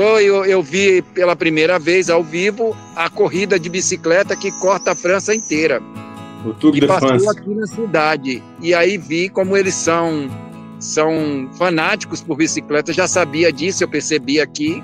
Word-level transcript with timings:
Eu, 0.00 0.44
eu 0.44 0.62
vi 0.62 1.00
pela 1.00 1.34
primeira 1.34 1.78
vez 1.78 2.10
ao 2.10 2.22
vivo 2.22 2.76
a 2.94 3.08
corrida 3.08 3.58
de 3.58 3.68
bicicleta 3.68 4.36
que 4.36 4.50
corta 4.60 4.92
a 4.92 4.94
França 4.94 5.34
inteira. 5.34 5.82
O 6.44 6.52
Tour 6.52 6.76
e 6.76 6.86
passou 6.86 7.08
France. 7.08 7.28
aqui 7.28 7.54
na 7.54 7.66
cidade. 7.66 8.42
E 8.60 8.74
aí 8.74 8.98
vi 8.98 9.28
como 9.28 9.56
eles 9.56 9.74
são, 9.74 10.28
são 10.78 11.48
fanáticos 11.58 12.20
por 12.20 12.36
bicicleta. 12.36 12.92
Já 12.92 13.08
sabia 13.08 13.52
disso, 13.52 13.82
eu 13.82 13.88
percebi 13.88 14.40
aqui. 14.40 14.82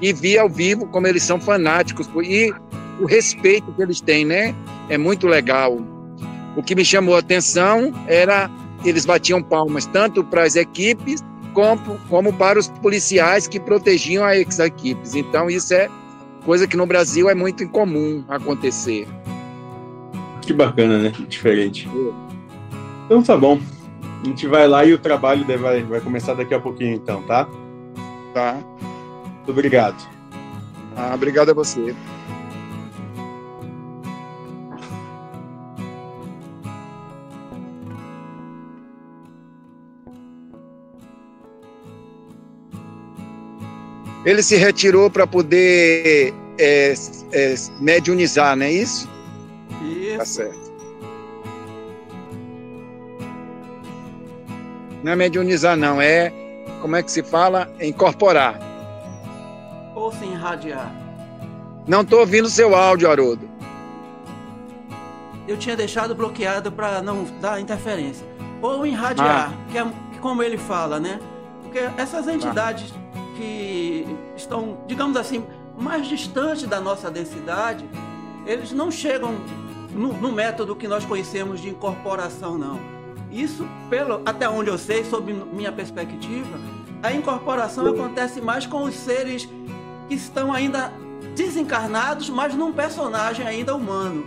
E 0.00 0.12
vi 0.12 0.38
ao 0.38 0.48
vivo 0.48 0.86
como 0.86 1.06
eles 1.06 1.22
são 1.22 1.38
fanáticos. 1.38 2.06
Por, 2.06 2.24
e 2.24 2.52
o 3.00 3.06
respeito 3.06 3.72
que 3.72 3.82
eles 3.82 4.00
têm, 4.00 4.24
né? 4.24 4.54
É 4.88 4.96
muito 4.96 5.26
legal. 5.26 5.78
O 6.56 6.62
que 6.62 6.74
me 6.74 6.84
chamou 6.84 7.14
a 7.14 7.18
atenção 7.18 7.92
era 8.06 8.50
eles 8.84 9.04
batiam 9.04 9.42
palmas 9.42 9.86
tanto 9.86 10.22
para 10.24 10.44
as 10.44 10.56
equipes 10.56 11.22
como, 11.56 11.98
como 12.10 12.32
para 12.34 12.58
os 12.58 12.68
policiais 12.68 13.48
que 13.48 13.58
protegiam 13.58 14.22
as 14.22 14.58
equipes. 14.58 15.14
Então 15.14 15.48
isso 15.48 15.72
é 15.72 15.88
coisa 16.44 16.66
que 16.66 16.76
no 16.76 16.84
Brasil 16.84 17.30
é 17.30 17.34
muito 17.34 17.64
incomum 17.64 18.22
acontecer. 18.28 19.08
Que 20.42 20.52
bacana, 20.52 20.98
né? 20.98 21.12
Diferente. 21.26 21.88
Então 23.06 23.22
tá 23.22 23.34
bom. 23.38 23.58
A 24.22 24.26
gente 24.26 24.46
vai 24.46 24.68
lá 24.68 24.84
e 24.84 24.92
o 24.92 24.98
trabalho 24.98 25.46
vai, 25.58 25.82
vai 25.82 26.00
começar 26.00 26.34
daqui 26.34 26.52
a 26.52 26.60
pouquinho, 26.60 26.94
então, 26.94 27.22
tá? 27.22 27.48
Tá? 28.34 28.58
Muito 29.36 29.50
obrigado. 29.50 29.96
Ah, 30.94 31.12
obrigado 31.14 31.50
a 31.50 31.54
você. 31.54 31.94
Ele 44.26 44.42
se 44.42 44.56
retirou 44.56 45.08
para 45.08 45.24
poder 45.24 46.34
é, 46.58 46.92
é, 47.32 47.54
mediunizar, 47.78 48.56
não 48.56 48.66
é 48.66 48.72
isso? 48.72 49.08
Isso. 49.84 50.18
Tá 50.18 50.24
certo. 50.24 50.66
Não 55.04 55.12
é 55.12 55.16
mediunizar, 55.16 55.76
não. 55.76 56.02
É, 56.02 56.32
como 56.82 56.96
é 56.96 57.04
que 57.04 57.12
se 57.12 57.22
fala? 57.22 57.72
Incorporar. 57.80 58.58
Ou 59.94 60.10
se 60.10 60.24
irradiar. 60.24 60.92
Não 61.86 62.00
estou 62.00 62.18
ouvindo 62.18 62.48
seu 62.48 62.74
áudio, 62.74 63.08
Haroldo. 63.08 63.48
Eu 65.46 65.56
tinha 65.56 65.76
deixado 65.76 66.16
bloqueado 66.16 66.72
para 66.72 67.00
não 67.00 67.22
dar 67.40 67.60
interferência. 67.60 68.26
Ou 68.60 68.84
irradiar, 68.84 69.56
que 69.70 69.78
é 69.78 69.84
que 70.12 70.18
como 70.18 70.42
ele 70.42 70.58
fala, 70.58 70.98
né? 70.98 71.20
Porque 71.62 71.78
essas 71.96 72.26
entidades 72.26 72.92
que 73.36 74.06
estão, 74.36 74.78
digamos 74.86 75.16
assim, 75.16 75.44
mais 75.78 76.06
distantes 76.06 76.64
da 76.64 76.80
nossa 76.80 77.10
densidade, 77.10 77.88
eles 78.46 78.72
não 78.72 78.90
chegam 78.90 79.34
no, 79.92 80.12
no 80.12 80.32
método 80.32 80.74
que 80.74 80.88
nós 80.88 81.04
conhecemos 81.04 81.60
de 81.60 81.68
incorporação, 81.68 82.56
não. 82.56 82.78
Isso, 83.30 83.66
pelo, 83.90 84.22
até 84.24 84.48
onde 84.48 84.70
eu 84.70 84.78
sei, 84.78 85.04
sob 85.04 85.32
minha 85.32 85.72
perspectiva, 85.72 86.58
a 87.02 87.12
incorporação 87.12 87.86
acontece 87.86 88.40
mais 88.40 88.66
com 88.66 88.84
os 88.84 88.94
seres 88.94 89.48
que 90.08 90.14
estão 90.14 90.52
ainda 90.52 90.92
desencarnados, 91.34 92.30
mas 92.30 92.54
num 92.54 92.72
personagem 92.72 93.46
ainda 93.46 93.74
humano. 93.74 94.24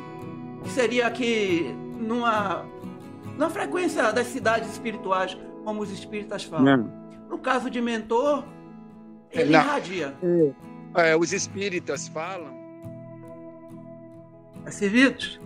Que 0.64 0.70
seria 0.70 1.08
aqui 1.08 1.74
numa, 1.98 2.66
na 3.38 3.50
frequência 3.50 4.12
das 4.12 4.28
cidades 4.28 4.70
espirituais, 4.70 5.38
como 5.64 5.82
os 5.82 5.92
espíritas 5.92 6.44
falam. 6.44 6.66
No 7.30 7.38
caso 7.38 7.70
de 7.70 7.82
mentor, 7.82 8.44
ele 9.32 9.52
Não. 9.52 9.60
irradia. 9.62 10.14
É, 10.96 11.16
os 11.16 11.32
espíritas 11.34 12.08
falam. 12.08 12.58
É 14.66 14.72
servidos? 14.72 15.40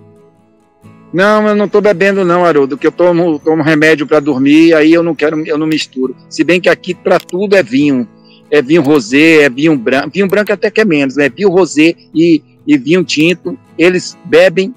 Não, 1.14 1.48
eu 1.48 1.56
não 1.56 1.66
estou 1.66 1.80
bebendo 1.80 2.26
não, 2.26 2.44
Haroldo, 2.44 2.76
que 2.78 2.88
eu 2.88 2.92
tomo, 2.92 3.38
tomo 3.40 3.62
remédio 3.62 4.08
para 4.08 4.20
dormir, 4.20 4.74
aí 4.74 4.92
eu 4.92 5.04
não 5.04 5.14
quero, 5.14 5.40
eu 5.46 5.58
não 5.60 5.68
misturo. 5.68 6.16
Se 6.28 6.44
bem 6.44 6.60
que 6.60 6.68
aqui 6.70 6.94
para 6.96 7.20
tudo 7.20 7.56
é 7.56 7.62
vinho. 7.62 8.08
É 8.50 8.62
vinho 8.62 8.82
rosé, 8.82 9.44
é 9.44 9.50
vinho 9.50 9.78
branco. 9.78 10.10
Vinho 10.14 10.28
branco 10.28 10.52
até 10.52 10.70
que 10.72 10.82
é 10.82 10.86
menos, 10.86 11.16
né? 11.16 11.30
Vinho 11.30 11.50
rosé 11.50 11.94
e, 12.14 12.42
e 12.68 12.78
vinho 12.78 13.04
tinto. 13.04 13.58
Eles 13.78 14.18
bebem, 14.26 14.74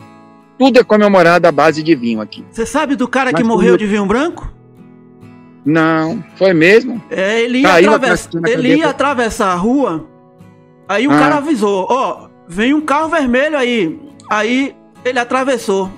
tudo 0.58 0.78
é 0.78 0.84
comemorado 0.84 1.46
à 1.46 1.52
base 1.52 1.82
de 1.82 1.94
vinho 1.94 2.20
aqui. 2.20 2.44
Você 2.50 2.64
sabe 2.66 2.96
do 2.96 3.08
cara 3.08 3.32
que 3.32 3.40
Mas 3.40 3.46
morreu 3.48 3.68
como- 3.70 3.78
de 3.78 3.86
vinho 3.86 4.06
branco? 4.06 4.52
Não, 5.66 6.22
foi 6.36 6.52
mesmo? 6.54 7.02
É, 7.10 7.40
ele 7.42 7.58
ia, 7.58 7.80
ele 8.48 8.76
ia 8.76 8.88
atravessar 8.88 9.48
a 9.48 9.56
rua, 9.56 10.06
aí 10.88 11.08
o 11.08 11.10
Ah. 11.10 11.18
cara 11.18 11.36
avisou, 11.38 11.88
ó, 11.90 12.28
vem 12.46 12.72
um 12.72 12.80
carro 12.80 13.08
vermelho 13.08 13.58
aí. 13.58 13.98
Aí 14.30 14.76
ele 15.04 15.18
atravessou. 15.18 15.90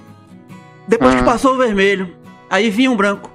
Depois 0.88 1.14
Ah. 1.14 1.18
que 1.18 1.24
passou 1.24 1.52
o 1.52 1.58
vermelho, 1.58 2.08
aí 2.48 2.70
vinha 2.70 2.90
um 2.90 2.96
branco. 2.96 3.30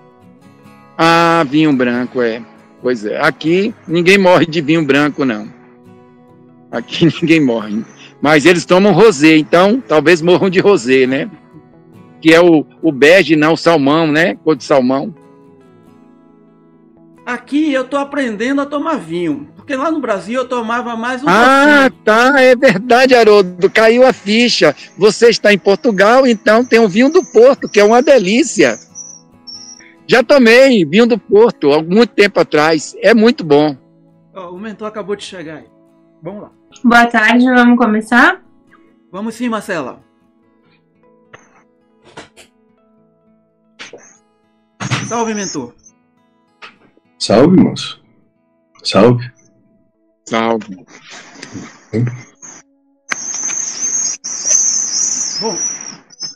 Ah, 0.97 1.45
vinho 1.47 1.71
branco, 1.71 2.19
é. 2.19 2.41
Pois 2.81 3.05
é. 3.05 3.21
Aqui 3.21 3.73
ninguém 3.87 4.17
morre 4.17 4.47
de 4.47 4.59
vinho 4.59 4.83
branco, 4.83 5.23
não. 5.23 5.47
Aqui 6.71 7.05
ninguém 7.21 7.39
morre. 7.39 7.83
Mas 8.19 8.45
eles 8.45 8.65
tomam 8.65 8.91
rosé, 8.91 9.37
então 9.37 9.81
talvez 9.87 10.19
morram 10.21 10.49
de 10.49 10.59
rosé, 10.59 11.05
né? 11.05 11.29
Que 12.19 12.33
é 12.33 12.41
o, 12.41 12.65
o 12.81 12.91
bege, 12.91 13.35
não 13.35 13.53
o 13.53 13.57
salmão, 13.57 14.07
né? 14.07 14.35
Cor 14.43 14.55
de 14.55 14.63
salmão. 14.63 15.13
Aqui 17.25 17.71
eu 17.71 17.87
tô 17.87 17.95
aprendendo 17.97 18.61
a 18.61 18.65
tomar 18.65 18.97
vinho. 18.97 19.47
Porque 19.55 19.75
lá 19.75 19.89
no 19.89 20.01
Brasil 20.01 20.41
eu 20.41 20.47
tomava 20.47 20.95
mais 20.97 21.23
um 21.23 21.27
Ah, 21.29 21.87
pouquinho. 21.89 22.03
tá, 22.03 22.41
é 22.41 22.53
verdade, 22.55 23.15
Haroldo. 23.15 23.69
Caiu 23.69 24.05
a 24.05 24.11
ficha. 24.11 24.75
Você 24.97 25.29
está 25.29 25.53
em 25.53 25.57
Portugal, 25.57 26.27
então 26.27 26.65
tem 26.65 26.79
o 26.79 26.87
vinho 26.89 27.09
do 27.09 27.23
Porto, 27.23 27.69
que 27.69 27.79
é 27.79 27.83
uma 27.83 28.01
delícia. 28.01 28.77
Já 30.05 30.21
tomei 30.21 30.83
vinho 30.83 31.07
do 31.07 31.17
Porto 31.17 31.71
há 31.71 31.81
muito 31.81 32.09
tempo 32.13 32.41
atrás. 32.41 32.93
É 33.01 33.13
muito 33.13 33.45
bom. 33.45 33.77
Ó, 34.35 34.51
o 34.51 34.59
mentor 34.59 34.89
acabou 34.89 35.15
de 35.15 35.23
chegar 35.23 35.57
aí. 35.59 35.67
Vamos 36.21 36.41
lá. 36.43 36.51
Boa 36.83 37.05
tarde, 37.05 37.45
vamos 37.45 37.77
começar? 37.77 38.41
Vamos 39.09 39.35
sim, 39.35 39.47
Marcela. 39.47 40.01
Salve, 45.07 45.33
mentor. 45.33 45.73
Salve, 47.25 47.55
moço. 47.55 48.03
Salve. 48.83 49.31
Salve. 50.27 50.75
Bom, 55.39 55.55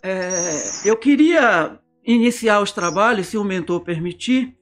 é, 0.01 0.89
eu 0.89 0.95
queria 0.95 1.77
iniciar 2.05 2.61
os 2.61 2.71
trabalhos, 2.71 3.27
se 3.27 3.37
o 3.37 3.43
mentor 3.43 3.81
permitir, 3.81 4.57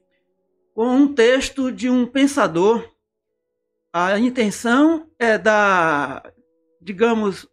com 0.74 0.88
um 0.88 1.14
texto 1.14 1.70
de 1.70 1.88
um 1.88 2.04
pensador. 2.04 2.84
A 3.92 4.18
intenção 4.18 5.08
é 5.20 5.38
dar, 5.38 6.24
digamos, 6.82 7.48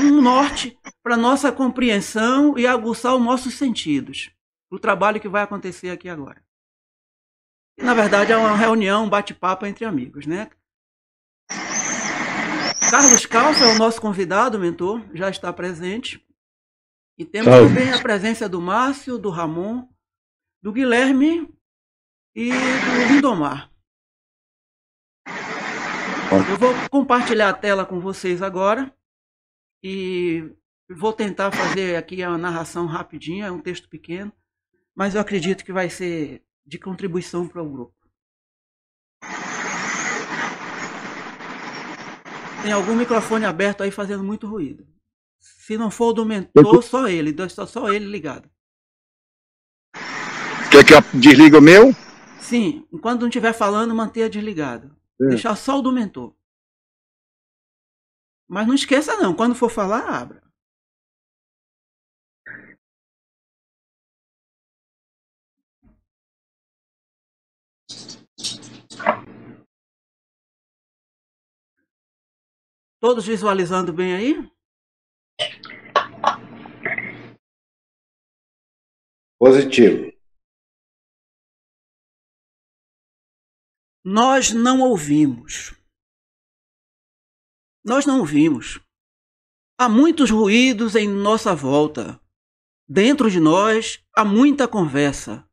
um 0.00 0.20
norte 0.20 0.76
para 1.00 1.16
nossa 1.16 1.52
compreensão 1.52 2.58
e 2.58 2.66
aguçar 2.66 3.14
os 3.14 3.22
nossos 3.22 3.54
sentidos. 3.54 4.32
O 4.68 4.80
trabalho 4.80 5.20
que 5.20 5.28
vai 5.28 5.44
acontecer 5.44 5.90
aqui 5.90 6.08
agora. 6.08 6.42
Na 7.78 7.94
verdade, 7.94 8.32
é 8.32 8.36
uma 8.36 8.56
reunião, 8.56 9.04
um 9.04 9.08
bate-papo 9.08 9.66
entre 9.66 9.84
amigos, 9.84 10.26
né? 10.26 10.50
Carlos 12.90 13.24
Calfa 13.24 13.64
é 13.64 13.74
o 13.74 13.78
nosso 13.78 14.00
convidado, 14.00 14.58
mentor, 14.58 15.00
já 15.14 15.30
está 15.30 15.52
presente. 15.52 16.26
E 17.16 17.24
temos 17.24 17.52
Salve. 17.52 17.68
também 17.68 17.92
a 17.92 18.02
presença 18.02 18.48
do 18.48 18.60
Márcio, 18.60 19.18
do 19.18 19.30
Ramon, 19.30 19.86
do 20.62 20.72
Guilherme 20.72 21.48
e 22.34 22.50
do 22.50 23.12
Lindomar. 23.14 23.70
Eu 26.48 26.56
vou 26.58 26.72
compartilhar 26.90 27.48
a 27.48 27.54
tela 27.54 27.84
com 27.84 28.00
vocês 28.00 28.40
agora 28.40 28.94
e 29.82 30.50
vou 30.88 31.12
tentar 31.12 31.50
fazer 31.50 31.96
aqui 31.96 32.22
a 32.22 32.36
narração 32.38 32.86
rapidinha, 32.86 33.46
é 33.46 33.50
um 33.50 33.60
texto 33.60 33.88
pequeno, 33.88 34.32
mas 34.94 35.14
eu 35.14 35.20
acredito 35.20 35.64
que 35.64 35.72
vai 35.72 35.90
ser 35.90 36.44
de 36.66 36.78
contribuição 36.78 37.46
para 37.48 37.62
o 37.62 37.68
grupo. 37.68 37.94
Tem 42.62 42.72
algum 42.72 42.94
microfone 42.94 43.44
aberto 43.46 43.82
aí 43.82 43.90
fazendo 43.90 44.22
muito 44.22 44.46
ruído. 44.46 44.86
Se 45.38 45.78
não 45.78 45.90
for 45.90 46.08
o 46.08 46.12
do 46.12 46.26
mentor, 46.26 46.82
só 46.82 47.08
ele, 47.08 47.34
só, 47.48 47.64
só 47.64 47.92
ele 47.92 48.04
ligado. 48.06 48.50
Quer 50.70 50.84
que 50.84 50.94
eu 50.94 51.20
desligue 51.20 51.56
o 51.56 51.62
meu? 51.62 51.94
Sim, 52.40 52.86
enquanto 52.92 53.22
não 53.22 53.28
estiver 53.28 53.52
falando, 53.52 53.94
mantenha 53.94 54.28
desligado. 54.28 54.94
É. 55.20 55.28
Deixar 55.28 55.56
só 55.56 55.78
o 55.78 55.82
do 55.82 55.92
mentor. 55.92 56.34
Mas 58.48 58.66
não 58.66 58.74
esqueça 58.74 59.16
não, 59.16 59.34
quando 59.34 59.54
for 59.54 59.70
falar, 59.70 60.08
abra. 60.08 60.42
Todos 73.00 73.26
visualizando 73.26 73.92
bem 73.92 74.14
aí? 74.14 74.50
Positivo. 79.38 80.12
Nós 84.04 84.52
não 84.52 84.80
ouvimos. 84.82 85.74
Nós 87.82 88.04
não 88.04 88.20
ouvimos. 88.20 88.78
Há 89.78 89.88
muitos 89.88 90.30
ruídos 90.30 90.94
em 90.94 91.08
nossa 91.08 91.54
volta. 91.54 92.20
Dentro 92.86 93.30
de 93.30 93.40
nós 93.40 94.04
há 94.14 94.26
muita 94.26 94.68
conversa, 94.68 95.48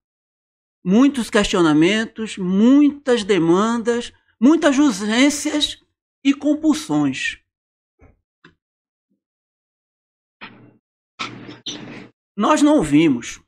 muitos 0.87 1.29
questionamentos, 1.29 2.37
muitas 2.37 3.25
demandas, 3.25 4.13
muitas 4.39 4.79
urgências 4.79 5.83
e 6.23 6.33
compulsões. 6.33 7.39
Nós 12.37 12.61
não 12.61 12.77
ouvimos. 12.77 13.41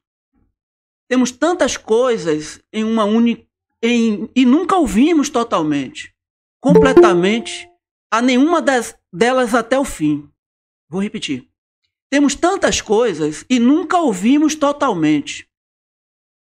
Temos 1.07 1.31
tantas 1.31 1.77
coisas 1.77 2.61
em 2.73 2.83
uma 2.83 3.05
única 3.05 3.47
em, 3.81 4.29
e 4.35 4.45
nunca 4.45 4.75
ouvimos 4.75 5.29
totalmente, 5.29 6.13
completamente, 6.59 7.69
a 8.11 8.21
nenhuma 8.21 8.61
das, 8.61 8.99
delas 9.13 9.55
até 9.55 9.79
o 9.79 9.85
fim. 9.85 10.29
Vou 10.89 11.01
repetir. 11.01 11.49
Temos 12.09 12.35
tantas 12.35 12.81
coisas 12.81 13.45
e 13.49 13.59
nunca 13.59 13.97
ouvimos 13.97 14.55
totalmente, 14.55 15.48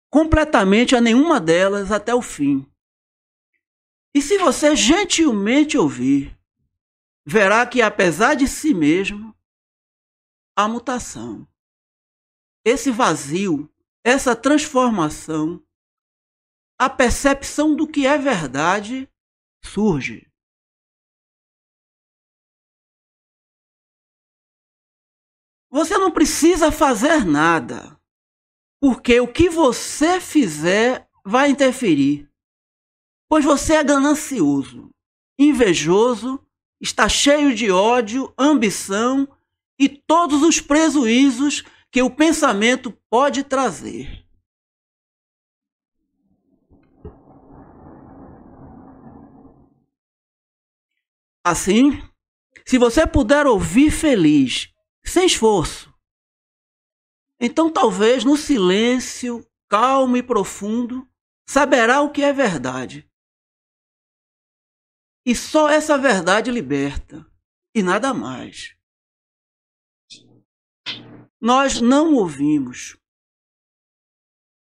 completamente 0.10 0.96
a 0.96 1.02
nenhuma 1.02 1.40
delas 1.40 1.92
até 1.92 2.14
o 2.14 2.22
fim. 2.22 2.66
E 4.14 4.22
se 4.22 4.38
você 4.38 4.76
gentilmente 4.76 5.78
ouvir, 5.78 6.38
verá 7.26 7.66
que 7.66 7.82
apesar 7.82 8.36
de 8.36 8.48
si 8.48 8.74
mesmo, 8.74 9.36
a 10.56 10.68
mutação, 10.68 11.48
esse 12.66 12.90
vazio 12.90 13.72
essa 14.08 14.34
transformação, 14.34 15.62
a 16.80 16.90
percepção 16.90 17.76
do 17.76 17.86
que 17.86 18.08
é 18.08 18.18
verdade 18.18 19.12
surge. 19.62 20.32
Você 25.70 25.98
não 25.98 26.10
precisa 26.10 26.72
fazer 26.72 27.26
nada, 27.26 27.97
porque 28.80 29.20
o 29.20 29.28
que 29.28 29.50
você 29.50 30.20
fizer 30.20 31.08
vai 31.26 31.50
interferir. 31.50 32.30
Pois 33.30 33.44
você 33.44 33.74
é 33.74 33.84
ganancioso, 33.84 34.90
invejoso, 35.38 36.40
está 36.80 37.10
cheio 37.10 37.54
de 37.54 37.70
ódio, 37.72 38.34
ambição 38.38 39.28
e 39.80 39.90
todos 39.90 40.42
os 40.42 40.62
prejuízos 40.62 41.64
que 41.92 42.02
o 42.02 42.10
pensamento 42.10 42.92
pode 43.10 43.44
trazer. 43.44 44.26
Assim, 51.44 52.02
se 52.66 52.78
você 52.78 53.08
puder 53.08 53.48
ouvir 53.48 53.90
feliz, 53.90 54.74
sem 55.06 55.26
esforço, 55.26 55.87
então 57.40 57.72
talvez 57.72 58.24
no 58.24 58.36
silêncio, 58.36 59.46
calmo 59.70 60.18
e 60.18 60.24
profundo, 60.24 61.08
saberá 61.48 62.02
o 62.02 62.12
que 62.12 62.24
é 62.24 62.34
verdade. 62.34 63.10
E 65.26 65.36
só 65.36 65.70
essa 65.70 65.98
verdade 65.98 66.50
liberta, 66.52 67.26
e 67.76 67.84
nada 67.84 68.14
mais 68.14 68.78
nós 71.40 71.80
não 71.80 72.16
ouvimos. 72.16 72.98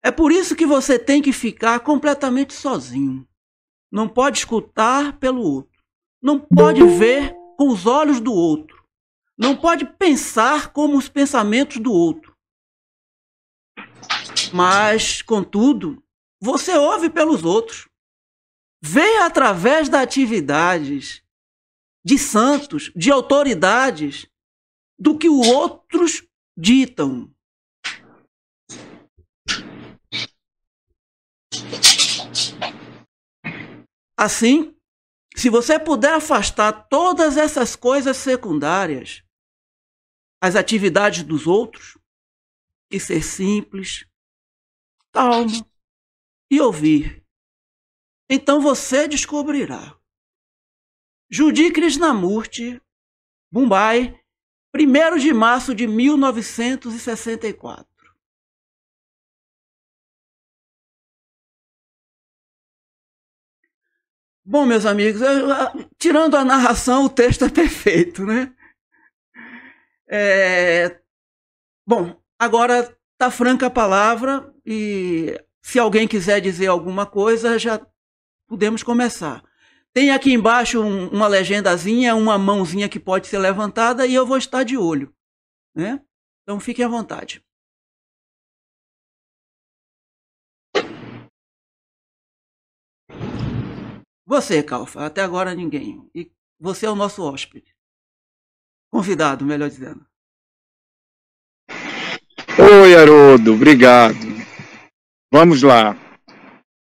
É 0.02 0.10
por 0.10 0.30
isso 0.30 0.54
que 0.54 0.66
você 0.66 0.98
tem 0.98 1.22
que 1.22 1.32
ficar 1.32 1.80
completamente 1.80 2.52
sozinho. 2.52 3.26
Não 3.90 4.08
pode 4.08 4.38
escutar 4.38 5.18
pelo 5.18 5.40
outro. 5.40 5.82
Não 6.20 6.38
pode 6.40 6.84
ver 6.84 7.34
com 7.56 7.68
os 7.68 7.86
olhos 7.86 8.20
do 8.20 8.32
outro. 8.32 8.84
Não 9.38 9.56
pode 9.56 9.84
pensar 9.84 10.72
como 10.72 10.98
os 10.98 11.08
pensamentos 11.08 11.78
do 11.78 11.92
outro. 11.92 12.33
Mas, 14.56 15.20
contudo, 15.20 16.00
você 16.40 16.76
ouve 16.76 17.10
pelos 17.10 17.42
outros. 17.42 17.88
Vê 18.80 19.16
através 19.16 19.88
das 19.88 20.02
atividades 20.02 21.24
de 22.04 22.16
santos, 22.16 22.92
de 22.94 23.10
autoridades, 23.10 24.30
do 24.96 25.18
que 25.18 25.28
os 25.28 25.48
outros 25.48 26.24
ditam. 26.56 27.34
Assim, 34.16 34.72
se 35.34 35.50
você 35.50 35.80
puder 35.80 36.14
afastar 36.14 36.86
todas 36.86 37.36
essas 37.36 37.74
coisas 37.74 38.16
secundárias, 38.18 39.24
as 40.40 40.54
atividades 40.54 41.24
dos 41.24 41.44
outros, 41.44 41.98
e 42.88 43.00
ser 43.00 43.24
simples, 43.24 44.06
calmo 45.14 45.64
e 46.50 46.60
ouvir, 46.60 47.24
então 48.28 48.60
você 48.60 49.06
descobrirá. 49.06 49.96
Judi 51.30 51.72
Krishnamurti, 51.72 52.82
Mumbai, 53.50 54.20
1 54.74 55.18
de 55.18 55.32
março 55.32 55.72
de 55.72 55.86
1964. 55.86 57.86
Bom, 64.46 64.66
meus 64.66 64.84
amigos, 64.84 65.22
eu, 65.22 65.48
tirando 65.96 66.36
a 66.36 66.44
narração, 66.44 67.06
o 67.06 67.08
texto 67.08 67.46
é 67.46 67.48
perfeito, 67.48 68.26
né? 68.26 68.54
É, 70.06 71.00
bom, 71.86 72.22
agora 72.38 72.94
está 73.14 73.30
franca 73.30 73.68
a 73.68 73.70
palavra 73.70 74.53
e 74.64 75.38
se 75.62 75.78
alguém 75.78 76.06
quiser 76.06 76.40
dizer 76.40 76.66
alguma 76.66 77.06
coisa, 77.06 77.58
já 77.58 77.84
podemos 78.46 78.82
começar. 78.82 79.42
Tem 79.92 80.10
aqui 80.10 80.32
embaixo 80.32 80.80
um, 80.82 81.08
uma 81.08 81.28
legendazinha, 81.28 82.16
uma 82.16 82.38
mãozinha 82.38 82.88
que 82.88 82.98
pode 82.98 83.26
ser 83.26 83.38
levantada 83.38 84.06
e 84.06 84.14
eu 84.14 84.26
vou 84.26 84.36
estar 84.36 84.62
de 84.62 84.76
olho. 84.76 85.14
Né? 85.74 86.02
Então 86.42 86.58
fiquem 86.58 86.84
à 86.84 86.88
vontade. 86.88 87.42
Você, 94.26 94.62
Calfa, 94.62 95.04
até 95.04 95.22
agora 95.22 95.54
ninguém. 95.54 96.10
E 96.14 96.30
você 96.58 96.86
é 96.86 96.90
o 96.90 96.96
nosso 96.96 97.22
hóspede. 97.22 97.74
Convidado, 98.90 99.44
melhor 99.44 99.68
dizendo. 99.68 100.04
Oi, 102.58 102.94
Haroldo, 102.94 103.54
obrigado. 103.54 104.43
Vamos 105.34 105.64
lá. 105.64 105.98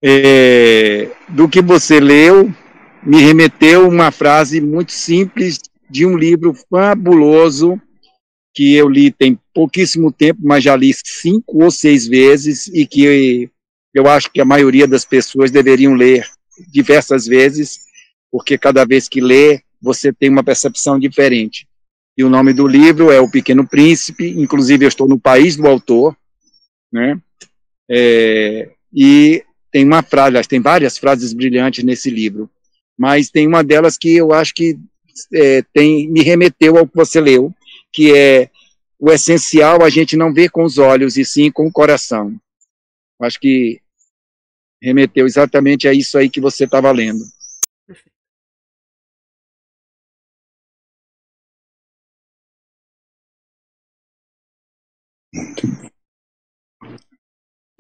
É, 0.03 1.09
do 1.29 1.47
que 1.47 1.61
você 1.61 2.01
leu, 2.01 2.53
me 3.01 3.21
remeteu 3.21 3.87
uma 3.87 4.11
frase 4.11 4.59
muito 4.59 4.91
simples 4.91 5.61
de 5.89 6.05
um 6.05 6.17
livro 6.17 6.53
fabuloso 6.69 7.81
que 8.53 8.75
eu 8.75 8.89
li 8.89 9.13
tem 9.13 9.39
pouquíssimo 9.53 10.11
tempo, 10.11 10.41
mas 10.43 10.61
já 10.61 10.75
li 10.75 10.91
cinco 10.93 11.63
ou 11.63 11.71
seis 11.71 12.05
vezes 12.05 12.67
e 12.67 12.85
que 12.85 13.49
eu 13.93 14.07
acho 14.09 14.29
que 14.29 14.41
a 14.41 14.45
maioria 14.45 14.85
das 14.89 15.05
pessoas 15.05 15.49
deveriam 15.49 15.93
ler 15.93 16.27
diversas 16.67 17.25
vezes, 17.25 17.79
porque 18.29 18.57
cada 18.57 18.83
vez 18.83 19.07
que 19.07 19.21
lê, 19.21 19.61
você 19.81 20.11
tem 20.11 20.29
uma 20.29 20.43
percepção 20.43 20.99
diferente. 20.99 21.65
E 22.17 22.25
o 22.25 22.29
nome 22.29 22.51
do 22.51 22.67
livro 22.67 23.09
é 23.09 23.21
O 23.21 23.31
Pequeno 23.31 23.65
Príncipe, 23.65 24.31
inclusive 24.31 24.83
eu 24.83 24.89
estou 24.89 25.07
no 25.07 25.17
país 25.17 25.55
do 25.55 25.65
autor, 25.65 26.13
né? 26.91 27.17
É, 27.95 28.71
e 28.91 29.43
tem 29.71 29.85
uma 29.85 30.01
frase, 30.01 30.47
tem 30.47 30.59
várias 30.59 30.97
frases 30.97 31.33
brilhantes 31.33 31.83
nesse 31.83 32.09
livro 32.09 32.49
mas 32.97 33.29
tem 33.29 33.47
uma 33.47 33.63
delas 33.63 33.97
que 33.97 34.15
eu 34.15 34.31
acho 34.31 34.53
que 34.53 34.77
é, 35.33 35.61
tem, 35.73 36.09
me 36.09 36.21
remeteu 36.21 36.77
ao 36.77 36.87
que 36.87 36.95
você 36.95 37.19
leu, 37.19 37.53
que 37.91 38.15
é 38.15 38.49
o 38.99 39.11
essencial 39.11 39.83
a 39.83 39.89
gente 39.89 40.15
não 40.15 40.33
ver 40.33 40.49
com 40.49 40.63
os 40.63 40.77
olhos 40.77 41.17
e 41.17 41.25
sim 41.25 41.51
com 41.51 41.67
o 41.67 41.71
coração. 41.71 42.35
Acho 43.21 43.39
que 43.39 43.81
remeteu 44.81 45.25
exatamente 45.25 45.87
a 45.87 45.93
isso 45.93 46.17
aí 46.17 46.29
que 46.29 46.41
você 46.41 46.65
estava 46.65 46.91
lendo. 46.91 47.23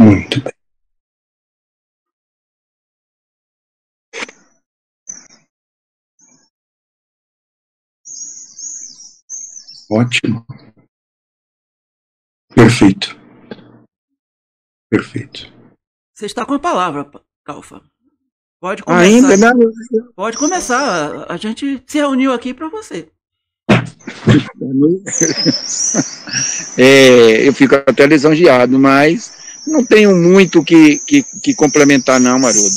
Muito 0.03 0.41
bem. 0.41 0.53
Ótimo. 9.89 10.45
Perfeito. 12.53 13.17
Perfeito. 14.89 15.53
Você 16.13 16.25
está 16.25 16.45
com 16.45 16.55
a 16.55 16.59
palavra, 16.59 17.09
Calfa. 17.45 17.81
Pode 18.59 18.83
começar. 18.83 19.03
Ainda 19.03 19.37
não... 19.37 19.53
Pode 20.15 20.37
começar. 20.37 21.31
A 21.31 21.37
gente 21.37 21.81
se 21.87 21.97
reuniu 21.97 22.33
aqui 22.33 22.53
para 22.53 22.67
você. 22.67 23.09
É, 26.75 27.47
eu 27.47 27.53
fico 27.53 27.75
até 27.75 28.07
lisonjeado, 28.07 28.79
mas 28.79 29.42
não 29.67 29.85
tenho 29.85 30.15
muito 30.15 30.63
que, 30.63 30.99
que, 30.99 31.23
que 31.41 31.55
complementar, 31.55 32.19
não, 32.19 32.39
Marudo. 32.39 32.69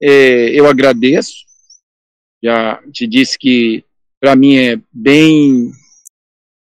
É, 0.00 0.50
eu 0.50 0.66
agradeço. 0.66 1.44
Já 2.42 2.82
te 2.92 3.06
disse 3.06 3.38
que 3.38 3.84
para 4.20 4.34
mim 4.34 4.56
é 4.56 4.80
bem, 4.92 5.70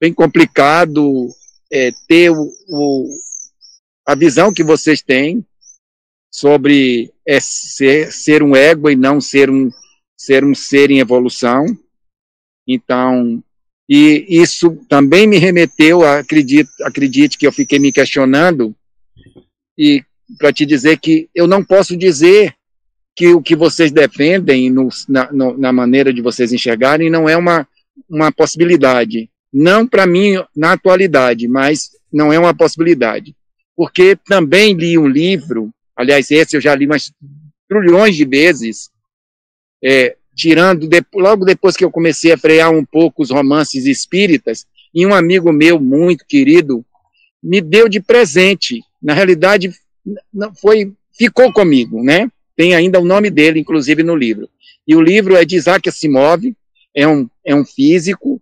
bem 0.02 0.14
complicado 0.14 1.30
é, 1.72 1.92
ter 2.08 2.32
o, 2.32 2.52
o, 2.68 3.08
a 4.08 4.16
visão 4.16 4.54
que 4.54 4.64
vocês 4.64 5.02
têm 5.02 5.46
sobre 6.32 7.12
é, 7.28 7.40
ser, 7.40 8.12
ser 8.12 8.44
um 8.44 8.56
ego 8.56 8.90
e 8.90 8.96
não 8.96 9.20
ser 9.20 9.50
um, 9.50 9.70
ser 10.18 10.44
um 10.44 10.54
ser 10.54 10.92
em 10.92 11.00
evolução. 11.00 11.66
Então, 12.68 13.44
e 13.90 14.26
isso 14.30 14.76
também 14.88 15.26
me 15.26 15.38
remeteu, 15.38 16.04
a, 16.04 16.20
acredite, 16.20 16.70
acredite 16.84 17.38
que 17.38 17.48
eu 17.48 17.52
fiquei 17.52 17.80
me 17.80 17.92
questionando, 17.92 18.76
e 19.80 20.04
para 20.38 20.52
te 20.52 20.66
dizer 20.66 21.00
que 21.00 21.30
eu 21.34 21.48
não 21.48 21.64
posso 21.64 21.96
dizer 21.96 22.54
que 23.16 23.30
o 23.30 23.42
que 23.42 23.56
vocês 23.56 23.92
defendem 23.92 24.70
no, 24.70 24.90
na, 25.08 25.32
no, 25.32 25.58
na, 25.58 25.72
maneira 25.72 26.14
de 26.14 26.22
vocês 26.22 26.52
enxergarem 26.52 27.10
não 27.10 27.30
é 27.30 27.38
uma, 27.38 27.66
uma 28.10 28.30
possibilidade. 28.32 29.30
Não 29.52 29.88
para 29.88 30.06
mim 30.06 30.34
na 30.56 30.74
atualidade, 30.74 31.48
mas 31.48 31.92
não 32.12 32.32
é 32.32 32.38
uma 32.38 32.54
possibilidade. 32.54 33.34
Porque 33.76 34.18
também 34.28 34.74
li 34.74 34.98
um 34.98 35.08
livro, 35.08 35.70
aliás, 35.96 36.30
esse 36.30 36.58
eu 36.58 36.62
já 36.62 36.76
li 36.76 36.86
mais 36.86 37.12
trilhões 37.68 38.16
de 38.16 38.26
vezes, 38.26 38.90
é, 39.84 40.18
tirando, 40.36 40.88
de, 40.88 41.04
logo 41.16 41.46
depois 41.46 41.78
que 41.78 41.86
eu 41.86 41.92
comecei 41.92 42.34
a 42.34 42.38
frear 42.38 42.70
um 42.70 42.84
pouco 42.84 43.24
os 43.24 43.32
romances 43.32 43.86
espíritas, 43.86 44.66
e 44.94 45.06
um 45.06 45.14
amigo 45.14 45.54
meu 45.54 45.80
muito 45.80 46.26
querido 46.28 46.86
me 47.42 47.62
deu 47.62 47.88
de 47.88 48.00
presente. 48.00 48.82
Na 49.02 49.14
realidade, 49.14 49.72
foi 50.62 50.94
ficou 51.18 51.52
comigo, 51.52 52.04
né? 52.04 52.30
Tem 52.56 52.74
ainda 52.74 53.00
o 53.00 53.06
nome 53.06 53.30
dele, 53.30 53.60
inclusive, 53.60 54.04
no 54.04 54.16
livro. 54.16 54.50
E 54.88 54.96
o 54.96 55.02
livro 55.02 55.36
é 55.36 55.44
de 55.44 55.56
Isaac 55.56 55.88
Asimov, 55.88 56.42
é 56.96 57.08
um, 57.08 57.30
é 57.46 57.54
um 57.54 57.66
físico, 57.66 58.42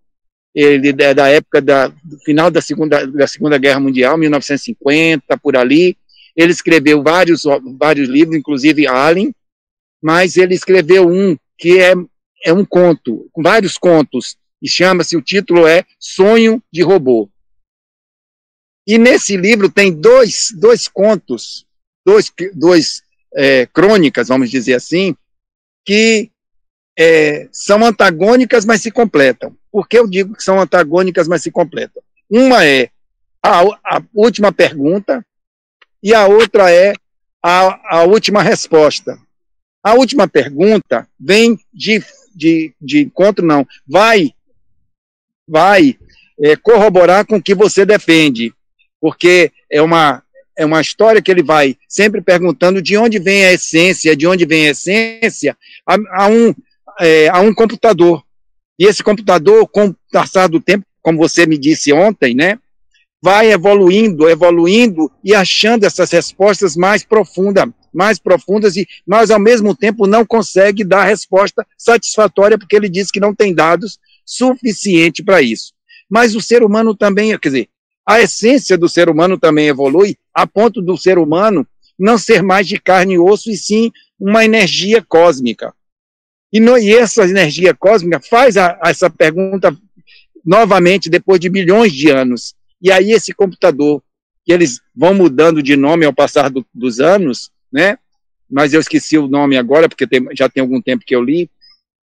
ele 0.53 0.89
é 0.89 1.13
da 1.13 1.27
época 1.27 1.61
da, 1.61 1.87
do 1.87 2.17
final 2.25 2.49
da 2.49 2.61
segunda, 2.61 3.05
da 3.05 3.27
segunda 3.27 3.57
Guerra 3.57 3.79
Mundial, 3.79 4.17
1950, 4.17 5.37
por 5.37 5.55
ali. 5.55 5.95
Ele 6.35 6.51
escreveu 6.51 7.03
vários, 7.03 7.43
vários 7.77 8.07
livros, 8.09 8.37
inclusive 8.37 8.87
Alien, 8.87 9.33
mas 10.01 10.37
ele 10.37 10.55
escreveu 10.55 11.07
um 11.07 11.35
que 11.57 11.79
é, 11.79 11.93
é 12.45 12.53
um 12.53 12.65
conto, 12.65 13.29
vários 13.35 13.77
contos, 13.77 14.37
e 14.61 14.69
chama-se, 14.69 15.15
o 15.15 15.21
título 15.21 15.67
é 15.67 15.83
Sonho 15.99 16.61
de 16.71 16.81
Robô. 16.81 17.29
E 18.87 18.97
nesse 18.97 19.35
livro 19.35 19.69
tem 19.69 19.91
dois, 19.91 20.53
dois 20.55 20.87
contos, 20.87 21.67
dois, 22.05 22.31
dois 22.53 23.03
é, 23.35 23.65
crônicas, 23.65 24.29
vamos 24.29 24.49
dizer 24.49 24.75
assim, 24.75 25.13
que 25.85 26.31
é, 26.97 27.49
são 27.51 27.83
antagônicas, 27.83 28.63
mas 28.63 28.81
se 28.81 28.89
completam. 28.89 29.55
Por 29.69 29.89
que 29.89 29.99
eu 29.99 30.07
digo 30.07 30.33
que 30.33 30.43
são 30.43 30.59
antagônicas, 30.59 31.27
mas 31.27 31.43
se 31.43 31.51
completam? 31.51 32.01
Uma 32.29 32.65
é 32.65 32.89
a, 33.43 33.61
a 33.61 34.01
última 34.13 34.53
pergunta 34.53 35.25
e 36.01 36.13
a 36.13 36.25
outra 36.25 36.71
é 36.71 36.93
a, 37.43 37.97
a 37.99 38.03
última 38.03 38.41
resposta. 38.41 39.19
A 39.83 39.93
última 39.93 40.27
pergunta 40.27 41.07
vem 41.19 41.59
de, 41.73 42.03
de, 42.33 42.73
de 42.81 42.99
encontro, 43.01 43.45
não, 43.45 43.65
vai, 43.85 44.31
vai 45.47 45.97
é, 46.39 46.55
corroborar 46.55 47.25
com 47.25 47.35
o 47.35 47.43
que 47.43 47.53
você 47.53 47.85
defende, 47.85 48.53
porque 48.99 49.51
é 49.71 49.81
uma, 49.81 50.23
é 50.57 50.65
uma 50.65 50.81
história 50.81 51.21
que 51.21 51.31
ele 51.31 51.43
vai 51.43 51.77
sempre 51.87 52.21
perguntando 52.21 52.81
de 52.81 52.97
onde 52.97 53.19
vem 53.19 53.45
a 53.45 53.53
essência, 53.53 54.15
de 54.15 54.27
onde 54.27 54.45
vem 54.45 54.67
a 54.67 54.71
essência, 54.71 55.57
a, 55.85 55.95
a 56.23 56.27
um, 56.27 56.53
é, 56.99 57.29
a 57.29 57.39
um 57.39 57.53
computador. 57.53 58.23
E 58.79 58.85
esse 58.85 59.03
computador, 59.03 59.67
com 59.67 59.87
o 59.87 59.95
passar 60.11 60.47
do 60.47 60.59
tempo, 60.59 60.85
como 61.01 61.17
você 61.17 61.45
me 61.45 61.57
disse 61.57 61.93
ontem, 61.93 62.35
né, 62.35 62.59
vai 63.21 63.51
evoluindo, 63.51 64.29
evoluindo 64.29 65.11
e 65.23 65.33
achando 65.33 65.85
essas 65.85 66.11
respostas 66.11 66.75
mais 66.75 67.03
profundas, 67.03 67.65
mais 67.93 68.19
profundas, 68.19 68.75
e, 68.75 68.87
mas 69.05 69.31
ao 69.31 69.39
mesmo 69.39 69.75
tempo 69.75 70.05
não 70.05 70.25
consegue 70.25 70.83
dar 70.83 71.05
resposta 71.05 71.65
satisfatória, 71.77 72.57
porque 72.57 72.75
ele 72.75 72.89
diz 72.89 73.09
que 73.09 73.19
não 73.19 73.33
tem 73.33 73.53
dados 73.53 73.97
suficiente 74.25 75.23
para 75.23 75.41
isso. 75.41 75.73
Mas 76.09 76.35
o 76.35 76.41
ser 76.41 76.63
humano 76.63 76.95
também, 76.95 77.37
quer 77.39 77.49
dizer, 77.49 77.69
a 78.07 78.21
essência 78.21 78.77
do 78.77 78.87
ser 78.87 79.09
humano 79.09 79.37
também 79.37 79.67
evolui 79.67 80.15
a 80.33 80.47
ponto 80.47 80.81
do 80.81 80.97
ser 80.97 81.17
humano 81.17 81.67
não 81.99 82.17
ser 82.17 82.41
mais 82.41 82.65
de 82.65 82.79
carne 82.79 83.15
e 83.15 83.19
osso, 83.19 83.51
e 83.51 83.57
sim 83.57 83.91
uma 84.17 84.45
energia 84.45 85.03
cósmica. 85.03 85.73
E, 86.53 86.59
no, 86.59 86.77
e 86.77 86.95
essa 86.95 87.23
energia 87.23 87.73
cósmica 87.73 88.21
faz 88.21 88.55
a, 88.55 88.79
a 88.81 88.91
essa 88.91 89.09
pergunta 89.09 89.75
novamente 90.45 91.09
depois 91.09 91.39
de 91.39 91.49
milhões 91.49 91.91
de 91.91 92.09
anos. 92.09 92.55
E 92.81 92.91
aí 92.91 93.11
esse 93.11 93.33
computador, 93.33 94.01
que 94.45 94.53
eles 94.53 94.79
vão 94.95 95.13
mudando 95.13 95.61
de 95.61 95.75
nome 95.75 96.05
ao 96.05 96.13
passar 96.13 96.49
do, 96.49 96.65
dos 96.73 97.01
anos, 97.01 97.51
né? 97.69 97.97
Mas 98.49 98.73
eu 98.73 98.79
esqueci 98.79 99.17
o 99.17 99.27
nome 99.27 99.57
agora, 99.57 99.89
porque 99.89 100.07
tem, 100.07 100.25
já 100.33 100.47
tem 100.47 100.61
algum 100.61 100.81
tempo 100.81 101.03
que 101.05 101.13
eu 101.13 101.21
li. 101.21 101.49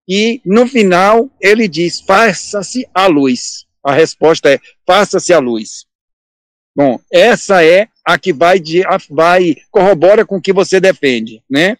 E 0.06 0.42
no 0.44 0.66
final 0.66 1.30
ele 1.40 1.66
diz: 1.66 2.00
faça-se 2.00 2.87
a 2.92 3.06
luz. 3.06 3.64
A 3.82 3.94
resposta 3.94 4.50
é: 4.50 4.61
faça-se 4.87 5.32
a 5.32 5.38
luz. 5.38 5.87
Bom, 6.76 7.00
essa 7.11 7.64
é 7.64 7.88
a 8.04 8.19
que 8.19 8.33
vai, 8.33 8.59
de, 8.59 8.83
vai 9.09 9.57
corrobora 9.71 10.26
com 10.26 10.37
o 10.37 10.43
que 10.43 10.52
você 10.52 10.81
defende, 10.81 11.43
né? 11.49 11.76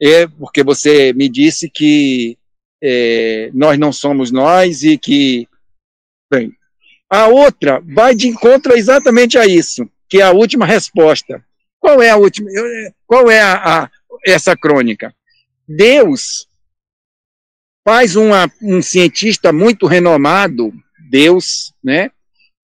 É 0.00 0.26
porque 0.26 0.62
você 0.62 1.12
me 1.14 1.28
disse 1.28 1.70
que 1.70 2.36
é, 2.82 3.50
nós 3.54 3.78
não 3.78 3.92
somos 3.92 4.30
nós 4.30 4.82
e 4.82 4.98
que. 4.98 5.48
Bem, 6.30 6.52
a 7.08 7.28
outra 7.28 7.80
vai 7.80 8.14
de 8.14 8.28
encontro 8.28 8.74
exatamente 8.74 9.38
a 9.38 9.46
isso, 9.46 9.88
que 10.08 10.20
é 10.20 10.24
a 10.24 10.32
última 10.32 10.66
resposta. 10.66 11.42
Qual 11.80 12.02
é 12.02 12.10
a 12.10 12.16
última? 12.16 12.50
Qual 13.06 13.30
é 13.30 13.40
a, 13.40 13.84
a 13.84 13.90
essa 14.26 14.56
crônica? 14.56 15.14
Deus 15.66 16.46
faz 17.86 18.16
uma, 18.16 18.50
um 18.60 18.82
cientista 18.82 19.52
muito 19.52 19.86
renomado, 19.86 20.72
Deus, 21.08 21.72
né? 21.82 22.10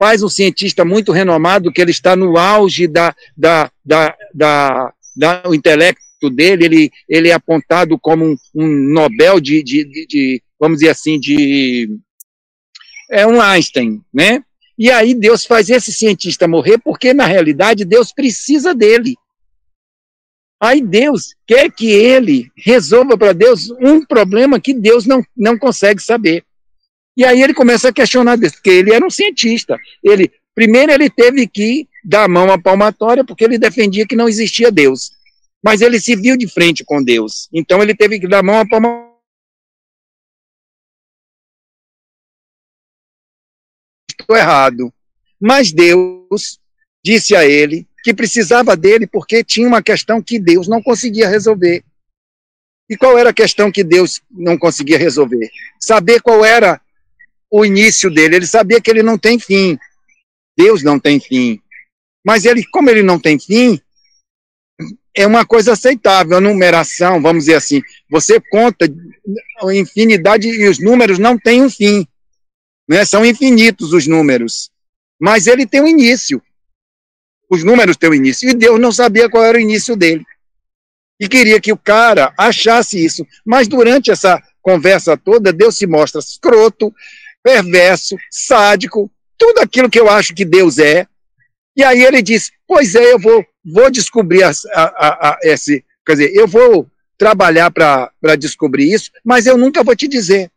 Faz 0.03 0.21
um 0.21 0.29
cientista 0.29 0.85
muito 0.85 1.13
renomado 1.13 1.73
que 1.73 1.81
ele 1.81 1.93
está 1.93 2.17
no 2.17 2.37
auge 2.37 2.89
da, 2.89 3.15
da, 3.37 3.71
da, 3.85 4.17
da, 4.35 4.93
da 5.17 5.43
o 5.47 5.55
intelecto 5.55 6.29
dele, 6.29 6.65
ele, 6.65 6.91
ele 7.09 7.29
é 7.29 7.33
apontado 7.33 7.97
como 8.01 8.25
um, 8.25 8.37
um 8.53 8.67
Nobel 8.67 9.39
de, 9.39 9.63
de, 9.63 9.85
de, 9.85 10.07
de, 10.09 10.43
vamos 10.59 10.81
dizer 10.81 10.91
assim, 10.91 11.21
de 11.21 11.89
é 13.13 13.25
um 13.25 13.41
Einstein, 13.41 14.03
né? 14.13 14.43
E 14.77 14.91
aí 14.91 15.15
Deus 15.15 15.47
faz 15.47 15.71
esse 15.71 15.93
cientista 15.93 16.49
morrer 16.49 16.79
porque, 16.79 17.15
na 17.15 17.25
realidade, 17.25 17.85
Deus 17.85 18.13
precisa 18.13 18.75
dele. 18.75 19.15
Aí 20.61 20.81
Deus 20.81 21.37
quer 21.47 21.71
que 21.71 21.87
ele 21.87 22.51
resolva 22.57 23.17
para 23.17 23.33
Deus 23.33 23.71
um 23.81 24.05
problema 24.05 24.59
que 24.59 24.75
Deus 24.75 25.07
não, 25.07 25.25
não 25.37 25.57
consegue 25.57 26.03
saber. 26.03 26.45
E 27.17 27.25
aí 27.25 27.43
ele 27.43 27.55
começa 27.55 27.89
a 27.89 27.93
questionar 27.93 28.37
Deus, 28.37 28.53
porque 28.53 28.71
ele 28.71 28.93
era 28.93 29.05
um 29.05 29.11
cientista. 29.11 29.79
Ele 30.03 30.33
Primeiro 30.55 30.93
ele 30.93 31.09
teve 31.09 31.47
que 31.47 31.89
dar 32.05 32.25
a 32.25 32.29
mão 32.29 32.51
à 32.51 32.61
palmatória 32.61 33.25
porque 33.25 33.45
ele 33.45 33.59
defendia 33.59 34.07
que 34.07 34.17
não 34.17 34.29
existia 34.29 34.71
Deus. 34.71 35.13
Mas 35.63 35.81
ele 35.81 36.01
se 36.01 36.15
viu 36.15 36.37
de 36.37 36.47
frente 36.49 36.85
com 36.85 37.03
Deus. 37.03 37.49
Então 37.53 37.83
ele 37.83 37.95
teve 37.95 38.21
que 38.21 38.29
dar 38.29 38.41
a 38.41 38.43
mão 38.43 38.59
à 38.59 38.69
palmatória 38.69 39.13
errado. 44.31 44.93
Mas 45.41 45.73
Deus 45.73 46.59
disse 47.05 47.35
a 47.35 47.47
ele 47.47 47.87
que 48.03 48.15
precisava 48.15 48.77
dele 48.77 49.07
porque 49.07 49.45
tinha 49.45 49.67
uma 49.69 49.83
questão 49.83 50.23
que 50.23 50.39
Deus 50.39 50.69
não 50.69 50.83
conseguia 50.83 51.29
resolver. 51.29 51.85
E 52.91 52.97
qual 52.97 53.17
era 53.17 53.31
a 53.31 53.35
questão 53.35 53.71
que 53.71 53.85
Deus 53.85 54.21
não 54.31 54.59
conseguia 54.59 54.99
resolver? 54.99 55.51
Saber 55.81 56.21
qual 56.21 56.45
era 56.45 56.81
o 57.53 57.67
início 57.67 58.11
dele. 58.11 58.37
Ele 58.37 58.47
sabia 58.47 58.81
que 58.81 58.91
ele 58.91 59.03
não 59.03 59.19
tem 59.19 59.39
fim. 59.39 59.79
Deus 60.57 60.83
não 60.83 60.99
tem 60.99 61.21
fim. 61.21 61.61
Mas 62.25 62.47
ele, 62.47 62.65
como 62.65 62.89
ele 62.89 63.03
não 63.03 63.21
tem 63.21 63.39
fim, 63.39 63.79
é 65.15 65.27
uma 65.27 65.45
coisa 65.45 65.73
aceitável, 65.73 66.39
a 66.39 66.41
numeração, 66.41 67.21
vamos 67.21 67.45
dizer 67.45 67.57
assim. 67.57 67.83
Você 68.11 68.41
conta 68.41 68.87
a 69.61 69.75
infinidade 69.75 70.49
e 70.49 70.67
os 70.67 70.79
números 70.79 71.19
não 71.19 71.39
têm 71.39 71.63
um 71.63 71.69
fim. 71.69 72.07
Né? 72.89 73.05
São 73.05 73.25
infinitos 73.25 73.93
os 73.93 74.07
números. 74.07 74.71
Mas 75.21 75.47
ele 75.47 75.67
tem 75.67 75.83
um 75.83 75.87
início. 75.87 76.43
Os 77.51 77.63
números 77.63 77.99
têm 77.99 78.09
um 78.09 78.15
início. 78.15 78.49
E 78.49 78.55
Deus 78.55 78.81
não 78.81 78.91
sabia 78.91 79.29
qual 79.29 79.45
era 79.45 79.59
o 79.59 79.61
início 79.61 79.95
dele. 79.95 80.25
E 81.21 81.29
queria 81.29 81.61
que 81.61 81.73
o 81.73 81.77
cara 81.77 82.33
achasse 82.39 83.05
isso. 83.05 83.27
Mas 83.45 83.69
durante 83.69 84.11
essa 84.11 84.43
conversa 84.63 85.17
toda, 85.17 85.53
Deus 85.53 85.77
se 85.77 85.87
mostra 85.87 86.21
escroto, 86.21 86.95
perverso, 87.43 88.17
sádico, 88.31 89.11
tudo 89.37 89.61
aquilo 89.61 89.91
que 89.91 89.99
eu 89.99 90.09
acho 90.09 90.35
que 90.35 90.45
Deus 90.45 90.79
é. 90.79 91.07
E 91.77 91.83
aí 91.83 92.03
ele 92.03 92.23
diz: 92.23 92.51
Pois 92.67 92.95
é, 92.95 93.13
eu 93.13 93.19
vou, 93.19 93.45
vou 93.65 93.91
descobrir 93.91 94.45
a, 94.45 94.53
a, 94.73 95.31
a, 95.31 95.39
esse. 95.43 95.85
Quer 96.07 96.13
dizer, 96.13 96.33
eu 96.35 96.47
vou 96.47 96.89
trabalhar 97.19 97.71
para 97.71 98.37
descobrir 98.39 98.93
isso, 98.93 99.11
mas 99.25 99.47
eu 99.47 99.57
nunca 99.57 99.83
vou 99.83 99.95
te 99.95 100.09
dizer. 100.09 100.51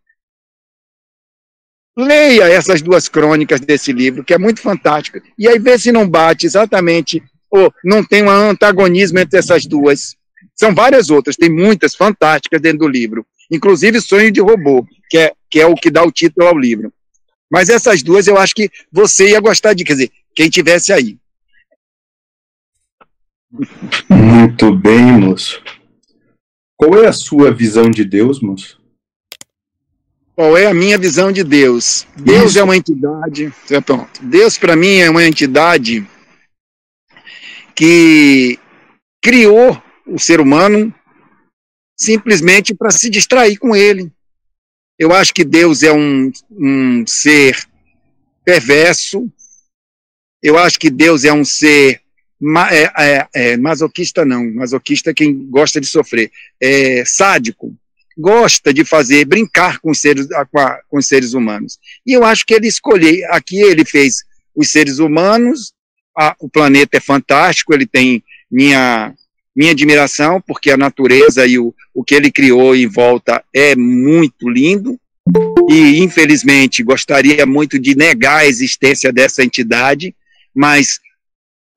Leia 1.97 2.49
essas 2.49 2.81
duas 2.81 3.07
crônicas 3.07 3.61
desse 3.61 3.93
livro, 3.93 4.23
que 4.23 4.33
é 4.33 4.37
muito 4.37 4.59
fantástico, 4.59 5.21
e 5.37 5.47
aí 5.47 5.57
vê 5.57 5.79
se 5.79 5.91
não 5.93 6.09
bate 6.09 6.45
exatamente, 6.45 7.23
ou 7.49 7.73
não 7.83 8.03
tem 8.03 8.23
um 8.23 8.29
antagonismo 8.29 9.17
entre 9.19 9.39
essas 9.39 9.65
duas. 9.65 10.15
São 10.55 10.73
várias 10.73 11.09
outras, 11.09 11.35
tem 11.35 11.49
muitas 11.49 11.95
fantásticas 11.95 12.61
dentro 12.61 12.79
do 12.79 12.87
livro, 12.87 13.25
inclusive 13.49 14.01
Sonho 14.01 14.31
de 14.31 14.41
Robô, 14.41 14.85
que 15.09 15.17
é, 15.17 15.33
que 15.49 15.59
é 15.59 15.65
o 15.65 15.75
que 15.75 15.89
dá 15.89 16.03
o 16.03 16.11
título 16.11 16.47
ao 16.47 16.57
livro. 16.57 16.93
Mas 17.49 17.69
essas 17.69 18.03
duas 18.03 18.27
eu 18.27 18.37
acho 18.37 18.53
que 18.53 18.69
você 18.91 19.29
ia 19.29 19.39
gostar 19.39 19.73
de, 19.73 19.83
quer 19.83 19.93
dizer, 19.93 20.11
quem 20.35 20.49
tivesse 20.49 20.91
aí. 20.91 21.17
Muito 24.09 24.75
bem, 24.75 25.03
moço. 25.19 25.63
Qual 26.77 27.01
é 27.01 27.07
a 27.07 27.13
sua 27.13 27.53
visão 27.53 27.89
de 27.89 28.03
Deus, 28.03 28.41
moço? 28.41 28.81
Qual 30.35 30.57
é 30.57 30.65
a 30.65 30.73
minha 30.73 30.97
visão 30.97 31.31
de 31.31 31.43
Deus? 31.43 32.05
Deus 32.17 32.51
Isso. 32.51 32.59
é 32.59 32.63
uma 32.63 32.75
entidade. 32.75 33.53
É, 33.69 33.79
pronto. 33.79 34.21
Deus, 34.21 34.57
para 34.57 34.75
mim, 34.75 34.97
é 34.97 35.09
uma 35.09 35.23
entidade 35.23 36.05
que 37.73 38.59
criou 39.21 39.81
o 40.07 40.19
ser 40.19 40.39
humano 40.39 40.93
simplesmente 41.97 42.73
para 42.73 42.91
se 42.91 43.09
distrair 43.09 43.57
com 43.57 43.75
ele. 43.75 44.11
Eu 44.97 45.13
acho 45.13 45.33
que 45.33 45.43
Deus 45.43 45.83
é 45.83 45.91
um, 45.91 46.31
um 46.51 47.05
ser 47.07 47.57
perverso. 48.43 49.31
Eu 50.41 50.57
acho 50.57 50.79
que 50.79 50.89
Deus 50.89 51.23
é 51.23 51.33
um 51.33 51.43
ser 51.43 52.01
ma, 52.39 52.69
é, 52.73 52.91
é, 52.97 53.27
é, 53.33 53.57
masoquista, 53.57 54.25
não. 54.25 54.53
Masoquista 54.53 55.11
é 55.11 55.13
quem 55.13 55.49
gosta 55.49 55.81
de 55.81 55.87
sofrer. 55.87 56.31
É 56.61 57.03
sádico 57.05 57.75
gosta 58.17 58.73
de 58.73 58.85
fazer, 58.85 59.25
brincar 59.25 59.79
com 59.79 59.91
os 59.91 59.99
seres, 59.99 60.27
com, 60.51 60.59
a, 60.59 60.81
com 60.87 60.97
os 60.97 61.05
seres 61.05 61.33
humanos. 61.33 61.77
E 62.05 62.13
eu 62.13 62.23
acho 62.23 62.45
que 62.45 62.53
ele 62.53 62.67
escolheu, 62.67 63.27
aqui 63.31 63.57
ele 63.57 63.83
fez 63.83 64.23
os 64.55 64.71
seres 64.71 64.99
humanos, 64.99 65.73
a, 66.17 66.35
o 66.39 66.49
planeta 66.49 66.97
é 66.97 67.01
fantástico, 67.01 67.73
ele 67.73 67.85
tem 67.85 68.23
minha, 68.49 69.13
minha 69.55 69.71
admiração, 69.71 70.41
porque 70.41 70.69
a 70.69 70.77
natureza 70.77 71.45
e 71.45 71.57
o, 71.57 71.73
o 71.93 72.03
que 72.03 72.15
ele 72.15 72.31
criou 72.31 72.75
em 72.75 72.87
volta 72.87 73.43
é 73.53 73.75
muito 73.75 74.49
lindo, 74.49 74.99
e 75.69 76.03
infelizmente 76.03 76.83
gostaria 76.83 77.45
muito 77.45 77.79
de 77.79 77.95
negar 77.95 78.37
a 78.37 78.45
existência 78.45 79.11
dessa 79.11 79.43
entidade, 79.43 80.15
mas 80.53 80.99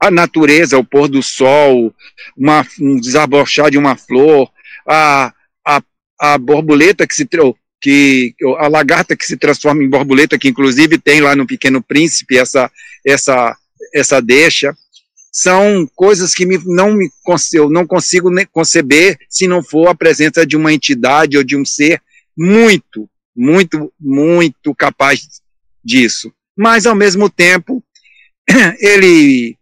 a 0.01 0.11
natureza, 0.11 0.79
o 0.79 0.85
pôr 0.85 1.09
do 1.09 1.23
sol, 1.23 1.95
uma, 2.37 2.67
um 2.81 3.01
desabrochar 3.01 3.71
de 3.71 3.79
uma 3.79 3.97
flor, 3.97 4.51
a, 4.87 5.33
a 6.19 6.37
borboleta 6.37 7.07
que 7.07 7.15
se 7.15 7.29
que 7.81 8.35
a 8.59 8.67
lagarta 8.67 9.17
que 9.17 9.25
se 9.25 9.37
transforma 9.37 9.85
em 9.85 9.89
borboleta, 9.89 10.39
que 10.39 10.49
inclusive 10.49 10.99
tem 10.99 11.21
lá 11.21 11.37
no 11.37 11.47
Pequeno 11.47 11.81
Príncipe 11.81 12.37
essa 12.37 12.71
essa 13.07 13.57
essa 13.95 14.21
deixa, 14.21 14.77
são 15.41 15.89
coisas 15.95 16.35
que 16.35 16.45
me, 16.45 16.59
não 16.65 16.93
me 16.93 17.09
eu 17.53 17.71
não 17.71 17.87
consigo 17.87 18.29
conceber 18.51 19.17
se 19.31 19.47
não 19.47 19.63
for 19.63 19.87
a 19.87 19.95
presença 19.95 20.45
de 20.45 20.57
uma 20.57 20.73
entidade 20.73 21.37
ou 21.37 21.45
de 21.45 21.57
um 21.57 21.65
ser 21.65 22.03
muito, 22.37 23.09
muito, 23.37 23.93
muito 24.01 24.75
capaz 24.75 25.21
disso. 25.85 26.33
Mas 26.57 26.87
ao 26.87 26.97
mesmo 26.97 27.31
tempo 27.31 27.85
ele 28.81 29.57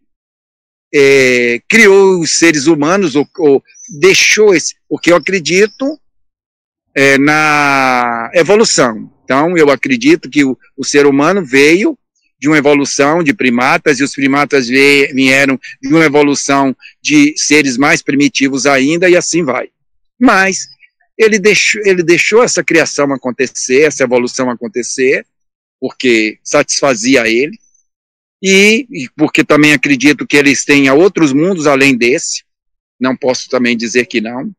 é, 0.95 1.61
criou 1.69 2.21
os 2.21 2.39
seres 2.39 2.67
humanos 2.67 3.15
ou, 3.15 3.29
ou 3.39 3.63
deixou 4.01 4.55
esse, 4.55 4.77
porque 4.89 5.13
eu 5.13 5.17
acredito 5.17 6.01
é, 6.95 7.19
na 7.19 8.31
evolução. 8.33 9.13
Então, 9.25 9.59
eu 9.59 9.69
acredito 9.71 10.31
que 10.31 10.43
o, 10.43 10.57
o, 10.75 10.83
ser 10.83 11.05
humano 11.05 11.45
veio 11.45 11.99
de 12.39 12.49
uma 12.49 12.59
evolução 12.59 13.23
de 13.23 13.33
primatas, 13.33 13.99
e 13.99 14.05
os 14.05 14.13
primatas 14.13 14.69
vieram 14.69 15.59
de 15.81 15.89
uma 15.89 16.05
evolução 16.05 16.77
de 17.01 17.35
seres 17.37 17.77
mais 17.77 18.03
primitivos 18.03 18.67
ainda, 18.67 19.09
e 19.09 19.17
assim 19.17 19.43
vai. 19.43 19.71
Mas 20.19 20.69
ele 21.17 21.39
deixou, 21.39 21.83
ele 21.85 22.03
deixou 22.03 22.43
essa 22.43 22.63
criação 22.63 23.13
acontecer, 23.13 23.83
essa 23.83 24.05
evolução 24.05 24.51
acontecer, 24.51 25.27
porque 25.81 26.39
satisfazia 26.45 27.27
ele, 27.27 27.59
e, 28.43 28.87
e 28.91 29.09
porque 29.17 29.43
também 29.43 29.73
acredito 29.73 30.27
que 30.27 30.37
eles 30.37 30.65
tenham 30.65 30.99
outros 30.99 31.33
mundos 31.33 31.67
além 31.67 31.97
desse, 31.97 32.45
não 33.01 33.17
posso 33.17 33.49
também 33.49 33.77
dizer 33.77 34.07
que 34.07 34.21
não, 34.21 34.53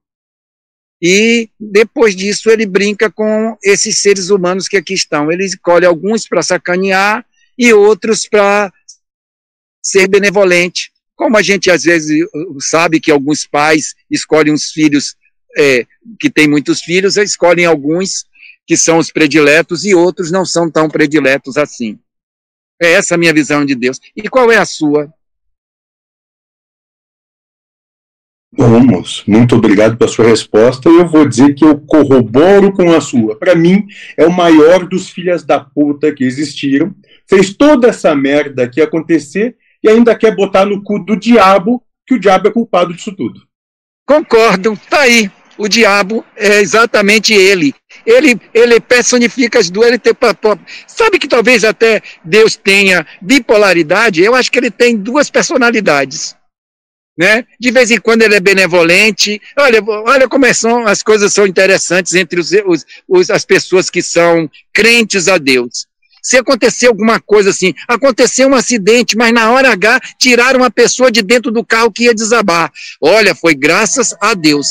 e 1.01 1.49
depois 1.59 2.15
disso 2.15 2.49
ele 2.49 2.65
brinca 2.65 3.09
com 3.11 3.55
esses 3.63 3.99
seres 3.99 4.29
humanos 4.29 4.67
que 4.67 4.77
aqui 4.77 4.93
estão. 4.93 5.31
Ele 5.31 5.45
escolhe 5.45 5.85
alguns 5.85 6.27
para 6.27 6.41
sacanear 6.41 7.25
e 7.57 7.73
outros 7.73 8.27
para 8.27 8.71
ser 9.81 10.07
benevolente. 10.07 10.91
Como 11.15 11.37
a 11.37 11.41
gente 11.41 11.71
às 11.71 11.83
vezes 11.83 12.27
sabe 12.59 12.99
que 12.99 13.11
alguns 13.11 13.47
pais 13.47 13.95
escolhem 14.09 14.53
os 14.53 14.71
filhos 14.71 15.15
é, 15.57 15.85
que 16.19 16.29
têm 16.29 16.47
muitos 16.47 16.81
filhos, 16.81 17.17
escolhem 17.17 17.65
alguns 17.65 18.25
que 18.65 18.77
são 18.77 18.97
os 18.97 19.11
prediletos 19.11 19.85
e 19.85 19.95
outros 19.95 20.29
não 20.29 20.45
são 20.45 20.69
tão 20.69 20.89
prediletos 20.89 21.57
assim. 21.57 21.97
É 22.81 22.91
essa 22.91 23.15
a 23.15 23.17
minha 23.17 23.33
visão 23.33 23.65
de 23.65 23.73
Deus. 23.73 23.99
E 24.15 24.29
qual 24.29 24.51
é 24.51 24.57
a 24.57 24.65
sua? 24.65 25.11
Vamos, 28.51 29.23
muito 29.27 29.55
obrigado 29.55 29.97
pela 29.97 30.09
sua 30.09 30.25
resposta. 30.25 30.89
Eu 30.89 31.07
vou 31.07 31.27
dizer 31.27 31.53
que 31.53 31.63
eu 31.63 31.79
corroboro 31.79 32.73
com 32.73 32.91
a 32.91 33.01
sua. 33.01 33.37
Para 33.37 33.55
mim, 33.55 33.85
é 34.17 34.25
o 34.25 34.31
maior 34.31 34.87
dos 34.87 35.09
filhas 35.09 35.43
da 35.43 35.59
puta 35.59 36.13
que 36.13 36.23
existiram. 36.23 36.93
Fez 37.29 37.53
toda 37.53 37.89
essa 37.89 38.15
merda 38.15 38.67
que 38.69 38.81
acontecer 38.81 39.57
e 39.83 39.89
ainda 39.89 40.15
quer 40.15 40.35
botar 40.35 40.65
no 40.65 40.81
cu 40.83 40.99
do 40.99 41.15
diabo 41.15 41.83
que 42.05 42.15
o 42.15 42.19
diabo 42.19 42.47
é 42.47 42.51
culpado 42.51 42.93
disso 42.93 43.13
tudo. 43.15 43.41
Concordo, 44.05 44.79
tá 44.89 45.01
aí. 45.01 45.29
O 45.57 45.67
diabo 45.67 46.23
é 46.35 46.61
exatamente 46.61 47.33
ele. 47.33 47.73
Ele, 48.05 48.39
ele 48.53 48.79
personifica 48.79 49.59
as 49.59 49.69
duas. 49.69 49.87
Ele 49.87 49.97
tem, 49.97 50.13
sabe 50.85 51.19
que 51.19 51.27
talvez 51.27 51.63
até 51.63 52.01
Deus 52.23 52.55
tenha 52.55 53.05
bipolaridade? 53.21 54.21
Eu 54.21 54.35
acho 54.35 54.51
que 54.51 54.59
ele 54.59 54.71
tem 54.71 54.95
duas 54.95 55.29
personalidades 55.29 56.37
né? 57.17 57.45
De 57.59 57.71
vez 57.71 57.89
em 57.89 57.99
quando 57.99 58.21
ele 58.21 58.35
é 58.35 58.39
benevolente. 58.39 59.41
Olha, 59.57 59.83
olha 59.83 60.27
como 60.29 60.45
é 60.45 60.53
são, 60.53 60.85
as 60.85 61.01
coisas 61.01 61.33
são 61.33 61.47
interessantes 61.47 62.13
entre 62.13 62.39
os, 62.39 62.51
os, 63.07 63.29
as 63.31 63.43
pessoas 63.43 63.89
que 63.89 64.03
são 64.03 64.49
crentes 64.71 65.27
a 65.27 65.37
Deus. 65.37 65.87
Se 66.27 66.35
acontecer 66.35 66.87
alguma 66.87 67.21
coisa 67.21 67.51
assim, 67.51 67.73
aconteceu 67.87 68.49
um 68.49 68.53
acidente, 68.53 69.15
mas 69.15 69.31
na 69.31 69.49
hora 69.49 69.71
H 69.71 69.97
tiraram 70.19 70.59
uma 70.59 70.69
pessoa 70.69 71.09
de 71.09 71.21
dentro 71.21 71.53
do 71.53 71.63
carro 71.63 71.89
que 71.89 72.03
ia 72.03 72.13
desabar. 72.13 72.69
Olha, 73.01 73.33
foi 73.33 73.55
graças 73.55 74.13
a 74.19 74.33
Deus. 74.33 74.67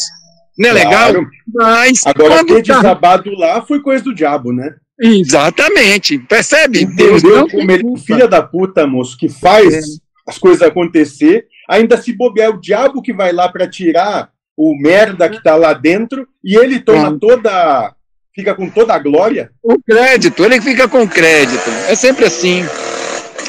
Não 0.59 0.69
é 0.69 0.83
claro. 0.83 1.21
legal? 1.21 1.31
Mas 1.55 2.03
Agora, 2.05 2.45
ter 2.45 2.63
tá... 2.63 2.77
desabado 2.77 3.31
lá 3.31 3.63
foi 3.63 3.81
coisa 3.81 4.05
do 4.05 4.15
diabo, 4.15 4.53
né? 4.53 4.75
Exatamente. 5.01 6.19
Percebe? 6.19 6.85
Deus 6.85 7.23
não 7.23 7.49
como 7.49 7.71
ele, 7.71 7.85
filha 8.05 8.29
da 8.29 8.43
puta, 8.43 8.87
moço, 8.87 9.17
que 9.17 9.31
faz 9.31 9.73
é. 9.73 9.81
as 10.29 10.37
coisas 10.37 10.61
acontecer 10.61 11.47
ainda 11.67 11.97
se 11.97 12.13
bobear 12.13 12.51
o 12.51 12.61
diabo 12.61 13.01
que 13.01 13.15
vai 13.15 13.33
lá 13.33 13.49
para 13.49 13.67
tirar 13.67 14.29
o 14.55 14.77
merda 14.79 15.27
que 15.31 15.39
está 15.39 15.57
lá 15.57 15.73
dentro 15.73 16.29
e 16.45 16.55
ele 16.55 16.81
toma 16.81 17.19
toda 17.19 17.96
fica 18.37 18.55
com 18.55 18.69
toda 18.69 18.95
a 18.95 18.99
glória. 18.99 19.51
O 19.63 19.83
crédito, 19.83 20.45
ele 20.45 20.61
fica 20.61 20.87
com 20.87 21.09
crédito. 21.09 21.71
É 21.89 21.95
sempre 21.95 22.27
assim. 22.27 22.63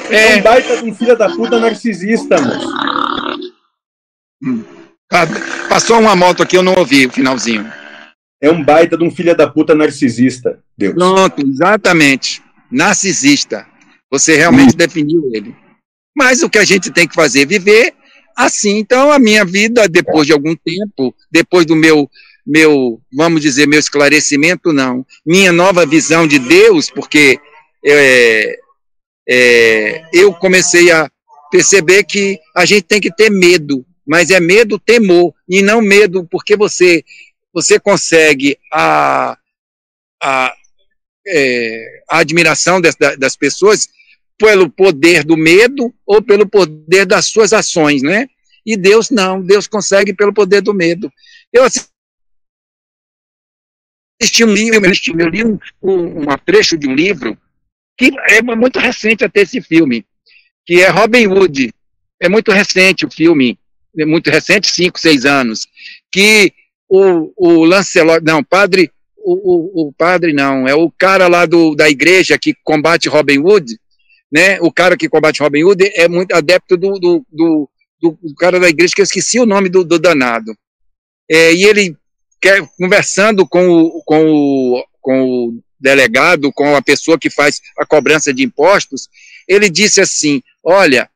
É, 0.09 0.35
é 0.35 0.37
um 0.37 0.41
baita 0.41 0.77
de 0.77 0.89
um 0.89 0.95
filho 0.95 1.17
da 1.17 1.29
puta 1.29 1.59
narcisista, 1.59 2.39
moço. 2.39 2.67
Hum. 4.41 4.63
Ah, 5.11 5.25
passou 5.67 5.99
uma 5.99 6.15
moto 6.15 6.41
aqui, 6.41 6.55
eu 6.55 6.63
não 6.63 6.73
ouvi 6.77 7.05
o 7.05 7.11
finalzinho. 7.11 7.69
É 8.41 8.49
um 8.49 8.63
baita 8.63 8.97
de 8.97 9.03
um 9.03 9.11
filho 9.11 9.35
da 9.35 9.47
puta 9.47 9.75
narcisista, 9.75 10.59
Deus. 10.77 10.93
Pronto, 10.93 11.45
exatamente. 11.45 12.41
Narcisista. 12.71 13.67
Você 14.09 14.37
realmente 14.37 14.73
hum. 14.73 14.77
definiu 14.77 15.29
ele. 15.33 15.53
Mas 16.15 16.41
o 16.41 16.49
que 16.49 16.57
a 16.57 16.65
gente 16.65 16.91
tem 16.91 17.07
que 17.07 17.15
fazer 17.15 17.41
é 17.41 17.45
viver 17.45 17.93
assim. 18.37 18.77
Então, 18.77 19.11
a 19.11 19.19
minha 19.19 19.43
vida, 19.43 19.87
depois 19.89 20.25
de 20.25 20.33
algum 20.33 20.55
tempo, 20.55 21.13
depois 21.29 21.65
do 21.65 21.75
meu, 21.75 22.09
meu, 22.47 23.01
vamos 23.11 23.41
dizer, 23.41 23.67
meu 23.67 23.79
esclarecimento, 23.79 24.71
não. 24.71 25.05
Minha 25.25 25.51
nova 25.51 25.85
visão 25.85 26.25
de 26.25 26.39
Deus, 26.39 26.89
porque 26.89 27.37
é, 27.85 28.59
é, 29.27 30.09
eu 30.13 30.33
comecei 30.33 30.89
a 30.89 31.11
perceber 31.51 32.05
que 32.05 32.39
a 32.55 32.65
gente 32.65 32.83
tem 32.83 33.01
que 33.01 33.13
ter 33.13 33.29
medo, 33.29 33.85
mas 34.05 34.29
é 34.29 34.39
medo 34.39 34.79
temor, 34.79 35.33
e 35.47 35.61
não 35.61 35.81
medo 35.81 36.25
porque 36.31 36.55
você, 36.55 37.03
você 37.53 37.77
consegue 37.77 38.57
a, 38.71 39.37
a, 40.23 40.53
é, 41.27 42.01
a 42.09 42.19
admiração 42.19 42.79
das, 42.79 42.95
das 43.17 43.35
pessoas 43.35 43.89
pelo 44.37 44.69
poder 44.69 45.25
do 45.25 45.35
medo 45.35 45.93
ou 46.05 46.21
pelo 46.21 46.47
poder 46.47 47.05
das 47.05 47.27
suas 47.27 47.51
ações, 47.51 48.01
né? 48.01 48.27
E 48.65 48.77
Deus 48.77 49.09
não, 49.09 49.41
Deus 49.41 49.67
consegue 49.67 50.13
pelo 50.13 50.33
poder 50.33 50.61
do 50.61 50.73
medo. 50.73 51.11
Eu 51.51 51.63
assisti 51.63 51.96
um 54.43 54.53
livro, 54.53 54.85
eu 55.19 55.29
li 55.29 55.43
um, 55.43 55.59
um, 55.81 56.21
um 56.21 56.37
trecho 56.45 56.77
de 56.77 56.87
um 56.87 56.93
livro 56.93 57.37
que 57.97 58.11
é 58.29 58.41
muito 58.41 58.79
recente 58.79 59.23
até 59.23 59.41
esse 59.41 59.61
filme, 59.61 60.05
que 60.65 60.81
é 60.81 60.89
Robin 60.89 61.27
Hood. 61.27 61.73
É 62.19 62.29
muito 62.29 62.51
recente 62.51 63.05
o 63.05 63.11
filme, 63.11 63.59
é 63.97 64.05
muito 64.05 64.29
recente, 64.29 64.69
cinco, 64.69 64.99
seis 64.99 65.25
anos, 65.25 65.67
que 66.11 66.53
o, 66.89 67.31
o 67.35 67.63
Lancelot, 67.63 68.23
não, 68.23 68.43
padre, 68.43 68.91
o, 69.17 69.33
o, 69.33 69.87
o, 69.87 69.93
padre 69.93 70.33
não, 70.33 70.67
é 70.67 70.73
o 70.73 70.91
cara 70.91 71.27
lá 71.27 71.45
do, 71.45 71.75
da 71.75 71.89
igreja 71.89 72.37
que 72.37 72.55
combate 72.63 73.09
Robin 73.09 73.39
Hood, 73.39 73.77
né? 74.31 74.59
O 74.61 74.71
cara 74.71 74.97
que 74.97 75.09
combate 75.09 75.41
Robin 75.41 75.63
Hood 75.63 75.91
é 75.95 76.07
muito 76.07 76.33
adepto 76.33 76.77
do, 76.77 76.99
do, 76.99 77.25
do, 77.31 77.69
do 78.01 78.35
cara 78.35 78.59
da 78.59 78.69
igreja, 78.69 78.93
que 78.95 79.01
eu 79.01 79.05
esqueci 79.05 79.39
o 79.39 79.45
nome 79.45 79.69
do, 79.69 79.83
do 79.83 79.99
danado. 79.99 80.55
É, 81.29 81.53
e 81.53 81.63
ele 81.65 81.95
quer, 82.41 82.67
conversando 82.77 83.47
com 83.47 83.69
o, 83.69 84.03
com, 84.03 84.25
o, 84.29 84.85
com 85.01 85.21
o 85.21 85.63
delegado, 85.79 86.51
com 86.51 86.75
a 86.75 86.81
pessoa 86.81 87.17
que 87.17 87.29
faz 87.29 87.61
a 87.77 87.85
cobrança 87.85 88.33
de 88.33 88.43
impostos, 88.43 89.07
ele 89.47 89.69
disse 89.69 90.01
assim: 90.01 90.41
Olha, 90.63 91.09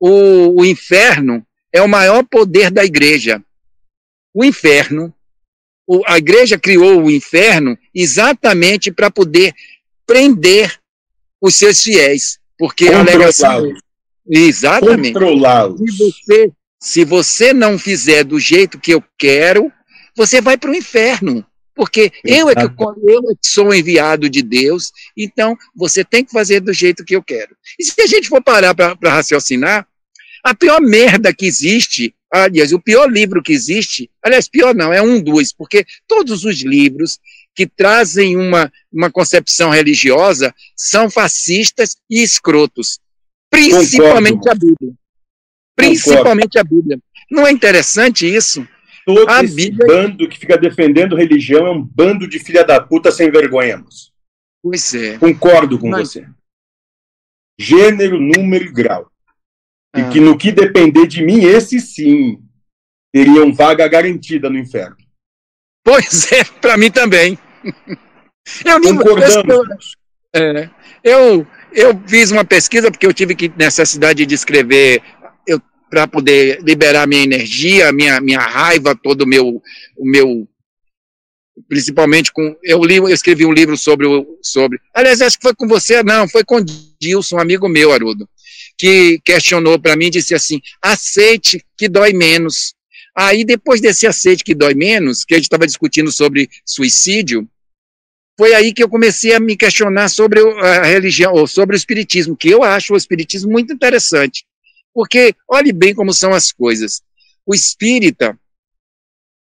o, 0.00 0.60
o 0.60 0.64
inferno 0.64 1.44
é 1.72 1.82
o 1.82 1.88
maior 1.88 2.24
poder 2.24 2.70
da 2.70 2.84
igreja. 2.84 3.42
O 4.34 4.44
inferno, 4.44 5.12
o, 5.86 6.02
a 6.06 6.18
igreja 6.18 6.58
criou 6.58 7.02
o 7.02 7.10
inferno 7.10 7.76
exatamente 7.94 8.90
para 8.90 9.10
poder 9.10 9.52
prender 10.06 10.78
os 11.40 11.54
seus 11.54 11.82
fiéis, 11.82 12.38
porque 12.58 12.88
a 12.88 13.00
alegação. 13.00 13.72
Exatamente. 14.30 15.14
Controlá-los. 15.14 15.80
Se 15.80 15.96
você, 15.96 16.52
se 16.80 17.04
você 17.04 17.52
não 17.52 17.78
fizer 17.78 18.24
do 18.24 18.38
jeito 18.38 18.78
que 18.78 18.92
eu 18.92 19.02
quero, 19.18 19.72
você 20.18 20.40
vai 20.40 20.58
para 20.58 20.70
o 20.70 20.74
inferno. 20.74 21.46
Porque 21.74 22.10
eu 22.24 22.50
é, 22.50 22.56
que, 22.56 22.62
eu 22.62 23.18
é 23.30 23.34
que 23.40 23.48
sou 23.48 23.72
enviado 23.72 24.28
de 24.28 24.42
Deus, 24.42 24.90
então 25.16 25.56
você 25.76 26.04
tem 26.04 26.24
que 26.24 26.32
fazer 26.32 26.58
do 26.58 26.72
jeito 26.72 27.04
que 27.04 27.14
eu 27.14 27.22
quero. 27.22 27.56
E 27.78 27.84
se 27.84 28.02
a 28.02 28.06
gente 28.08 28.28
for 28.28 28.42
parar 28.42 28.74
para 28.74 28.96
raciocinar, 29.04 29.86
a 30.42 30.54
pior 30.56 30.80
merda 30.80 31.32
que 31.32 31.46
existe, 31.46 32.12
aliás, 32.32 32.72
o 32.72 32.80
pior 32.80 33.08
livro 33.08 33.40
que 33.40 33.52
existe, 33.52 34.10
aliás, 34.20 34.48
pior 34.48 34.74
não, 34.74 34.92
é 34.92 35.00
um 35.00 35.22
dos, 35.22 35.52
porque 35.52 35.86
todos 36.08 36.44
os 36.44 36.62
livros 36.62 37.20
que 37.54 37.64
trazem 37.64 38.36
uma, 38.36 38.72
uma 38.92 39.08
concepção 39.08 39.70
religiosa 39.70 40.52
são 40.76 41.08
fascistas 41.08 41.96
e 42.10 42.24
escrotos. 42.24 42.98
Principalmente 43.48 44.38
Concordo. 44.38 44.50
a 44.50 44.54
Bíblia. 44.54 44.94
Principalmente 45.76 46.58
Concordo. 46.58 46.58
a 46.58 46.76
Bíblia. 46.76 46.98
Não 47.30 47.46
é 47.46 47.52
interessante 47.52 48.26
isso? 48.26 48.66
Todo 49.08 49.26
a 49.30 49.42
esse 49.42 49.54
Bíblia... 49.54 49.86
bando 49.86 50.28
que 50.28 50.38
fica 50.38 50.58
defendendo 50.58 51.16
religião 51.16 51.66
é 51.66 51.70
um 51.70 51.82
bando 51.82 52.28
de 52.28 52.38
filha 52.38 52.62
da 52.62 52.78
puta 52.78 53.10
sem 53.10 53.30
vergonha, 53.30 53.78
moço. 53.78 54.12
Pois 54.62 54.92
é. 54.92 55.16
Concordo 55.16 55.78
com 55.78 55.88
Mas... 55.88 56.10
você. 56.10 56.28
Gênero, 57.58 58.20
número 58.20 58.66
e 58.66 58.70
grau. 58.70 59.10
Ah. 59.94 60.00
E 60.00 60.10
que 60.10 60.20
no 60.20 60.36
que 60.36 60.52
depender 60.52 61.06
de 61.06 61.24
mim, 61.24 61.42
esse 61.42 61.80
sim 61.80 62.38
teriam 63.10 63.50
vaga 63.50 63.88
garantida 63.88 64.50
no 64.50 64.58
inferno. 64.58 64.98
Pois 65.82 66.30
é, 66.30 66.44
para 66.44 66.76
mim 66.76 66.90
também. 66.90 67.38
Eu, 68.62 68.82
Concordamos. 68.82 69.96
Eu, 70.34 70.42
é, 70.42 70.70
eu, 71.02 71.46
eu 71.72 71.98
fiz 72.06 72.30
uma 72.30 72.44
pesquisa 72.44 72.90
porque 72.90 73.06
eu 73.06 73.14
tive 73.14 73.34
que 73.34 73.48
necessidade 73.56 74.26
de 74.26 74.34
escrever 74.34 75.02
para 75.88 76.06
poder 76.06 76.60
liberar 76.62 77.06
minha 77.06 77.22
energia, 77.22 77.92
minha, 77.92 78.20
minha 78.20 78.40
raiva, 78.40 78.94
todo 78.94 79.22
o 79.22 79.26
meu, 79.26 79.62
o 79.96 80.04
meu 80.04 80.48
principalmente 81.68 82.32
com 82.32 82.56
eu 82.62 82.82
li, 82.84 82.96
eu 82.96 83.08
escrevi 83.08 83.44
um 83.44 83.52
livro 83.52 83.76
sobre 83.76 84.06
o 84.06 84.38
sobre. 84.42 84.78
Aliás, 84.94 85.20
acho 85.20 85.38
que 85.38 85.42
foi 85.42 85.54
com 85.54 85.66
você, 85.66 86.02
não, 86.02 86.28
foi 86.28 86.44
com 86.44 86.64
Dilson, 87.00 87.36
um 87.36 87.40
amigo 87.40 87.68
meu, 87.68 87.92
Arudo, 87.92 88.28
que 88.76 89.20
questionou 89.24 89.78
para 89.78 89.96
mim, 89.96 90.10
disse 90.10 90.34
assim: 90.34 90.60
"Aceite 90.80 91.64
que 91.76 91.88
dói 91.88 92.12
menos". 92.12 92.74
Aí, 93.16 93.44
depois 93.44 93.80
desse 93.80 94.06
aceite 94.06 94.44
que 94.44 94.54
dói 94.54 94.74
menos, 94.74 95.24
que 95.24 95.34
a 95.34 95.36
gente 95.36 95.46
estava 95.46 95.66
discutindo 95.66 96.12
sobre 96.12 96.48
suicídio, 96.64 97.48
foi 98.38 98.54
aí 98.54 98.72
que 98.72 98.80
eu 98.80 98.88
comecei 98.88 99.34
a 99.34 99.40
me 99.40 99.56
questionar 99.56 100.08
sobre 100.08 100.40
a 100.40 100.84
religião, 100.84 101.32
ou 101.32 101.44
sobre 101.48 101.74
o 101.74 101.76
espiritismo, 101.76 102.36
que 102.36 102.48
eu 102.48 102.62
acho 102.62 102.94
o 102.94 102.96
espiritismo 102.96 103.50
muito 103.50 103.72
interessante. 103.72 104.44
Porque 104.98 105.32
olhe 105.46 105.72
bem 105.72 105.94
como 105.94 106.12
são 106.12 106.34
as 106.34 106.50
coisas. 106.50 107.02
O 107.46 107.54
espírita 107.54 108.36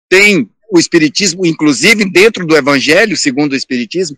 tem 0.09 0.49
o 0.71 0.79
espiritismo, 0.79 1.45
inclusive 1.45 2.09
dentro 2.09 2.47
do 2.47 2.55
evangelho, 2.55 3.17
segundo 3.17 3.51
o 3.51 3.55
espiritismo, 3.57 4.17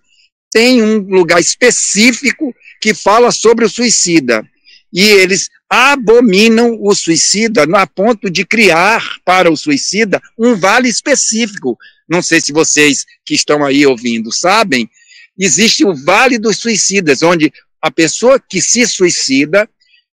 tem 0.52 0.84
um 0.84 1.00
lugar 1.00 1.42
específico 1.42 2.54
que 2.80 2.94
fala 2.94 3.32
sobre 3.32 3.66
o 3.66 3.70
suicida. 3.70 4.48
E 4.94 5.02
eles 5.02 5.50
abominam 5.68 6.78
o 6.80 6.94
suicida 6.94 7.66
a 7.76 7.88
ponto 7.88 8.30
de 8.30 8.46
criar 8.46 9.04
para 9.26 9.52
o 9.52 9.58
suicida 9.58 10.22
um 10.38 10.54
vale 10.54 10.90
específico. 10.90 11.76
Não 12.08 12.22
sei 12.22 12.40
se 12.40 12.54
vocês 12.54 13.04
que 13.26 13.34
estão 13.34 13.66
aí 13.66 13.84
ouvindo 13.84 14.32
sabem, 14.32 14.88
existe 15.36 15.84
o 15.84 15.96
Vale 15.96 16.38
dos 16.38 16.60
Suicidas, 16.60 17.24
onde 17.24 17.52
a 17.82 17.90
pessoa 17.90 18.40
que 18.40 18.62
se 18.62 18.86
suicida 18.86 19.68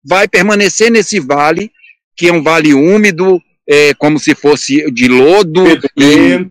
vai 0.04 0.28
permanecer 0.28 0.92
nesse 0.92 1.20
vale, 1.20 1.72
que 2.16 2.28
é 2.28 2.34
um 2.34 2.44
vale 2.44 2.74
úmido, 2.74 3.42
é, 3.68 3.94
como 3.94 4.20
se 4.20 4.36
fosse 4.36 4.90
de 4.92 5.08
lodo. 5.08 5.64
E, 5.98 6.50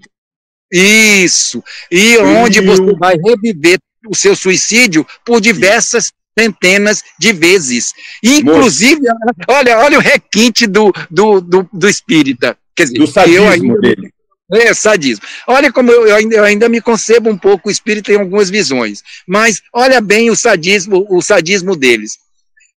isso. 1.24 1.62
E 1.90 2.16
onde 2.18 2.60
você 2.60 2.94
vai 2.94 3.16
reviver 3.16 3.78
o 4.08 4.14
seu 4.14 4.34
suicídio 4.34 5.06
por 5.24 5.40
diversas 5.40 6.12
centenas 6.38 7.02
de 7.18 7.32
vezes. 7.32 7.92
Inclusive, 8.22 9.02
olha, 9.48 9.78
olha 9.78 9.98
o 9.98 10.02
requinte 10.02 10.66
do, 10.66 10.92
do, 11.10 11.40
do, 11.40 11.68
do 11.72 11.88
espírita. 11.88 12.56
Quer 12.74 12.84
dizer, 12.84 12.98
do 12.98 13.06
sadismo 13.06 13.48
ainda, 13.48 13.80
dele. 13.80 14.10
É, 14.52 14.72
sadismo. 14.72 15.24
Olha 15.46 15.72
como 15.72 15.90
eu, 15.90 16.06
eu, 16.06 16.16
ainda, 16.16 16.36
eu 16.36 16.44
ainda 16.44 16.68
me 16.68 16.80
concebo 16.80 17.28
um 17.28 17.36
pouco 17.38 17.68
o 17.68 17.72
espírita 17.72 18.12
em 18.12 18.16
algumas 18.16 18.48
visões. 18.48 19.02
Mas 19.26 19.60
olha 19.72 20.00
bem 20.00 20.30
o 20.30 20.36
sadismo, 20.36 21.06
o 21.10 21.20
sadismo 21.20 21.76
deles. 21.76 22.18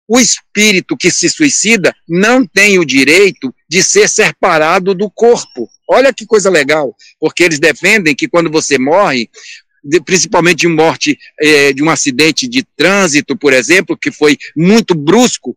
O 0.07 0.19
espírito 0.19 0.97
que 0.97 1.09
se 1.09 1.29
suicida 1.29 1.95
não 2.07 2.45
tem 2.45 2.77
o 2.77 2.85
direito 2.85 3.53
de 3.69 3.81
ser 3.83 4.09
separado 4.09 4.93
do 4.93 5.09
corpo. 5.09 5.69
Olha 5.89 6.13
que 6.13 6.25
coisa 6.25 6.49
legal, 6.49 6.95
porque 7.19 7.43
eles 7.43 7.59
defendem 7.59 8.15
que 8.15 8.27
quando 8.27 8.51
você 8.51 8.77
morre, 8.77 9.29
principalmente 10.05 10.59
de 10.59 10.67
morte 10.67 11.17
é, 11.39 11.73
de 11.73 11.83
um 11.83 11.89
acidente 11.89 12.47
de 12.47 12.63
trânsito, 12.75 13.37
por 13.37 13.53
exemplo, 13.53 13.97
que 13.97 14.11
foi 14.11 14.37
muito 14.55 14.93
brusco, 14.95 15.55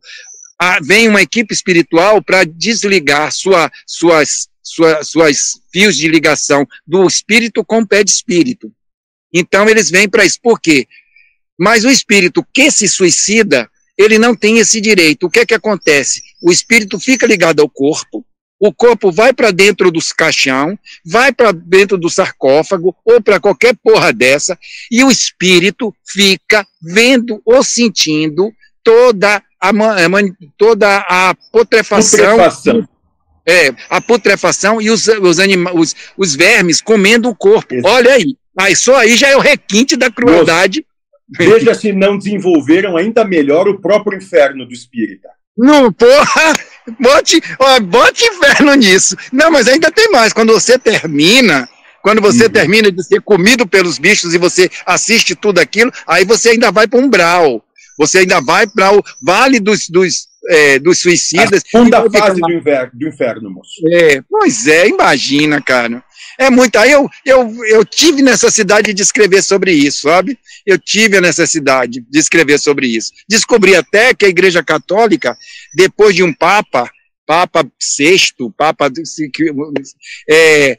a, 0.59 0.81
vem 0.81 1.09
uma 1.09 1.23
equipe 1.23 1.53
espiritual 1.53 2.23
para 2.23 2.45
desligar 2.45 3.31
sua, 3.33 3.71
suas, 3.87 4.49
sua, 4.63 5.05
suas 5.05 5.61
fios 5.73 5.97
de 5.97 6.09
ligação 6.09 6.67
do 6.87 7.07
espírito 7.07 7.65
com 7.65 7.81
o 7.81 7.87
pé 7.87 8.03
de 8.03 8.11
espírito. 8.11 8.73
Então 9.33 9.69
eles 9.69 9.91
vêm 9.91 10.09
para 10.09 10.25
isso. 10.25 10.41
Por 10.43 10.61
quê? 10.61 10.87
Mas 11.59 11.85
o 11.85 11.91
espírito 11.91 12.47
que 12.53 12.71
se 12.71 12.89
suicida, 12.89 13.71
ele 13.97 14.19
não 14.19 14.35
tem 14.35 14.59
esse 14.59 14.81
direito. 14.81 15.27
O 15.27 15.31
que 15.31 15.41
é 15.41 15.47
que 15.47 15.55
acontece? 15.55 16.23
O 16.43 16.51
espírito 16.51 16.99
fica 16.99 17.27
ligado 17.27 17.61
ao 17.61 17.69
corpo, 17.69 18.25
o 18.59 18.73
corpo 18.73 19.13
vai 19.13 19.33
para 19.33 19.51
dentro 19.51 19.91
dos 19.91 20.13
caixão, 20.13 20.79
vai 21.05 21.33
para 21.33 21.53
dentro 21.53 21.99
do 21.99 22.09
sarcófago 22.09 22.97
ou 23.05 23.21
para 23.21 23.39
qualquer 23.39 23.77
porra 23.77 24.13
dessa, 24.13 24.59
e 24.91 25.05
o 25.05 25.11
espírito 25.11 25.95
fica 26.07 26.67
vendo 26.83 27.41
ou 27.45 27.63
sentindo 27.63 28.53
toda 28.83 29.43
a, 29.61 29.71
toda 30.57 30.97
a 30.99 31.35
putrefação. 31.53 32.31
putrefação. 32.31 32.89
É, 33.49 33.73
a 33.89 34.01
putrefação 34.01 34.81
e 34.81 34.91
os, 34.91 35.07
os, 35.07 35.39
anima, 35.39 35.73
os, 35.73 35.95
os 36.17 36.35
vermes 36.35 36.81
comendo 36.81 37.29
o 37.29 37.35
corpo. 37.35 37.75
Isso. 37.75 37.87
Olha 37.87 38.13
aí. 38.13 38.37
Aí 38.59 38.75
só 38.75 38.97
aí 38.97 39.17
já 39.17 39.29
é 39.29 39.37
o 39.37 39.41
requinte 39.41 39.97
da 39.97 40.11
crueldade. 40.11 40.85
Veja 41.29 41.75
se 41.75 41.93
não 41.93 42.17
desenvolveram 42.17 42.97
ainda 42.97 43.25
melhor 43.25 43.69
o 43.69 43.81
próprio 43.81 44.19
inferno 44.19 44.67
do 44.67 44.73
espírita. 44.73 45.29
Não, 45.57 45.93
porra! 45.93 46.53
Bote, 47.01 47.43
ó, 47.59 47.81
bote 47.81 48.25
inferno 48.25 48.75
nisso. 48.75 49.17
Não, 49.33 49.51
mas 49.51 49.67
ainda 49.67 49.91
tem 49.91 50.09
mais. 50.11 50.33
Quando 50.33 50.53
você 50.53 50.79
termina, 50.79 51.69
Quando 52.07 52.21
você 52.21 52.45
uhum. 52.45 52.53
termina 52.53 52.93
de 52.93 53.03
ser 53.03 53.21
comido 53.21 53.67
pelos 53.67 53.99
bichos 53.99 54.33
e 54.33 54.39
você 54.39 54.71
assiste 54.87 55.35
tudo 55.35 55.59
aquilo, 55.59 55.91
aí 56.07 56.25
você 56.25 56.51
ainda 56.51 56.71
vai 56.71 56.87
para 56.87 57.01
um 57.01 57.03
umbral. 57.07 57.65
Você 57.99 58.19
ainda 58.19 58.41
vai 58.41 58.65
para 58.65 58.97
o 58.97 59.03
vale 59.21 59.59
dos, 59.59 59.89
dos, 59.89 60.29
é, 60.49 60.79
dos 60.79 61.01
suicidas. 61.01 61.65
A 61.65 61.69
segunda 61.69 62.09
fase 62.09 62.41
do 62.41 62.53
inferno, 62.53 62.91
do 62.95 63.09
inferno, 63.09 63.51
moço. 63.51 63.73
É, 63.93 64.23
pois 64.31 64.69
é, 64.69 64.87
imagina, 64.87 65.61
cara. 65.61 66.05
É 66.39 66.51
muito. 66.51 66.77
Aí 66.77 66.91
eu, 66.91 67.09
eu, 67.25 67.65
eu 67.67 67.85
tive 67.85 68.23
necessidade 68.23 68.93
de 68.93 69.03
escrever 69.03 69.43
sobre 69.43 69.73
isso, 69.73 70.03
sabe? 70.03 70.39
Eu 70.65 70.79
tive 70.79 71.17
a 71.17 71.21
necessidade 71.21 72.05
de 72.09 72.19
escrever 72.19 72.59
sobre 72.59 72.87
isso. 72.87 73.13
Descobri 73.29 73.75
até 73.75 74.15
que 74.15 74.25
a 74.25 74.29
Igreja 74.29 74.63
Católica, 74.63 75.37
depois 75.75 76.15
de 76.15 76.23
um 76.23 76.33
Papa, 76.33 76.91
Papa 77.27 77.67
VI, 77.99 78.51
Papa 78.57 78.89
é, 80.31 80.77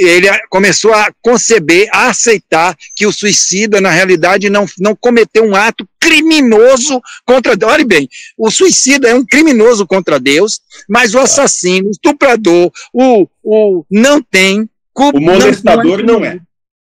ele 0.00 0.26
começou 0.50 0.92
a 0.92 1.12
conceber, 1.22 1.88
a 1.92 2.08
aceitar 2.08 2.76
que 2.96 3.06
o 3.06 3.12
suicida, 3.12 3.80
na 3.80 3.90
realidade, 3.90 4.50
não, 4.50 4.66
não 4.78 4.96
cometeu 4.96 5.44
um 5.44 5.54
ato 5.54 5.88
criminoso 6.00 7.00
contra 7.24 7.56
Deus. 7.56 7.72
Olha 7.72 7.84
bem, 7.84 8.08
o 8.36 8.50
suicida 8.50 9.08
é 9.08 9.14
um 9.14 9.24
criminoso 9.24 9.86
contra 9.86 10.18
Deus, 10.18 10.60
mas 10.88 11.14
o 11.14 11.20
assassino, 11.20 11.88
o 11.88 11.92
estuprador, 11.92 12.72
o, 12.92 13.28
o 13.42 13.84
não 13.88 14.20
tem 14.20 14.68
O 14.96 15.20
molestador 15.20 16.02
não, 16.02 16.20
não 16.20 16.24
é. 16.24 16.40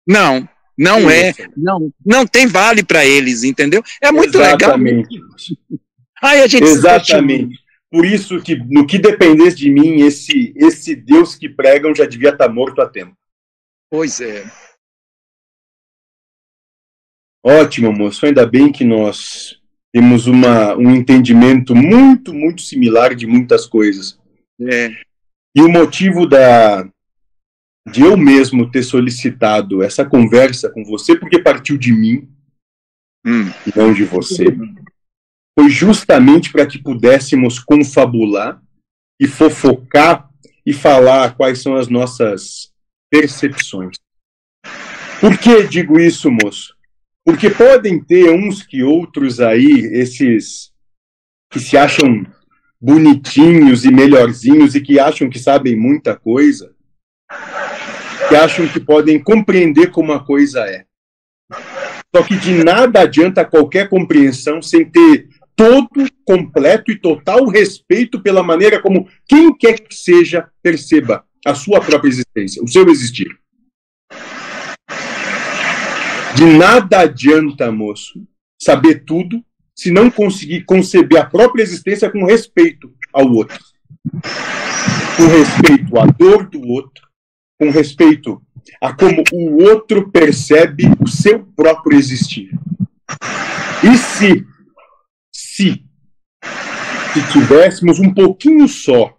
Não, 0.07 0.49
não 0.77 1.09
é. 1.09 1.33
Não, 1.55 1.91
não 2.05 2.25
tem 2.25 2.47
vale 2.47 2.83
para 2.83 3.05
eles, 3.05 3.43
entendeu? 3.43 3.83
É 4.01 4.11
muito 4.11 4.37
Exatamente. 4.37 5.13
legal. 5.13 5.29
Aí 6.21 6.41
a 6.41 6.47
gente 6.47 6.63
Exatamente. 6.63 7.59
Por 7.91 8.05
isso 8.05 8.41
que 8.41 8.55
no 8.55 8.85
que 8.85 8.97
dependesse 8.97 9.57
de 9.57 9.71
mim, 9.71 10.01
esse 10.01 10.53
esse 10.55 10.95
Deus 10.95 11.35
que 11.35 11.47
pregam 11.47 11.95
já 11.95 12.05
devia 12.05 12.29
estar 12.29 12.47
tá 12.47 12.53
morto 12.53 12.81
há 12.81 12.89
tempo. 12.89 13.15
Pois 13.89 14.19
é. 14.19 14.45
Ótimo, 17.43 17.93
moço. 17.93 18.25
Ainda 18.25 18.45
bem 18.45 18.71
que 18.71 18.83
nós 18.83 19.57
temos 19.93 20.27
uma, 20.27 20.75
um 20.75 20.91
entendimento 20.91 21.73
muito, 21.73 22.33
muito 22.33 22.61
similar 22.61 23.15
de 23.15 23.25
muitas 23.25 23.65
coisas. 23.65 24.19
É. 24.61 24.89
E 25.55 25.61
o 25.61 25.69
motivo 25.69 26.27
da, 26.27 26.87
de 27.91 28.01
eu 28.01 28.17
mesmo 28.17 28.69
ter 28.69 28.83
solicitado 28.83 29.81
essa 29.81 30.05
conversa 30.05 30.69
com 30.69 30.83
você, 30.83 31.17
porque 31.17 31.39
partiu 31.39 31.77
de 31.77 31.93
mim, 31.93 32.29
hum. 33.25 33.49
e 33.65 33.77
não 33.77 33.93
de 33.93 34.03
você, 34.03 34.45
foi 35.57 35.69
justamente 35.69 36.51
para 36.51 36.65
que 36.65 36.77
pudéssemos 36.77 37.59
confabular 37.59 38.61
e 39.19 39.27
fofocar 39.27 40.29
e 40.65 40.73
falar 40.73 41.35
quais 41.35 41.61
são 41.61 41.75
as 41.75 41.87
nossas 41.87 42.71
percepções. 43.09 43.95
Por 45.19 45.37
que 45.37 45.63
digo 45.63 45.99
isso, 45.99 46.29
moço? 46.29 46.75
Porque 47.25 47.49
podem 47.49 48.03
ter 48.03 48.29
uns 48.29 48.63
que 48.63 48.83
outros 48.83 49.39
aí, 49.39 49.89
esses 49.93 50.71
que 51.49 51.59
se 51.59 51.77
acham 51.77 52.25
bonitinhos 52.79 53.85
e 53.85 53.91
melhorzinhos 53.91 54.75
e 54.75 54.81
que 54.81 54.99
acham 54.99 55.29
que 55.29 55.39
sabem 55.39 55.75
muita 55.75 56.15
coisa, 56.15 56.75
que 58.27 58.35
acham 58.35 58.67
que 58.67 58.79
podem 58.79 59.21
compreender 59.21 59.91
como 59.91 60.11
a 60.11 60.23
coisa 60.23 60.61
é. 60.61 60.85
Só 62.15 62.23
que 62.23 62.35
de 62.35 62.63
nada 62.63 63.01
adianta 63.01 63.45
qualquer 63.45 63.89
compreensão 63.89 64.61
sem 64.61 64.89
ter 64.89 65.29
todo, 65.55 66.07
completo 66.23 66.91
e 66.91 66.99
total 66.99 67.47
respeito 67.47 68.21
pela 68.21 68.43
maneira 68.43 68.81
como 68.81 69.07
quem 69.27 69.55
quer 69.57 69.79
que 69.79 69.95
seja 69.95 70.47
perceba 70.61 71.25
a 71.45 71.55
sua 71.55 71.79
própria 71.79 72.09
existência, 72.09 72.61
o 72.61 72.67
seu 72.67 72.87
existir. 72.89 73.27
De 76.35 76.45
nada 76.45 76.99
adianta, 76.99 77.71
moço, 77.71 78.21
saber 78.61 79.03
tudo 79.05 79.43
se 79.75 79.89
não 79.89 80.09
conseguir 80.11 80.65
conceber 80.65 81.19
a 81.19 81.25
própria 81.25 81.63
existência 81.63 82.09
com 82.11 82.25
respeito 82.25 82.91
ao 83.13 83.31
outro. 83.31 83.57
Com 85.15 85.27
respeito 85.27 85.97
à 85.97 86.05
dor 86.05 86.47
do 86.47 86.61
outro, 86.67 87.06
com 87.59 87.69
respeito 87.69 88.41
a 88.81 88.93
como 88.93 89.23
o 89.31 89.63
outro 89.63 90.11
percebe 90.11 90.83
o 90.99 91.07
seu 91.07 91.43
próprio 91.55 91.97
existir. 91.97 92.51
E 93.83 93.97
se 93.97 94.45
se, 95.57 95.83
se 97.13 97.31
tivéssemos 97.31 97.99
um 97.99 98.13
pouquinho 98.13 98.67
só 98.67 99.17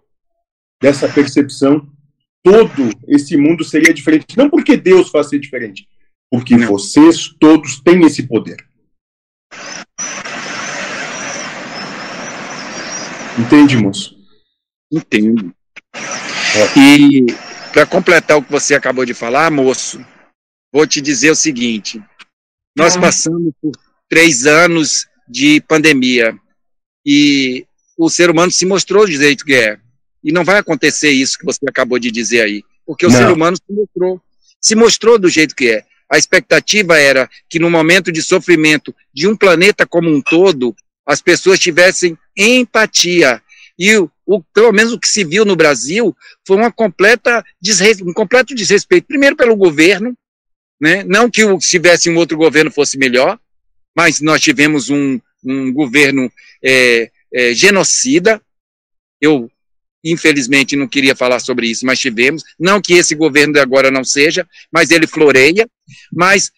dessa 0.81 1.07
percepção, 1.09 1.85
todo 2.43 2.89
esse 3.07 3.35
mundo 3.35 3.63
seria 3.63 3.93
diferente. 3.93 4.37
Não 4.37 4.49
porque 4.49 4.77
Deus 4.77 5.09
faz 5.09 5.27
ser 5.29 5.39
diferente, 5.39 5.87
porque 6.31 6.55
Não. 6.55 6.67
vocês 6.67 7.27
todos 7.39 7.81
têm 7.81 8.05
esse 8.05 8.23
poder. 8.27 8.57
Entende, 13.37 13.77
moço? 13.77 14.17
Entendo. 14.91 15.53
É. 15.95 16.79
E 16.79 17.25
para 17.71 17.85
completar 17.85 18.37
o 18.37 18.43
que 18.43 18.51
você 18.51 18.75
acabou 18.75 19.05
de 19.05 19.13
falar, 19.13 19.51
moço, 19.51 20.03
vou 20.71 20.85
te 20.85 21.01
dizer 21.01 21.31
o 21.31 21.35
seguinte: 21.35 22.01
nós 22.75 22.95
ah. 22.97 23.01
passamos 23.01 23.53
por 23.61 23.71
três 24.07 24.45
anos 24.45 25.07
de 25.27 25.61
pandemia. 25.61 26.35
E 27.05 27.65
o 27.97 28.09
ser 28.09 28.29
humano 28.29 28.51
se 28.51 28.65
mostrou 28.65 29.05
do 29.05 29.11
jeito 29.11 29.45
que 29.45 29.53
é. 29.53 29.77
E 30.23 30.31
não 30.31 30.43
vai 30.43 30.57
acontecer 30.57 31.11
isso 31.11 31.37
que 31.37 31.45
você 31.45 31.59
acabou 31.67 31.97
de 31.97 32.11
dizer 32.11 32.41
aí, 32.41 32.63
porque 32.85 33.05
o 33.05 33.09
não. 33.09 33.17
ser 33.17 33.31
humano 33.31 33.57
se 33.57 33.73
mostrou, 33.73 34.21
se 34.59 34.75
mostrou 34.75 35.19
do 35.19 35.29
jeito 35.29 35.55
que 35.55 35.69
é. 35.69 35.85
A 36.11 36.17
expectativa 36.17 36.97
era 36.97 37.29
que 37.47 37.59
no 37.59 37.69
momento 37.69 38.11
de 38.11 38.21
sofrimento 38.21 38.93
de 39.13 39.27
um 39.27 39.35
planeta 39.35 39.85
como 39.85 40.09
um 40.09 40.21
todo, 40.21 40.75
as 41.05 41.21
pessoas 41.21 41.59
tivessem 41.59 42.17
empatia. 42.35 43.41
E 43.77 43.95
o, 43.95 44.11
o, 44.29 44.43
pelo 44.53 44.71
menos 44.71 44.93
o 44.93 44.99
que 44.99 45.07
se 45.07 45.23
viu 45.23 45.43
no 45.43 45.55
Brasil 45.55 46.15
foi 46.45 46.55
uma 46.55 46.71
completa 46.71 47.43
um 48.03 48.13
completo 48.13 48.53
desrespeito, 48.53 49.07
primeiro 49.07 49.35
pelo 49.35 49.55
governo, 49.55 50.15
né? 50.79 51.03
não 51.03 51.31
que 51.31 51.41
se 51.59 51.71
tivesse 51.71 52.11
um 52.11 52.15
outro 52.15 52.37
governo 52.37 52.69
fosse 52.69 52.95
melhor, 52.95 53.39
mas 53.97 54.21
nós 54.21 54.39
tivemos 54.39 54.91
um, 54.91 55.19
um 55.43 55.73
governo 55.73 56.31
é, 56.63 57.09
é, 57.33 57.53
genocida. 57.55 58.39
Eu, 59.19 59.49
infelizmente, 60.03 60.75
não 60.75 60.87
queria 60.87 61.15
falar 61.15 61.39
sobre 61.39 61.67
isso, 61.67 61.83
mas 61.83 61.99
tivemos. 61.99 62.43
Não 62.57 62.79
que 62.79 62.93
esse 62.93 63.15
governo 63.15 63.53
de 63.53 63.59
agora 63.59 63.89
não 63.89 64.03
seja, 64.03 64.47
mas 64.71 64.91
ele 64.91 65.07
floreia. 65.07 65.67
Mas 66.13 66.51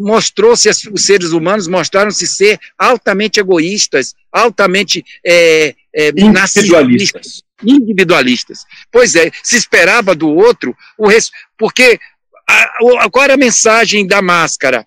mostrou-se, 0.00 0.68
os 0.90 1.04
seres 1.04 1.32
humanos 1.32 1.68
mostraram-se 1.68 2.26
ser 2.26 2.58
altamente 2.78 3.38
egoístas, 3.38 4.14
altamente 4.32 5.04
é, 5.24 5.74
é, 5.94 6.08
individualistas. 6.08 7.42
individualistas. 7.62 8.64
Pois 8.90 9.14
é, 9.14 9.30
se 9.42 9.56
esperava 9.56 10.14
do 10.14 10.28
outro, 10.28 10.74
o 10.96 11.06
res... 11.06 11.30
porque 11.58 12.00
a, 12.48 13.10
qual 13.10 13.24
era 13.24 13.34
a 13.34 13.38
mensagem 13.38 14.06
da 14.06 14.22
máscara? 14.22 14.86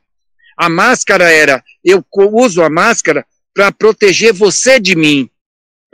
A 0.58 0.68
máscara 0.70 1.32
era: 1.32 1.64
eu 1.84 2.04
uso 2.14 2.62
a 2.62 2.70
máscara 2.70 3.26
para 3.54 3.72
proteger 3.72 4.34
você 4.34 4.80
de 4.80 4.96
mim, 4.96 5.30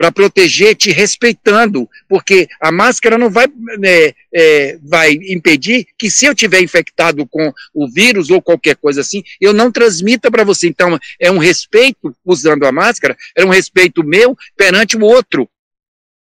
para 0.00 0.10
proteger 0.10 0.74
te 0.76 0.90
respeitando, 0.90 1.86
porque 2.08 2.48
a 2.58 2.72
máscara 2.72 3.18
não 3.18 3.28
vai, 3.28 3.46
é, 3.84 4.14
é, 4.32 4.78
vai 4.82 5.12
impedir 5.12 5.86
que 5.98 6.10
se 6.10 6.24
eu 6.24 6.34
tiver 6.34 6.62
infectado 6.62 7.26
com 7.26 7.52
o 7.74 7.86
vírus 7.86 8.30
ou 8.30 8.40
qualquer 8.40 8.76
coisa 8.76 9.02
assim, 9.02 9.22
eu 9.38 9.52
não 9.52 9.70
transmita 9.70 10.30
para 10.30 10.42
você. 10.42 10.68
Então, 10.68 10.98
é 11.20 11.30
um 11.30 11.36
respeito 11.36 12.16
usando 12.24 12.64
a 12.64 12.72
máscara, 12.72 13.14
é 13.36 13.44
um 13.44 13.50
respeito 13.50 14.02
meu 14.02 14.34
perante 14.56 14.96
o 14.96 15.04
outro. 15.04 15.46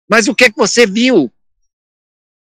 Mas 0.10 0.28
o 0.28 0.36
que 0.36 0.44
é 0.44 0.50
que 0.50 0.58
você 0.58 0.86
viu? 0.86 1.32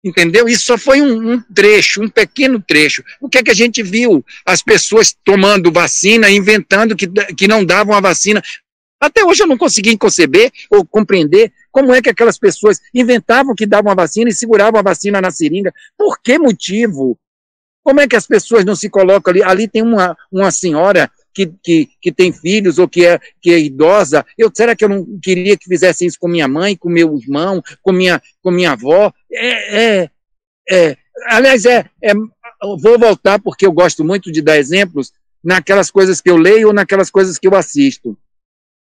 Entendeu? 0.05 0.47
Isso 0.47 0.67
só 0.67 0.77
foi 0.77 1.01
um, 1.01 1.33
um, 1.33 1.41
trecho, 1.41 2.03
um 2.03 2.11
pequeno 2.11 2.61
trecho. 2.61 3.03
O 3.23 3.29
que 3.31 3.39
é 3.39 3.43
que 3.43 3.51
a 3.51 3.55
gente 3.55 3.83
viu? 3.83 4.23
As 4.45 4.63
pessoas 4.63 5.17
tomando 5.25 5.73
vacina, 5.73 6.29
inventando 6.29 6.95
que, 6.95 7.09
que 7.35 7.49
não 7.49 7.65
davam 7.65 7.95
a 7.95 8.01
vacina. 8.01 8.43
Até 9.07 9.25
hoje 9.25 9.41
eu 9.41 9.47
não 9.47 9.57
consegui 9.57 9.97
conceber 9.97 10.51
ou 10.69 10.85
compreender 10.85 11.53
como 11.71 11.95
é 11.95 12.03
que 12.03 12.11
aquelas 12.11 12.37
pessoas 12.37 12.81
inventavam 12.93 13.55
que 13.55 13.65
davam 13.65 13.93
a 13.93 13.95
vacina 13.95 14.29
e 14.29 14.35
seguravam 14.35 14.81
a 14.81 14.83
vacina 14.83 15.21
na 15.21 15.31
seringa. 15.31 15.73
Por 15.97 16.21
que 16.21 16.37
motivo? 16.41 17.17
Como 17.85 18.01
é 18.01 18.09
que 18.09 18.17
as 18.17 18.27
pessoas 18.27 18.65
não 18.65 18.75
se 18.75 18.91
colocam 18.91 19.31
ali? 19.31 19.45
Ali 19.45 19.69
tem 19.69 19.81
uma, 19.81 20.17
uma 20.33 20.51
senhora 20.51 21.09
que, 21.33 21.47
que, 21.63 21.89
que 22.03 22.11
tem 22.11 22.33
filhos 22.33 22.81
ou 22.81 22.89
que 22.89 23.07
é, 23.07 23.21
que 23.41 23.53
é 23.53 23.61
idosa. 23.61 24.27
Eu, 24.37 24.51
será 24.53 24.75
que 24.75 24.85
eu 24.85 24.89
não 24.89 25.07
queria 25.23 25.57
que 25.57 25.67
fizessem 25.67 26.09
isso 26.09 26.19
com 26.19 26.27
minha 26.27 26.49
mãe, 26.49 26.75
com 26.75 26.89
meu 26.89 27.17
irmão, 27.17 27.63
com 27.81 27.93
minha, 27.93 28.21
com 28.43 28.51
minha 28.51 28.73
avó? 28.73 29.13
É, 29.33 30.01
é, 30.01 30.11
é, 30.69 30.97
aliás, 31.29 31.65
é, 31.65 31.89
é, 32.03 32.13
vou 32.83 32.99
voltar 32.99 33.39
porque 33.39 33.65
eu 33.65 33.71
gosto 33.71 34.05
muito 34.05 34.33
de 34.33 34.43
dar 34.43 34.59
exemplos 34.59 35.13
naquelas 35.45 35.93
coisas 35.93 36.21
que 36.21 36.29
eu 36.29 36.37
leio 36.37 36.67
ou 36.67 36.75
naquelas 36.75 37.09
coisas 37.09 37.39
que 37.39 37.47
eu 37.47 37.55
assisto. 37.55 38.19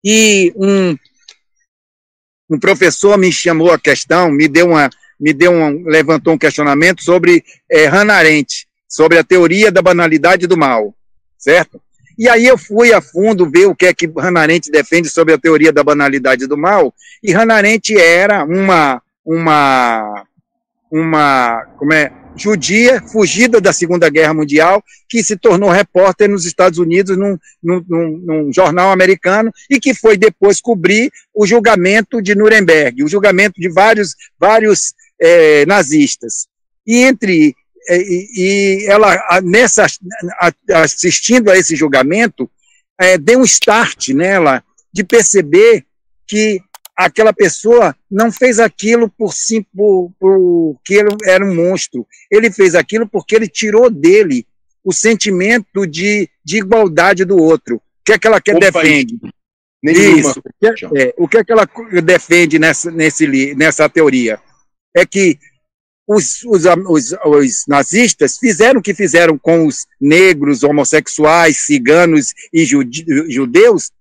E 0.03 0.53
um, 0.55 0.97
um 2.49 2.59
professor 2.59 3.17
me 3.17 3.31
chamou 3.31 3.71
a 3.71 3.79
questão, 3.79 4.29
me 4.29 4.47
deu 4.47 4.69
uma, 4.69 4.89
me 5.19 5.33
deu 5.33 5.51
um, 5.51 5.83
levantou 5.85 6.33
um 6.33 6.37
questionamento 6.37 7.01
sobre 7.01 7.43
é, 7.71 7.85
Hannah 7.85 8.15
Arendt, 8.15 8.67
sobre 8.87 9.17
a 9.17 9.23
teoria 9.23 9.71
da 9.71 9.81
banalidade 9.81 10.45
do 10.45 10.57
mal, 10.57 10.93
certo? 11.37 11.81
E 12.17 12.29
aí 12.29 12.45
eu 12.45 12.57
fui 12.57 12.93
a 12.93 13.01
fundo 13.01 13.49
ver 13.49 13.65
o 13.65 13.75
que 13.75 13.87
é 13.87 13.93
que 13.93 14.05
Hannah 14.05 14.41
Arendt 14.41 14.69
defende 14.69 15.09
sobre 15.09 15.33
a 15.33 15.37
teoria 15.37 15.71
da 15.71 15.83
banalidade 15.83 16.45
do 16.45 16.57
mal, 16.57 16.93
e 17.23 17.31
Hannah 17.31 17.55
Arendt 17.55 17.97
era 17.97 18.43
uma, 18.43 19.01
uma, 19.25 20.25
uma, 20.93 21.65
como 21.79 21.91
é, 21.91 22.11
judia, 22.35 23.01
fugida 23.01 23.59
da 23.59 23.73
Segunda 23.73 24.09
Guerra 24.09 24.35
Mundial, 24.35 24.83
que 25.09 25.23
se 25.23 25.35
tornou 25.35 25.71
repórter 25.71 26.29
nos 26.29 26.45
Estados 26.45 26.77
Unidos 26.77 27.17
num, 27.17 27.35
num, 27.63 27.83
num, 27.87 28.17
num, 28.17 28.53
jornal 28.53 28.91
americano 28.91 29.51
e 29.67 29.79
que 29.79 29.95
foi 29.95 30.15
depois 30.15 30.61
cobrir 30.61 31.11
o 31.33 31.47
julgamento 31.47 32.21
de 32.21 32.35
Nuremberg, 32.35 33.03
o 33.03 33.07
julgamento 33.07 33.59
de 33.59 33.69
vários, 33.69 34.15
vários 34.39 34.93
é, 35.19 35.65
nazistas. 35.65 36.47
E 36.85 36.97
entre 36.97 37.55
é, 37.89 37.97
e, 37.97 38.27
e 38.35 38.85
ela 38.85 39.41
nessa 39.41 39.87
assistindo 40.73 41.49
a 41.49 41.57
esse 41.57 41.75
julgamento 41.75 42.49
é, 42.99 43.17
deu 43.17 43.39
um 43.39 43.43
start 43.43 44.09
nela 44.09 44.63
de 44.93 45.03
perceber 45.03 45.85
que 46.27 46.61
aquela 47.05 47.33
pessoa 47.33 47.95
não 48.09 48.31
fez 48.31 48.59
aquilo 48.59 49.09
por, 49.09 49.33
sim, 49.33 49.63
por, 49.75 50.11
por 50.19 50.79
que 50.83 50.95
ele 50.95 51.09
era 51.25 51.45
um 51.45 51.55
monstro. 51.55 52.07
Ele 52.31 52.51
fez 52.51 52.75
aquilo 52.75 53.07
porque 53.07 53.35
ele 53.35 53.47
tirou 53.47 53.89
dele 53.89 54.45
o 54.83 54.91
sentimento 54.91 55.87
de, 55.87 56.29
de 56.43 56.57
igualdade 56.57 57.23
do 57.25 57.37
outro. 57.37 57.77
O 57.77 57.81
que 58.05 58.13
é 58.13 58.19
que 58.19 58.27
ela 58.27 58.41
quer 58.41 58.55
Opa, 58.55 58.71
defende? 58.71 59.17
Isso. 59.83 60.39
O 60.39 60.43
que, 60.59 60.67
é, 60.67 61.03
é, 61.03 61.13
o 61.17 61.27
que 61.27 61.37
é 61.37 61.43
que 61.43 61.51
ela 61.51 61.67
defende 62.03 62.57
nessa, 62.57 62.89
nesse, 62.89 63.55
nessa 63.55 63.89
teoria? 63.89 64.39
É 64.95 65.05
que 65.05 65.37
os, 66.07 66.43
os, 66.43 66.63
os, 66.65 67.15
os, 67.25 67.63
nazistas 67.67 68.37
fizeram 68.37 68.79
o 68.79 68.83
que 68.83 68.93
fizeram 68.93 69.37
com 69.37 69.65
os 69.65 69.85
negros, 69.99 70.63
homossexuais, 70.63 71.65
ciganos 71.65 72.33
e 72.53 72.65
judeus, 72.65 73.91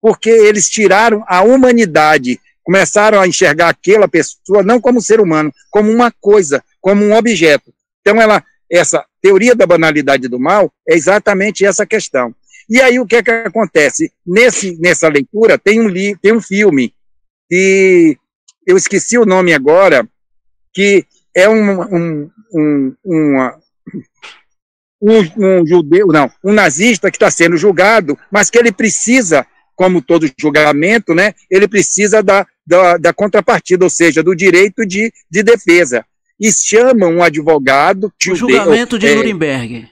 porque 0.00 0.30
eles 0.30 0.68
tiraram 0.68 1.24
a 1.26 1.42
humanidade, 1.42 2.40
começaram 2.68 3.18
a 3.18 3.26
enxergar 3.26 3.70
aquela 3.70 4.06
pessoa 4.06 4.62
não 4.62 4.78
como 4.78 5.00
ser 5.00 5.22
humano, 5.22 5.50
como 5.70 5.90
uma 5.90 6.12
coisa, 6.20 6.62
como 6.82 7.02
um 7.02 7.14
objeto. 7.14 7.72
Então, 8.02 8.20
ela, 8.20 8.44
essa 8.70 9.02
teoria 9.22 9.54
da 9.54 9.66
banalidade 9.66 10.28
do 10.28 10.38
mal 10.38 10.70
é 10.86 10.94
exatamente 10.94 11.64
essa 11.64 11.86
questão. 11.86 12.34
E 12.68 12.78
aí, 12.78 13.00
o 13.00 13.06
que 13.06 13.16
é 13.16 13.22
que 13.22 13.30
acontece? 13.30 14.12
Nesse, 14.26 14.78
nessa 14.78 15.08
leitura, 15.08 15.56
tem 15.56 15.80
um, 15.80 15.88
li, 15.88 16.14
tem 16.20 16.34
um 16.34 16.42
filme 16.42 16.94
que 17.48 18.18
eu 18.66 18.76
esqueci 18.76 19.16
o 19.16 19.24
nome 19.24 19.54
agora, 19.54 20.06
que 20.74 21.06
é 21.34 21.48
um, 21.48 21.80
um, 21.80 22.30
um, 22.52 22.94
uma, 23.02 23.58
um, 25.00 25.20
um 25.38 25.66
judeu, 25.66 26.08
não, 26.08 26.30
um 26.44 26.52
nazista 26.52 27.10
que 27.10 27.16
está 27.16 27.30
sendo 27.30 27.56
julgado, 27.56 28.18
mas 28.30 28.50
que 28.50 28.58
ele 28.58 28.70
precisa 28.70 29.46
como 29.74 30.02
todo 30.02 30.28
julgamento, 30.36 31.14
né, 31.14 31.34
ele 31.48 31.68
precisa 31.68 32.20
da, 32.20 32.44
da, 32.68 32.98
da 32.98 33.12
contrapartida, 33.14 33.84
ou 33.84 33.90
seja, 33.90 34.22
do 34.22 34.36
direito 34.36 34.84
de, 34.84 35.10
de 35.30 35.42
defesa. 35.42 36.04
E 36.38 36.52
chama 36.52 37.06
um 37.06 37.22
advogado. 37.22 38.12
O 38.30 38.34
julgamento 38.34 38.98
de 38.98 39.06
é, 39.06 39.14
Nuremberg. 39.14 39.88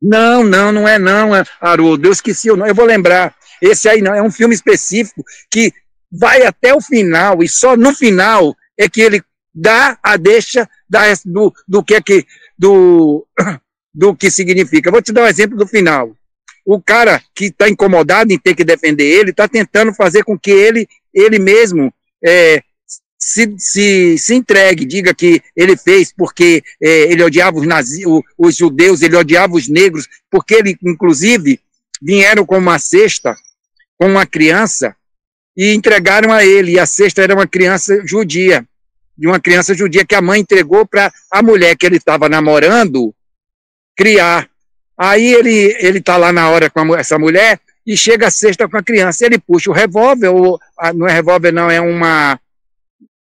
Não, 0.00 0.44
não, 0.44 0.70
não 0.70 0.86
é 0.86 0.98
não, 0.98 1.34
é, 1.34 1.42
Haroldo. 1.60 2.06
Eu 2.06 2.12
esqueci 2.12 2.50
o 2.50 2.56
nome, 2.56 2.70
eu 2.70 2.74
vou 2.74 2.84
lembrar. 2.84 3.34
Esse 3.62 3.88
aí 3.88 4.02
não, 4.02 4.14
é 4.14 4.22
um 4.22 4.30
filme 4.30 4.54
específico 4.54 5.24
que 5.50 5.72
vai 6.10 6.44
até 6.44 6.74
o 6.74 6.80
final, 6.80 7.42
e 7.42 7.48
só 7.48 7.74
no 7.76 7.94
final 7.94 8.54
é 8.78 8.88
que 8.88 9.00
ele 9.00 9.22
dá 9.54 9.98
a 10.02 10.16
deixa 10.16 10.68
da, 10.88 11.00
do, 11.24 11.52
do 11.66 11.82
que 11.82 11.94
é 11.94 12.02
que 12.02 12.26
do, 12.58 13.26
do 13.94 14.14
que 14.14 14.30
significa. 14.30 14.90
Vou 14.90 15.00
te 15.00 15.12
dar 15.12 15.22
um 15.22 15.26
exemplo 15.26 15.56
do 15.56 15.66
final 15.66 16.14
o 16.64 16.80
cara 16.80 17.20
que 17.34 17.46
está 17.46 17.68
incomodado 17.68 18.32
em 18.32 18.38
ter 18.38 18.54
que 18.54 18.64
defender 18.64 19.04
ele 19.04 19.30
está 19.30 19.48
tentando 19.48 19.92
fazer 19.92 20.22
com 20.22 20.38
que 20.38 20.50
ele, 20.50 20.86
ele 21.12 21.38
mesmo 21.38 21.92
é, 22.24 22.62
se, 23.18 23.54
se, 23.56 24.18
se 24.18 24.34
entregue, 24.34 24.84
diga 24.84 25.14
que 25.14 25.40
ele 25.54 25.76
fez 25.76 26.12
porque 26.12 26.62
é, 26.82 27.12
ele 27.12 27.22
odiava 27.22 27.56
os, 27.58 27.66
nazi, 27.66 28.02
os 28.36 28.56
judeus, 28.56 29.00
ele 29.00 29.16
odiava 29.16 29.54
os 29.54 29.68
negros, 29.68 30.08
porque 30.30 30.54
ele, 30.54 30.76
inclusive, 30.82 31.60
vieram 32.00 32.44
com 32.44 32.58
uma 32.58 32.80
cesta, 32.80 33.36
com 33.96 34.08
uma 34.08 34.26
criança, 34.26 34.96
e 35.56 35.72
entregaram 35.72 36.32
a 36.32 36.44
ele, 36.44 36.72
e 36.72 36.78
a 36.80 36.86
cesta 36.86 37.22
era 37.22 37.34
uma 37.34 37.46
criança 37.46 38.02
judia, 38.04 38.66
de 39.16 39.28
uma 39.28 39.38
criança 39.38 39.72
judia 39.72 40.04
que 40.04 40.14
a 40.14 40.22
mãe 40.22 40.40
entregou 40.40 40.84
para 40.84 41.12
a 41.30 41.42
mulher 41.42 41.76
que 41.76 41.86
ele 41.86 41.98
estava 41.98 42.28
namorando 42.28 43.14
criar. 43.96 44.48
Aí 44.98 45.32
ele 45.32 45.76
ele 45.78 45.98
está 45.98 46.16
lá 46.16 46.32
na 46.32 46.48
hora 46.50 46.70
com 46.70 46.94
a, 46.94 46.98
essa 46.98 47.18
mulher 47.18 47.60
e 47.86 47.96
chega 47.96 48.28
a 48.28 48.30
sexta 48.30 48.68
com 48.68 48.76
a 48.76 48.82
criança. 48.82 49.24
Ele 49.26 49.38
puxa 49.38 49.70
o 49.70 49.74
revólver, 49.74 50.28
ou 50.28 50.58
não 50.94 51.06
é 51.06 51.12
revólver, 51.12 51.52
não, 51.52 51.70
é 51.70 51.80
uma. 51.80 52.38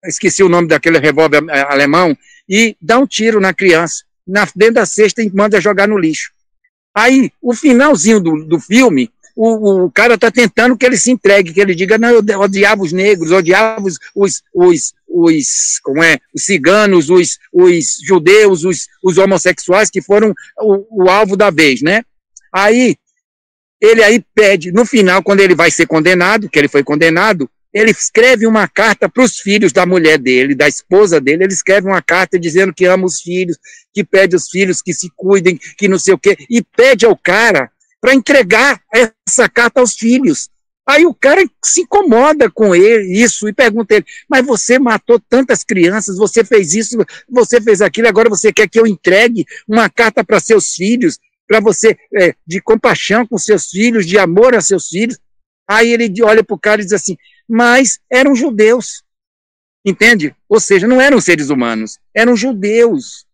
Esqueci 0.06 0.44
o 0.44 0.50
nome 0.50 0.68
daquele 0.68 0.98
revólver 0.98 1.44
é, 1.50 1.62
alemão, 1.62 2.18
e 2.50 2.76
dá 2.82 2.98
um 2.98 3.06
tiro 3.06 3.40
na 3.40 3.54
criança, 3.54 4.04
na, 4.28 4.48
dentro 4.56 4.76
da 4.76 4.86
cesta 4.86 5.22
e 5.22 5.32
manda 5.32 5.62
jogar 5.62 5.88
no 5.88 5.98
lixo. 5.98 6.32
Aí, 6.94 7.32
o 7.42 7.54
finalzinho 7.54 8.20
do, 8.20 8.46
do 8.46 8.60
filme, 8.60 9.12
o, 9.36 9.86
o 9.86 9.92
cara 9.92 10.16
está 10.16 10.30
tentando 10.30 10.78
que 10.78 10.86
ele 10.86 10.98
se 10.98 11.12
entregue, 11.12 11.54
que 11.54 11.62
ele 11.62 11.76
diga, 11.76 11.98
não, 11.98 12.10
eu 12.10 12.40
odiava 12.40 12.82
os 12.82 12.92
negros, 12.92 13.32
odiava 13.32 13.82
os, 13.82 13.98
os, 14.16 14.44
os, 14.54 14.94
os 15.08 15.80
como 15.84 16.04
é, 16.04 16.18
os 16.34 16.44
ciganos, 16.44 17.10
os, 17.10 17.38
os 17.54 17.98
judeus, 18.04 18.64
os, 18.64 18.88
os 19.04 19.18
homossexuais, 19.18 19.90
que 19.90 20.02
foram 20.02 20.34
o, 20.60 21.06
o 21.06 21.10
alvo 21.10 21.38
da 21.38 21.50
vez, 21.50 21.82
né? 21.82 22.04
Aí, 22.52 22.98
ele 23.82 24.04
aí 24.04 24.24
pede, 24.36 24.72
no 24.72 24.86
final, 24.86 25.24
quando 25.24 25.40
ele 25.40 25.56
vai 25.56 25.72
ser 25.72 25.88
condenado, 25.88 26.48
que 26.50 26.60
ele 26.60 26.68
foi 26.68 26.84
condenado, 26.84 27.50
ele 27.74 27.92
escreve 27.92 28.46
uma 28.46 28.68
carta 28.68 29.10
para 29.10 29.24
os 29.24 29.40
filhos 29.40 29.72
da 29.72 29.86
mulher 29.86 30.18
dele, 30.18 30.54
da 30.54 30.68
esposa 30.68 31.20
dele, 31.20 31.46
ele 31.46 31.54
escreve 31.54 31.88
uma 31.88 32.02
carta 32.02 32.38
dizendo 32.38 32.74
que 32.74 32.86
ama 32.86 33.06
os 33.06 33.22
filhos, 33.22 33.58
que 33.94 34.04
pede 34.04 34.36
os 34.36 34.50
filhos 34.50 34.82
que 34.82 34.94
se 34.94 35.10
cuidem, 35.16 35.58
que 35.78 35.88
não 35.88 35.98
sei 35.98 36.14
o 36.14 36.18
quê, 36.18 36.38
e 36.50 36.62
pede 36.62 37.06
ao 37.06 37.18
cara 37.18 37.72
para 38.00 38.14
entregar 38.14 38.82
essa 38.94 39.48
carta 39.48 39.80
aos 39.80 39.96
filhos. 39.96 40.50
Aí 40.88 41.06
o 41.06 41.14
cara 41.14 41.42
se 41.64 41.82
incomoda 41.82 42.50
com 42.50 42.76
ele, 42.76 43.14
isso 43.14 43.48
e 43.48 43.54
pergunta 43.54 43.96
ele: 43.96 44.06
Mas 44.28 44.46
você 44.46 44.78
matou 44.80 45.20
tantas 45.20 45.64
crianças, 45.64 46.18
você 46.18 46.44
fez 46.44 46.74
isso, 46.74 46.98
você 47.30 47.62
fez 47.62 47.82
aquilo, 47.82 48.08
agora 48.08 48.30
você 48.30 48.52
quer 48.52 48.68
que 48.68 48.80
eu 48.80 48.88
entregue 48.88 49.46
uma 49.68 49.90
carta 49.90 50.24
para 50.24 50.40
seus 50.40 50.74
filhos, 50.74 51.18
para 51.52 51.60
você, 51.60 51.98
é, 52.16 52.34
de 52.48 52.62
compaixão 52.62 53.28
com 53.28 53.38
seus 53.38 53.68
filhos, 53.68 54.06
de 54.06 54.18
amor 54.18 54.56
a 54.56 54.62
seus 54.62 54.88
filhos? 54.88 55.20
Aí 55.70 55.92
ele 55.92 56.10
olha 56.24 56.42
para 56.42 56.56
o 56.56 56.60
cara 56.60 56.82
e 56.82 56.86
diz 56.86 56.94
assim: 56.94 57.18
Mas 57.46 58.00
eram 58.10 58.34
judeus. 58.34 59.04
Entende? 59.86 60.34
Ou 60.48 60.62
seja, 60.62 60.88
não 60.88 61.02
eram 61.02 61.20
seres 61.20 61.50
humanos, 61.50 62.00
eram 62.16 62.38
judeus. 62.38 63.26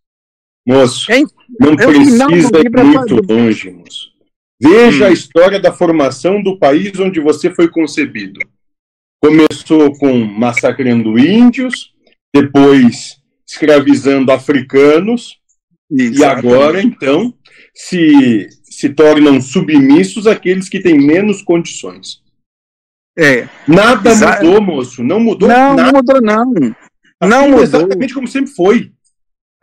Moço, 0.67 1.11
é, 1.11 1.21
não 1.59 1.73
é 1.73 1.85
precisa 1.85 2.59
ir 2.59 2.71
muito 2.71 3.31
longe, 3.31 3.69
moço. 3.69 4.11
Veja 4.59 5.05
hum. 5.05 5.07
a 5.09 5.11
história 5.11 5.59
da 5.59 5.71
formação 5.71 6.41
do 6.41 6.57
país 6.57 6.99
onde 6.99 7.19
você 7.19 7.53
foi 7.53 7.69
concebido. 7.69 8.39
Começou 9.21 9.95
com 9.99 10.17
massacrando 10.17 11.19
índios, 11.19 11.93
depois 12.33 13.17
escravizando 13.47 14.31
africanos, 14.31 15.37
Exatamente. 15.91 16.19
e 16.19 16.23
agora, 16.25 16.81
então, 16.81 17.33
se, 17.77 18.49
se 18.63 18.89
tornam 18.89 19.39
submissos 19.39 20.25
aqueles 20.25 20.67
que 20.67 20.79
têm 20.79 20.97
menos 20.97 21.43
condições. 21.43 22.23
É. 23.15 23.47
Nada 23.67 24.15
mudou, 24.15 24.61
moço. 24.61 25.03
Não 25.03 25.19
mudou 25.19 25.47
não, 25.47 25.75
nada. 25.75 25.83
Não 25.83 25.99
mudou, 25.99 26.21
não. 26.21 26.51
Assim, 26.51 26.73
não 27.21 27.49
mudou. 27.49 27.63
Exatamente 27.63 28.13
como 28.13 28.27
sempre 28.27 28.51
foi. 28.51 28.91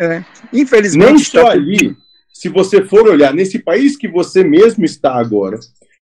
É. 0.01 0.25
Infelizmente. 0.53 1.11
Não 1.11 1.19
só 1.19 1.49
ali 1.49 1.97
se 2.33 2.49
você 2.49 2.85
for 2.85 3.09
olhar 3.09 3.33
nesse 3.33 3.59
país 3.59 3.97
que 3.97 4.09
você 4.09 4.45
mesmo 4.45 4.85
está 4.85 5.15
agora, 5.15 5.59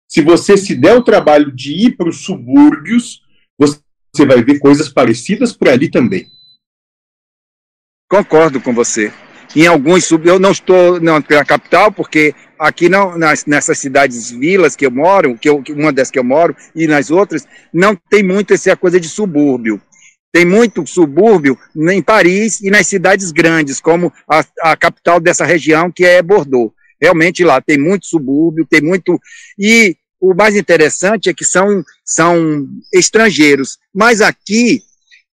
se 0.08 0.20
você 0.20 0.56
se 0.56 0.74
der 0.74 0.94
o 0.94 1.02
trabalho 1.02 1.52
de 1.52 1.72
ir 1.86 1.96
para 1.96 2.08
os 2.08 2.24
subúrbios, 2.24 3.22
você 3.58 4.26
vai 4.26 4.42
ver 4.42 4.58
coisas 4.58 4.88
parecidas 4.88 5.52
por 5.52 5.68
ali 5.68 5.88
também. 5.90 6.26
Concordo 8.08 8.60
com 8.60 8.74
você. 8.74 9.12
Em 9.54 9.66
alguns 9.66 10.04
sub, 10.04 10.28
eu 10.28 10.38
não 10.38 10.52
estou 10.52 11.00
na 11.00 11.20
capital 11.44 11.90
porque 11.90 12.34
aqui 12.58 12.88
não 12.88 13.18
nas, 13.18 13.44
nessas 13.46 13.78
cidades 13.78 14.30
vilas 14.30 14.76
que 14.76 14.86
eu 14.86 14.90
moro, 14.90 15.36
que 15.36 15.48
eu, 15.48 15.62
uma 15.70 15.92
das 15.92 16.10
que 16.10 16.18
eu 16.18 16.24
moro 16.24 16.54
e 16.74 16.86
nas 16.86 17.10
outras 17.10 17.46
não 17.72 17.96
tem 17.96 18.22
muito 18.22 18.54
essa 18.54 18.76
coisa 18.76 19.00
de 19.00 19.08
subúrbio. 19.08 19.80
Tem 20.32 20.44
muito 20.44 20.86
subúrbio 20.86 21.58
em 21.76 22.00
Paris 22.00 22.60
e 22.60 22.70
nas 22.70 22.86
cidades 22.86 23.32
grandes, 23.32 23.80
como 23.80 24.12
a, 24.28 24.44
a 24.62 24.76
capital 24.76 25.18
dessa 25.18 25.44
região, 25.44 25.90
que 25.90 26.04
é 26.04 26.22
Bordeaux. 26.22 26.72
Realmente 27.00 27.42
lá 27.42 27.60
tem 27.60 27.76
muito 27.76 28.06
subúrbio, 28.06 28.66
tem 28.70 28.80
muito. 28.80 29.18
E 29.58 29.96
o 30.20 30.32
mais 30.32 30.54
interessante 30.54 31.28
é 31.28 31.34
que 31.34 31.44
são, 31.44 31.82
são 32.04 32.68
estrangeiros. 32.94 33.78
Mas 33.92 34.20
aqui 34.20 34.82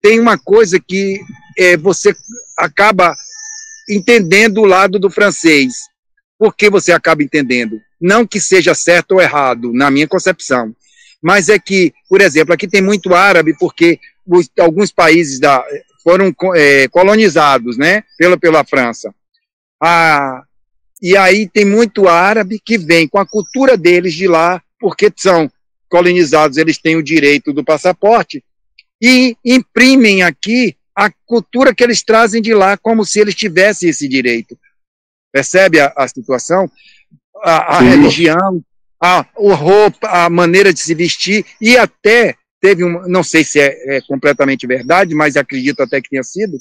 tem 0.03 0.21
uma 0.21 0.37
coisa 0.37 0.79
que 0.79 1.21
é, 1.57 1.77
você 1.77 2.15
acaba 2.59 3.15
entendendo 3.89 4.59
o 4.59 4.67
lado 4.67 4.99
do 4.99 5.11
francês. 5.11 5.75
Por 6.39 6.55
que 6.55 6.69
você 6.71 6.93
acaba 6.93 7.23
entendendo? 7.23 7.81
Não 8.01 8.27
que 8.27 8.41
seja 8.41 8.75
certo 8.75 9.13
ou 9.13 9.21
errado, 9.21 9.73
na 9.73 9.91
minha 9.91 10.09
concepção, 10.09 10.75
mas 11.23 11.49
é 11.49 11.59
que, 11.59 11.93
por 12.09 12.21
exemplo, 12.21 12.53
aqui 12.53 12.67
tem 12.67 12.83
muito 12.83 13.15
árabe, 13.15 13.55
porque 13.59 14.01
os, 14.27 14.51
alguns 14.59 14.91
países 14.91 15.39
da, 15.39 15.65
foram 16.03 16.35
é, 16.57 16.89
colonizados 16.89 17.79
né, 17.79 18.03
pela, 18.19 18.37
pela 18.37 18.65
França. 18.65 19.15
Ah, 19.81 20.43
e 21.01 21.17
aí 21.17 21.49
tem 21.49 21.65
muito 21.65 22.09
árabe 22.09 22.61
que 22.65 22.77
vem 22.77 23.09
com 23.09 23.19
a 23.19 23.27
cultura 23.27 23.77
deles 23.77 24.15
de 24.15 24.27
lá, 24.27 24.61
porque 24.81 25.13
são 25.17 25.51
colonizados, 25.89 26.57
eles 26.57 26.79
têm 26.79 26.97
o 26.97 27.03
direito 27.03 27.53
do 27.53 27.65
passaporte, 27.65 28.43
e 29.01 29.37
imprimem 29.45 30.23
aqui 30.23 30.77
a 30.97 31.11
cultura 31.27 31.75
que 31.75 31.83
eles 31.83 32.03
trazem 32.03 32.43
de 32.43 32.55
lá, 32.55 32.77
como 32.77 33.05
se 33.05 33.21
eles 33.21 33.35
tivessem 33.35 33.89
esse 33.89 34.09
direito. 34.09 34.59
Percebe 35.33 35.81
a, 35.81 35.93
a 35.97 36.07
situação? 36.07 36.71
A, 37.43 37.79
a 37.79 37.81
religião, 37.81 38.63
a, 39.03 39.27
o 39.37 39.53
roupa, 39.55 40.07
a 40.09 40.31
maneira 40.31 40.73
de 40.73 40.81
se 40.81 40.95
vestir, 40.95 41.45
e 41.61 41.77
até 41.77 42.37
teve 42.61 42.85
um, 42.85 43.09
não 43.09 43.25
sei 43.25 43.43
se 43.43 43.59
é, 43.59 43.97
é, 43.97 44.01
completamente 44.03 44.67
verdade, 44.67 45.15
mas 45.15 45.37
acredito 45.37 45.83
até 45.83 46.01
que 46.01 46.11
tenha 46.11 46.23
sido, 46.23 46.57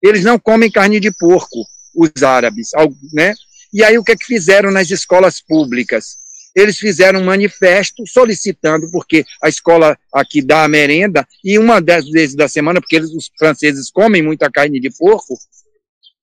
eles 0.00 0.24
não 0.24 0.38
comem 0.38 0.70
carne 0.70 0.98
de 0.98 1.10
porco, 1.12 1.66
os 1.94 2.22
árabes, 2.22 2.70
né? 3.12 3.34
E 3.72 3.84
aí 3.84 3.98
o 3.98 4.04
que 4.04 4.12
é 4.12 4.16
que 4.16 4.24
fizeram 4.24 4.70
nas 4.70 4.90
escolas 4.90 5.40
públicas? 5.40 6.16
Eles 6.54 6.78
fizeram 6.78 7.20
um 7.20 7.24
manifesto 7.24 8.06
solicitando, 8.06 8.90
porque 8.90 9.24
a 9.42 9.48
escola 9.48 9.98
aqui 10.12 10.42
dá 10.42 10.64
a 10.64 10.68
merenda, 10.68 11.26
e 11.44 11.58
uma 11.58 11.80
das 11.80 12.08
vezes 12.08 12.34
da 12.34 12.48
semana, 12.48 12.80
porque 12.80 12.96
eles, 12.96 13.10
os 13.10 13.30
franceses 13.38 13.90
comem 13.90 14.22
muita 14.22 14.50
carne 14.50 14.80
de 14.80 14.90
porco, 14.90 15.34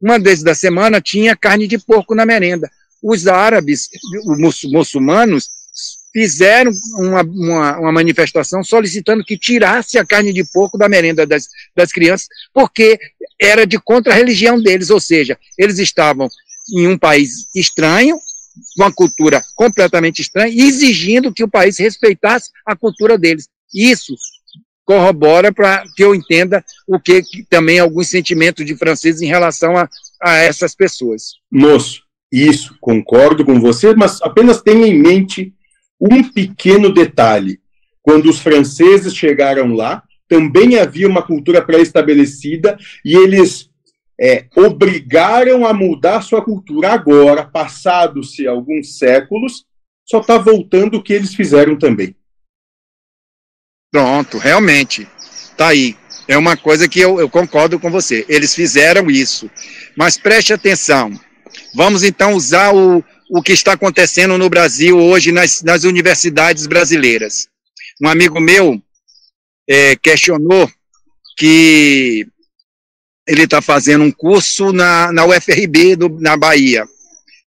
uma 0.02 0.18
vez 0.18 0.42
da 0.42 0.56
semana 0.56 1.02
tinha 1.02 1.36
carne 1.36 1.68
de 1.68 1.78
porco 1.78 2.16
na 2.16 2.26
merenda. 2.26 2.70
Os 3.02 3.28
árabes, 3.28 3.90
os 4.26 4.72
muçulmanos, 4.72 5.50
fizeram 6.12 6.72
uma, 6.96 7.22
uma, 7.22 7.80
uma, 7.80 7.92
manifestação 7.92 8.64
solicitando 8.64 9.24
que 9.24 9.38
tirasse 9.38 9.98
a 9.98 10.06
carne 10.06 10.34
de 10.34 10.44
porco 10.44 10.78
da 10.78 10.90
merenda 10.90 11.26
das, 11.26 11.48
das 11.76 11.92
crianças, 11.92 12.28
porque 12.54 13.00
era 13.40 13.66
de 13.66 13.80
contra 13.80 14.14
a 14.14 14.16
religião 14.16 14.62
deles, 14.62 14.90
ou 14.90 15.00
seja, 15.00 15.38
eles 15.58 15.78
estavam 15.78 16.28
em 16.76 16.88
um 16.88 16.98
país 16.98 17.48
estranho, 17.56 18.20
uma 18.78 18.92
cultura 18.92 19.42
completamente 19.56 20.22
estranha, 20.22 20.54
exigindo 20.54 21.34
que 21.34 21.44
o 21.44 21.50
país 21.50 21.78
respeitasse 21.78 22.52
a 22.66 22.76
cultura 22.76 23.18
deles. 23.18 23.48
Isso 23.74 24.16
corrobora 24.86 25.54
para 25.54 25.84
que 25.96 26.04
eu 26.04 26.16
entenda 26.16 26.66
o 26.88 27.00
que, 27.00 27.22
que, 27.22 27.46
também 27.48 27.78
alguns 27.78 28.10
sentimentos 28.10 28.66
de 28.66 28.76
franceses 28.76 29.22
em 29.22 29.28
relação 29.28 29.78
a, 29.78 29.88
a 30.20 30.38
essas 30.38 30.74
pessoas. 30.74 31.34
Moço, 31.52 32.02
isso, 32.32 32.76
concordo 32.82 33.46
com 33.46 33.60
você, 33.60 33.94
mas 33.94 34.20
apenas 34.22 34.62
tenha 34.62 34.88
em 34.88 35.00
mente 35.00 35.54
um 36.02 36.24
pequeno 36.24 36.92
detalhe. 36.92 37.60
Quando 38.02 38.30
os 38.30 38.40
franceses 38.40 39.16
chegaram 39.16 39.74
lá, 39.74 40.02
também 40.28 40.80
havia 40.80 41.08
uma 41.08 41.22
cultura 41.22 41.62
pré-estabelecida 41.62 42.78
e 43.06 43.16
eles 43.16 43.69
é, 44.20 44.46
obrigaram 44.56 45.66
a 45.66 45.74
mudar 45.74 46.22
sua 46.22 46.44
cultura. 46.44 46.92
Agora, 46.92 47.46
passados-se 47.46 48.46
alguns 48.46 48.98
séculos, 48.98 49.66
só 50.06 50.20
está 50.20 50.38
voltando 50.38 50.98
o 50.98 51.04
que 51.04 51.14
eles 51.14 51.34
fizeram 51.34 51.78
também. 51.78 52.16
Pronto, 53.92 54.38
realmente. 54.38 55.08
Está 55.24 55.70
aí. 55.70 55.96
É 56.28 56.38
uma 56.38 56.58
coisa 56.58 56.88
que 56.88 57.00
eu, 57.00 57.20
eu 57.20 57.30
concordo 57.30 57.80
com 57.80 57.90
você. 57.90 58.26
Eles 58.28 58.54
fizeram 58.54 59.10
isso. 59.10 59.50
Mas 59.98 60.18
preste 60.18 60.54
atenção. 60.54 61.12
Vamos 61.74 62.04
então 62.04 62.34
usar 62.34 62.74
o, 62.76 63.04
o 63.30 63.42
que 63.42 63.54
está 63.54 63.74
acontecendo 63.74 64.38
no 64.38 64.50
Brasil 64.50 65.00
hoje 65.00 65.32
nas, 65.32 65.62
nas 65.64 65.84
universidades 65.84 66.68
brasileiras. 66.68 67.48
Um 68.02 68.08
amigo 68.08 68.40
meu 68.40 68.82
é, 69.68 69.96
questionou 69.96 70.70
que 71.38 72.28
ele 73.30 73.44
está 73.44 73.62
fazendo 73.62 74.04
um 74.04 74.12
curso 74.12 74.74
na, 74.74 75.12
na 75.12 75.24
UFRB, 75.24 75.96
do, 75.96 76.10
na 76.20 76.36
Bahia, 76.36 76.84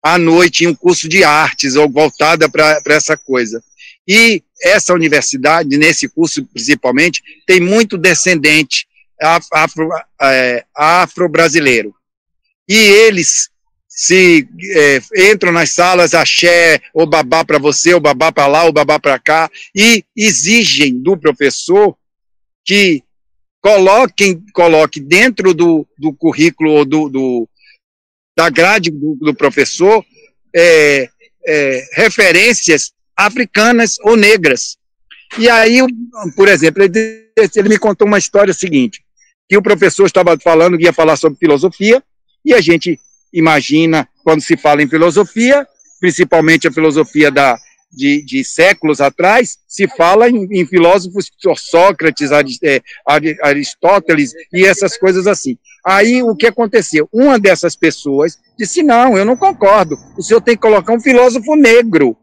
à 0.03 0.17
noite, 0.17 0.67
um 0.67 0.75
curso 0.75 1.07
de 1.07 1.23
artes, 1.23 1.75
ou 1.75 1.89
voltada 1.89 2.49
para 2.49 2.81
essa 2.87 3.15
coisa. 3.15 3.63
E 4.05 4.43
essa 4.61 4.93
universidade, 4.93 5.77
nesse 5.77 6.09
curso 6.09 6.45
principalmente, 6.45 7.23
tem 7.47 7.61
muito 7.61 7.97
descendente 7.97 8.85
é, 10.21 10.65
afro-brasileiro. 10.75 11.95
e 12.67 12.75
eles 12.75 13.49
se 13.87 14.47
é, 14.75 15.31
entram 15.31 15.51
nas 15.51 15.71
salas, 15.71 16.13
axé, 16.13 16.81
ou 16.93 17.05
babá 17.05 17.43
para 17.43 17.57
você, 17.57 17.93
ou 17.93 17.99
babá 17.99 18.31
para 18.31 18.47
lá, 18.47 18.63
ou 18.65 18.73
babá 18.73 18.99
para 18.99 19.17
cá, 19.17 19.49
e 19.75 20.03
exigem 20.15 21.01
do 21.01 21.17
professor 21.17 21.97
que 22.65 23.03
coloquem, 23.61 24.43
coloque 24.53 24.99
dentro 24.99 25.53
do, 25.53 25.87
do 25.97 26.13
currículo 26.13 26.71
ou 26.71 26.85
do, 26.85 27.09
do, 27.09 27.49
da 28.37 28.49
grade 28.49 28.91
do, 28.91 29.15
do 29.15 29.33
professor 29.33 30.03
é, 30.55 31.09
é, 31.45 31.85
referências 31.93 32.93
africanas 33.15 33.97
ou 34.01 34.15
negras. 34.15 34.77
E 35.37 35.49
aí, 35.49 35.79
por 36.35 36.47
exemplo, 36.47 36.83
ele, 36.83 37.29
ele 37.55 37.69
me 37.69 37.77
contou 37.77 38.07
uma 38.07 38.17
história 38.17 38.53
seguinte, 38.53 39.03
que 39.47 39.57
o 39.57 39.61
professor 39.61 40.05
estava 40.05 40.37
falando 40.39 40.77
que 40.77 40.85
ia 40.85 40.93
falar 40.93 41.15
sobre 41.15 41.37
filosofia, 41.37 42.03
e 42.43 42.53
a 42.53 42.61
gente 42.61 42.99
imagina, 43.31 44.07
quando 44.23 44.41
se 44.41 44.57
fala 44.57 44.81
em 44.81 44.89
filosofia, 44.89 45.67
principalmente 45.99 46.67
a 46.67 46.71
filosofia 46.71 47.29
da, 47.29 47.57
de, 47.91 48.23
de 48.23 48.43
séculos 48.43 49.01
atrás, 49.01 49.57
se 49.67 49.87
fala 49.87 50.29
em, 50.29 50.47
em 50.51 50.65
filósofos 50.65 51.31
Sócrates, 51.57 52.29
é, 52.63 52.81
Aristóteles 53.41 54.33
e 54.53 54.65
essas 54.65 54.97
coisas 54.97 55.27
assim. 55.27 55.57
Aí 55.85 56.21
o 56.21 56.35
que 56.35 56.47
aconteceu? 56.47 57.09
Uma 57.11 57.39
dessas 57.39 57.75
pessoas 57.75 58.37
disse: 58.57 58.83
Não, 58.83 59.17
eu 59.17 59.25
não 59.25 59.35
concordo, 59.35 59.97
o 60.17 60.21
senhor 60.21 60.41
tem 60.41 60.55
que 60.55 60.61
colocar 60.61 60.93
um 60.93 60.99
filósofo 60.99 61.55
negro. 61.55 62.15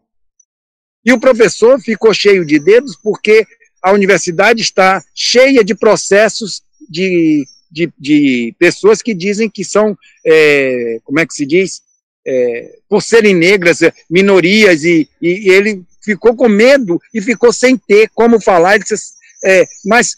E 1.04 1.12
o 1.12 1.20
professor 1.20 1.80
ficou 1.80 2.12
cheio 2.12 2.44
de 2.44 2.58
dedos 2.58 2.96
porque 3.00 3.46
a 3.82 3.92
universidade 3.92 4.60
está 4.60 5.02
cheia 5.14 5.62
de 5.62 5.74
processos 5.74 6.62
de, 6.88 7.44
de, 7.70 7.92
de 7.98 8.54
pessoas 8.58 9.00
que 9.00 9.14
dizem 9.14 9.48
que 9.48 9.64
são, 9.64 9.96
é, 10.26 10.98
como 11.04 11.20
é 11.20 11.26
que 11.26 11.34
se 11.34 11.46
diz? 11.46 11.82
É, 12.26 12.78
por 12.88 13.02
serem 13.02 13.34
negras, 13.34 13.82
é, 13.82 13.92
minorias, 14.10 14.82
e, 14.84 15.08
e, 15.22 15.50
ele 15.50 15.82
ficou 16.04 16.34
com 16.34 16.48
medo 16.48 17.00
e 17.14 17.20
ficou 17.20 17.52
sem 17.52 17.76
ter 17.76 18.10
como 18.14 18.40
falar. 18.40 18.74
Ele 18.74 18.84
disse, 18.84 19.14
é, 19.44 19.64
mas 19.84 20.14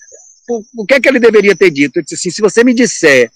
o, 0.48 0.62
o, 0.82 0.86
que 0.86 0.94
é 0.94 1.00
que 1.00 1.08
ele 1.08 1.20
deveria 1.20 1.54
ter 1.54 1.70
dito? 1.70 1.98
Ele 1.98 2.04
disse 2.04 2.14
assim: 2.14 2.30
se 2.30 2.40
você 2.40 2.64
me 2.64 2.72
disser 2.72 3.30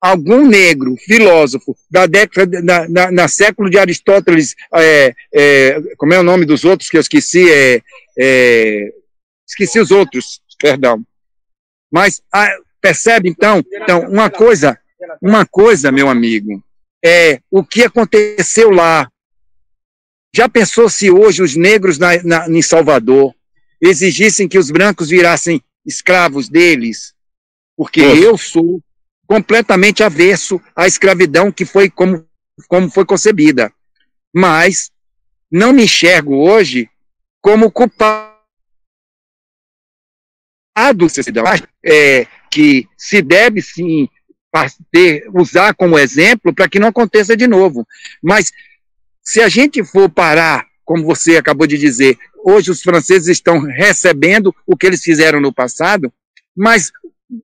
algum 0.00 0.46
negro 0.46 0.94
filósofo 0.96 1.76
da 1.90 2.06
década, 2.06 2.60
na, 2.62 2.88
na, 2.88 3.10
na 3.10 3.28
século 3.28 3.70
de 3.70 3.78
Aristóteles, 3.78 4.54
é, 4.74 5.14
é, 5.32 5.80
como 5.96 6.12
é 6.12 6.18
o 6.18 6.22
nome 6.24 6.44
dos 6.44 6.64
outros 6.64 6.90
que 6.90 6.96
eu 6.96 7.00
esqueci? 7.00 7.50
É, 7.50 7.82
é 8.18 8.92
esqueci 9.46 9.78
os 9.78 9.90
outros, 9.90 10.40
perdão. 10.58 11.02
Mas 11.92 12.22
ah, 12.32 12.50
percebe 12.80 13.28
então, 13.28 13.62
então 13.72 14.00
uma 14.08 14.28
coisa, 14.30 14.78
uma 15.22 15.46
coisa, 15.46 15.92
meu 15.92 16.08
amigo, 16.08 16.62
é, 17.04 17.40
o 17.50 17.62
que 17.62 17.84
aconteceu 17.84 18.70
lá. 18.70 19.10
Já 20.34 20.48
pensou 20.48 20.88
se 20.88 21.10
hoje 21.10 21.42
os 21.42 21.54
negros 21.54 21.98
na, 21.98 22.22
na, 22.22 22.48
em 22.48 22.62
Salvador 22.62 23.34
exigissem 23.80 24.48
que 24.48 24.58
os 24.58 24.70
brancos 24.70 25.10
virassem 25.10 25.62
escravos 25.84 26.48
deles? 26.48 27.14
Porque 27.76 28.02
Nossa. 28.02 28.20
eu 28.20 28.38
sou 28.38 28.82
completamente 29.26 30.02
avesso 30.02 30.60
à 30.74 30.86
escravidão 30.86 31.52
que 31.52 31.64
foi 31.64 31.90
como, 31.90 32.26
como 32.68 32.90
foi 32.90 33.04
concebida. 33.04 33.72
Mas 34.34 34.90
não 35.50 35.72
me 35.72 35.84
enxergo 35.84 36.36
hoje 36.36 36.88
como 37.40 37.70
culpado 37.70 38.34
é, 41.84 42.26
que 42.50 42.88
se 42.96 43.22
deve 43.22 43.62
sim 43.62 44.08
ter, 44.90 45.24
usar 45.34 45.74
como 45.74 45.98
exemplo 45.98 46.54
para 46.54 46.68
que 46.68 46.78
não 46.78 46.88
aconteça 46.88 47.36
de 47.36 47.46
novo. 47.46 47.86
Mas 48.22 48.52
se 49.22 49.40
a 49.40 49.48
gente 49.48 49.82
for 49.82 50.08
parar, 50.08 50.66
como 50.84 51.04
você 51.04 51.36
acabou 51.36 51.66
de 51.66 51.76
dizer, 51.76 52.16
hoje 52.44 52.70
os 52.70 52.82
franceses 52.82 53.28
estão 53.28 53.58
recebendo 53.60 54.54
o 54.66 54.76
que 54.76 54.86
eles 54.86 55.02
fizeram 55.02 55.40
no 55.40 55.52
passado, 55.52 56.12
mas 56.56 56.92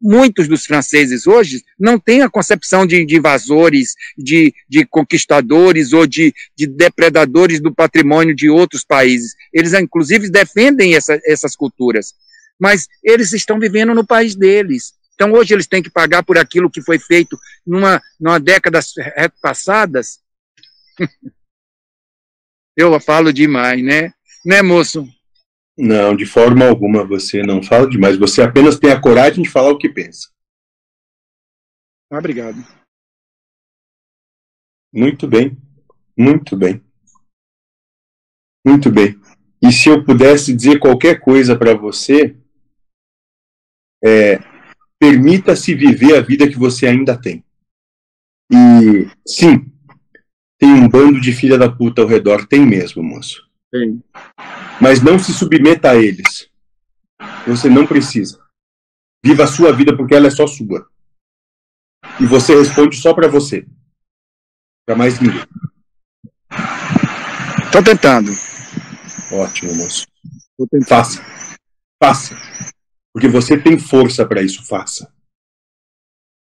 muitos 0.01 0.47
dos 0.47 0.67
franceses 0.67 1.27
hoje 1.27 1.65
não 1.79 1.99
têm 1.99 2.23
a 2.23 2.31
concepção 2.31 2.87
de, 2.87 3.05
de 3.05 3.17
invasores, 3.17 3.95
de, 4.17 4.55
de, 4.69 4.85
conquistadores 4.85 5.93
ou 5.93 6.07
de, 6.07 6.33
de, 6.57 6.67
depredadores 6.67 7.61
do 7.61 7.75
patrimônio 7.75 8.37
de 8.37 8.49
outros 8.49 8.85
países. 8.85 9.35
Eles, 9.53 9.73
inclusive, 9.73 10.31
defendem 10.31 10.95
essa, 10.95 11.19
essas 11.25 11.57
culturas. 11.57 12.15
Mas 12.59 12.87
eles 13.03 13.33
estão 13.33 13.59
vivendo 13.59 13.95
no 13.95 14.07
país 14.07 14.37
deles 14.37 14.93
Então, 15.21 15.33
hoje 15.35 15.53
eles 15.53 15.67
têm 15.67 15.83
que 15.83 15.91
pagar 15.91 16.23
por 16.23 16.39
aquilo 16.39 16.71
que 16.71 16.81
foi 16.81 16.99
feito 16.99 17.39
numa, 17.67 18.01
numa 18.19 18.41
década 18.41 18.81
passadas. 19.43 20.25
Eu 22.75 22.99
falo 22.99 23.31
demais, 23.31 23.85
né? 23.85 24.15
Né, 24.43 24.63
moço? 24.63 25.07
Não, 25.77 26.17
de 26.17 26.25
forma 26.25 26.67
alguma 26.67 27.05
você 27.05 27.43
não 27.43 27.63
fala 27.63 27.87
demais. 27.87 28.17
Você 28.17 28.41
apenas 28.41 28.79
tem 28.79 28.93
a 28.93 29.01
coragem 29.01 29.45
de 29.45 29.51
falar 29.51 29.69
o 29.73 29.77
que 29.77 29.91
pensa. 29.91 30.31
Obrigado. 32.11 32.57
Muito 34.91 35.29
bem. 35.29 35.55
Muito 36.17 36.57
bem. 36.57 36.83
Muito 38.67 38.91
bem. 38.91 39.21
E 39.63 39.71
se 39.71 39.91
eu 39.91 40.03
pudesse 40.03 40.57
dizer 40.57 40.79
qualquer 40.81 41.21
coisa 41.21 41.59
para 41.59 41.75
você, 41.75 42.35
é, 44.03 44.50
permita-se 45.01 45.75
viver 45.75 46.17
a 46.17 46.21
vida 46.21 46.47
que 46.47 46.59
você 46.59 46.87
ainda 46.87 47.19
tem. 47.19 47.43
E 48.53 49.09
sim, 49.27 49.73
tem 50.59 50.71
um 50.71 50.87
bando 50.87 51.19
de 51.19 51.33
filha 51.33 51.57
da 51.57 51.71
puta 51.71 52.03
ao 52.03 52.09
redor, 52.09 52.47
tem 52.47 52.67
mesmo, 52.67 53.03
moço. 53.03 53.49
Tem. 53.73 54.03
Mas 54.81 55.03
não 55.03 55.19
se 55.19 55.33
submeta 55.33 55.91
a 55.91 55.97
eles. 55.97 56.51
Você 57.47 57.71
não 57.71 57.87
precisa. 57.87 58.45
Viva 59.25 59.45
a 59.45 59.47
sua 59.47 59.73
vida 59.73 59.97
porque 59.97 60.15
ela 60.15 60.27
é 60.27 60.31
só 60.31 60.47
sua. 60.47 60.87
E 62.21 62.27
você 62.27 62.55
responde 62.55 62.97
só 62.97 63.15
para 63.15 63.29
você. 63.29 63.67
Para 64.87 64.97
mais 64.97 65.19
ninguém. 65.19 65.45
Tô 67.73 67.83
tentando. 67.83 68.31
Ótimo, 69.33 69.75
moço. 69.77 70.07
Faça. 70.87 71.25
Faça. 72.03 72.35
Porque 73.13 73.29
você 73.29 73.61
tem 73.61 73.79
força 73.79 74.27
para 74.27 74.43
isso, 74.43 74.67
faça. 74.67 75.13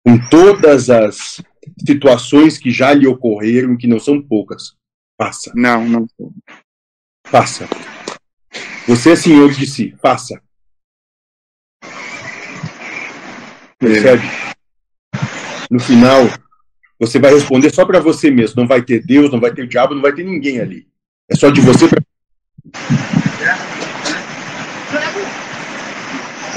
Com 0.05 0.17
todas 0.29 0.89
as 0.89 1.41
situações 1.85 2.57
que 2.57 2.71
já 2.71 2.93
lhe 2.93 3.07
ocorreram, 3.07 3.77
que 3.77 3.87
não 3.87 3.99
são 3.99 4.21
poucas, 4.21 4.75
faça. 5.19 5.51
Não, 5.55 5.87
não. 5.87 6.07
Faça. 7.25 7.67
Você 8.87 9.11
é 9.11 9.15
senhor 9.15 9.51
de 9.51 9.67
si, 9.67 9.95
faça. 10.01 10.41
Percebe? 13.77 14.23
No 15.69 15.79
final, 15.79 16.21
você 16.99 17.19
vai 17.19 17.33
responder 17.33 17.73
só 17.73 17.85
para 17.85 17.99
você 17.99 18.31
mesmo. 18.31 18.61
Não 18.61 18.67
vai 18.67 18.81
ter 18.81 19.05
Deus, 19.05 19.31
não 19.31 19.39
vai 19.39 19.53
ter 19.53 19.63
o 19.63 19.67
diabo, 19.67 19.93
não 19.93 20.01
vai 20.01 20.13
ter 20.13 20.23
ninguém 20.23 20.59
ali. 20.59 20.87
É 21.29 21.35
só 21.35 21.49
de 21.49 21.61
você 21.61 21.87
para. 21.87 22.01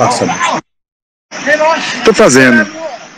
Faça. 0.00 0.24
Estou 1.98 2.14
fazendo. 2.14 2.66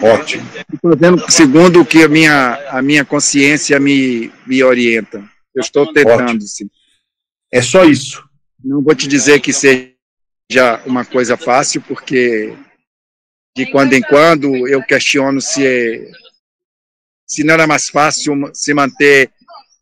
Ótimo. 0.01 0.45
Estou 0.75 0.91
fazendo 0.91 1.31
segundo 1.31 1.81
o 1.81 1.87
que 1.87 2.03
a 2.03 2.09
minha, 2.09 2.55
a 2.71 2.83
minha 2.83 3.05
consciência 3.05 3.79
me, 3.79 4.33
me 4.45 4.65
orienta. 4.65 5.23
Eu 5.55 5.61
estou 5.61 5.93
tentando, 5.93 6.43
sim. 6.43 6.69
É 7.53 7.63
só 7.63 7.85
isso. 7.85 8.29
Não 8.65 8.83
vou 8.83 8.97
te 8.97 9.07
dizer 9.07 9.41
que 9.41 9.53
seja 9.53 9.87
uma 10.85 11.05
coisa 11.05 11.37
fácil, 11.37 11.81
porque 11.83 12.53
de 13.57 13.71
quando 13.71 13.93
em 13.93 14.03
quando 14.03 14.67
eu 14.67 14.83
questiono 14.83 15.41
se, 15.41 16.11
se 17.25 17.45
não 17.45 17.55
era 17.55 17.67
mais 17.67 17.89
fácil 17.89 18.35
se 18.53 18.75
manter 18.75 19.31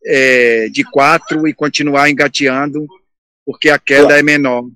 é, 0.05 0.69
de 0.69 0.83
quatro 0.83 1.47
e 1.47 1.53
continuar 1.53 2.11
engateando, 2.11 2.85
porque 3.43 3.71
a 3.71 3.79
queda 3.79 4.19
é 4.19 4.21
menor. 4.21 4.69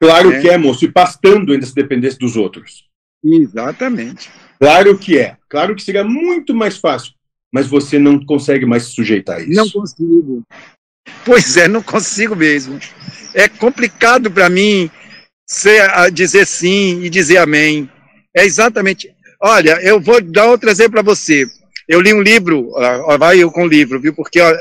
Claro 0.00 0.30
né? 0.30 0.40
que 0.40 0.48
é, 0.48 0.58
moço, 0.58 0.84
e 0.84 0.90
pastando 0.90 1.52
ainda 1.52 1.66
se 1.66 1.74
dependesse 1.74 2.18
dos 2.18 2.36
outros. 2.36 2.84
Exatamente. 3.24 4.30
Claro 4.58 4.98
que 4.98 5.18
é. 5.18 5.36
Claro 5.48 5.74
que 5.74 5.82
seria 5.82 6.04
muito 6.04 6.54
mais 6.54 6.76
fácil, 6.76 7.12
mas 7.52 7.66
você 7.66 7.98
não 7.98 8.24
consegue 8.24 8.66
mais 8.66 8.84
se 8.84 8.92
sujeitar 8.92 9.38
a 9.38 9.40
isso. 9.40 9.52
Não 9.52 9.68
consigo. 9.70 10.42
Pois 11.24 11.56
é, 11.56 11.68
não 11.68 11.82
consigo 11.82 12.36
mesmo. 12.36 12.78
É 13.34 13.48
complicado 13.48 14.30
para 14.30 14.48
mim 14.48 14.90
ser, 15.46 15.82
dizer 16.12 16.46
sim 16.46 17.02
e 17.02 17.10
dizer 17.10 17.38
amém. 17.38 17.88
É 18.34 18.44
exatamente. 18.44 19.14
Olha, 19.40 19.78
eu 19.82 20.00
vou 20.00 20.20
dar 20.20 20.46
outro 20.46 20.70
exemplo 20.70 20.92
para 20.92 21.02
você. 21.02 21.46
Eu 21.86 22.00
li 22.00 22.14
um 22.14 22.22
livro, 22.22 22.70
ó, 22.74 23.18
vai 23.18 23.42
eu 23.42 23.50
com 23.50 23.64
o 23.64 23.68
livro, 23.68 24.00
viu? 24.00 24.14
Porque 24.14 24.40
ó, 24.40 24.52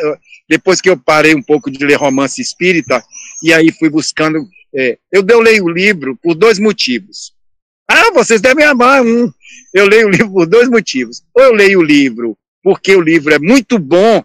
depois 0.50 0.82
que 0.82 0.90
eu 0.90 0.98
parei 0.98 1.34
um 1.34 1.42
pouco 1.42 1.72
de 1.72 1.86
ler 1.86 1.96
romance 1.96 2.42
espírita, 2.42 3.02
e 3.42 3.54
aí 3.54 3.72
fui 3.72 3.90
buscando. 3.90 4.40
É, 4.76 4.98
eu, 5.12 5.26
eu 5.28 5.40
leio 5.40 5.66
o 5.66 5.70
livro 5.70 6.18
por 6.22 6.36
dois 6.36 6.60
motivos. 6.60 7.34
Ah, 7.88 8.12
vocês 8.12 8.42
devem 8.42 8.66
amar 8.66 9.04
um. 9.04 9.32
Eu 9.74 9.88
leio 9.88 10.08
o 10.08 10.10
livro 10.10 10.32
por 10.32 10.48
dois 10.48 10.70
motivos. 10.70 11.24
Ou 11.34 11.44
eu 11.44 11.54
leio 11.54 11.80
o 11.80 11.84
livro 11.84 12.38
porque 12.64 12.96
o 12.96 13.02
livro 13.02 13.34
é 13.34 13.38
muito 13.38 13.78
bom, 13.78 14.24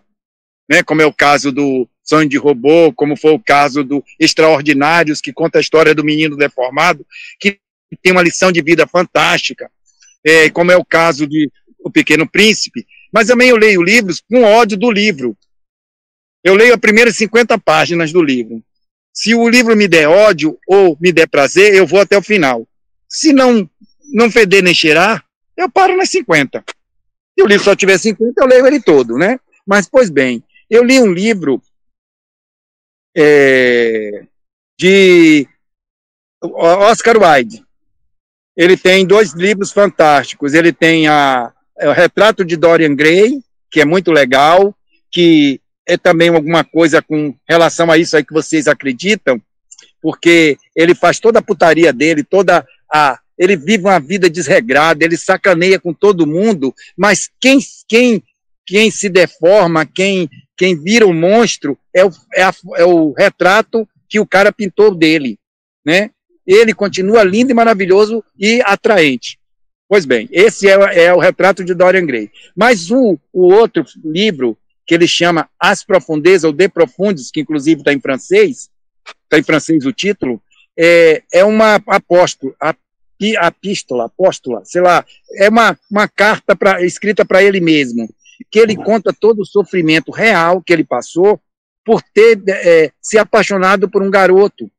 né, 0.71 0.83
como 0.85 1.03
é 1.03 1.07
o 1.07 1.13
caso 1.13 1.51
do 1.51 1.89
Sonho 2.05 2.29
de 2.29 2.39
Robô, 2.39 2.93
como 2.93 3.17
foi 3.17 3.33
o 3.33 3.41
caso 3.41 3.83
do 3.83 4.03
Extraordinários, 4.19 5.21
que 5.21 5.33
conta 5.33 5.59
a 5.59 5.61
história 5.61 5.95
do 5.95 6.05
menino 6.05 6.37
deformado, 6.37 7.05
que 7.41 7.59
tem 8.01 8.13
uma 8.13 8.23
lição 8.23 8.53
de 8.53 8.63
vida 8.63 8.87
fantástica, 8.87 9.71
é, 10.25 10.49
como 10.51 10.71
é 10.71 10.77
o 10.77 10.85
caso 10.85 11.27
de 11.27 11.51
O 11.81 11.91
Pequeno 11.91 12.29
Príncipe, 12.29 12.87
mas 13.13 13.27
também 13.27 13.49
eu 13.49 13.57
leio 13.57 13.83
livros 13.83 14.21
com 14.21 14.43
ódio 14.43 14.79
do 14.79 14.91
livro. 14.91 15.37
Eu 16.45 16.55
leio 16.55 16.75
as 16.75 16.81
primeiras 16.81 17.17
50 17.17 17.59
páginas 17.59 18.13
do 18.13 18.23
livro. 18.23 18.63
Se 19.19 19.35
o 19.35 19.49
livro 19.49 19.77
me 19.77 19.89
der 19.89 20.09
ódio 20.09 20.57
ou 20.64 20.97
me 21.01 21.11
der 21.11 21.27
prazer, 21.27 21.75
eu 21.75 21.85
vou 21.85 21.99
até 21.99 22.16
o 22.16 22.23
final. 22.23 22.64
Se 23.09 23.33
não, 23.33 23.69
não 24.12 24.31
feder 24.31 24.62
nem 24.62 24.73
cheirar, 24.73 25.27
eu 25.57 25.69
paro 25.69 25.97
nas 25.97 26.09
50. 26.11 26.62
Se 27.37 27.43
o 27.43 27.47
livro 27.49 27.64
só 27.64 27.75
tiver 27.75 27.99
50, 27.99 28.41
eu 28.41 28.47
leio 28.47 28.64
ele 28.64 28.81
todo, 28.81 29.19
né? 29.19 29.41
Mas, 29.66 29.89
pois 29.89 30.09
bem, 30.09 30.41
eu 30.71 30.85
li 30.85 31.01
um 31.01 31.11
livro 31.11 31.61
é, 33.16 34.25
de 34.79 35.49
Oscar 36.41 37.16
Wilde. 37.21 37.64
Ele 38.57 38.77
tem 38.77 39.05
dois 39.05 39.33
livros 39.33 39.73
fantásticos. 39.73 40.55
Ele 40.55 40.73
tem 40.73 41.09
a, 41.09 41.53
é, 41.77 41.89
o 41.89 41.93
Retrato 41.93 42.45
de 42.45 42.57
Dorian 42.57 42.95
Gray, 42.95 43.43
que 43.69 43.81
é 43.81 43.85
muito 43.85 44.12
legal, 44.12 44.73
que 45.11 45.61
é 45.89 45.97
também 45.97 46.28
alguma 46.28 46.62
coisa 46.62 47.01
com 47.01 47.34
relação 47.49 47.91
a 47.91 47.97
isso 47.97 48.14
aí 48.14 48.22
que 48.22 48.32
vocês 48.32 48.68
acreditam, 48.68 49.41
porque 50.03 50.59
ele 50.76 50.95
faz 50.95 51.18
toda 51.18 51.39
a 51.39 51.43
putaria 51.43 51.93
dele, 51.93 52.22
toda 52.22 52.64
a 52.93 53.18
ele 53.39 53.57
vive 53.57 53.84
uma 53.84 54.01
vida 54.01 54.28
desregrada, 54.28 55.05
ele 55.05 55.16
sacaneia 55.16 55.78
com 55.78 55.95
todo 55.95 56.26
mundo, 56.26 56.74
mas 56.97 57.30
quem 57.41 57.59
quem 57.89 58.22
quem 58.66 58.91
se 58.91 59.09
deforma, 59.09 59.86
quem 59.86 60.28
quem 60.57 60.76
vira 60.76 61.07
um 61.07 61.14
monstro 61.14 61.78
é 61.95 62.05
o, 62.05 62.11
é, 62.34 62.43
a, 62.43 62.53
é 62.76 62.84
o 62.84 63.12
retrato 63.12 63.89
que 64.09 64.20
o 64.20 64.26
cara 64.26 64.53
pintou 64.53 64.95
dele, 64.95 65.39
né? 65.84 66.11
Ele 66.47 66.74
continua 66.74 67.22
lindo 67.22 67.51
e 67.51 67.55
maravilhoso 67.55 68.22
e 68.39 68.61
atraente. 68.64 69.39
Pois 69.89 70.05
bem, 70.05 70.28
esse 70.32 70.68
é, 70.68 71.07
é 71.07 71.14
o 71.14 71.18
retrato 71.18 71.64
de 71.64 71.74
Dorian 71.74 72.05
Gray. 72.05 72.30
Mas 72.55 72.91
o, 72.91 73.18
o 73.32 73.53
outro 73.53 73.84
livro 74.05 74.57
que 74.89 74.95
ele 74.95 75.07
chama 75.07 75.51
As 75.61 75.84
Profundezas, 75.84 76.45
ou 76.45 76.53
De 76.53 76.66
Profundis, 76.66 77.30
que 77.30 77.41
inclusive 77.41 77.82
está 77.82 77.93
em 77.93 78.01
francês, 78.01 78.70
está 79.24 79.39
em 79.39 79.43
francês 79.43 79.84
o 79.84 79.93
título, 79.93 80.43
é, 80.76 81.22
é 81.30 81.45
uma 81.45 81.74
apóstolo, 81.86 82.57
a, 82.59 82.74
apístola, 83.39 84.07
apóstola, 84.07 84.62
sei 84.64 84.80
lá, 84.80 85.05
é 85.36 85.51
uma, 85.51 85.78
uma 85.91 86.09
carta 86.09 86.57
pra, 86.57 86.82
escrita 86.82 87.22
para 87.22 87.43
ele 87.43 87.61
mesmo, 87.61 88.09
que 88.51 88.59
ele 88.59 88.76
conta 88.76 89.12
todo 89.12 89.41
o 89.41 89.47
sofrimento 89.47 90.11
real 90.11 90.62
que 90.62 90.72
ele 90.72 90.84
passou 90.84 91.39
por 91.84 92.01
ter 92.03 92.41
é, 92.49 92.91
se 93.01 93.18
apaixonado 93.18 93.91
por 93.91 94.03
um 94.03 94.11
garoto. 94.11 94.70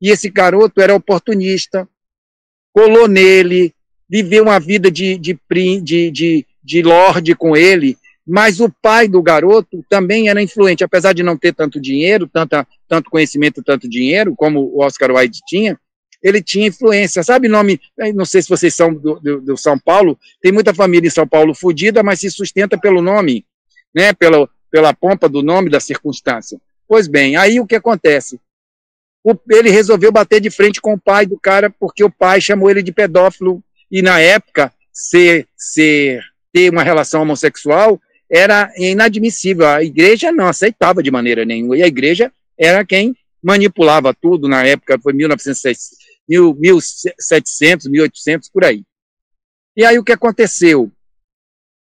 E 0.00 0.10
esse 0.10 0.30
garoto 0.30 0.80
era 0.80 0.94
oportunista, 0.94 1.88
colou 2.72 3.08
nele, 3.08 3.74
viveu 4.08 4.44
uma 4.44 4.60
vida 4.60 4.88
de, 4.88 5.18
de, 5.18 5.36
de, 5.82 6.10
de, 6.12 6.46
de 6.62 6.82
lorde 6.82 7.34
com 7.34 7.56
ele, 7.56 7.96
mas 8.28 8.60
o 8.60 8.70
pai 8.82 9.08
do 9.08 9.22
garoto 9.22 9.82
também 9.88 10.28
era 10.28 10.42
influente, 10.42 10.84
apesar 10.84 11.14
de 11.14 11.22
não 11.22 11.34
ter 11.34 11.54
tanto 11.54 11.80
dinheiro, 11.80 12.28
tanta, 12.28 12.68
tanto 12.86 13.08
conhecimento, 13.08 13.62
tanto 13.62 13.88
dinheiro, 13.88 14.36
como 14.36 14.60
o 14.60 14.82
Oscar 14.82 15.10
Wilde 15.10 15.40
tinha, 15.46 15.80
ele 16.22 16.42
tinha 16.42 16.66
influência. 16.66 17.22
Sabe 17.22 17.48
nome, 17.48 17.80
não 18.14 18.26
sei 18.26 18.42
se 18.42 18.48
vocês 18.50 18.74
são 18.74 18.92
do, 18.92 19.18
do, 19.18 19.40
do 19.40 19.56
São 19.56 19.78
Paulo, 19.78 20.18
tem 20.42 20.52
muita 20.52 20.74
família 20.74 21.08
em 21.08 21.10
São 21.10 21.26
Paulo 21.26 21.54
fodida, 21.54 22.02
mas 22.02 22.20
se 22.20 22.30
sustenta 22.30 22.76
pelo 22.76 23.00
nome, 23.00 23.46
né, 23.94 24.12
pela, 24.12 24.46
pela 24.70 24.92
pompa 24.92 25.26
do 25.26 25.42
nome, 25.42 25.70
da 25.70 25.80
circunstância. 25.80 26.60
Pois 26.86 27.08
bem, 27.08 27.34
aí 27.34 27.58
o 27.60 27.66
que 27.66 27.76
acontece? 27.76 28.38
O, 29.24 29.34
ele 29.50 29.70
resolveu 29.70 30.12
bater 30.12 30.38
de 30.38 30.50
frente 30.50 30.82
com 30.82 30.92
o 30.92 31.00
pai 31.00 31.24
do 31.24 31.38
cara, 31.40 31.70
porque 31.70 32.04
o 32.04 32.10
pai 32.10 32.42
chamou 32.42 32.70
ele 32.70 32.82
de 32.82 32.92
pedófilo, 32.92 33.64
e 33.90 34.02
na 34.02 34.20
época, 34.20 34.70
ser, 34.92 35.46
ser 35.56 36.22
ter 36.52 36.70
uma 36.70 36.82
relação 36.82 37.22
homossexual 37.22 37.98
era 38.30 38.72
inadmissível. 38.76 39.66
A 39.66 39.82
igreja 39.82 40.30
não 40.30 40.48
aceitava 40.48 41.02
de 41.02 41.10
maneira 41.10 41.44
nenhuma. 41.44 41.76
E 41.76 41.82
a 41.82 41.86
igreja 41.86 42.32
era 42.56 42.84
quem 42.84 43.16
manipulava 43.42 44.12
tudo 44.12 44.48
na 44.48 44.64
época, 44.64 44.98
foi 45.00 45.12
1900, 45.12 45.90
1700, 46.28 47.86
1800, 47.86 48.50
por 48.50 48.64
aí. 48.64 48.82
E 49.76 49.84
aí 49.84 49.98
o 49.98 50.04
que 50.04 50.12
aconteceu? 50.12 50.90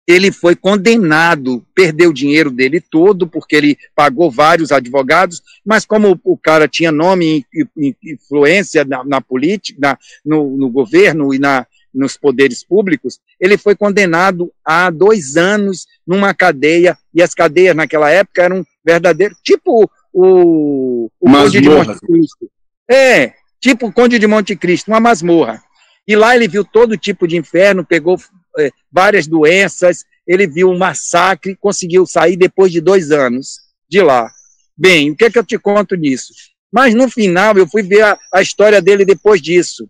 Ele 0.08 0.32
foi 0.32 0.56
condenado, 0.56 1.66
perdeu 1.74 2.12
o 2.12 2.14
dinheiro 2.14 2.52
dele 2.52 2.80
todo, 2.80 3.28
porque 3.28 3.56
ele 3.56 3.78
pagou 3.96 4.30
vários 4.30 4.72
advogados, 4.72 5.42
mas 5.66 5.84
como 5.84 6.20
o 6.24 6.38
cara 6.38 6.68
tinha 6.68 6.92
nome 6.92 7.44
e 7.54 7.96
influência 8.04 8.86
na, 8.86 9.04
na 9.04 9.22
política, 9.22 9.80
na, 9.82 9.98
no, 10.24 10.58
no 10.58 10.70
governo 10.70 11.34
e 11.34 11.40
na, 11.40 11.66
nos 11.96 12.18
poderes 12.18 12.64
públicos, 12.64 13.20
ele 13.40 13.58
foi 13.58 13.76
condenado 13.76 14.52
a 14.64 14.90
dois 14.90 15.38
anos 15.38 15.88
numa 16.06 16.34
cadeia, 16.34 16.98
e 17.14 17.22
as 17.22 17.34
cadeias 17.34 17.76
naquela 17.76 18.12
época 18.12 18.44
eram 18.44 18.66
verdadeiros, 18.86 19.38
tipo 19.44 19.90
o, 20.14 21.10
o 21.20 21.32
Conde 21.32 21.62
de 21.62 21.70
Monte 21.70 22.00
Cristo. 22.00 22.52
É, 22.90 23.34
tipo 23.60 23.88
o 23.88 23.94
Conde 23.94 24.20
de 24.20 24.28
Monte 24.28 24.56
Cristo, 24.56 24.90
uma 24.90 25.00
masmorra. 25.00 25.64
E 26.08 26.16
lá 26.16 26.36
ele 26.36 26.48
viu 26.48 26.64
todo 26.64 26.98
tipo 26.98 27.28
de 27.28 27.38
inferno, 27.38 27.86
pegou 27.86 28.20
é, 28.60 28.70
várias 28.92 29.26
doenças, 29.26 30.06
ele 30.28 30.48
viu 30.48 30.70
um 30.70 30.78
massacre, 30.78 31.56
conseguiu 31.56 32.06
sair 32.06 32.36
depois 32.36 32.72
de 32.72 32.82
dois 32.82 33.12
anos 33.12 33.60
de 33.90 34.02
lá. 34.02 34.30
Bem, 34.78 35.12
o 35.12 35.16
que 35.16 35.26
é 35.26 35.32
que 35.32 35.40
eu 35.40 35.44
te 35.44 35.58
conto 35.58 35.96
nisso? 35.96 36.34
Mas 36.72 36.94
no 36.94 37.10
final 37.10 37.58
eu 37.58 37.68
fui 37.68 37.82
ver 37.82 38.02
a, 38.02 38.20
a 38.34 38.42
história 38.42 38.82
dele 38.82 39.06
depois 39.06 39.42
disso. 39.42 39.90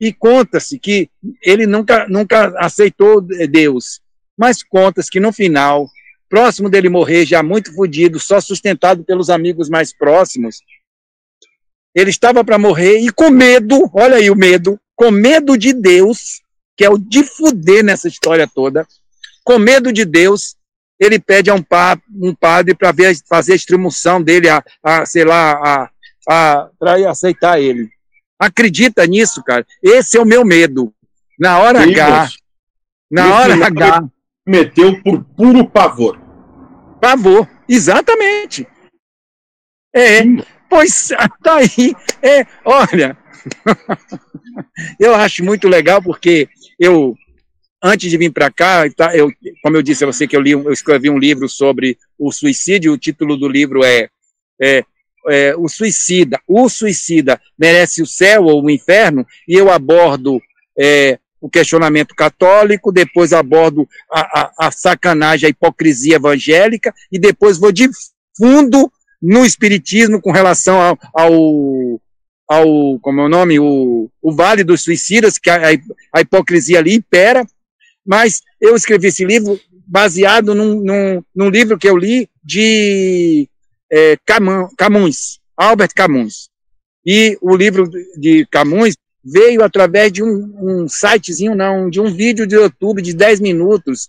E 0.00 0.12
conta-se 0.12 0.78
que 0.78 1.10
ele 1.42 1.66
nunca, 1.66 2.08
nunca 2.08 2.54
aceitou 2.58 3.20
Deus. 3.20 4.00
Mas 4.36 4.62
conta-se 4.62 5.10
que 5.10 5.20
no 5.20 5.32
final, 5.32 5.86
próximo 6.28 6.70
dele 6.70 6.88
morrer, 6.88 7.26
já 7.26 7.42
muito 7.42 7.74
fodido, 7.74 8.18
só 8.18 8.40
sustentado 8.40 9.04
pelos 9.04 9.28
amigos 9.28 9.68
mais 9.68 9.92
próximos, 9.92 10.60
ele 11.94 12.10
estava 12.10 12.44
para 12.44 12.58
morrer 12.58 12.98
e 13.00 13.10
com 13.10 13.30
medo, 13.30 13.90
olha 13.92 14.16
aí 14.16 14.30
o 14.30 14.36
medo, 14.36 14.80
com 14.94 15.10
medo 15.10 15.58
de 15.58 15.72
Deus, 15.72 16.40
que 16.76 16.84
é 16.84 16.88
o 16.88 16.96
de 16.96 17.24
fuder 17.24 17.84
nessa 17.84 18.08
história 18.08 18.46
toda, 18.46 18.86
com 19.44 19.58
medo 19.58 19.92
de 19.92 20.04
Deus, 20.04 20.56
ele 20.98 21.18
pede 21.18 21.50
a 21.50 21.54
um, 21.54 21.62
pa, 21.62 21.98
um 22.14 22.34
padre 22.34 22.74
para 22.74 22.92
fazer 23.28 23.52
a 23.52 23.56
extremoção 23.56 24.22
dele, 24.22 24.48
a, 24.48 24.62
a 24.82 25.04
sei 25.06 25.24
lá, 25.24 25.52
a, 25.52 25.90
a, 26.28 26.70
para 26.78 27.10
aceitar 27.10 27.60
ele. 27.60 27.90
Acredita 28.40 29.06
nisso, 29.06 29.42
cara? 29.44 29.66
Esse 29.82 30.16
é 30.16 30.20
o 30.20 30.24
meu 30.24 30.46
medo. 30.46 30.94
Na 31.38 31.58
hora 31.58 31.82
Sim, 31.82 31.92
H, 31.92 32.30
na 33.10 33.34
hora 33.34 33.66
H. 33.66 34.08
Meteu 34.46 35.02
por 35.02 35.22
puro 35.22 35.68
pavor. 35.68 36.18
Pavor, 36.98 37.46
exatamente. 37.68 38.66
É, 39.94 40.22
Sim. 40.22 40.42
pois 40.70 41.08
tá 41.42 41.56
aí. 41.56 41.94
É, 42.22 42.46
olha, 42.64 43.16
eu 44.98 45.14
acho 45.14 45.44
muito 45.44 45.68
legal 45.68 46.02
porque 46.02 46.48
eu, 46.78 47.14
antes 47.82 48.10
de 48.10 48.16
vir 48.16 48.32
para 48.32 48.50
cá, 48.50 48.90
tá, 48.90 49.14
eu, 49.14 49.30
como 49.62 49.76
eu 49.76 49.82
disse 49.82 50.04
a 50.04 50.06
você 50.06 50.26
que 50.26 50.34
eu, 50.34 50.40
li, 50.40 50.52
eu 50.52 50.72
escrevi 50.72 51.10
um 51.10 51.18
livro 51.18 51.46
sobre 51.46 51.98
o 52.18 52.32
suicídio, 52.32 52.92
o 52.92 52.98
título 52.98 53.36
do 53.36 53.48
livro 53.48 53.84
é, 53.84 54.08
é, 54.60 54.82
é 55.28 55.54
O 55.56 55.68
Suicida. 55.68 56.40
O 56.46 56.68
Suicida 56.68 57.40
merece 57.58 58.02
o 58.02 58.06
céu 58.06 58.44
ou 58.44 58.64
o 58.64 58.70
inferno? 58.70 59.26
E 59.46 59.54
eu 59.54 59.70
abordo 59.70 60.40
é, 60.78 61.18
o 61.40 61.48
questionamento 61.48 62.14
católico, 62.14 62.92
depois 62.92 63.32
abordo 63.32 63.88
a, 64.12 64.40
a, 64.40 64.52
a 64.66 64.70
sacanagem, 64.70 65.46
a 65.46 65.50
hipocrisia 65.50 66.16
evangélica, 66.16 66.94
e 67.10 67.18
depois 67.18 67.58
vou 67.58 67.72
de 67.72 67.88
fundo 68.36 68.90
no 69.20 69.44
espiritismo 69.44 70.20
com 70.20 70.30
relação 70.30 70.80
ao, 70.80 70.98
ao 71.12 72.00
ao, 72.50 72.98
como 72.98 73.20
é 73.20 73.24
o 73.26 73.28
nome, 73.28 73.60
o, 73.60 74.10
o 74.20 74.32
Vale 74.32 74.64
dos 74.64 74.82
Suicidas, 74.82 75.38
que 75.38 75.48
a, 75.48 75.68
a 76.12 76.20
hipocrisia 76.20 76.80
ali 76.80 76.94
impera, 76.94 77.46
mas 78.04 78.42
eu 78.60 78.74
escrevi 78.74 79.06
esse 79.06 79.24
livro 79.24 79.56
baseado 79.86 80.52
num, 80.52 80.80
num, 80.80 81.22
num 81.32 81.48
livro 81.48 81.78
que 81.78 81.88
eu 81.88 81.96
li 81.96 82.28
de 82.42 83.48
é, 83.90 84.16
Camões, 84.76 85.40
Albert 85.56 85.90
Camus. 85.94 86.48
E 87.04 87.36
o 87.40 87.56
livro 87.56 87.88
de 88.16 88.46
Camões 88.50 88.94
veio 89.22 89.62
através 89.62 90.12
de 90.12 90.22
um, 90.22 90.54
um 90.60 90.88
sitezinho, 90.88 91.54
não, 91.54 91.90
de 91.90 92.00
um 92.00 92.12
vídeo 92.12 92.46
de 92.46 92.54
YouTube 92.54 93.02
de 93.02 93.12
10 93.12 93.40
minutos, 93.40 94.08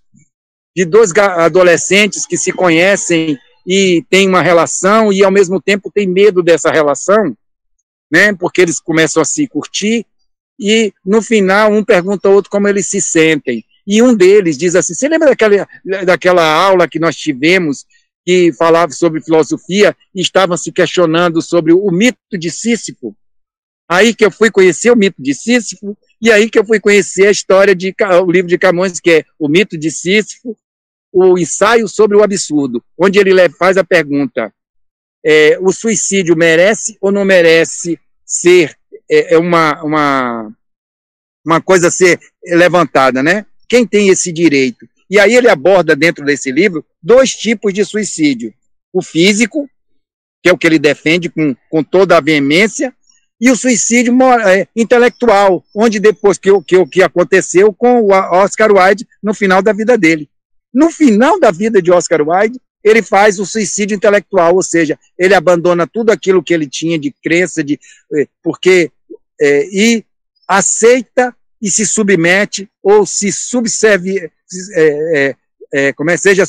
de 0.75 0.85
dois 0.85 1.11
adolescentes 1.17 2.25
que 2.25 2.37
se 2.37 2.51
conhecem 2.51 3.37
e 3.67 4.03
têm 4.09 4.27
uma 4.27 4.41
relação 4.41 5.11
e 5.11 5.23
ao 5.23 5.31
mesmo 5.31 5.61
tempo 5.61 5.91
têm 5.93 6.07
medo 6.07 6.41
dessa 6.41 6.71
relação, 6.71 7.35
né? 8.11 8.33
Porque 8.33 8.61
eles 8.61 8.79
começam 8.79 9.21
a 9.21 9.25
se 9.25 9.47
curtir 9.47 10.05
e 10.59 10.93
no 11.05 11.21
final 11.21 11.71
um 11.71 11.83
pergunta 11.83 12.27
ao 12.27 12.33
outro 12.33 12.49
como 12.49 12.67
eles 12.67 12.87
se 12.87 13.01
sentem. 13.01 13.63
E 13.85 14.01
um 14.01 14.15
deles 14.15 14.57
diz 14.57 14.75
assim: 14.75 14.93
"Você 14.93 15.09
lembra 15.09 15.29
daquela 15.29 15.67
daquela 16.05 16.45
aula 16.45 16.87
que 16.87 16.99
nós 16.99 17.15
tivemos 17.15 17.85
que 18.25 18.53
falava 18.53 18.91
sobre 18.91 19.23
filosofia 19.23 19.95
e 20.13 20.21
estavam 20.21 20.55
se 20.57 20.71
questionando 20.71 21.41
sobre 21.41 21.73
o 21.73 21.89
mito 21.91 22.37
de 22.37 22.49
Sísifo?" 22.49 23.15
Aí 23.89 24.13
que 24.13 24.25
eu 24.25 24.31
fui 24.31 24.49
conhecer 24.49 24.89
o 24.89 24.95
mito 24.95 25.21
de 25.21 25.33
Sísifo 25.33 25.97
e 26.21 26.31
aí 26.31 26.49
que 26.49 26.57
eu 26.57 26.65
fui 26.65 26.79
conhecer 26.79 27.27
a 27.27 27.31
história 27.31 27.75
de 27.75 27.93
o 28.25 28.31
livro 28.31 28.47
de 28.47 28.57
Camões 28.57 28.99
que 28.99 29.11
é 29.11 29.25
o 29.37 29.49
mito 29.49 29.77
de 29.77 29.91
Sísifo, 29.91 30.57
o 31.11 31.37
ensaio 31.37 31.87
sobre 31.87 32.15
o 32.15 32.23
absurdo, 32.23 32.83
onde 32.97 33.19
ele 33.19 33.49
faz 33.49 33.77
a 33.77 33.83
pergunta: 33.83 34.53
é, 35.23 35.57
o 35.59 35.71
suicídio 35.71 36.35
merece 36.35 36.97
ou 37.01 37.11
não 37.11 37.25
merece 37.25 37.99
ser 38.25 38.77
é, 39.09 39.33
é, 39.33 39.37
uma, 39.37 39.83
uma, 39.83 40.53
uma 41.45 41.61
coisa 41.61 41.89
a 41.89 41.91
ser 41.91 42.19
levantada, 42.45 43.21
né? 43.21 43.45
Quem 43.67 43.85
tem 43.85 44.07
esse 44.07 44.31
direito? 44.31 44.87
E 45.11 45.19
aí 45.19 45.35
ele 45.35 45.49
aborda 45.49 45.93
dentro 45.93 46.23
desse 46.23 46.49
livro 46.53 46.85
dois 47.03 47.35
tipos 47.35 47.73
de 47.73 47.83
suicídio: 47.83 48.53
o 48.93 49.01
físico, 49.01 49.69
que 50.41 50.49
é 50.49 50.53
o 50.53 50.57
que 50.57 50.65
ele 50.65 50.79
defende 50.79 51.27
com, 51.29 51.53
com 51.69 51.83
toda 51.83 52.17
a 52.17 52.21
veemência, 52.21 52.95
e 53.39 53.51
o 53.51 53.55
suicídio 53.55 54.15
é, 54.47 54.67
intelectual, 54.73 55.65
onde 55.75 55.99
depois 55.99 56.37
que 56.37 56.49
o 56.49 56.61
que, 56.61 56.85
que 56.85 57.03
aconteceu 57.03 57.73
com 57.73 58.01
o 58.01 58.11
Oscar 58.11 58.71
Wilde 58.71 59.05
no 59.21 59.33
final 59.33 59.61
da 59.61 59.73
vida 59.73 59.97
dele. 59.97 60.29
No 60.73 60.89
final 60.89 61.37
da 61.37 61.51
vida 61.51 61.81
de 61.81 61.91
Oscar 61.91 62.21
Wilde, 62.21 62.61
ele 62.81 63.01
faz 63.01 63.37
o 63.37 63.45
suicídio 63.45 63.95
intelectual, 63.95 64.55
ou 64.55 64.63
seja, 64.63 64.97
ele 65.17 65.35
abandona 65.35 65.85
tudo 65.85 66.11
aquilo 66.11 66.41
que 66.41 66.53
ele 66.53 66.67
tinha 66.67 66.97
de 66.97 67.13
crença, 67.21 67.63
de, 67.63 67.77
eh, 68.15 68.27
porque 68.41 68.89
é, 69.39 69.67
e 69.71 70.05
aceita 70.47 71.35
e 71.61 71.69
se 71.69 71.85
submete 71.85 72.69
ou 72.81 73.05
se 73.05 73.31
subserve, 73.31 74.31
é, 74.75 75.35
é, 75.73 75.93
como 75.93 76.09
é 76.09 76.17
seja, 76.17 76.43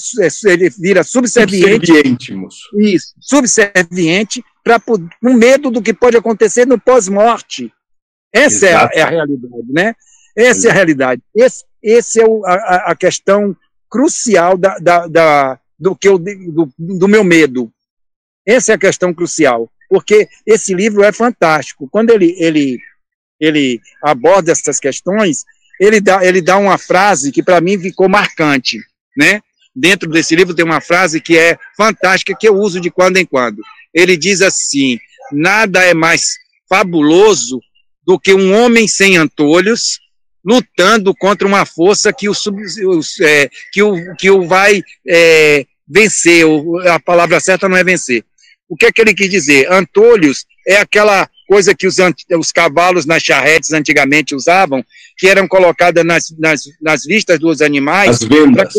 ele 0.44 0.68
vira 0.70 1.05
subserviente, 1.05 1.86
subserviente 1.86 2.34
isso, 2.76 3.14
subserviente 3.20 4.44
para 4.64 4.80
com 4.80 5.32
medo 5.34 5.70
do 5.70 5.82
que 5.82 5.94
pode 5.94 6.16
acontecer 6.16 6.66
no 6.66 6.80
pós-morte. 6.80 7.72
Essa 8.32 8.66
é 8.66 8.74
a, 8.74 8.90
é 8.92 9.03
a, 9.03 9.11
realidade, 9.11 9.72
né? 9.72 9.94
Essa 10.36 10.68
é 10.68 10.70
a 10.70 10.74
realidade. 10.74 11.22
Esse, 11.34 11.64
esse 11.82 12.20
é 12.20 12.24
o, 12.24 12.44
a, 12.46 12.92
a 12.92 12.96
questão 12.96 13.57
crucial 13.88 14.57
da, 14.57 14.78
da, 14.78 15.07
da 15.07 15.61
do 15.78 15.94
que 15.96 16.09
eu, 16.09 16.18
do, 16.18 16.72
do 16.78 17.09
meu 17.09 17.22
medo. 17.22 17.70
Essa 18.46 18.72
é 18.72 18.74
a 18.74 18.78
questão 18.78 19.12
crucial, 19.12 19.70
porque 19.88 20.28
esse 20.46 20.74
livro 20.74 21.03
é 21.05 21.12
fantástico. 21.12 21.88
Quando 21.90 22.11
ele, 22.11 22.34
ele, 22.38 22.78
ele 23.38 23.80
aborda 24.03 24.50
essas 24.50 24.80
questões, 24.80 25.44
ele 25.83 26.01
dá, 26.01 26.24
ele 26.24 26.41
dá 26.41 26.57
uma 26.59 26.78
frase 26.78 27.33
que 27.33 27.43
para 27.43 27.61
mim 27.61 27.76
ficou 27.76 28.09
marcante, 28.09 28.78
né? 29.16 29.41
Dentro 29.74 30.09
desse 30.09 30.37
livro 30.37 30.55
tem 30.55 30.64
uma 30.64 30.80
frase 30.80 31.20
que 31.20 31.37
é 31.37 31.59
fantástica, 31.76 32.37
que 32.39 32.47
eu 32.47 32.55
uso 32.55 32.80
de 32.80 32.89
quando 32.89 33.16
em 33.16 33.26
quando. 33.26 33.61
Ele 33.93 34.16
diz 34.16 34.43
assim: 34.43 35.01
nada 35.33 35.83
é 35.83 35.93
mais 35.93 36.35
fabuloso 36.68 37.61
do 38.07 38.16
que 38.16 38.33
um 38.33 38.55
homem 38.55 38.87
sem 38.87 39.16
antolhos 39.16 39.99
lutando 40.45 41.12
contra 41.16 41.49
uma 41.49 41.66
força 41.66 42.12
que 42.12 42.28
o, 42.28 42.33
é, 43.20 43.51
que 43.72 43.83
o, 43.83 44.14
que 44.16 44.30
o 44.30 44.47
vai 44.47 44.83
é, 45.07 45.66
vencer, 45.89 46.45
a 46.89 47.01
palavra 47.01 47.41
certa 47.41 47.68
não 47.68 47.76
é 47.76 47.83
vencer. 47.83 48.24
O 48.68 48.76
que 48.76 48.87
é 48.87 48.93
que 48.93 49.01
ele 49.01 49.14
quis 49.14 49.28
dizer? 49.28 49.70
Antolhos 49.70 50.47
é 50.66 50.76
aquela 50.76 51.28
coisa 51.53 51.74
que 51.74 51.86
os, 51.86 51.96
os 52.38 52.50
cavalos 52.50 53.05
nas 53.05 53.22
charretes 53.22 53.74
antigamente 53.74 54.34
usavam, 54.34 54.82
que 55.18 55.28
eram 55.28 55.46
colocadas 55.46 56.03
nas, 56.03 56.34
nas, 56.38 56.62
nas 56.80 57.05
vistas 57.05 57.38
dos 57.38 57.61
animais, 57.61 58.20
para 58.20 58.66
que, 58.66 58.78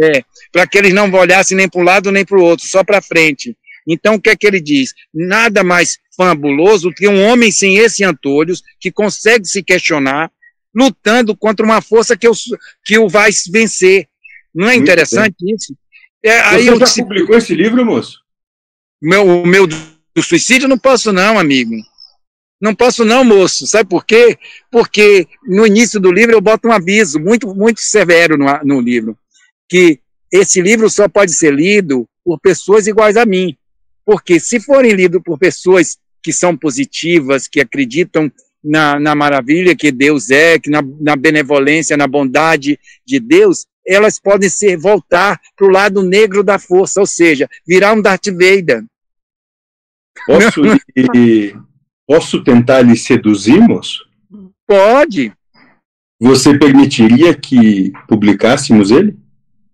é, 0.00 0.66
que, 0.68 0.78
eles 0.78 0.94
não 0.94 1.12
olhassem 1.12 1.56
nem 1.56 1.68
para 1.68 1.80
um 1.80 1.84
lado 1.84 2.12
nem 2.12 2.24
para 2.24 2.38
o 2.38 2.42
outro, 2.44 2.68
só 2.68 2.84
para 2.84 3.02
frente. 3.02 3.56
Então, 3.84 4.14
o 4.14 4.20
que 4.20 4.30
é 4.30 4.36
que 4.36 4.46
ele 4.46 4.60
diz? 4.60 4.94
Nada 5.12 5.64
mais 5.64 5.98
fabuloso 6.16 6.92
que 6.92 7.08
um 7.08 7.20
homem 7.26 7.50
sem 7.50 7.78
esse 7.78 8.04
antolhos, 8.04 8.62
que 8.78 8.92
consegue 8.92 9.44
se 9.44 9.60
questionar, 9.60 10.30
lutando 10.72 11.36
contra 11.36 11.66
uma 11.66 11.82
força 11.82 12.16
que, 12.16 12.28
o, 12.28 12.32
que 12.84 12.96
o 12.96 13.08
vai 13.08 13.30
vencer. 13.50 14.06
Não 14.54 14.68
é 14.68 14.76
interessante 14.76 15.34
isso? 15.52 15.76
É, 16.24 16.38
aí 16.42 16.66
Você 16.66 16.78
já 16.78 16.86
se... 16.86 17.02
publicou 17.02 17.36
esse 17.36 17.56
livro, 17.56 17.84
moço? 17.84 18.20
Meu, 19.02 19.26
o 19.26 19.44
meu 19.44 19.66
do 19.66 20.22
suicídio 20.22 20.68
não 20.68 20.78
posso 20.78 21.12
não, 21.12 21.40
amigo. 21.40 21.74
Não 22.64 22.74
posso 22.74 23.04
não, 23.04 23.22
moço. 23.22 23.66
Sabe 23.66 23.90
por 23.90 24.06
quê? 24.06 24.38
Porque 24.70 25.28
no 25.46 25.66
início 25.66 26.00
do 26.00 26.10
livro 26.10 26.34
eu 26.34 26.40
boto 26.40 26.66
um 26.66 26.72
aviso 26.72 27.20
muito, 27.20 27.54
muito 27.54 27.78
severo 27.78 28.38
no, 28.38 28.46
no 28.64 28.80
livro, 28.80 29.18
que 29.68 30.00
esse 30.32 30.62
livro 30.62 30.88
só 30.88 31.06
pode 31.06 31.34
ser 31.34 31.52
lido 31.52 32.08
por 32.24 32.40
pessoas 32.40 32.86
iguais 32.86 33.18
a 33.18 33.26
mim. 33.26 33.54
Porque 34.02 34.40
se 34.40 34.58
forem 34.58 34.92
lidos 34.92 35.20
por 35.22 35.38
pessoas 35.38 35.98
que 36.22 36.32
são 36.32 36.56
positivas, 36.56 37.46
que 37.46 37.60
acreditam 37.60 38.32
na, 38.64 38.98
na 38.98 39.14
maravilha 39.14 39.76
que 39.76 39.92
Deus 39.92 40.30
é, 40.30 40.58
que 40.58 40.70
na, 40.70 40.80
na 40.98 41.16
benevolência, 41.16 41.98
na 41.98 42.06
bondade 42.06 42.80
de 43.06 43.20
Deus, 43.20 43.66
elas 43.86 44.18
podem 44.18 44.48
ser 44.48 44.78
voltar 44.78 45.38
para 45.54 45.66
o 45.66 45.70
lado 45.70 46.02
negro 46.02 46.42
da 46.42 46.58
força, 46.58 46.98
ou 46.98 47.06
seja, 47.06 47.46
virar 47.68 47.92
um 47.92 48.00
Darth 48.00 48.28
Vader. 48.28 48.82
Posso, 50.26 50.62
lhe, 50.96 51.54
posso 52.06 52.42
tentar 52.42 52.82
lhe 52.82 52.96
seduzir, 52.96 53.60
moço? 53.60 54.04
Pode. 54.66 55.32
Você 56.20 56.56
permitiria 56.58 57.34
que 57.34 57.92
publicássemos 58.08 58.90
ele? 58.90 59.16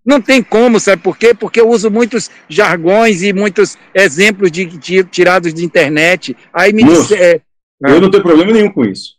Não 0.03 0.19
tem 0.19 0.41
como, 0.41 0.79
sabe 0.79 1.01
por 1.01 1.15
quê? 1.15 1.33
Porque 1.33 1.61
eu 1.61 1.69
uso 1.69 1.91
muitos 1.91 2.29
jargões 2.49 3.21
e 3.21 3.31
muitos 3.31 3.77
exemplos 3.93 4.51
de, 4.51 4.65
de 4.65 5.03
tirados 5.03 5.53
de 5.53 5.63
internet. 5.63 6.35
Aí 6.51 6.73
me 6.73 6.83
Moço, 6.83 7.13
é, 7.13 7.39
eu 7.83 8.01
não 8.01 8.09
tenho 8.09 8.23
problema 8.23 8.51
nenhum 8.51 8.71
com 8.71 8.83
isso. 8.83 9.15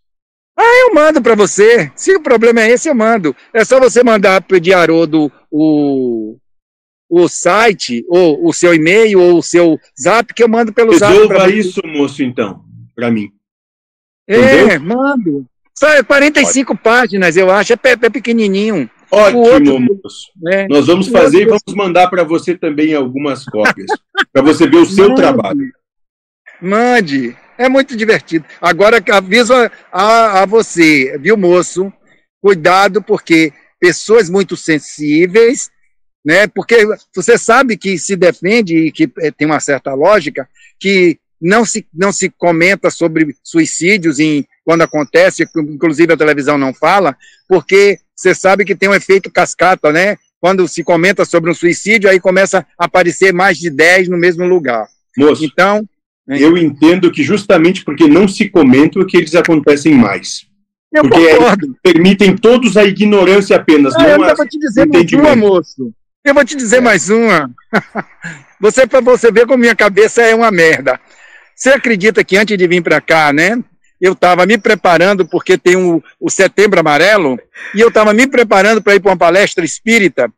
Ah, 0.59 0.87
eu 0.89 0.95
mando 0.95 1.23
para 1.23 1.35
você. 1.35 1.91
Se 1.95 2.15
o 2.15 2.21
problema 2.21 2.61
é 2.61 2.71
esse, 2.71 2.89
eu 2.89 2.95
mando. 2.95 3.35
É 3.55 3.65
só 3.65 3.81
você 3.81 4.03
mandar 4.03 4.43
para 4.43 4.57
o 4.57 4.61
Diarodo 4.61 5.33
o, 5.51 6.37
o 7.09 7.29
site, 7.29 8.05
ou 8.09 8.47
o 8.47 8.53
seu 8.53 8.75
e-mail, 8.75 9.21
ou 9.21 9.39
o 9.39 9.43
seu 9.43 9.79
zap, 10.01 10.35
que 10.35 10.43
eu 10.43 10.49
mando 10.49 10.73
pelo 10.73 10.91
Resolva 10.91 11.17
zap. 11.17 11.29
Resolva 11.29 11.51
isso, 11.51 11.81
moço, 11.87 12.23
então, 12.23 12.63
para 12.95 13.11
mim. 13.11 13.31
É, 14.27 14.79
mando. 14.79 15.47
Só 15.77 15.89
é 15.89 16.03
45 16.03 16.75
Pode. 16.75 16.83
páginas, 16.83 17.37
eu 17.37 17.51
acho. 17.51 17.73
É, 17.73 17.79
é 17.85 18.11
pequenininho. 18.11 18.89
Ótimo, 19.11 19.41
outro, 19.41 19.81
moço. 19.81 20.29
É, 20.51 20.67
Nós 20.69 20.87
vamos 20.87 21.09
fazer 21.09 21.43
e 21.43 21.45
vamos 21.45 21.63
mandar 21.75 22.09
para 22.09 22.25
você 22.25 22.57
também 22.57 22.95
algumas 22.95 23.45
cópias, 23.45 23.87
para 24.33 24.41
você 24.41 24.67
ver 24.67 24.79
o 24.79 24.87
seu 24.87 25.09
mande, 25.09 25.21
trabalho. 25.21 25.73
Mande. 26.61 27.37
É 27.59 27.69
muito 27.69 27.95
divertido. 27.95 28.47
Agora, 28.61 29.03
aviso 29.13 29.53
a, 29.53 29.71
a, 29.93 30.43
a 30.43 30.47
você, 30.47 31.19
viu, 31.19 31.37
moço? 31.37 31.93
Cuidado, 32.41 33.03
porque 33.03 33.53
pessoas 33.79 34.31
muito 34.31 34.57
sensíveis, 34.57 35.71
né? 36.25 36.47
Porque 36.47 36.87
você 37.15 37.37
sabe 37.37 37.77
que 37.77 37.99
se 37.99 38.17
defende 38.17 38.77
e 38.87 38.93
que 38.93 39.11
eh, 39.19 39.31
tem 39.31 39.47
uma 39.47 39.61
certa 39.61 39.93
lógica 39.93 40.49
que 40.81 41.19
não 41.43 41.65
se, 41.65 41.85
não 41.93 42.13
se 42.13 42.31
comenta 42.31 42.89
sobre 42.89 43.35
suicídios 43.43 44.21
em, 44.21 44.47
quando 44.65 44.83
acontece, 44.83 45.47
inclusive 45.57 46.13
a 46.13 46.17
televisão 46.17 46.57
não 46.57 46.73
fala, 46.73 47.17
porque 47.49 47.99
você 48.15 48.33
sabe 48.35 48.65
que 48.65 48.77
tem 48.77 48.89
um 48.89 48.95
efeito 48.95 49.31
cascata, 49.31 49.93
né? 49.93 50.17
Quando 50.41 50.67
se 50.69 50.85
comenta 50.85 51.25
sobre 51.25 51.51
um 51.51 51.55
suicídio, 51.55 52.09
aí 52.09 52.21
começa 52.21 52.65
a 52.79 52.85
aparecer 52.85 53.33
mais 53.33 53.59
de 53.59 53.69
10 53.71 54.09
no 54.09 54.17
mesmo 54.17 54.45
lugar. 54.47 54.87
Moço, 55.19 55.45
então, 55.45 55.87
eu 56.29 56.57
entendo 56.57 57.11
que 57.11 57.23
justamente 57.23 57.85
porque 57.85 58.07
não 58.07 58.29
se 58.29 58.49
comentam 58.49 59.05
que 59.05 59.17
eles 59.17 59.35
acontecem 59.35 59.95
mais. 59.95 60.47
Eu 60.93 61.03
porque 61.03 61.35
concordo. 61.35 61.77
permitem 61.83 62.37
todos 62.37 62.77
a 62.77 62.85
ignorância 62.85 63.57
apenas, 63.57 63.95
ah, 63.97 64.19
não 64.19 64.29
eu 64.29 64.37
vou 64.37 64.47
te 64.47 64.59
dizer 64.59 64.87
mais 64.87 65.13
uma, 65.13 65.37
moço. 65.37 65.93
Eu 66.25 66.35
vou 66.35 66.45
te 66.45 66.57
dizer 66.57 66.77
é. 66.77 66.81
mais 66.81 67.11
uma. 67.11 67.51
Você 68.63 68.87
para 68.87 69.01
você 69.01 69.33
ver 69.33 69.45
como 69.45 69.59
minha 69.59 69.75
cabeça 69.75 70.23
é 70.23 70.33
uma 70.33 70.53
merda. 70.53 71.01
Você 71.55 71.71
acredita 71.71 72.25
que 72.25 72.37
antes 72.37 72.57
de 72.57 72.67
vir 72.67 72.83
para 72.83 73.01
cá, 73.01 73.33
né? 73.33 73.63
Eu 74.01 74.15
estava 74.15 74.45
me 74.45 74.59
preparando 74.59 75.27
porque 75.27 75.57
tem 75.57 75.77
o, 75.77 76.03
o 76.19 76.29
Setembro 76.29 76.81
Amarelo 76.81 77.39
e 77.75 77.81
eu 77.81 77.89
estava 77.89 78.13
me 78.13 78.27
preparando 78.27 78.83
para 78.83 78.97
ir 78.97 79.01
para 79.01 79.13
uma 79.13 79.17
palestra 79.17 79.65
espírita 79.65 80.29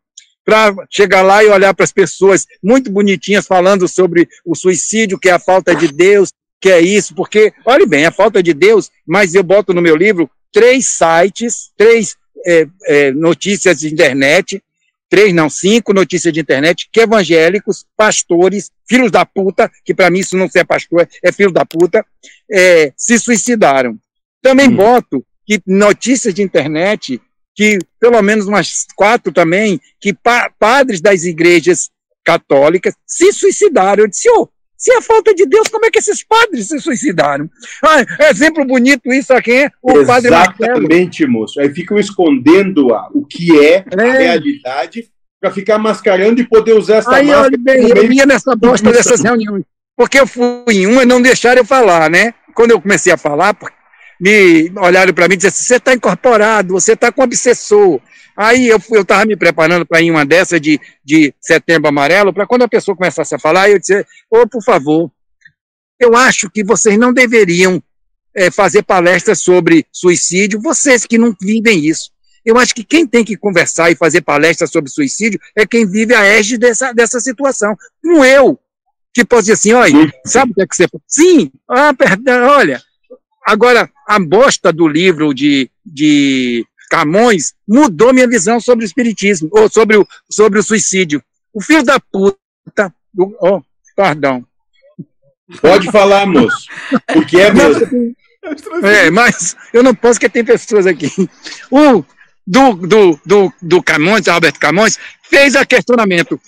para 0.45 0.75
chegar 0.91 1.23
lá 1.23 1.43
e 1.43 1.49
olhar 1.49 1.73
para 1.73 1.85
as 1.85 1.93
pessoas 1.93 2.47
muito 2.63 2.91
bonitinhas 2.91 3.47
falando 3.47 3.89
sobre 3.89 4.29
o 4.45 4.55
suicídio, 4.55 5.19
que 5.19 5.31
é 5.31 5.33
a 5.33 5.39
falta 5.39 5.75
de 5.75 5.89
Deus, 5.89 6.31
que 6.61 6.71
é 6.71 6.81
isso, 6.81 7.15
porque, 7.15 7.53
olhe 7.65 7.87
bem, 7.87 8.05
a 8.05 8.13
falta 8.13 8.43
de 8.43 8.53
Deus, 8.53 8.91
mas 9.07 9.35
eu 9.35 9.43
boto 9.43 9.73
no 9.73 9.81
meu 9.81 9.97
livro 9.97 10.31
três 10.53 10.87
sites, 10.89 11.71
três 11.77 12.17
é, 12.47 12.67
é, 12.87 13.11
notícias 13.11 13.81
de 13.81 13.93
internet, 13.93 14.63
três, 15.09 15.33
não, 15.33 15.49
cinco 15.49 15.93
notícias 15.93 16.33
de 16.33 16.41
internet, 16.41 16.89
que 16.93 17.01
evangélicos, 17.01 17.85
pastores, 17.97 18.71
filhos 18.87 19.11
da 19.11 19.25
puta, 19.25 19.71
que 19.85 19.95
para 19.95 20.11
mim 20.11 20.21
isso 20.21 20.37
não 20.37 20.49
é 20.55 20.65
pastor, 20.65 21.09
é 21.23 21.33
filho 21.33 21.53
da 21.53 21.65
puta, 21.65 22.05
é, 22.51 22.93
se 22.97 23.19
suicidaram. 23.19 23.99
Também 24.43 24.69
hum. 24.69 24.77
boto 24.77 25.25
que 25.47 25.61
notícias 25.67 26.35
de 26.35 26.43
internet 26.43 27.21
que 27.55 27.79
pelo 28.01 28.21
menos 28.21 28.47
umas 28.47 28.87
quatro 28.97 29.33
também, 29.33 29.81
que 30.01 30.13
pa 30.13 30.51
padres 30.59 31.01
das 31.01 31.23
igrejas 31.23 31.91
católicas 32.25 32.95
se 33.07 33.33
suicidaram. 33.33 34.03
Eu 34.03 34.09
disse, 34.09 34.29
oh, 34.31 34.49
se 34.85 34.93
é 34.93 35.01
falta 35.01 35.35
de 35.35 35.47
Deus, 35.47 35.69
como 35.69 35.87
é 35.87 35.91
que 35.91 35.99
esses 35.99 36.23
padres 36.23 36.69
se 36.69 36.79
suicidaram? 36.79 37.49
Ah, 37.83 38.29
exemplo 38.29 38.67
bonito 38.67 39.11
isso 39.11 39.33
aqui, 39.33 39.53
é 39.53 39.71
o 39.81 40.01
Exatamente, 40.01 40.31
padre 40.31 40.67
Exatamente, 40.67 41.27
moço. 41.27 41.59
Aí 41.59 41.73
ficam 41.73 41.99
escondendo 41.99 42.93
a, 42.93 43.09
o 43.15 43.25
que 43.25 43.59
é, 43.59 43.83
é. 43.97 44.11
a 44.11 44.13
realidade 44.13 45.09
para 45.41 45.51
ficar 45.51 45.79
mascarando 45.79 46.39
e 46.39 46.47
poder 46.47 46.75
usar 46.75 46.97
essa 46.97 47.15
Aí, 47.15 47.29
máscara. 47.29 47.47
Olha 47.47 47.59
bem, 47.59 47.89
eu 47.97 48.13
ia 48.13 48.27
nessa 48.27 48.55
bosta 48.55 48.93
dessas 48.93 49.23
reuniões. 49.23 49.65
Porque 49.97 50.21
eu 50.21 50.27
fui 50.27 50.45
em 50.69 50.87
uma 50.87 51.03
e 51.03 51.07
não 51.07 51.23
deixaram 51.23 51.63
eu 51.63 51.65
falar, 51.65 52.11
né? 52.11 52.35
Quando 52.55 52.73
eu 52.73 52.81
comecei 52.81 53.11
a 53.11 53.17
falar, 53.17 53.57
me 54.21 54.71
olharam 54.77 55.15
para 55.15 55.29
mim 55.29 55.35
e 55.35 55.37
disseram 55.39 55.55
assim, 55.55 55.65
você 55.65 55.77
está 55.77 55.95
incorporado, 55.95 56.75
você 56.75 56.93
está 56.93 57.11
com 57.11 57.23
obsessor. 57.23 58.03
Aí 58.37 58.69
eu 58.69 58.79
estava 58.79 59.25
me 59.25 59.37
preparando 59.37 59.87
para 59.87 60.01
ir 60.01 60.11
uma 60.11 60.25
dessa 60.25 60.59
de, 60.59 60.81
de 61.05 61.33
setembro 61.41 61.89
amarelo, 61.89 62.33
para 62.33 62.47
quando 62.47 62.63
a 62.63 62.69
pessoa 62.69 62.97
começasse 62.97 63.35
a 63.35 63.39
falar, 63.39 63.71
eu 63.71 63.79
disse, 63.79 64.01
ô, 64.31 64.41
oh, 64.41 64.49
por 64.49 64.63
favor, 64.63 65.11
eu 66.01 66.17
acho 66.17 66.51
que 66.51 66.65
vocês 66.65 66.99
não 66.99 67.13
deveriam 67.13 67.83
é, 68.35 68.51
fazer 68.51 68.83
palestras 68.83 69.41
sobre 69.41 69.87
suicídio, 69.93 70.61
vocês 70.61 71.07
que 71.07 71.17
não 71.17 71.35
vivem 71.41 71.85
isso. 71.85 72.11
Eu 72.45 72.59
acho 72.59 72.75
que 72.75 72.85
quem 72.85 73.07
tem 73.07 73.25
que 73.25 73.37
conversar 73.37 73.91
e 73.91 73.97
fazer 73.97 74.21
palestras 74.21 74.71
sobre 74.71 74.91
suicídio 74.91 75.41
é 75.57 75.67
quem 75.67 75.87
vive 75.87 76.15
a 76.15 76.25
égide 76.25 76.59
dessa, 76.59 76.93
dessa 76.93 77.21
situação. 77.21 77.75
Não 78.03 78.25
eu, 78.25 78.59
que 79.15 79.25
posso 79.25 79.43
dizer 79.43 79.53
assim, 79.53 79.73
olha, 79.73 80.13
sabe 80.27 80.53
o 80.53 80.55
que 80.55 80.63
é 80.63 80.67
que 80.67 80.77
você... 80.77 80.87
Sim, 81.07 81.51
ah, 81.69 81.95
perdão, 81.95 82.49
olha, 82.49 82.83
Agora, 83.45 83.91
a 84.09 84.19
bosta 84.19 84.73
do 84.73 84.89
livro 84.89 85.35
de, 85.35 85.71
de 85.85 86.67
Camões 86.95 87.55
mudou 87.67 88.15
minha 88.15 88.29
visão 88.29 88.61
sobre 88.61 88.85
o 88.85 88.87
espiritismo, 88.87 89.49
ou 89.51 89.69
sobre 89.69 89.97
o, 89.97 90.07
sobre 90.31 90.61
o 90.61 90.63
suicídio. 90.63 91.21
O 91.53 91.61
filho 91.61 91.83
da 91.83 91.99
puta. 91.99 92.95
Oh, 93.41 93.61
perdão. 93.97 94.47
Pode 95.61 95.91
falar, 95.91 96.25
moço. 96.25 96.69
Porque 97.13 97.37
é 97.39 97.53
mesmo. 97.53 98.15
É, 98.85 99.11
mas 99.11 99.57
eu 99.73 99.83
não 99.83 99.93
posso, 99.93 100.21
porque 100.21 100.29
tem 100.29 100.45
pessoas 100.45 100.87
aqui. 100.87 101.11
O 101.69 102.05
do, 102.47 102.75
do, 102.75 103.21
do, 103.27 103.53
do 103.61 103.83
Camões, 103.83 104.29
Alberto 104.29 104.61
Camões, 104.61 104.97
fez 105.25 105.57
a 105.57 105.67
questionamento. 105.67 106.41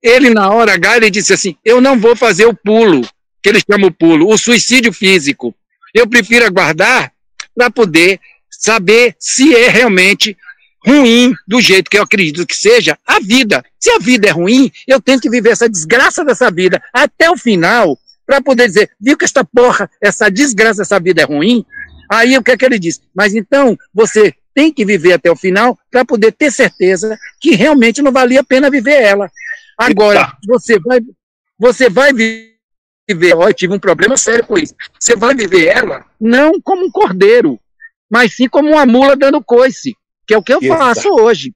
Ele, 0.00 0.30
na 0.30 0.48
hora 0.48 0.74
H, 0.74 0.98
ele 0.98 1.10
disse 1.10 1.32
assim: 1.32 1.56
Eu 1.64 1.80
não 1.80 1.98
vou 1.98 2.14
fazer 2.14 2.46
o 2.46 2.54
pulo, 2.54 3.00
que 3.42 3.48
ele 3.48 3.60
chama 3.68 3.88
o 3.88 3.92
pulo, 3.92 4.32
o 4.32 4.38
suicídio 4.38 4.92
físico. 4.92 5.52
Eu 5.92 6.06
prefiro 6.06 6.46
aguardar 6.46 7.12
para 7.56 7.68
poder 7.68 8.20
saber 8.58 9.14
se 9.20 9.54
é 9.54 9.68
realmente 9.68 10.36
ruim 10.84 11.32
do 11.46 11.60
jeito 11.60 11.88
que 11.88 11.96
eu 11.96 12.02
acredito 12.02 12.46
que 12.46 12.56
seja 12.56 12.98
a 13.06 13.20
vida. 13.20 13.64
Se 13.78 13.90
a 13.90 13.98
vida 13.98 14.28
é 14.28 14.32
ruim, 14.32 14.70
eu 14.86 15.00
tenho 15.00 15.20
que 15.20 15.30
viver 15.30 15.50
essa 15.50 15.68
desgraça 15.68 16.24
dessa 16.24 16.50
vida 16.50 16.82
até 16.92 17.30
o 17.30 17.36
final 17.36 17.96
para 18.26 18.42
poder 18.42 18.66
dizer, 18.66 18.90
viu 19.00 19.16
que 19.16 19.24
esta 19.24 19.44
porra, 19.44 19.88
essa 20.02 20.28
desgraça 20.28 20.82
dessa 20.82 20.98
vida 20.98 21.22
é 21.22 21.24
ruim? 21.24 21.64
Aí 22.10 22.36
o 22.36 22.42
que 22.42 22.50
é 22.50 22.56
que 22.56 22.64
ele 22.64 22.78
diz? 22.78 23.00
Mas 23.14 23.34
então 23.34 23.76
você 23.94 24.34
tem 24.54 24.72
que 24.72 24.84
viver 24.84 25.12
até 25.12 25.30
o 25.30 25.36
final 25.36 25.78
para 25.90 26.04
poder 26.04 26.32
ter 26.32 26.50
certeza 26.50 27.16
que 27.40 27.54
realmente 27.54 28.02
não 28.02 28.10
valia 28.10 28.40
a 28.40 28.44
pena 28.44 28.70
viver 28.70 29.00
ela. 29.02 29.30
Agora, 29.78 30.36
você 30.46 30.78
vai, 30.80 31.00
você 31.58 31.88
vai 31.88 32.12
viver 32.12 32.58
viver, 33.10 33.34
ó, 33.34 33.48
eu 33.48 33.54
tive 33.54 33.72
um 33.72 33.78
problema 33.78 34.18
sério 34.18 34.44
com 34.44 34.58
isso. 34.58 34.74
Você 35.00 35.16
vai 35.16 35.34
viver 35.34 35.66
ela 35.66 36.04
não 36.20 36.60
como 36.60 36.84
um 36.84 36.90
cordeiro, 36.90 37.58
mas 38.10 38.34
sim 38.34 38.48
como 38.48 38.70
uma 38.70 38.86
mula 38.86 39.16
dando 39.16 39.42
coice, 39.42 39.94
que 40.26 40.34
é 40.34 40.38
o 40.38 40.42
que 40.42 40.52
eu 40.52 40.60
Exato. 40.62 40.78
faço 40.80 41.08
hoje. 41.10 41.52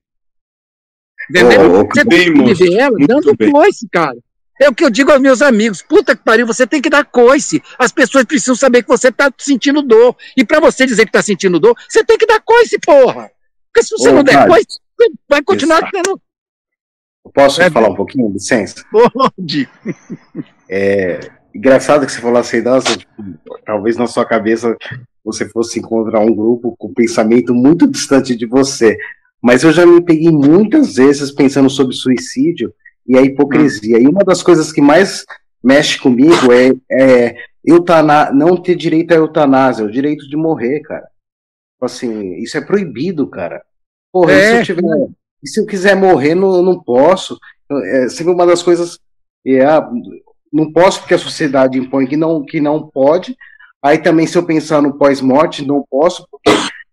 Entendeu? 1.30 1.80
Oh, 1.80 1.84
você 1.84 2.04
bem, 2.04 2.32
tem 2.32 2.44
que 2.44 2.54
viver 2.54 2.78
ela 2.78 2.96
dando 3.06 3.36
bem. 3.36 3.50
coice, 3.50 3.88
cara. 3.90 4.16
É 4.60 4.68
o 4.68 4.74
que 4.74 4.84
eu 4.84 4.90
digo 4.90 5.10
aos 5.10 5.20
meus 5.20 5.42
amigos. 5.42 5.82
Puta 5.82 6.14
que 6.14 6.22
pariu, 6.22 6.46
você 6.46 6.66
tem 6.66 6.80
que 6.80 6.90
dar 6.90 7.04
coice. 7.04 7.62
As 7.78 7.90
pessoas 7.90 8.24
precisam 8.24 8.54
saber 8.54 8.82
que 8.82 8.88
você 8.88 9.08
está 9.08 9.32
sentindo 9.38 9.82
dor. 9.82 10.16
E 10.36 10.44
para 10.44 10.60
você 10.60 10.86
dizer 10.86 11.04
que 11.04 11.08
está 11.08 11.22
sentindo 11.22 11.58
dor, 11.58 11.76
você 11.88 12.04
tem 12.04 12.18
que 12.18 12.26
dar 12.26 12.40
coice, 12.40 12.78
porra. 12.78 13.30
Porque 13.72 13.86
se 13.86 13.96
você 13.96 14.10
oh, 14.10 14.12
não 14.12 14.22
der 14.22 14.46
coice, 14.46 14.78
vai 15.28 15.42
continuar 15.42 15.78
Exato. 15.78 15.92
tendo. 15.92 16.20
Eu 17.24 17.32
posso 17.32 17.62
é 17.62 17.70
falar 17.70 17.86
bem. 17.86 17.94
um 17.94 17.96
pouquinho, 17.96 18.32
licença? 18.32 18.84
Pode. 18.90 19.68
É, 20.68 21.30
engraçado 21.54 22.06
que 22.06 22.12
você 22.12 22.20
falou 22.20 22.38
assim, 22.38 22.60
nossa, 22.60 22.96
tipo, 22.96 23.12
talvez 23.64 23.96
na 23.96 24.06
sua 24.06 24.24
cabeça 24.24 24.76
você 25.24 25.48
fosse 25.48 25.78
encontrar 25.78 26.20
um 26.20 26.34
grupo 26.34 26.74
com 26.76 26.92
pensamento 26.92 27.54
muito 27.54 27.86
distante 27.86 28.34
de 28.34 28.46
você. 28.46 28.96
Mas 29.40 29.62
eu 29.62 29.72
já 29.72 29.84
me 29.84 30.00
peguei 30.00 30.30
muitas 30.30 30.94
vezes 30.94 31.30
pensando 31.30 31.68
sobre 31.68 31.94
suicídio 31.94 32.72
e 33.06 33.16
a 33.16 33.22
hipocrisia. 33.22 33.98
E 33.98 34.06
uma 34.06 34.24
das 34.24 34.42
coisas 34.42 34.72
que 34.72 34.80
mais 34.80 35.24
mexe 35.62 35.98
comigo 35.98 36.52
é, 36.52 36.72
é 36.90 37.36
não 38.34 38.56
ter 38.56 38.74
direito 38.74 39.12
à 39.12 39.16
eutanásia, 39.16 39.84
o 39.84 39.90
direito 39.90 40.28
de 40.28 40.36
morrer, 40.36 40.80
cara. 40.80 41.06
Assim, 41.80 42.34
isso 42.36 42.56
é 42.56 42.60
proibido, 42.60 43.26
cara. 43.26 43.62
Porra, 44.12 44.32
é. 44.32 44.64
se, 44.64 44.72
eu 44.72 44.76
tiver, 44.76 45.08
se 45.44 45.60
eu 45.60 45.66
quiser 45.66 45.96
morrer, 45.96 46.34
não, 46.34 46.62
não 46.62 46.80
posso. 46.80 47.38
É 47.70 48.08
sempre 48.08 48.32
uma 48.32 48.46
das 48.46 48.62
coisas. 48.62 48.98
É, 49.44 49.64
não 50.52 50.72
posso 50.72 51.00
porque 51.00 51.14
a 51.14 51.18
sociedade 51.18 51.78
impõe 51.78 52.06
que 52.06 52.16
não, 52.16 52.44
que 52.44 52.60
não 52.60 52.88
pode. 52.88 53.36
Aí 53.82 53.98
também, 53.98 54.26
se 54.26 54.38
eu 54.38 54.44
pensar 54.44 54.80
no 54.80 54.96
pós-morte, 54.96 55.66
não 55.66 55.84
posso, 55.90 56.26
porque 56.30 56.50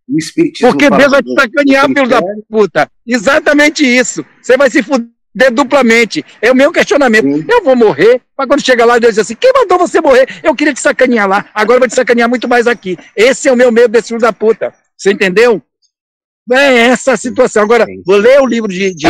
o 0.10 0.18
espiritismo. 0.18 0.72
Porque 0.72 0.90
Deus 0.90 1.12
vai 1.12 1.22
te 1.22 1.34
sacanear, 1.34 1.86
filho 1.86 2.08
da 2.08 2.22
puta. 2.50 2.92
Exatamente 3.06 3.86
isso. 3.86 4.26
Você 4.42 4.58
vai 4.58 4.70
se 4.70 4.82
fuder 4.82 5.54
duplamente. 5.54 6.26
É 6.42 6.52
o 6.52 6.56
meu 6.56 6.72
questionamento. 6.72 7.26
Sim. 7.26 7.46
Eu 7.48 7.64
vou 7.64 7.76
morrer, 7.76 8.22
mas 8.36 8.48
quando 8.48 8.66
chega 8.66 8.86
lá, 8.86 8.98
Deus 8.98 9.16
diz 9.16 9.20
assim: 9.20 9.36
quem 9.36 9.54
mandou 9.54 9.78
você 9.78 10.02
morrer? 10.02 10.28
Eu 10.42 10.56
queria 10.56 10.74
te 10.74 10.82
sacanear 10.82 11.28
lá, 11.28 11.46
agora 11.54 11.78
eu 11.78 11.82
vou 11.82 11.88
te 11.88 11.96
sacanear 11.96 12.28
muito 12.28 12.48
mais 12.48 12.66
aqui. 12.66 12.98
Esse 13.16 13.48
é 13.48 13.52
o 13.52 13.58
meu 13.58 13.72
medo 13.72 13.90
desse 13.90 14.08
filho 14.08 14.20
da 14.20 14.34
puta. 14.34 14.74
Você 14.98 15.12
entendeu? 15.12 15.62
É 16.52 16.88
essa 16.88 17.14
a 17.14 17.18
situação. 17.18 17.62
Agora, 17.62 17.86
vou 18.04 18.18
ler 18.18 18.42
o 18.42 18.48
livro 18.48 18.68
de, 18.68 18.94
de 18.96 19.06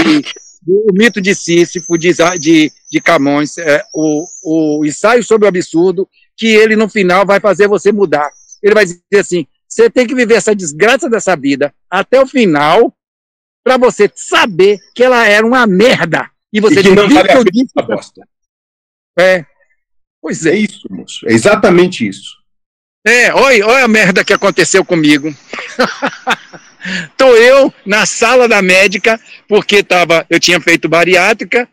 o 0.67 0.91
mito 0.93 1.21
de 1.21 1.33
Sísifo, 1.33 1.97
de, 1.97 2.11
de, 2.37 2.71
de 2.91 3.01
Camões, 3.01 3.57
é, 3.57 3.81
o, 3.93 4.25
o 4.43 4.85
ensaio 4.85 5.23
sobre 5.23 5.45
o 5.45 5.47
absurdo, 5.47 6.07
que 6.39 6.47
ele 6.47 6.77
no 6.77 6.87
final 6.87 7.25
vai 7.25 7.39
fazer 7.41 7.67
você 7.67 7.91
mudar. 7.91 8.29
Ele 8.63 8.73
vai 8.73 8.85
dizer 8.85 9.01
assim: 9.19 9.45
você 9.67 9.89
tem 9.89 10.07
que 10.07 10.15
viver 10.15 10.35
essa 10.35 10.55
desgraça 10.55 11.09
dessa 11.09 11.35
vida 11.35 11.75
até 11.91 12.19
o 12.21 12.25
final, 12.25 12.95
para 13.63 13.77
você 13.77 14.09
saber 14.15 14.79
que 14.95 15.03
ela 15.03 15.27
era 15.27 15.45
uma 15.45 15.67
merda. 15.67 16.31
E 16.51 16.61
você 16.61 16.79
e 16.79 16.83
que 16.83 16.89
não 16.91 17.09
vale 17.09 17.29
a 17.29 17.43
disse, 17.43 17.73
bosta. 17.75 18.27
É. 19.19 19.45
Pois 20.21 20.45
é. 20.45 20.51
É 20.51 20.57
isso, 20.57 20.87
moço. 20.89 21.27
É 21.27 21.33
exatamente 21.33 22.07
isso. 22.07 22.39
É, 23.05 23.33
olha, 23.33 23.65
olha 23.67 23.85
a 23.85 23.87
merda 23.87 24.23
que 24.23 24.33
aconteceu 24.33 24.83
comigo. 24.83 25.33
Tô 27.17 27.35
eu 27.35 27.73
na 27.85 28.05
sala 28.05 28.47
da 28.47 28.61
médica, 28.61 29.19
porque 29.47 29.83
tava, 29.83 30.25
eu 30.29 30.39
tinha 30.39 30.59
feito 30.59 30.87
bariátrica, 30.87 31.67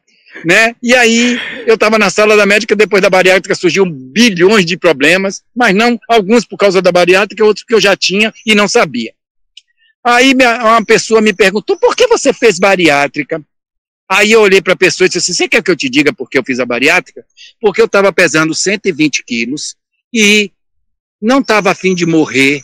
né? 0.45 0.75
E 0.83 0.95
aí 0.95 1.39
eu 1.67 1.75
estava 1.75 1.99
na 1.99 2.11
sala 2.11 2.37
da 2.37 2.47
médica, 2.47 2.77
depois 2.77 3.03
da 3.03 3.11
bariátrica 3.11 3.55
surgiu 3.55 3.85
bilhões 3.87 4.65
de 4.65 4.77
problemas, 4.77 5.43
mas 5.55 5.75
não 5.75 5.99
alguns 6.09 6.45
por 6.45 6.57
causa 6.57 6.83
da 6.83 6.93
bariátrica, 6.93 7.45
outros 7.45 7.65
que 7.65 7.75
eu 7.75 7.81
já 7.81 7.97
tinha 7.97 8.33
e 8.45 8.55
não 8.55 8.69
sabia. 8.69 9.13
Aí 10.05 10.33
uma 10.35 10.85
pessoa 10.85 11.21
me 11.21 11.33
perguntou, 11.33 11.77
por 11.77 11.97
que 11.97 12.07
você 12.07 12.33
fez 12.33 12.59
bariátrica? 12.59 13.43
Aí 14.09 14.31
eu 14.31 14.41
olhei 14.41 14.63
para 14.63 14.75
a 14.75 14.77
pessoa 14.77 15.07
e 15.07 15.09
disse 15.09 15.19
assim, 15.19 15.33
você 15.33 15.49
quer 15.49 15.63
que 15.63 15.71
eu 15.71 15.77
te 15.77 15.89
diga 15.89 16.13
por 16.13 16.31
que 16.31 16.39
eu 16.39 16.45
fiz 16.45 16.61
a 16.61 16.67
bariátrica? 16.67 17.25
Porque 17.61 17.81
eu 17.81 17.87
estava 17.87 18.13
pesando 18.13 18.55
120 18.55 19.25
quilos 19.25 19.75
e 20.15 20.53
não 21.21 21.41
estava 21.41 21.73
afim 21.73 21.93
de 21.93 22.07
morrer, 22.07 22.63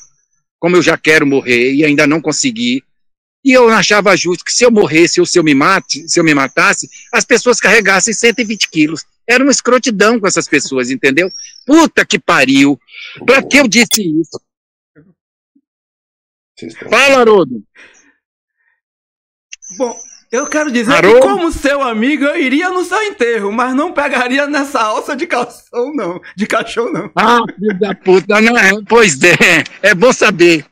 como 0.61 0.77
eu 0.77 0.83
já 0.83 0.97
quero 0.97 1.27
morrer 1.27 1.73
e 1.73 1.85
ainda 1.85 2.07
não 2.07 2.21
consegui. 2.21 2.85
E 3.45 3.53
eu 3.53 3.69
achava 3.69 4.17
justo 4.17 4.45
que 4.45 4.53
se 4.53 4.65
eu 4.65 4.71
morresse 4.71 5.21
ou 5.21 5.27
se 5.27 5.39
eu 5.39 5.43
me 5.43 5.55
mate, 5.55 6.09
se 6.09 6.21
eu 6.21 6.25
me 6.25 6.35
matasse, 6.35 6.89
as 7.13 7.25
pessoas 7.25 7.59
carregassem 7.59 8.15
120 8.15 8.71
quilos. 8.71 9.05
Era 9.27 9.43
uma 9.43 9.53
escrotidão 9.53 10.21
com 10.21 10.27
essas 10.27 10.47
pessoas, 10.47 10.91
entendeu? 10.91 11.31
Puta 11.67 12.05
que 12.05 12.19
pariu. 12.19 12.79
Para 13.25 13.43
que 13.43 13.59
eu 13.59 13.69
disse 13.69 14.03
isso? 14.03 14.41
Fala, 16.89 17.19
Haroldo. 17.19 17.63
Bom, 19.77 19.97
eu 20.31 20.47
quero 20.47 20.71
dizer 20.71 20.93
Haroldo? 20.93 21.21
que, 21.21 21.27
como 21.27 21.53
seu 21.53 21.83
amigo, 21.83 22.25
eu 22.25 22.41
iria 22.41 22.71
no 22.71 22.85
seu 22.85 23.03
enterro, 23.03 23.53
mas 23.53 23.75
não 23.75 23.93
pegaria 23.93 24.47
nessa 24.47 24.81
alça 24.81 25.15
de 25.17 25.27
calção, 25.27 25.93
não. 25.95 26.21
De 26.37 26.47
caixão, 26.47 26.93
não. 26.93 27.11
Ah, 27.15 27.43
filho 27.55 27.79
da 27.79 27.95
puta, 27.95 28.41
não 28.41 28.57
é? 28.57 28.71
Pois 28.89 29.23
é, 29.23 29.65
é 29.83 29.95
bom 29.95 30.13
saber. 30.13 30.65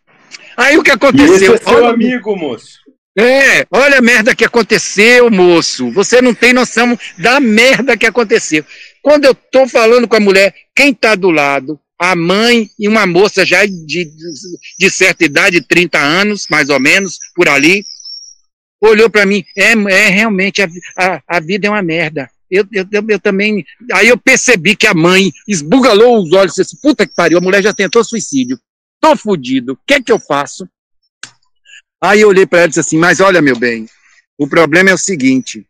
Aí 0.57 0.77
o 0.77 0.83
que 0.83 0.91
aconteceu? 0.91 1.33
E 1.33 1.37
esse 1.37 1.45
é 1.53 1.57
seu 1.57 1.77
olha, 1.77 1.89
amigo, 1.91 2.37
moço. 2.37 2.81
É, 3.19 3.67
olha 3.71 3.99
a 3.99 4.03
merda 4.03 4.35
que 4.35 4.45
aconteceu, 4.45 5.31
moço. 5.31 5.91
Você 5.93 6.23
não 6.23 6.35
tem 6.35 6.53
noção 6.53 6.99
da 7.19 7.41
merda 7.41 7.97
que 7.97 8.07
aconteceu. 8.07 8.65
Quando 9.03 9.25
eu 9.25 9.35
tô 9.35 9.67
falando 9.67 10.07
com 10.07 10.17
a 10.17 10.21
mulher, 10.21 10.55
quem 10.75 10.95
tá 10.95 11.15
do 11.15 11.31
lado 11.31 11.79
a 12.01 12.17
mãe 12.17 12.71
e 12.79 12.89
uma 12.89 13.07
moça 13.07 13.45
já 13.45 13.67
de, 13.67 14.11
de 14.79 14.91
certa 14.91 15.23
idade, 15.23 15.61
30 15.61 15.99
anos, 15.99 16.47
mais 16.49 16.71
ou 16.71 16.81
menos, 16.81 17.19
por 17.35 17.47
ali, 17.47 17.85
olhou 18.81 19.11
para 19.11 19.27
mim, 19.27 19.45
é, 19.55 19.73
é 19.73 20.09
realmente, 20.09 20.63
a, 20.63 20.69
a, 20.97 21.23
a, 21.29 21.41
vida 21.41 21.67
é 21.67 21.71
uma 21.71 21.83
merda. 21.83 22.31
Eu, 22.51 22.65
eu, 22.73 22.87
eu, 22.91 23.05
eu, 23.07 23.21
também, 23.21 23.63
aí 23.93 24.09
eu 24.09 24.17
percebi 24.17 24.75
que 24.75 24.87
a 24.87 24.95
mãe 24.95 25.31
esbugalou 25.47 26.23
os 26.23 26.33
olhos 26.33 26.57
e 26.57 26.63
disse, 26.63 26.81
puta 26.81 27.07
que 27.07 27.15
pariu, 27.15 27.37
a 27.37 27.43
mulher 27.43 27.63
já 27.63 27.75
tentou 27.75 28.03
suicídio, 28.03 28.59
tô 29.01 29.17
fudido, 29.17 29.73
o 29.73 29.79
que 29.87 29.95
é 29.95 30.03
que 30.03 30.13
eu 30.13 30.19
faço? 30.19 30.69
Aí 32.03 32.21
eu 32.21 32.29
olhei 32.29 32.47
para 32.47 32.61
ela 32.61 32.67
e 32.67 32.69
disse 32.69 32.81
assim, 32.81 32.99
mas 32.99 33.21
olha 33.21 33.43
meu 33.43 33.59
bem, 33.59 33.87
o 34.39 34.49
problema 34.49 34.91
é 34.91 34.95
o 34.95 34.99
seguinte, 34.99 35.67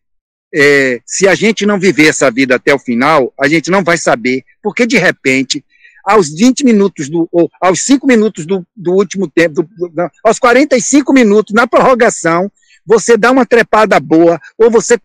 é, 0.54 1.00
se 1.06 1.26
a 1.28 1.34
gente 1.34 1.64
não 1.64 1.78
viver 1.78 2.08
essa 2.08 2.30
vida 2.30 2.56
até 2.56 2.74
o 2.74 2.78
final, 2.78 3.32
a 3.40 3.48
gente 3.48 3.70
não 3.70 3.82
vai 3.82 3.96
saber, 3.96 4.44
porque 4.62 4.86
de 4.86 4.98
repente 4.98 5.64
aos 6.04 6.30
20 6.30 6.64
minutos, 6.64 7.08
do, 7.08 7.28
ou 7.30 7.48
aos 7.60 7.84
5 7.84 8.06
minutos 8.06 8.46
do, 8.46 8.66
do 8.74 8.92
último 8.92 9.28
tempo, 9.28 9.62
do, 9.62 9.88
do, 9.88 10.10
aos 10.24 10.38
45 10.38 11.12
minutos, 11.12 11.54
na 11.54 11.66
prorrogação, 11.66 12.50
você 12.86 13.16
dá 13.16 13.30
uma 13.30 13.46
trepada 13.46 13.98
boa, 14.00 14.40
ou 14.58 14.70
você 14.70 14.98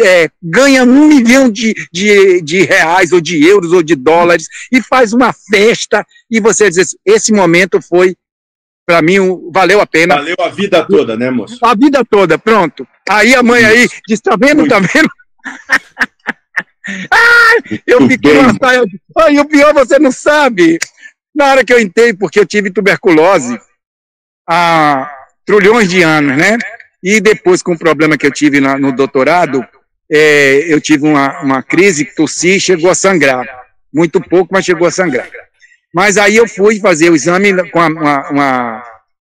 é, 0.00 0.30
ganha 0.42 0.84
um 0.84 1.08
milhão 1.08 1.50
de, 1.50 1.74
de, 1.92 2.40
de 2.42 2.62
reais, 2.62 3.12
ou 3.12 3.20
de 3.20 3.44
euros, 3.44 3.72
ou 3.72 3.82
de 3.82 3.94
dólares, 3.94 4.46
e 4.70 4.80
faz 4.82 5.12
uma 5.12 5.32
festa, 5.32 6.06
e 6.30 6.40
você 6.40 6.70
diz, 6.70 6.96
esse 7.04 7.32
momento 7.32 7.80
foi, 7.80 8.16
para 8.86 9.02
mim, 9.02 9.18
um, 9.18 9.50
valeu 9.52 9.80
a 9.80 9.86
pena. 9.86 10.16
Valeu 10.16 10.36
a 10.40 10.48
vida 10.48 10.86
toda, 10.86 11.16
né, 11.16 11.30
moço? 11.30 11.58
A 11.62 11.74
vida 11.74 12.04
toda, 12.04 12.38
pronto. 12.38 12.86
Aí 13.08 13.34
a 13.34 13.42
mãe 13.42 13.64
aí 13.64 13.88
diz, 14.06 14.20
tá 14.20 14.36
vendo, 14.36 14.66
tá 14.68 14.78
vendo? 14.78 15.08
Ah, 17.10 17.80
eu 17.86 18.06
fiquei 18.06 18.38
uma 18.38 18.52
saia. 18.62 18.84
Ah, 19.16 19.30
e 19.30 19.40
o 19.40 19.46
pior 19.46 19.72
você 19.72 19.98
não 19.98 20.12
sabe. 20.12 20.78
Na 21.34 21.46
hora 21.46 21.64
que 21.64 21.72
eu 21.72 21.80
entrei, 21.80 22.12
porque 22.12 22.38
eu 22.38 22.46
tive 22.46 22.70
tuberculose 22.70 23.58
há 24.46 25.10
trilhões 25.44 25.88
de 25.88 26.02
anos, 26.02 26.36
né? 26.36 26.58
E 27.04 27.20
depois, 27.20 27.62
com 27.62 27.74
o 27.74 27.78
problema 27.78 28.16
que 28.16 28.26
eu 28.26 28.32
tive 28.32 28.60
na, 28.60 28.78
no 28.78 28.90
doutorado, 28.90 29.62
é, 30.10 30.64
eu 30.72 30.80
tive 30.80 31.06
uma, 31.06 31.42
uma 31.42 31.62
crise, 31.62 32.06
tossi, 32.06 32.58
chegou 32.58 32.90
a 32.90 32.94
sangrar. 32.94 33.46
Muito 33.92 34.22
pouco, 34.22 34.48
mas 34.50 34.64
chegou 34.64 34.88
a 34.88 34.90
sangrar. 34.90 35.28
Mas 35.92 36.16
aí 36.16 36.34
eu 36.34 36.48
fui 36.48 36.80
fazer 36.80 37.10
o 37.10 37.14
exame 37.14 37.70
com 37.70 37.80
a, 37.80 37.86
uma, 37.88 38.30
uma 38.30 38.84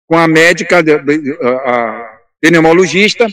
com 0.05 0.15
a 0.15 0.27
médica, 0.27 0.79
a, 0.79 2.19
pneumologista, 2.39 3.25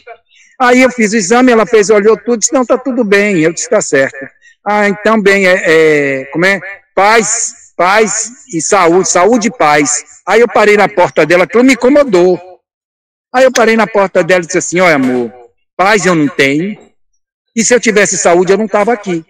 Aí 0.60 0.82
eu 0.82 0.90
fiz 0.90 1.14
o 1.14 1.16
exame, 1.16 1.50
ela 1.50 1.64
fez, 1.64 1.88
olhou 1.88 2.18
tudo, 2.18 2.40
disse, 2.40 2.52
não, 2.52 2.66
tá 2.66 2.76
tudo 2.76 3.02
bem. 3.02 3.38
Eu 3.40 3.50
disse, 3.50 3.70
tá 3.70 3.80
certo. 3.80 4.18
Ah, 4.62 4.86
então, 4.86 5.18
bem, 5.18 5.46
é, 5.46 5.62
é, 5.64 6.24
como 6.26 6.44
é? 6.44 6.60
Paz, 6.94 7.72
paz 7.74 8.30
e 8.52 8.60
saúde, 8.60 9.08
saúde 9.08 9.48
e 9.48 9.50
paz. 9.50 10.04
Aí 10.26 10.42
eu 10.42 10.46
parei 10.46 10.76
na 10.76 10.86
porta 10.86 11.24
dela, 11.24 11.44
aquilo 11.44 11.64
me 11.64 11.72
incomodou. 11.72 12.38
Aí 13.32 13.44
eu 13.44 13.52
parei 13.52 13.76
na 13.76 13.86
porta 13.86 14.24
dela 14.24 14.42
e 14.42 14.46
disse 14.46 14.58
assim, 14.58 14.80
olha 14.80 14.96
amor, 14.96 15.32
paz 15.76 16.04
eu 16.04 16.14
não 16.14 16.28
tenho, 16.28 16.76
e 17.54 17.64
se 17.64 17.74
eu 17.74 17.80
tivesse 17.80 18.18
saúde 18.18 18.52
eu 18.52 18.58
não 18.58 18.66
estava 18.66 18.92
aqui. 18.92 19.24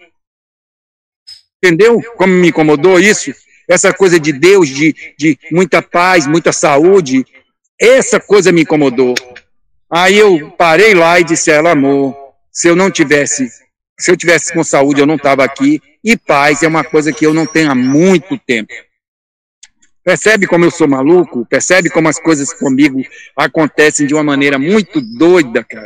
Entendeu 1.63 2.01
como 2.15 2.33
me 2.33 2.49
incomodou 2.49 2.99
isso? 2.99 3.31
Essa 3.69 3.93
coisa 3.93 4.19
de 4.19 4.33
Deus, 4.33 4.67
de, 4.67 4.95
de 5.17 5.37
muita 5.51 5.81
paz, 5.81 6.25
muita 6.25 6.51
saúde, 6.51 7.25
essa 7.79 8.19
coisa 8.19 8.51
me 8.51 8.61
incomodou. 8.61 9.13
Aí 9.89 10.17
eu 10.17 10.51
parei 10.51 10.93
lá 10.93 11.19
e 11.19 11.23
disse 11.23 11.51
a 11.51 11.55
ela, 11.55 11.71
amor, 11.71 12.15
se 12.51 12.67
eu 12.67 12.75
não 12.75 12.89
tivesse, 12.89 13.47
se 13.99 14.11
eu 14.11 14.17
tivesse 14.17 14.53
com 14.53 14.63
saúde, 14.63 15.01
eu 15.01 15.05
não 15.05 15.15
estava 15.15 15.43
aqui. 15.43 15.81
E 16.03 16.17
paz 16.17 16.63
é 16.63 16.67
uma 16.67 16.83
coisa 16.83 17.13
que 17.13 17.25
eu 17.25 17.33
não 17.33 17.45
tenho 17.45 17.69
há 17.69 17.75
muito 17.75 18.37
tempo. 18.39 18.73
Percebe 20.03 20.47
como 20.47 20.65
eu 20.65 20.71
sou 20.71 20.87
maluco? 20.87 21.45
Percebe 21.45 21.89
como 21.89 22.07
as 22.07 22.19
coisas 22.19 22.51
comigo 22.53 23.01
acontecem 23.35 24.07
de 24.07 24.13
uma 24.13 24.23
maneira 24.23 24.57
muito 24.57 24.99
doida, 24.99 25.63
cara? 25.63 25.85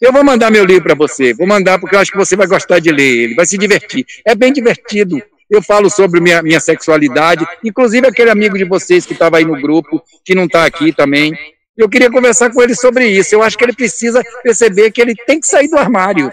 Eu 0.00 0.12
vou 0.12 0.24
mandar 0.24 0.50
meu 0.50 0.64
livro 0.64 0.82
para 0.82 0.94
você. 0.94 1.32
Vou 1.32 1.46
mandar 1.46 1.78
porque 1.78 1.94
eu 1.94 2.00
acho 2.00 2.10
que 2.10 2.18
você 2.18 2.36
vai 2.36 2.46
gostar 2.46 2.78
de 2.78 2.90
ler 2.90 3.22
ele. 3.24 3.34
Vai 3.34 3.46
se 3.46 3.56
divertir. 3.56 4.04
É 4.26 4.34
bem 4.34 4.52
divertido. 4.52 5.22
Eu 5.48 5.62
falo 5.62 5.88
sobre 5.88 6.20
minha, 6.20 6.42
minha 6.42 6.60
sexualidade. 6.60 7.46
Inclusive 7.62 8.06
aquele 8.06 8.30
amigo 8.30 8.58
de 8.58 8.64
vocês 8.64 9.06
que 9.06 9.12
estava 9.12 9.38
aí 9.38 9.44
no 9.44 9.60
grupo, 9.60 10.02
que 10.24 10.34
não 10.34 10.44
está 10.44 10.64
aqui 10.64 10.92
também. 10.92 11.32
Eu 11.76 11.88
queria 11.88 12.10
conversar 12.10 12.52
com 12.52 12.60
ele 12.60 12.74
sobre 12.74 13.06
isso. 13.06 13.34
Eu 13.34 13.42
acho 13.42 13.56
que 13.56 13.64
ele 13.64 13.72
precisa 13.72 14.22
perceber 14.42 14.90
que 14.90 15.00
ele 15.00 15.14
tem 15.14 15.40
que 15.40 15.46
sair 15.46 15.68
do 15.68 15.78
armário. 15.78 16.32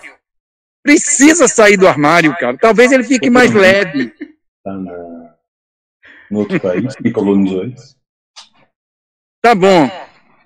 Precisa 0.84 1.47
sair 1.47 1.78
do 1.78 1.88
armário, 1.88 2.36
cara. 2.39 2.57
Talvez 2.57 2.91
ele 2.91 3.03
fique 3.03 3.30
mais 3.30 3.53
leve. 3.53 4.11
No 6.32 6.39
outro 6.39 6.59
país 6.61 6.95
que 6.95 7.11
colonizou 7.11 7.65
isso. 7.65 7.97
Tá 9.41 9.53
bom. 9.53 9.89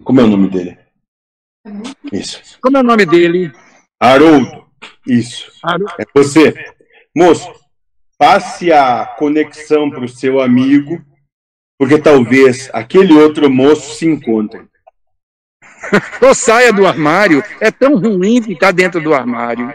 Como 0.04 0.20
é 0.20 0.24
o 0.24 0.28
nome 0.28 0.50
dele? 0.50 0.80
Isso. 2.12 2.60
Como 2.60 2.78
é 2.78 2.80
o 2.80 2.84
nome 2.84 3.06
dele? 3.06 3.52
Haroldo. 4.02 4.66
Isso. 5.08 5.52
Haroldo. 5.64 5.94
É 6.00 6.06
você. 6.14 6.54
Moço, 7.16 7.48
passe 8.18 8.72
a 8.72 9.06
conexão 9.06 9.90
para 9.92 10.04
o 10.04 10.10
seu 10.10 10.42
amigo, 10.42 11.04
porque 11.78 12.02
talvez 12.02 12.70
aquele 12.74 13.14
outro 13.14 13.50
moço 13.50 13.96
se 13.96 14.08
encontre. 14.08 14.68
Ou 16.22 16.34
saia 16.34 16.74
do 16.74 16.88
armário. 16.88 17.44
É 17.62 17.70
tão 17.70 17.96
ruim 17.96 18.42
ficar 18.42 18.72
dentro 18.72 19.00
do 19.00 19.14
armário. 19.14 19.72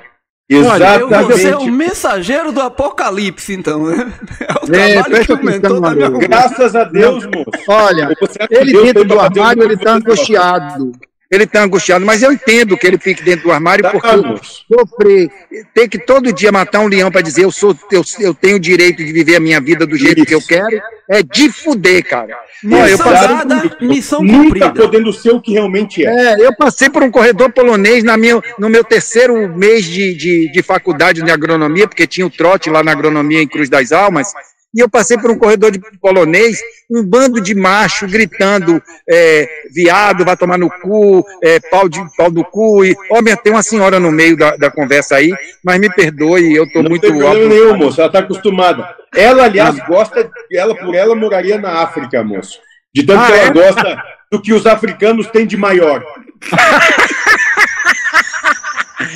Olha, 0.53 0.99
eu 0.99 1.09
vou 1.09 1.33
ser 1.33 1.55
o 1.57 1.67
mensageiro 1.67 2.51
do 2.53 2.61
apocalipse, 2.61 3.53
então, 3.55 3.87
né? 3.87 4.13
É 4.41 4.53
o 4.53 4.75
É, 4.75 4.93
trabalho 5.03 5.25
que 5.27 5.33
me 5.37 5.53
Haroldo. 5.55 6.05
arrumando. 6.05 6.19
Graças 6.19 6.75
a 6.77 6.85
Deus, 6.85 7.25
moço. 7.27 7.51
Olha, 7.69 8.17
Você 8.21 8.39
ele 8.51 8.73
dentro 8.73 9.05
do 9.05 9.21
armário, 9.21 9.63
ele 9.63 9.75
está 9.75 9.93
você 9.93 9.99
angustiado. 9.99 10.93
Ele 11.31 11.45
está 11.45 11.63
angustiado, 11.63 12.05
mas 12.05 12.23
eu 12.23 12.33
entendo 12.33 12.77
que 12.77 12.85
ele 12.85 12.99
fique 12.99 13.23
dentro 13.23 13.45
do 13.45 13.53
armário 13.53 13.85
Tá, 13.85 13.91
porque 13.93 14.17
moço. 14.17 14.65
sofrer, 14.67 15.31
ter 15.73 15.89
que 15.89 15.97
todo 15.99 16.33
dia 16.33 16.51
matar 16.51 16.81
um 16.81 16.89
leão 16.89 17.09
para 17.09 17.21
dizer 17.21 17.45
eu 17.45 17.53
sou 17.53 17.77
eu, 17.93 18.03
eu 18.19 18.35
tenho 18.35 18.57
o 18.57 18.61
direito 18.61 19.05
de 19.05 19.13
viver 19.13 19.37
a 19.37 19.41
minha 19.41 19.61
vida 19.61 19.87
do 19.87 19.97
jeito 19.97 20.27
que 20.27 20.35
eu 20.35 20.41
Isso. 20.41 20.49
quero, 20.49 20.81
é 21.09 21.23
de 21.23 21.49
fuder, 21.53 22.05
cara. 22.05 22.37
Ó, 22.73 22.77
eu 22.79 22.83
Missão 22.83 22.99
passei, 23.07 23.29
dada, 23.29 23.77
missão 23.81 24.23
Nunca 24.23 24.43
cumprida. 24.43 24.73
podendo 24.73 25.13
ser 25.13 25.31
o 25.31 25.41
que 25.41 25.53
realmente 25.53 26.05
é. 26.05 26.11
é, 26.41 26.47
eu 26.47 26.55
passei 26.57 26.91
por 26.91 27.03
um 27.03 27.11
corredor 27.13 27.53
polonês 27.53 28.03
na 28.03 28.17
minha, 28.17 28.43
no 28.59 28.69
meu 28.69 28.83
terceiro 28.83 29.49
mês 29.57 29.85
de, 29.85 30.15
de, 30.15 30.51
de 30.51 30.63
faculdade 30.63 31.23
de 31.23 31.31
agronomia, 31.31 31.87
porque 31.87 32.07
tinha 32.09 32.27
o 32.27 32.31
trote 32.31 32.69
lá 32.69 32.83
na 32.83 32.91
agronomia 32.91 33.41
em 33.41 33.47
Cruz 33.49 33.69
das 33.69 33.93
Almas, 33.93 34.33
e 34.75 34.81
eu 34.81 34.89
passei 34.89 35.19
por 35.19 35.31
um 35.31 35.39
corredor 35.39 35.71
de 35.71 35.81
polonês, 36.01 36.61
um 36.91 37.03
bando 37.05 37.41
de 37.41 37.55
macho 37.55 38.07
gritando, 38.07 38.81
é, 39.09 39.49
viado, 39.75 40.25
vai 40.25 40.37
tomar 40.37 40.59
no 40.59 40.71
cu, 40.71 41.25
é, 41.43 41.59
pau, 41.59 41.89
de, 41.89 42.01
pau 42.17 42.31
do 42.31 42.45
cu, 42.45 42.85
e, 42.85 42.95
ó, 43.11 43.21
tem 43.43 43.53
uma 43.53 43.63
senhora 43.63 43.99
no 43.99 44.13
meio 44.13 44.37
da, 44.37 44.57
da 44.57 44.71
conversa 44.71 45.17
aí, 45.17 45.33
mas 45.65 45.81
me 45.81 45.93
perdoe, 45.93 46.55
eu 46.55 46.71
tô 46.71 46.83
Não 46.83 46.91
muito... 46.91 47.03
tem 47.03 47.17
problema 47.17 47.49
nenhum, 47.49 47.77
moço. 47.77 48.01
Ela 48.01 48.07
está 48.09 48.21
acostumada. 48.21 48.89
Ela, 49.15 49.45
aliás, 49.45 49.79
Ah. 49.81 49.87
gosta, 49.87 50.31
ela 50.53 50.75
por 50.75 50.95
ela 50.95 51.15
moraria 51.17 51.59
na 51.59 51.83
África, 51.83 52.23
moço. 52.23 52.59
De 52.95 53.03
tanto 53.05 53.21
Ah, 53.23 53.27
que 53.27 53.33
ela 53.33 53.43
é? 53.47 53.53
gosta 53.53 54.03
do 54.31 54.41
que 54.41 54.53
os 54.53 54.67
africanos 54.67 55.27
têm 55.29 55.47
de 55.47 55.57
maior. 55.57 56.05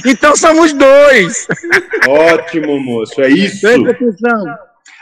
Então 0.07 0.35
somos 0.37 0.73
dois! 0.73 1.47
Ótimo, 2.09 2.81
moço. 2.81 3.21
É 3.23 3.29
isso. 3.29 3.61
Presta 3.61 3.91
atenção. 3.91 4.57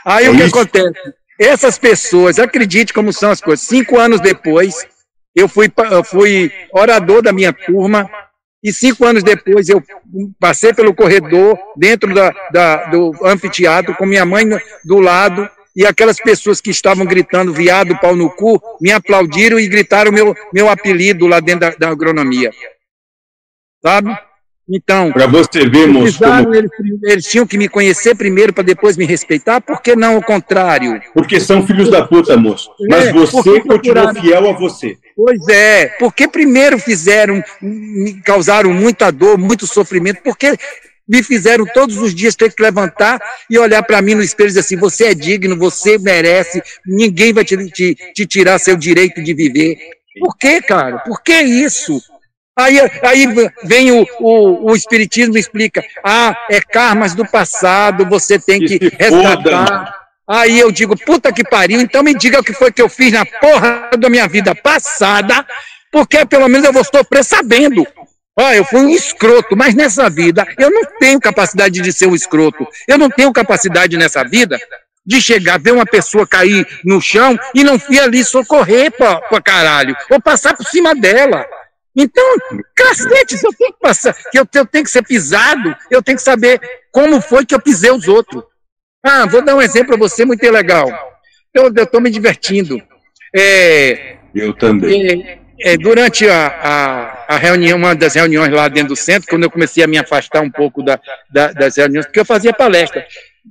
Aí 0.05 0.25
É 0.25 0.29
o 0.29 0.35
que 0.35 0.43
isso. 0.43 0.55
acontece? 0.57 0.93
Essas 1.39 1.77
pessoas, 1.77 2.37
acredite 2.39 2.93
como 2.93 3.11
são 3.11 3.31
as 3.31 3.41
coisas. 3.41 3.65
Cinco 3.65 3.97
anos 3.97 4.21
depois, 4.21 4.85
eu 5.35 5.47
fui, 5.49 5.71
eu 5.91 6.03
fui 6.03 6.51
orador 6.71 7.21
da 7.21 7.33
minha 7.33 7.51
turma, 7.51 8.09
e 8.63 8.71
cinco 8.71 9.05
anos 9.05 9.23
depois 9.23 9.67
eu 9.67 9.83
passei 10.39 10.73
pelo 10.73 10.93
corredor, 10.93 11.57
dentro 11.75 12.13
da, 12.13 12.31
da- 12.51 12.85
do 12.85 13.11
anfiteatro, 13.25 13.95
com 13.95 14.05
minha 14.05 14.25
mãe 14.25 14.45
do 14.85 14.99
lado, 14.99 15.49
e 15.75 15.85
aquelas 15.85 16.17
pessoas 16.17 16.61
que 16.61 16.69
estavam 16.69 17.03
gritando 17.05 17.51
viado, 17.51 17.97
pau 17.99 18.15
no 18.15 18.29
cu, 18.29 18.61
me 18.79 18.91
aplaudiram 18.91 19.59
e 19.59 19.67
gritaram 19.67 20.11
meu, 20.11 20.35
meu 20.53 20.69
apelido 20.69 21.25
lá 21.25 21.39
dentro 21.39 21.61
da, 21.61 21.75
da 21.75 21.89
agronomia. 21.89 22.51
Sabe? 23.83 24.15
Então, 24.69 25.11
Para 25.11 25.27
você 25.27 25.67
ver, 25.69 25.87
moço, 25.87 26.17
como- 26.19 26.55
eles, 26.55 26.71
eles 27.03 27.25
tinham 27.25 27.45
que 27.45 27.57
me 27.57 27.67
conhecer 27.67 28.15
primeiro 28.15 28.53
para 28.53 28.63
depois 28.63 28.95
me 28.95 29.05
respeitar, 29.05 29.59
por 29.59 29.81
que 29.81 29.93
não 29.95 30.17
o 30.17 30.23
contrário? 30.23 31.01
porque 31.13 31.39
são 31.39 31.65
filhos 31.67 31.89
da 31.89 32.05
puta, 32.05 32.37
moço. 32.37 32.69
Mas 32.89 33.07
É, 33.07 33.11
você 33.13 33.31
porque 33.33 33.61
continuou 33.61 34.15
fiel 34.15 34.49
a 34.49 34.53
você. 34.53 34.97
Pois 35.15 35.47
é, 35.49 35.87
porque 35.99 36.27
primeiro 36.29 36.79
fizeram, 36.79 37.43
me 37.61 38.21
causaram 38.21 38.73
muita 38.73 39.11
dor, 39.11 39.37
muito 39.37 39.67
sofrimento, 39.67 40.21
porque 40.23 40.57
me 41.05 41.21
fizeram 41.21 41.65
todos 41.65 41.97
os 41.97 42.15
dias 42.15 42.33
ter 42.33 42.49
que 42.53 42.63
levantar 42.63 43.19
e 43.49 43.59
olhar 43.59 43.83
para 43.83 44.01
mim 44.01 44.15
no 44.15 44.23
espelho 44.23 44.47
e 44.47 44.49
dizer 44.51 44.61
assim: 44.61 44.77
você 44.77 45.07
é 45.07 45.13
digno, 45.13 45.57
você 45.57 45.97
merece, 45.97 46.63
ninguém 46.87 47.33
vai 47.33 47.43
te, 47.43 47.57
te, 47.69 47.95
te 48.15 48.25
tirar 48.25 48.57
seu 48.59 48.77
direito 48.77 49.21
de 49.21 49.33
viver. 49.33 49.77
Por 50.19 50.37
que, 50.37 50.61
cara? 50.61 50.99
Por 50.99 51.21
que 51.21 51.33
isso? 51.41 52.01
Aí, 52.55 52.79
aí 53.01 53.27
vem 53.63 53.91
o, 53.91 54.05
o, 54.19 54.71
o 54.71 54.75
Espiritismo 54.75 55.35
e 55.35 55.39
explica: 55.39 55.83
ah, 56.03 56.35
é 56.49 56.61
karmas 56.61 57.15
do 57.15 57.25
passado, 57.25 58.05
você 58.05 58.37
tem 58.37 58.59
que 58.59 58.77
resgatar. 58.97 60.03
Aí 60.27 60.59
eu 60.59 60.71
digo, 60.71 60.95
puta 60.97 61.33
que 61.33 61.43
pariu, 61.43 61.81
então 61.81 62.01
me 62.01 62.13
diga 62.13 62.39
o 62.39 62.43
que 62.43 62.53
foi 62.53 62.71
que 62.71 62.81
eu 62.81 62.87
fiz 62.87 63.11
na 63.11 63.25
porra 63.25 63.89
da 63.99 64.09
minha 64.09 64.27
vida 64.27 64.55
passada, 64.55 65.45
porque 65.91 66.25
pelo 66.25 66.47
menos 66.47 66.65
eu 66.65 66.71
vou 66.71 66.83
sofrer 66.83 67.25
sabendo. 67.25 67.85
Ó, 68.39 68.51
eu 68.51 68.63
fui 68.63 68.79
um 68.79 68.89
escroto, 68.89 69.55
mas 69.55 69.75
nessa 69.75 70.09
vida 70.09 70.47
eu 70.57 70.71
não 70.71 70.83
tenho 70.99 71.19
capacidade 71.19 71.81
de 71.81 71.91
ser 71.91 72.07
um 72.07 72.15
escroto. 72.15 72.65
Eu 72.87 72.97
não 72.97 73.09
tenho 73.09 73.33
capacidade 73.33 73.97
nessa 73.97 74.23
vida 74.23 74.59
de 75.05 75.21
chegar, 75.21 75.59
ver 75.59 75.73
uma 75.73 75.85
pessoa 75.85 76.25
cair 76.25 76.65
no 76.85 77.01
chão 77.01 77.37
e 77.53 77.63
não 77.63 77.79
ir 77.89 77.99
ali 77.99 78.23
socorrer 78.23 78.91
pra, 78.91 79.17
pra 79.17 79.41
caralho, 79.41 79.95
ou 80.09 80.21
passar 80.21 80.55
por 80.55 80.65
cima 80.65 80.95
dela. 80.95 81.45
Então, 81.95 82.23
cacete, 82.75 83.35
eu 83.43 83.53
tenho 83.53 83.73
que 83.73 83.79
passar, 83.79 84.13
que 84.31 84.39
eu, 84.39 84.47
eu 84.55 84.65
tenho 84.65 84.83
que 84.83 84.89
ser 84.89 85.03
pisado, 85.03 85.75
eu 85.91 86.01
tenho 86.01 86.17
que 86.17 86.23
saber 86.23 86.59
como 86.91 87.21
foi 87.21 87.45
que 87.45 87.53
eu 87.53 87.61
pisei 87.61 87.91
os 87.91 88.07
outros. 88.07 88.43
Ah, 89.05 89.25
vou 89.27 89.43
dar 89.43 89.55
um 89.55 89.61
exemplo 89.61 89.89
para 89.89 89.97
você 89.97 90.25
muito 90.25 90.41
legal. 90.49 90.89
Eu 91.53 91.67
estou 91.67 92.01
me 92.01 92.09
divertindo. 92.09 92.81
É, 93.35 94.15
Eu 94.33 94.53
também. 94.53 95.23
é, 95.59 95.73
é, 95.73 95.77
durante 95.77 96.27
a, 96.27 96.47
a, 96.47 97.35
a 97.35 97.37
reunião, 97.37 97.77
uma 97.77 97.93
das 97.95 98.15
reuniões 98.15 98.51
lá 98.51 98.67
dentro 98.67 98.89
do 98.89 98.95
centro, 98.95 99.27
quando 99.29 99.43
eu 99.43 99.51
comecei 99.51 99.83
a 99.83 99.87
me 99.87 99.97
afastar 99.97 100.41
um 100.41 100.49
pouco 100.49 100.81
da, 100.81 100.99
da- 101.31 101.51
das 101.51 101.77
reuniões, 101.77 102.05
porque 102.05 102.19
eu 102.19 102.25
fazia 102.25 102.53
palestra. 102.53 103.05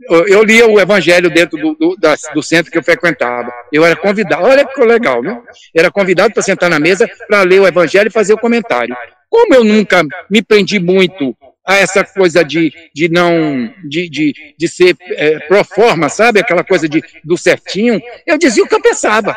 Eu, 0.09 0.43
lia 0.43 0.66
o 0.66 0.80
evangelho 0.80 1.28
dentro 1.28 1.59
do, 1.59 1.74
do, 1.74 1.97
da- 1.97 2.16
do 2.34 2.43
centro 2.43 2.72
que 2.72 2.78
eu 2.78 2.82
frequentava. 2.82 3.53
Eu 3.70 3.84
era 3.84 3.95
convidado, 3.95 4.43
olha 4.45 4.64
que 4.64 4.80
legal, 4.82 5.22
né? 5.22 5.38
Era 5.74 5.90
convidado 5.90 6.32
para 6.32 6.43
sentar 6.43 6.70
na 6.70 6.80
mesa 6.80 7.09
para 7.28 7.43
ler 7.43 7.61
o 7.61 7.66
evangelho 7.66 8.09
e 8.09 8.11
fazer 8.11 8.32
o 8.32 8.38
comentário. 8.38 8.97
Como 9.28 9.55
eu 9.55 9.62
nunca 9.62 10.03
me 10.30 10.43
prendi 10.43 10.78
muito 10.78 11.36
a 11.64 11.76
essa 11.76 12.05
coisa 12.05 12.43
de, 12.45 12.72
de 12.95 13.09
não 13.09 13.72
de, 13.84 14.09
de, 14.09 14.34
de 14.59 14.68
ser 14.68 14.97
é, 15.11 15.38
pro 15.40 15.62
forma, 15.62 16.09
sabe? 16.09 16.40
Aquela 16.40 16.64
coisa 16.64 16.88
de, 16.88 17.03
do 17.22 17.36
certinho, 17.36 18.01
eu 18.26 18.36
dizia 18.38 18.64
o 18.64 18.68
que 18.68 18.74
eu 18.74 18.82
pensava 18.82 19.36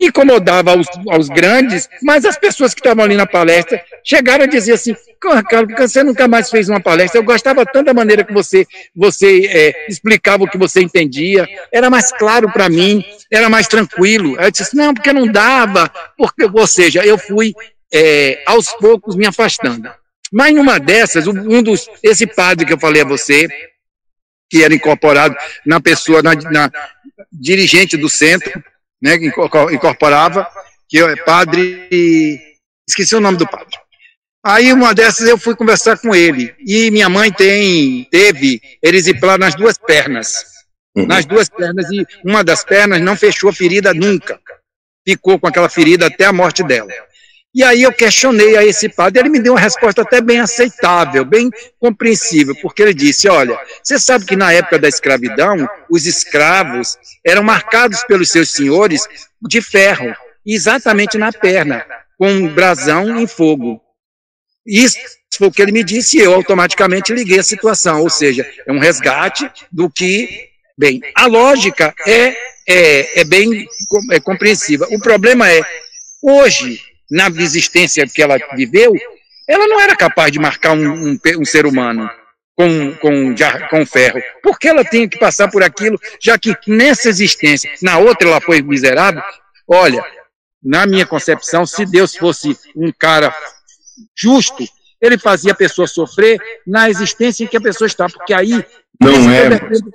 incomodava 0.00 0.72
aos, 0.72 0.86
aos 1.08 1.28
grandes, 1.28 1.88
mas 2.02 2.24
as 2.24 2.38
pessoas 2.38 2.74
que 2.74 2.80
estavam 2.80 3.04
ali 3.04 3.16
na 3.16 3.26
palestra 3.26 3.82
chegaram 4.04 4.44
a 4.44 4.46
dizer 4.46 4.74
assim, 4.74 4.94
"Porra, 5.20 5.42
Carlos, 5.42 5.74
você 5.76 6.02
nunca 6.02 6.28
mais 6.28 6.50
fez 6.50 6.68
uma 6.68 6.80
palestra, 6.80 7.18
eu 7.18 7.24
gostava 7.24 7.64
tanto 7.64 7.86
da 7.86 7.94
maneira 7.94 8.22
que 8.22 8.32
você, 8.32 8.66
você 8.94 9.46
é, 9.46 9.86
explicava 9.88 10.44
o 10.44 10.48
que 10.48 10.58
você 10.58 10.82
entendia, 10.82 11.48
era 11.72 11.88
mais 11.88 12.12
claro 12.12 12.52
para 12.52 12.68
mim, 12.68 13.04
era 13.30 13.48
mais 13.48 13.66
tranquilo. 13.66 14.38
Aí 14.38 14.46
eu 14.46 14.50
disse, 14.50 14.76
não, 14.76 14.92
porque 14.92 15.12
não 15.12 15.26
dava, 15.26 15.90
porque, 16.16 16.44
ou 16.44 16.66
seja, 16.66 17.04
eu 17.04 17.16
fui 17.16 17.54
é, 17.92 18.42
aos 18.46 18.68
poucos 18.72 19.16
me 19.16 19.26
afastando. 19.26 19.90
Mas 20.32 20.54
numa 20.54 20.78
dessas, 20.78 21.26
um 21.26 21.62
dos, 21.62 21.88
esse 22.02 22.26
padre 22.26 22.66
que 22.66 22.72
eu 22.72 22.78
falei 22.78 23.02
a 23.02 23.06
você, 23.06 23.48
que 24.50 24.62
era 24.62 24.74
incorporado 24.74 25.36
na 25.64 25.80
pessoa, 25.80 26.22
na, 26.22 26.34
na 26.34 26.70
dirigente 27.32 27.96
do 27.96 28.08
centro, 28.08 28.62
né, 29.02 29.18
que 29.18 29.26
inco- 29.26 29.70
incorporava, 29.70 30.48
que 30.88 30.98
é 30.98 31.16
padre. 31.16 31.88
Esqueci 32.88 33.14
o 33.16 33.20
nome 33.20 33.38
do 33.38 33.46
padre. 33.48 33.76
Aí 34.44 34.72
uma 34.72 34.94
dessas 34.94 35.28
eu 35.28 35.36
fui 35.36 35.56
conversar 35.56 35.98
com 35.98 36.14
ele. 36.14 36.54
E 36.64 36.90
minha 36.90 37.08
mãe 37.08 37.32
tem, 37.32 38.04
teve 38.10 38.60
erisiplar 38.82 39.38
nas 39.38 39.54
duas 39.54 39.76
pernas. 39.76 40.44
Uhum. 40.96 41.06
Nas 41.06 41.26
duas 41.26 41.48
pernas, 41.48 41.90
e 41.90 42.06
uma 42.24 42.44
das 42.44 42.64
pernas 42.64 43.00
não 43.00 43.16
fechou 43.16 43.50
a 43.50 43.52
ferida 43.52 43.92
nunca. 43.92 44.40
Ficou 45.06 45.38
com 45.38 45.46
aquela 45.46 45.68
ferida 45.68 46.06
até 46.06 46.24
a 46.24 46.32
morte 46.32 46.62
dela. 46.62 46.90
E 47.56 47.64
aí 47.64 47.84
eu 47.84 47.90
questionei 47.90 48.54
a 48.54 48.62
esse 48.62 48.86
padre, 48.86 49.22
ele 49.22 49.30
me 49.30 49.40
deu 49.40 49.54
uma 49.54 49.60
resposta 49.60 50.02
até 50.02 50.20
bem 50.20 50.40
aceitável, 50.40 51.24
bem 51.24 51.50
compreensível, 51.80 52.54
porque 52.60 52.82
ele 52.82 52.92
disse, 52.92 53.30
olha, 53.30 53.58
você 53.82 53.98
sabe 53.98 54.26
que 54.26 54.36
na 54.36 54.52
época 54.52 54.78
da 54.78 54.86
escravidão, 54.86 55.66
os 55.90 56.04
escravos 56.04 56.98
eram 57.24 57.42
marcados 57.42 58.04
pelos 58.04 58.30
seus 58.30 58.50
senhores 58.50 59.08
de 59.40 59.62
ferro, 59.62 60.14
exatamente 60.44 61.16
na 61.16 61.32
perna, 61.32 61.82
com 62.18 62.30
um 62.30 62.46
brasão 62.46 63.18
em 63.18 63.26
fogo. 63.26 63.80
Isso 64.66 64.98
foi 65.38 65.48
o 65.48 65.50
que 65.50 65.62
ele 65.62 65.72
me 65.72 65.82
disse 65.82 66.18
e 66.18 66.20
eu 66.20 66.34
automaticamente 66.34 67.14
liguei 67.14 67.38
a 67.38 67.42
situação, 67.42 68.02
ou 68.02 68.10
seja, 68.10 68.46
é 68.66 68.70
um 68.70 68.78
resgate 68.78 69.50
do 69.72 69.88
que, 69.88 70.50
bem, 70.76 71.00
a 71.14 71.24
lógica 71.24 71.94
é, 72.06 72.36
é, 72.68 73.20
é 73.20 73.24
bem 73.24 73.66
é 74.12 74.20
compreensível. 74.20 74.86
O 74.90 75.00
problema 75.00 75.50
é, 75.50 75.62
hoje, 76.22 76.85
na 77.10 77.28
existência 77.28 78.06
que 78.06 78.22
ela 78.22 78.36
viveu, 78.54 78.92
ela 79.48 79.66
não 79.66 79.80
era 79.80 79.94
capaz 79.94 80.32
de 80.32 80.38
marcar 80.38 80.72
um, 80.72 81.12
um 81.12 81.18
um 81.38 81.44
ser 81.44 81.66
humano. 81.66 82.08
com, 82.56 82.94
com, 82.94 83.34
com 83.70 83.86
ferro. 83.86 84.20
Por 84.42 84.58
que 84.58 84.68
ela 84.68 84.82
tinha 84.82 85.06
que 85.08 85.18
passar 85.18 85.50
por 85.50 85.62
aquilo, 85.62 86.00
já 86.20 86.38
que 86.38 86.56
nessa 86.66 87.08
existência, 87.08 87.70
na 87.82 87.98
outra 87.98 88.28
ela 88.28 88.40
foi 88.40 88.62
miserável? 88.62 89.22
Olha, 89.68 90.02
na 90.62 90.86
minha 90.86 91.06
concepção, 91.06 91.66
se 91.66 91.84
Deus 91.84 92.16
fosse 92.16 92.56
um 92.74 92.90
cara 92.90 93.34
justo, 94.16 94.64
ele 95.00 95.18
fazia 95.18 95.52
a 95.52 95.56
pessoa 95.56 95.86
sofrer 95.86 96.40
na 96.66 96.88
existência 96.88 97.44
em 97.44 97.46
que 97.46 97.56
a 97.56 97.60
pessoa 97.60 97.86
está, 97.86 98.08
porque 98.08 98.32
aí. 98.32 98.64
Não 98.98 99.30
é. 99.30 99.50
Defendo, 99.50 99.90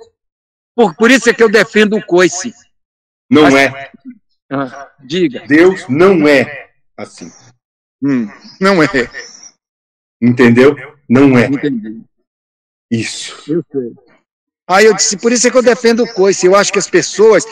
por, 0.74 0.94
por 0.94 1.10
isso 1.10 1.28
é 1.28 1.34
que 1.34 1.42
eu 1.42 1.48
defendo 1.48 1.96
o 1.96 2.06
coice. 2.06 2.54
Não 3.28 3.42
Mas, 3.42 3.54
é. 3.54 3.90
Ah, 4.50 4.90
diga. 5.00 5.42
Deus 5.48 5.86
não 5.88 6.28
é 6.28 6.70
assim. 7.02 7.30
Hum, 8.02 8.28
não 8.60 8.82
é. 8.82 8.88
Entendeu? 10.20 10.74
Não 11.08 11.36
é. 11.38 11.46
Entendi. 11.46 12.02
Isso. 12.90 13.42
Eu 13.50 13.64
sei. 13.70 13.92
Aí 14.68 14.86
eu 14.86 14.94
disse, 14.94 15.16
por 15.16 15.32
isso 15.32 15.46
é 15.46 15.50
que 15.50 15.56
eu 15.56 15.62
defendo 15.62 16.04
o 16.04 16.14
coice. 16.14 16.46
Eu 16.46 16.54
acho 16.54 16.72
que 16.72 16.78
as 16.78 16.88
pessoas 16.88 17.44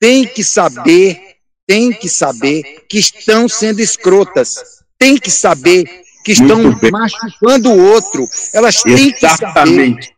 têm 0.00 0.26
que 0.26 0.44
saber, 0.44 1.36
têm 1.66 1.92
que 1.92 2.08
saber 2.08 2.84
que 2.88 2.98
estão 2.98 3.48
sendo 3.48 3.80
escrotas. 3.80 4.82
Têm 4.98 5.18
que 5.18 5.30
saber 5.30 5.84
que 6.24 6.32
estão 6.32 6.58
machucando 6.90 7.70
o 7.70 7.78
outro. 7.78 8.28
Elas 8.52 8.82
têm 8.82 9.12
Exatamente. 9.14 9.96
que 9.98 10.04
saber. 10.04 10.13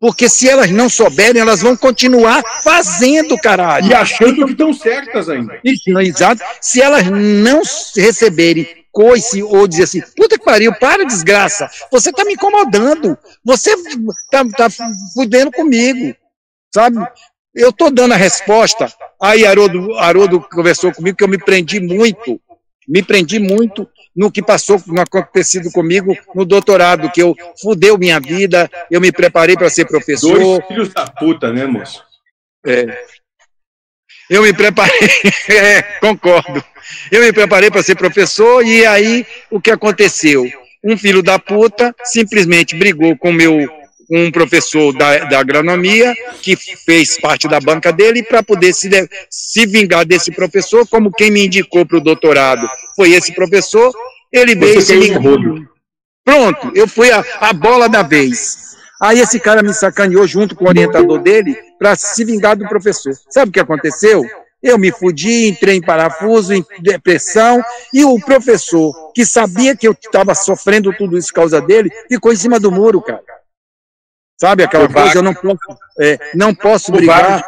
Porque 0.00 0.30
se 0.30 0.48
elas 0.48 0.70
não 0.70 0.88
souberem, 0.88 1.42
elas 1.42 1.60
vão 1.60 1.76
continuar 1.76 2.42
fazendo, 2.64 3.36
caralho. 3.36 3.86
E 3.86 3.94
achando 3.94 4.46
que 4.46 4.52
estão 4.52 4.72
certas 4.72 5.28
ainda. 5.28 5.60
Exato. 5.62 6.42
Se 6.58 6.80
elas 6.80 7.04
não 7.10 7.60
receberem 7.94 8.66
coice 8.90 9.42
ou 9.42 9.68
dizer 9.68 9.84
assim, 9.84 10.00
puta 10.16 10.38
que 10.38 10.44
pariu, 10.44 10.74
para 10.74 11.04
desgraça, 11.04 11.70
você 11.92 12.10
tá 12.10 12.24
me 12.24 12.32
incomodando, 12.32 13.16
você 13.44 13.70
tá, 14.30 14.44
tá 14.56 14.68
fudendo 15.14 15.52
comigo, 15.52 16.16
sabe? 16.74 16.96
Eu 17.54 17.72
tô 17.72 17.90
dando 17.90 18.14
a 18.14 18.16
resposta, 18.16 18.92
aí 19.20 19.46
Haroldo, 19.46 19.94
Haroldo 19.94 20.40
conversou 20.40 20.92
comigo 20.92 21.16
que 21.16 21.22
eu 21.22 21.28
me 21.28 21.38
prendi 21.38 21.78
muito, 21.78 22.40
me 22.88 23.02
prendi 23.02 23.38
muito 23.38 23.88
no 24.14 24.30
que 24.30 24.42
passou, 24.42 24.82
no 24.86 25.00
acontecido 25.00 25.70
comigo 25.70 26.16
no 26.34 26.44
doutorado, 26.44 27.10
que 27.10 27.22
eu 27.22 27.34
fudeu 27.60 27.96
minha 27.96 28.18
vida, 28.18 28.70
eu 28.90 29.00
me 29.00 29.12
preparei 29.12 29.56
para 29.56 29.70
ser 29.70 29.86
professor. 29.86 30.38
Dois 30.38 30.66
filhos 30.66 30.92
da 30.92 31.06
puta, 31.06 31.52
né, 31.52 31.66
moço? 31.66 32.02
É. 32.66 33.04
Eu 34.28 34.42
me 34.42 34.52
preparei, 34.52 35.08
é, 35.48 35.82
concordo. 36.00 36.62
Eu 37.10 37.20
me 37.20 37.32
preparei 37.32 37.70
para 37.70 37.82
ser 37.82 37.96
professor 37.96 38.64
e 38.64 38.84
aí 38.86 39.26
o 39.50 39.60
que 39.60 39.70
aconteceu? 39.70 40.44
Um 40.82 40.96
filho 40.96 41.22
da 41.22 41.38
puta 41.38 41.94
simplesmente 42.04 42.76
brigou 42.76 43.16
com 43.16 43.32
meu 43.32 43.79
um 44.10 44.30
professor 44.30 44.92
da, 44.92 45.18
da 45.18 45.38
agronomia 45.38 46.14
que 46.42 46.56
fez 46.56 47.18
parte 47.20 47.46
da 47.46 47.60
banca 47.60 47.92
dele 47.92 48.22
para 48.22 48.42
poder 48.42 48.72
se, 48.74 48.90
se 49.30 49.66
vingar 49.66 50.04
desse 50.04 50.32
professor, 50.32 50.86
como 50.88 51.12
quem 51.12 51.30
me 51.30 51.46
indicou 51.46 51.86
para 51.86 51.98
o 51.98 52.02
doutorado 52.02 52.68
foi 52.96 53.12
esse 53.12 53.32
professor, 53.32 53.92
ele 54.32 54.54
veio 54.54 54.80
se 54.82 54.96
vingar. 54.98 55.22
Pronto, 56.24 56.72
eu 56.74 56.88
fui 56.88 57.10
a, 57.10 57.24
a 57.40 57.52
bola 57.52 57.88
da 57.88 58.02
vez. 58.02 58.70
Aí 59.00 59.20
esse 59.20 59.40
cara 59.40 59.62
me 59.62 59.72
sacaneou 59.72 60.26
junto 60.26 60.54
com 60.54 60.64
o 60.64 60.68
orientador 60.68 61.18
dele 61.20 61.56
para 61.78 61.96
se 61.96 62.24
vingar 62.24 62.56
do 62.56 62.68
professor. 62.68 63.14
Sabe 63.30 63.48
o 63.48 63.52
que 63.52 63.60
aconteceu? 63.60 64.22
Eu 64.62 64.76
me 64.76 64.92
fudi, 64.92 65.48
entrei 65.48 65.76
em 65.76 65.80
parafuso, 65.80 66.52
em 66.52 66.62
depressão, 66.80 67.62
e 67.94 68.04
o 68.04 68.20
professor, 68.20 68.92
que 69.14 69.24
sabia 69.24 69.74
que 69.74 69.88
eu 69.88 69.92
estava 69.92 70.34
sofrendo 70.34 70.92
tudo 70.92 71.16
isso 71.16 71.28
por 71.28 71.36
causa 71.36 71.62
dele, 71.62 71.90
ficou 72.08 72.30
em 72.30 72.36
cima 72.36 72.60
do 72.60 72.70
muro, 72.70 73.00
cara. 73.00 73.22
Sabe 74.40 74.62
aquela 74.62 74.86
o 74.86 74.92
coisa? 74.92 75.18
Eu 75.18 75.22
não 75.22 75.34
posso, 75.34 75.78
é, 76.00 76.18
não 76.34 76.54
posso 76.54 76.90
brigar. 76.90 77.44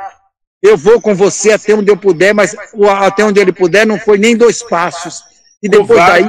Eu 0.62 0.76
vou 0.76 1.01
com 1.01 1.14
você 1.14 1.53
até 1.53 1.74
onde 1.74 1.90
eu 1.90 1.97
puder, 1.97 2.34
mas 2.34 2.55
até 3.01 3.24
onde 3.24 3.40
ele 3.40 3.53
puder 3.53 3.86
não 3.86 3.99
foi 3.99 4.18
nem 4.18 4.36
dois 4.36 4.62
passos. 4.62 5.22
E 5.62 5.68
depois 5.68 5.99
daí, 6.07 6.28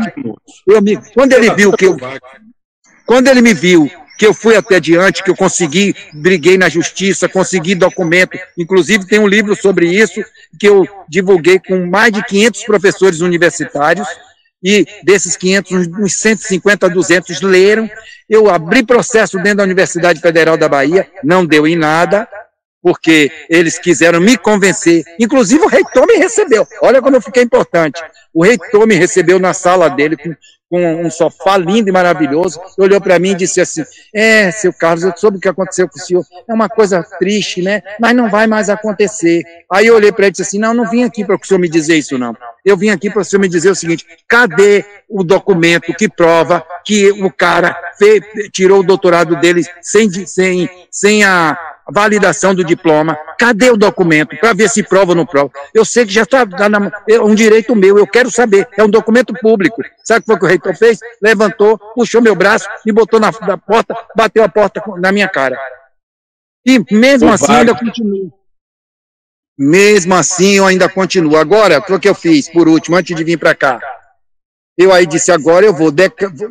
eu 0.68 0.82
me, 0.82 0.98
quando 1.14 1.34
ele 1.34 1.54
viu 1.54 1.74
que 1.74 1.86
eu, 1.86 1.98
quando 3.06 3.28
ele 3.28 3.42
me 3.42 3.54
viu 3.54 3.92
que 4.18 4.26
eu 4.26 4.34
fui 4.34 4.56
até 4.56 4.76
adiante, 4.78 5.24
que 5.24 5.30
eu 5.30 5.36
consegui, 5.36 5.96
briguei 6.14 6.58
na 6.58 6.70
justiça, 6.70 7.28
consegui 7.28 7.76
documento, 7.76 8.38
inclusive 8.58 9.08
tem 9.08 9.20
um 9.20 9.28
livro 9.28 9.56
sobre 9.56 9.88
isso 9.88 10.24
que 10.60 10.68
eu 10.68 10.88
divulguei 11.10 11.60
com 11.60 11.86
mais 11.88 12.14
de 12.14 12.24
500 12.24 12.64
professores 12.64 13.20
universitários, 13.22 14.08
e 14.64 14.88
desses 15.04 15.36
500, 15.36 15.88
uns 16.00 16.14
150 16.14 16.86
a 16.86 16.90
200 16.90 17.42
leram. 17.42 17.90
Eu 18.30 18.50
abri 18.50 18.86
processo 18.86 19.38
dentro 19.38 19.58
da 19.58 19.64
Universidade 19.64 20.22
Federal 20.22 20.56
da 20.56 20.70
Bahia, 20.70 21.08
não 21.24 21.46
deu 21.46 21.68
em 21.68 21.76
nada, 21.76 22.28
porque 22.82 23.32
eles 23.50 23.78
quiseram 23.78 24.20
me 24.20 24.38
convencer. 24.38 25.04
Inclusive 25.20 25.64
o 25.64 25.70
reitor 25.70 26.08
me 26.08 26.16
recebeu. 26.16 26.68
Olha 26.82 27.02
como 27.02 27.16
eu 27.16 27.22
fiquei 27.22 27.44
importante. 27.44 28.02
O 28.34 28.44
reitor 28.44 28.88
me 28.88 28.96
recebeu 28.96 29.40
na 29.40 29.54
sala 29.54 29.90
dele 29.90 30.18
com 30.18 30.36
com 30.74 31.06
um 31.06 31.12
sofá 31.12 31.56
lindo 31.56 31.90
e 31.90 31.92
maravilhoso, 31.92 32.60
olhou 32.80 33.00
para 33.00 33.20
mim 33.20 33.34
e 33.34 33.36
disse 33.36 33.62
assim: 33.62 33.84
É, 34.12 34.50
seu 34.50 34.74
Carlos, 34.74 35.04
eu 35.04 35.14
soube 35.16 35.38
o 35.38 35.40
que 35.40 35.48
aconteceu 35.48 35.88
com 35.88 36.00
o 36.00 36.02
senhor. 36.02 36.26
É 36.48 36.52
uma 36.52 36.68
coisa 36.68 37.04
triste, 37.20 37.62
né? 37.62 37.84
Mas 38.00 38.16
não 38.16 38.28
vai 38.28 38.48
mais 38.48 38.72
acontecer. 38.72 39.44
Aí 39.72 39.86
eu 39.86 39.94
olhei 39.94 40.12
para 40.12 40.26
ele 40.26 40.30
e 40.30 40.32
disse 40.32 40.42
assim: 40.42 40.58
Não, 40.58 40.74
não 40.74 40.90
vim 40.90 41.04
aqui 41.04 41.24
para 41.24 41.36
o 41.36 41.46
senhor 41.46 41.60
me 41.60 41.70
dizer 41.70 41.96
isso, 41.98 42.18
não. 42.18 42.36
Eu 42.66 42.76
vim 42.76 42.90
aqui 42.90 43.12
para 43.12 43.22
o 43.22 43.24
senhor 43.24 43.42
me 43.42 43.48
dizer 43.48 43.70
o 43.70 43.76
seguinte: 43.76 44.04
cadê 44.28 44.84
o 45.08 45.24
documento 45.24 45.94
que 45.94 46.10
prova 46.10 46.66
que 46.84 47.12
o 47.12 47.32
cara 47.32 47.78
fez, 48.00 48.24
tirou 48.52 48.80
o 48.80 48.84
doutorado 48.84 49.36
dele 49.36 49.62
sem, 49.80 50.10
sem, 50.26 50.68
sem 50.90 51.24
a 51.24 51.56
validação 51.90 52.54
do 52.56 52.64
diploma. 52.64 53.18
Cadê 53.38 53.72
o 53.72 53.78
documento? 53.78 54.38
Para 54.38 54.54
ver 54.54 54.70
se 54.70 54.84
prova 54.84 55.12
ou 55.12 55.16
não 55.16 55.26
prova. 55.26 55.52
Eu 55.74 55.84
sei 55.84 56.06
que 56.06 56.14
já 56.14 56.24
está 56.24 56.46
tá 56.46 56.70
na, 56.70 56.92
é 57.10 57.20
um 57.20 57.36
direito 57.36 57.76
meu, 57.76 57.98
eu 57.98 58.08
quero 58.08 58.32
saber. 58.32 58.68
É 58.78 58.84
um 58.84 58.90
documento 58.90 59.34
público. 59.34 59.82
Sabe 60.04 60.20
o 60.20 60.22
que 60.22 60.28
foi 60.28 60.40
que 60.40 60.46
o 60.46 60.48
reitor 60.48 60.76
fez? 60.76 61.00
Levantou, 61.22 61.78
puxou 61.96 62.22
meu 62.22 62.36
braço, 62.36 62.68
me 62.86 62.92
botou 62.92 63.20
na, 63.20 63.32
na 63.42 63.58
porta, 63.58 63.96
bateu 64.16 64.44
a 64.44 64.50
porta 64.50 64.82
na 64.98 65.12
minha 65.12 65.28
cara. 65.28 65.58
E 66.66 66.80
mesmo 66.94 67.32
assim 67.32 67.54
ainda 67.54 67.76
continuo. 67.76 68.32
Mesmo 69.58 70.16
assim 70.16 70.54
eu 70.54 70.66
ainda 70.66 70.90
continuo. 70.90 71.38
Agora, 71.38 71.80
o 71.80 72.00
que 72.00 72.10
eu 72.10 72.16
fiz, 72.16 72.50
por 72.50 72.68
último, 72.68 72.96
antes 72.96 73.16
de 73.16 73.24
vir 73.24 73.38
para 73.38 73.54
cá? 73.54 73.80
Eu 74.76 74.92
aí 74.92 75.06
disse, 75.06 75.32
agora 75.32 75.66
eu 75.66 75.74
vou. 75.74 75.94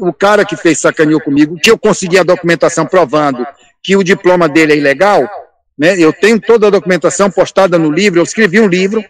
O 0.01 0.12
cara 0.12 0.45
que 0.45 0.57
fez 0.57 0.78
sacaneou 0.78 1.20
comigo, 1.20 1.59
que 1.59 1.70
eu 1.70 1.78
consegui 1.78 2.18
a 2.18 2.22
documentação 2.22 2.87
provando 2.87 3.45
que 3.83 3.97
o 3.97 4.05
diploma 4.05 4.49
dele 4.49 4.72
é 4.72 4.76
ilegal, 4.76 5.28
né? 5.76 5.99
Eu 5.99 6.12
tenho 6.12 6.41
toda 6.41 6.66
a 6.66 6.70
documentação 6.70 7.30
postada 7.30 7.78
no 7.78 7.91
livro, 7.91 8.20
eu 8.20 8.24
escrevi 8.24 8.61
um 8.61 8.68
livro, 8.68 9.05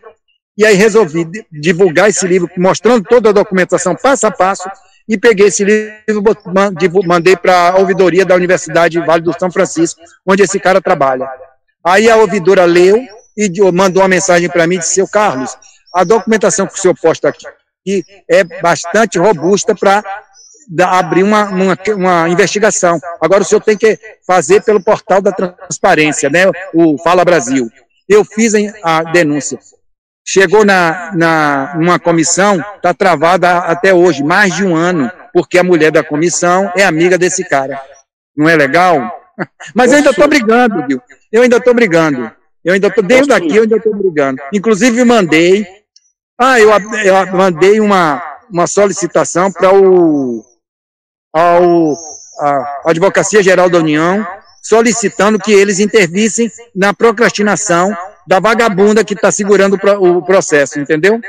e 0.56 0.64
aí 0.64 0.74
resolvi 0.74 1.26
divulgar 1.50 2.08
esse 2.08 2.26
livro, 2.26 2.48
mostrando 2.56 3.04
toda 3.04 3.30
a 3.30 3.32
documentação 3.32 3.94
passo 3.94 4.26
a 4.26 4.30
passo, 4.30 4.68
e 5.08 5.18
peguei 5.18 5.48
esse 5.48 5.64
livro, 5.64 6.22
mandei 7.04 7.36
para 7.36 7.70
a 7.70 7.78
ouvidoria 7.78 8.24
da 8.24 8.34
Universidade 8.34 9.00
Vale 9.00 9.22
do 9.22 9.34
São 9.38 9.50
Francisco, 9.50 10.00
onde 10.26 10.42
esse 10.42 10.60
cara 10.60 10.80
trabalha. 10.80 11.28
Aí 11.84 12.08
a 12.08 12.16
ouvidora 12.16 12.64
leu 12.64 13.04
e 13.36 13.50
mandou 13.72 14.02
uma 14.02 14.08
mensagem 14.08 14.48
para 14.48 14.66
mim 14.66 14.76
e 14.76 14.78
disse, 14.78 14.94
seu 14.94 15.08
Carlos, 15.08 15.56
a 15.92 16.04
documentação 16.04 16.66
que 16.66 16.74
o 16.74 16.78
senhor 16.78 16.94
posta 16.94 17.28
aqui 17.28 18.04
é 18.30 18.44
bastante 18.62 19.18
robusta 19.18 19.74
para 19.74 20.04
abrir 20.80 21.22
uma, 21.22 21.44
uma, 21.44 21.78
uma, 21.96 22.28
investigação. 22.28 23.00
Agora 23.20 23.42
o 23.42 23.44
senhor 23.44 23.60
tem 23.60 23.76
que 23.76 23.98
fazer 24.26 24.62
pelo 24.62 24.82
portal 24.82 25.20
da 25.20 25.32
transparência, 25.32 26.28
né? 26.30 26.50
O 26.74 26.98
Fala 26.98 27.24
Brasil. 27.24 27.68
Eu 28.08 28.24
fiz 28.24 28.52
a 28.82 29.02
denúncia. 29.04 29.58
Chegou 30.24 30.64
na, 30.64 31.12
na 31.14 31.74
uma 31.76 31.98
comissão, 31.98 32.64
está 32.76 32.94
travada 32.94 33.58
até 33.58 33.92
hoje, 33.92 34.22
mais 34.22 34.54
de 34.54 34.64
um 34.64 34.76
ano, 34.76 35.10
porque 35.32 35.58
a 35.58 35.64
mulher 35.64 35.90
da 35.90 36.04
comissão 36.04 36.70
é 36.76 36.84
amiga 36.84 37.18
desse 37.18 37.44
cara. 37.44 37.80
Não 38.36 38.48
é 38.48 38.56
legal? 38.56 39.20
Mas 39.74 39.90
eu 39.90 39.98
ainda 39.98 40.10
estou 40.10 40.28
brigando, 40.28 40.86
viu? 40.86 41.00
Eu 41.32 41.42
ainda 41.42 41.56
estou 41.56 41.74
brigando. 41.74 42.30
Eu 42.64 42.74
ainda 42.74 42.86
estou, 42.86 43.02
desde 43.02 43.28
daqui 43.28 43.56
eu 43.56 43.62
ainda 43.62 43.76
estou 43.76 43.94
brigando. 43.94 44.40
Inclusive 44.52 45.02
mandei, 45.04 45.66
ah, 46.38 46.60
eu, 46.60 46.70
eu 46.70 47.26
mandei 47.32 47.80
uma, 47.80 48.22
uma 48.50 48.66
solicitação 48.66 49.50
para 49.50 49.74
o 49.74 50.44
ao, 51.32 51.94
à 52.38 52.82
Advocacia 52.86 53.42
Geral 53.42 53.70
da 53.70 53.78
União, 53.78 54.26
solicitando 54.62 55.38
que 55.38 55.52
eles 55.52 55.80
intervissem 55.80 56.50
na 56.74 56.94
procrastinação 56.94 57.96
da 58.26 58.38
vagabunda 58.38 59.04
que 59.04 59.14
está 59.14 59.32
segurando 59.32 59.78
o 60.00 60.22
processo, 60.22 60.78
entendeu? 60.78 61.20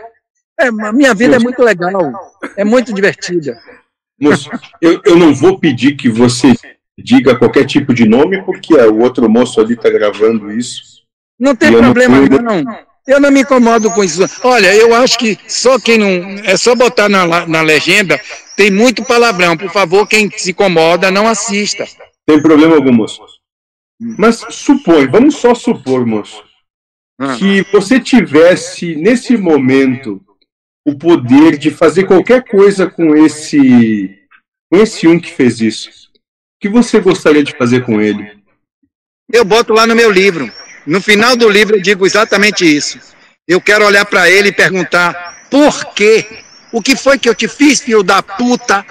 É, 0.59 0.71
minha 0.71 1.13
vida 1.13 1.35
é 1.35 1.39
muito 1.39 1.61
legal, 1.63 1.91
é 2.55 2.63
muito 2.63 2.93
divertida. 2.93 3.57
Moço, 4.19 4.49
eu, 4.79 5.01
eu 5.03 5.17
não 5.17 5.33
vou 5.33 5.59
pedir 5.59 5.95
que 5.95 6.07
você 6.07 6.53
diga 6.97 7.35
qualquer 7.35 7.65
tipo 7.65 7.93
de 7.93 8.07
nome, 8.07 8.43
porque 8.43 8.73
o 8.75 8.99
outro 8.99 9.27
moço 9.27 9.59
ali 9.59 9.73
está 9.73 9.89
gravando 9.89 10.51
isso. 10.51 11.01
Não 11.39 11.55
tem 11.55 11.71
problema 11.71 12.19
não, 12.19 12.61
não. 12.63 12.92
Eu 13.05 13.19
não 13.19 13.29
me 13.31 13.41
incomodo 13.41 13.91
com 13.91 14.03
isso. 14.03 14.21
Olha, 14.43 14.73
eu 14.73 14.93
acho 14.95 15.17
que 15.19 15.37
só 15.47 15.77
quem 15.79 15.97
não. 15.97 16.07
É 16.45 16.55
só 16.55 16.73
botar 16.73 17.09
na, 17.09 17.45
na 17.45 17.61
legenda, 17.61 18.19
tem 18.55 18.71
muito 18.71 19.03
palavrão. 19.03 19.57
Por 19.57 19.69
favor, 19.71 20.07
quem 20.07 20.29
se 20.31 20.51
incomoda, 20.51 21.11
não 21.11 21.27
assista. 21.27 21.85
Tem 22.25 22.41
problema 22.41 22.75
algum, 22.75 22.93
moço. 22.93 23.21
Mas 23.99 24.45
supõe, 24.49 25.07
vamos 25.07 25.35
só 25.35 25.53
supor, 25.53 26.05
moço, 26.05 26.43
Ah. 27.19 27.35
que 27.37 27.61
você 27.71 27.99
tivesse, 27.99 28.95
nesse 28.95 29.37
momento, 29.37 30.21
o 30.85 30.97
poder 30.97 31.57
de 31.57 31.71
fazer 31.71 32.05
qualquer 32.05 32.43
coisa 32.43 32.89
com 32.89 33.15
esse, 33.15 34.19
com 34.71 34.79
esse 34.79 35.07
um 35.07 35.19
que 35.19 35.31
fez 35.31 35.61
isso. 35.61 35.89
O 35.89 36.59
que 36.61 36.69
você 36.69 36.99
gostaria 36.99 37.43
de 37.43 37.55
fazer 37.57 37.85
com 37.85 38.01
ele? 38.01 38.41
Eu 39.31 39.45
boto 39.45 39.73
lá 39.73 39.85
no 39.87 39.95
meu 39.95 40.11
livro. 40.11 40.51
No 40.85 41.01
final 41.01 41.35
do 41.35 41.49
livro 41.49 41.77
eu 41.77 41.81
digo 41.81 42.05
exatamente 42.05 42.65
isso. 42.65 42.99
Eu 43.47 43.59
quero 43.59 43.85
olhar 43.85 44.05
para 44.05 44.29
ele 44.29 44.49
e 44.49 44.53
perguntar 44.53 45.47
por 45.49 45.93
quê? 45.93 46.25
O 46.71 46.81
que 46.81 46.95
foi 46.95 47.19
que 47.19 47.29
eu 47.29 47.35
te 47.35 47.47
fiz, 47.47 47.79
filho 47.81 48.03
da 48.03 48.21
puta? 48.23 48.85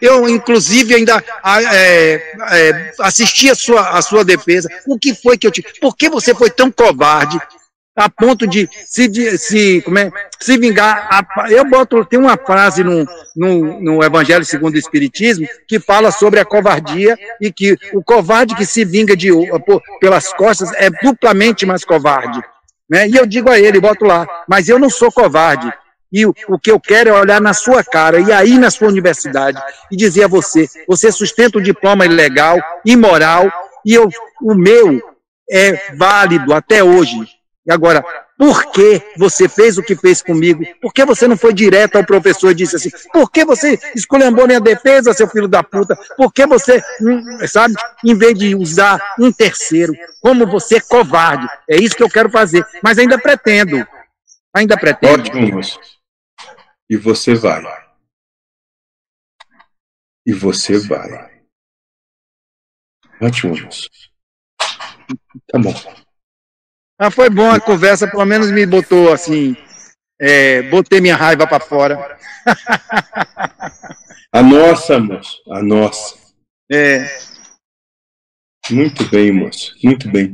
Eu, 0.00 0.28
inclusive, 0.28 0.94
ainda 0.94 1.22
é, 1.72 2.34
é, 2.50 2.92
assisti 3.00 3.50
a 3.50 3.54
sua, 3.54 3.90
a 3.90 4.02
sua 4.02 4.24
defesa. 4.24 4.68
O 4.86 4.98
que 4.98 5.14
foi 5.14 5.38
que 5.38 5.46
eu 5.46 5.50
te. 5.50 5.62
Por 5.80 5.96
que 5.96 6.08
você 6.08 6.34
foi 6.34 6.50
tão 6.50 6.70
covarde 6.70 7.40
a 7.96 8.10
ponto 8.10 8.46
de 8.46 8.68
se, 8.86 9.08
de- 9.08 9.38
se, 9.38 9.80
como 9.82 9.98
é, 9.98 10.10
se 10.38 10.58
vingar? 10.58 11.08
A- 11.10 11.50
eu 11.50 11.64
boto. 11.64 12.04
Tem 12.04 12.18
uma 12.18 12.36
frase 12.36 12.84
no, 12.84 13.06
no, 13.34 13.80
no 13.80 14.04
Evangelho 14.04 14.44
segundo 14.44 14.74
o 14.74 14.78
Espiritismo 14.78 15.46
que 15.66 15.80
fala 15.80 16.10
sobre 16.10 16.38
a 16.38 16.44
covardia 16.44 17.16
e 17.40 17.50
que 17.50 17.76
o 17.94 18.02
covarde 18.04 18.54
que 18.54 18.66
se 18.66 18.84
vinga 18.84 19.16
de, 19.16 19.30
por- 19.64 19.82
pelas 19.98 20.32
costas 20.34 20.70
é 20.74 20.90
duplamente 21.02 21.64
mais 21.64 21.84
covarde. 21.84 22.40
Né? 22.88 23.08
E 23.08 23.16
eu 23.16 23.26
digo 23.26 23.50
a 23.50 23.58
ele, 23.58 23.80
boto 23.80 24.04
lá, 24.04 24.26
mas 24.48 24.68
eu 24.68 24.78
não 24.78 24.90
sou 24.90 25.10
covarde. 25.10 25.72
E 26.12 26.24
o, 26.24 26.32
o 26.48 26.58
que 26.58 26.70
eu 26.70 26.78
quero 26.78 27.10
é 27.10 27.12
olhar 27.12 27.40
na 27.40 27.52
sua 27.52 27.82
cara 27.82 28.20
e 28.20 28.30
aí 28.30 28.58
na 28.58 28.70
sua 28.70 28.88
universidade 28.88 29.60
e 29.90 29.96
dizer 29.96 30.24
a 30.24 30.28
você: 30.28 30.68
você 30.86 31.10
sustenta 31.10 31.58
o 31.58 31.62
diploma 31.62 32.04
ilegal, 32.06 32.58
imoral, 32.84 33.50
e 33.84 33.94
eu, 33.94 34.08
o 34.40 34.54
meu 34.54 35.00
é 35.50 35.94
válido 35.96 36.52
até 36.54 36.84
hoje. 36.84 37.35
E 37.66 37.72
agora, 37.72 38.04
por 38.38 38.70
que 38.70 39.02
você 39.16 39.48
fez 39.48 39.76
o 39.76 39.82
que 39.82 39.96
fez 39.96 40.22
comigo? 40.22 40.62
Por 40.80 40.92
que 40.92 41.04
você 41.04 41.26
não 41.26 41.36
foi 41.36 41.52
direto 41.52 41.96
ao 41.96 42.06
professor 42.06 42.52
e 42.52 42.54
disse 42.54 42.76
assim: 42.76 42.90
por 43.12 43.28
que 43.28 43.44
você 43.44 43.76
esculhambou 43.94 44.46
minha 44.46 44.60
defesa, 44.60 45.12
seu 45.12 45.26
filho 45.26 45.48
da 45.48 45.64
puta? 45.64 45.96
Por 46.16 46.32
que 46.32 46.46
você, 46.46 46.80
hum, 47.00 47.44
sabe, 47.48 47.74
em 48.04 48.14
vez 48.14 48.38
de 48.38 48.54
usar 48.54 49.00
um 49.18 49.32
terceiro, 49.32 49.92
como 50.20 50.46
você 50.46 50.76
é 50.76 50.80
covarde? 50.80 51.48
É 51.68 51.76
isso 51.76 51.96
que 51.96 52.02
eu 52.02 52.10
quero 52.10 52.30
fazer, 52.30 52.64
mas 52.82 52.98
ainda 52.98 53.18
pretendo. 53.18 53.84
Ainda 54.54 54.76
pretendo. 54.76 55.22
Ótimo. 55.22 55.60
E 56.88 56.96
você 56.96 57.34
vai. 57.34 57.62
E 60.24 60.32
você 60.32 60.78
vai. 60.78 61.36
Ótimo, 63.20 63.56
moço. 63.60 63.88
Tá 65.48 65.58
bom. 65.58 66.05
Ah, 66.98 67.10
foi 67.10 67.28
bom 67.28 67.50
a 67.50 67.60
conversa, 67.60 68.08
pelo 68.08 68.24
menos 68.24 68.50
me 68.50 68.64
botou 68.64 69.12
assim, 69.12 69.54
é, 70.18 70.62
botei 70.62 71.00
minha 71.00 71.16
raiva 71.16 71.46
para 71.46 71.64
fora. 71.64 72.18
A 74.32 74.42
nossa, 74.42 74.98
moço. 74.98 75.42
A 75.50 75.62
nossa. 75.62 76.16
É, 76.70 77.06
Muito 78.70 79.08
bem, 79.10 79.32
moço. 79.32 79.74
Muito 79.82 80.10
bem. 80.10 80.32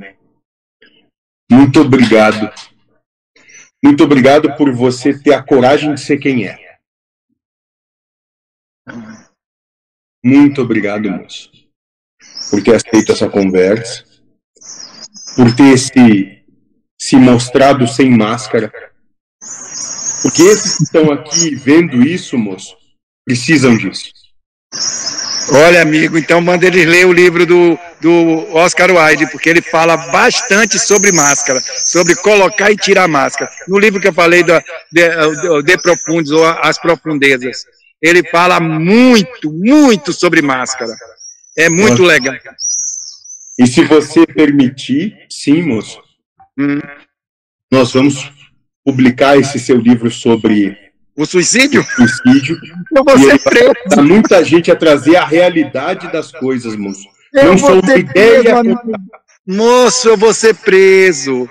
Muito 1.51 1.81
obrigado. 1.81 2.53
Muito 3.85 4.05
obrigado 4.05 4.57
por 4.57 4.73
você 4.73 5.19
ter 5.19 5.35
a 5.35 5.43
coragem 5.43 5.95
de 5.95 6.01
ser 6.01 6.19
quem 6.19 6.47
é. 6.47 6.79
Muito 10.25 10.63
obrigado, 10.63 11.11
moço. 11.11 11.51
Por 12.51 12.63
ter 12.63 12.77
aceito 12.77 13.13
essa 13.13 13.29
conversa. 13.29 14.05
Por 15.37 15.55
ter 15.55 15.77
se, 15.77 16.42
se 17.03 17.17
mostrado 17.17 17.89
sem 17.89 18.17
máscara. 18.17 18.73
Porque 20.23 20.43
esses 20.43 20.77
que 20.77 20.85
estão 20.85 21.11
aqui 21.11 21.53
vendo 21.57 22.01
isso, 22.01 22.39
moço, 22.39 22.77
precisam 23.27 23.77
disso. 23.77 24.13
olha, 25.53 25.83
amigo, 25.83 26.17
então 26.17 26.41
manda 26.41 26.65
eles 26.65 26.87
ler 26.87 27.05
o 27.05 27.13
livro 27.13 27.45
do, 27.45 27.77
do 28.01 28.55
Oscar 28.55 28.89
Wilde, 28.93 29.29
porque 29.33 29.49
ele 29.49 29.61
fala 29.61 29.97
bastante 30.13 30.79
sobre 30.79 31.11
máscara, 31.11 31.61
sobre 31.77 32.15
colocar 32.15 32.71
e 32.71 32.77
tirar 32.77 33.09
máscara. 33.09 33.51
No 33.67 33.81
livro 33.81 34.01
que 34.01 34.07
eu 34.07 34.15
falei 34.15 34.45
do 34.45 34.53
De, 34.93 35.63
de 35.65 35.79
Profundos, 35.79 36.31
ou 36.31 36.47
As 36.47 36.79
Profundezas, 36.79 37.65
ele 38.01 38.23
fala 38.31 38.61
muito, 38.61 39.51
muito 39.51 40.13
sobre 40.13 40.41
máscara. 40.41 40.93
É 41.59 41.69
muito 41.69 42.03
Nossa. 42.03 42.13
legal. 42.15 42.35
E 43.59 43.67
se 43.67 43.83
você 43.83 44.25
permitir, 44.25 45.17
sim, 45.29 45.63
moço. 45.63 46.01
Nós 47.71 47.93
vamos 47.93 48.31
publicar 48.85 49.37
esse 49.39 49.59
seu 49.59 49.77
livro 49.77 50.11
sobre 50.11 50.77
O 51.17 51.25
suicídio? 51.25 51.85
suicídio 51.85 52.57
Eu 52.95 53.05
vou 53.05 53.17
e 53.17 53.23
ser 53.23 53.39
preso. 53.39 54.03
muita 54.03 54.45
gente 54.45 54.71
a 54.71 54.77
trazer 54.77 55.17
a 55.17 55.25
realidade 55.25 56.11
das 56.13 56.31
coisas, 56.33 56.77
moço. 56.77 57.05
Eu 57.33 57.45
Não 57.47 57.59
só 57.59 57.79
uma 57.79 57.95
ideia. 57.97 58.61
preso. 58.61 58.81
Moço, 59.47 60.09
eu 60.09 60.17
vou 60.17 60.33
ser 60.35 60.55
preso. 60.55 61.49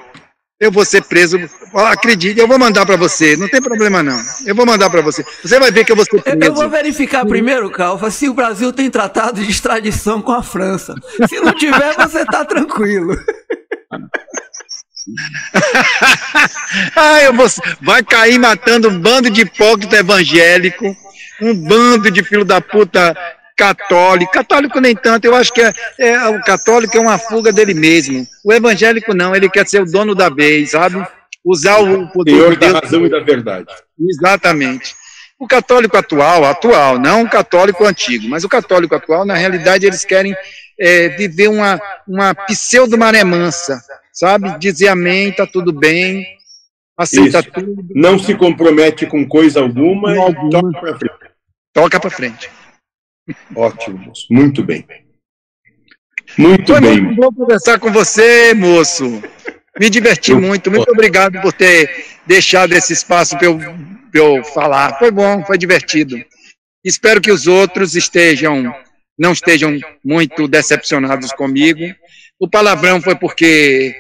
Eu 0.59 0.71
vou 0.71 0.85
ser 0.85 1.03
preso. 1.03 1.39
Acredite, 1.73 2.39
eu 2.39 2.47
vou 2.47 2.59
mandar 2.59 2.85
para 2.85 2.95
você. 2.95 3.35
Não 3.35 3.47
tem 3.49 3.59
problema 3.59 4.03
não. 4.03 4.21
Eu 4.45 4.53
vou 4.53 4.63
mandar 4.65 4.91
para 4.91 5.01
você. 5.01 5.25
Você 5.43 5.59
vai 5.59 5.71
ver 5.71 5.83
que 5.83 5.91
eu 5.91 5.95
vou 5.95 6.05
ser 6.05 6.17
Eu, 6.17 6.33
eu 6.33 6.37
preso. 6.37 6.53
vou 6.53 6.69
verificar 6.69 7.25
primeiro, 7.25 7.71
Calfa, 7.71 8.11
se 8.11 8.29
o 8.29 8.33
Brasil 8.35 8.71
tem 8.71 8.87
tratado 8.89 9.41
de 9.43 9.49
extradição 9.49 10.21
com 10.21 10.31
a 10.31 10.43
França. 10.43 10.93
Se 11.27 11.39
não 11.39 11.51
tiver, 11.53 11.95
você 11.95 12.23
tá 12.25 12.45
tranquilo. 12.45 13.17
ah, 16.95 17.22
eu 17.23 17.34
vou. 17.34 17.48
Vai 17.81 18.03
cair 18.03 18.38
matando 18.39 18.89
um 18.89 18.99
bando 18.99 19.30
de 19.30 19.41
hipócrita 19.41 19.98
evangélico, 19.98 20.95
um 21.41 21.53
bando 21.53 22.10
de 22.11 22.23
filho 22.23 22.45
da 22.45 22.61
puta 22.61 23.15
católico. 23.57 24.31
Católico 24.31 24.80
nem 24.80 24.95
tanto. 24.95 25.26
Eu 25.26 25.35
acho 25.35 25.53
que 25.53 25.61
é, 25.61 25.73
é- 25.99 26.27
o 26.30 26.41
católico 26.41 26.98
é 26.98 26.99
uma 26.99 27.18
fuga 27.18 27.52
dele 27.52 27.73
mesmo. 27.73 28.26
O 28.43 28.52
evangélico 28.53 29.14
não. 29.14 29.35
Ele 29.35 29.49
quer 29.49 29.68
ser 29.68 29.81
o 29.81 29.85
dono 29.85 30.15
da 30.15 30.30
vez, 30.30 30.72
sabe? 30.72 31.06
Usar 31.43 31.80
o 31.80 32.07
poder 32.10 32.31
Senhor 32.31 32.52
de 32.52 32.60
da 32.60 32.68
Deus. 32.68 32.80
razão 32.84 33.06
e 33.06 33.10
da 33.10 33.19
verdade. 33.19 33.65
Exatamente. 33.99 34.95
O 35.39 35.48
católico 35.48 35.98
atual, 35.98 36.45
atual, 36.45 36.99
não 36.99 37.23
o 37.23 37.30
católico 37.30 37.84
antigo, 37.84 38.27
mas 38.30 38.43
o 38.43 38.49
católico 38.49 38.93
atual, 38.93 39.26
na 39.26 39.34
realidade, 39.34 39.88
eles 39.88 40.06
querem 40.06 40.35
é, 40.80 41.10
viver 41.10 41.48
uma, 41.48 41.81
uma 42.07 42.35
pseudo-maré 42.35 43.23
mansa, 43.23 43.81
sabe? 44.13 44.57
Dizer 44.59 44.88
amém, 44.89 45.31
tá 45.31 45.45
tudo 45.47 45.71
bem, 45.71 46.25
aceita 46.97 47.39
Isso. 47.39 47.51
tudo, 47.51 47.85
Não 47.95 48.17
se 48.19 48.35
compromete 48.35 49.05
com 49.05 49.27
coisa 49.27 49.59
alguma 49.61 50.09
Com 50.13 50.15
e 50.15 50.17
alguma. 50.19 50.49
toca 50.49 50.79
pra 50.79 50.97
frente. 50.99 51.31
toca 51.73 51.99
pra 51.99 52.09
frente. 52.09 52.49
Ótimo, 53.55 53.97
moço. 53.99 54.27
Muito 54.31 54.63
bem. 54.63 54.85
Muito 56.38 56.71
Foi 56.73 56.81
bem. 56.81 57.01
muito 57.01 57.21
bom 57.21 57.31
conversar 57.33 57.79
com 57.79 57.91
você, 57.91 58.53
moço. 58.53 59.21
Me 59.79 59.89
diverti 59.89 60.33
muito. 60.33 60.69
Muito 60.71 60.89
obrigado 60.91 61.39
por 61.41 61.53
ter 61.53 62.05
deixado 62.25 62.73
esse 62.73 62.93
espaço 62.93 63.38
para 63.38 63.47
eu, 63.47 63.57
pra 63.57 64.19
eu 64.21 64.43
falar. 64.43 64.97
Foi 64.97 65.11
bom, 65.11 65.43
foi 65.45 65.57
divertido. 65.57 66.17
Espero 66.83 67.21
que 67.21 67.31
os 67.31 67.47
outros 67.47 67.95
estejam, 67.95 68.73
não 69.17 69.33
estejam 69.33 69.77
muito 70.03 70.47
decepcionados 70.47 71.31
comigo. 71.33 71.81
O 72.41 72.49
palavrão 72.49 72.99
foi 72.99 73.13
porque 73.13 73.95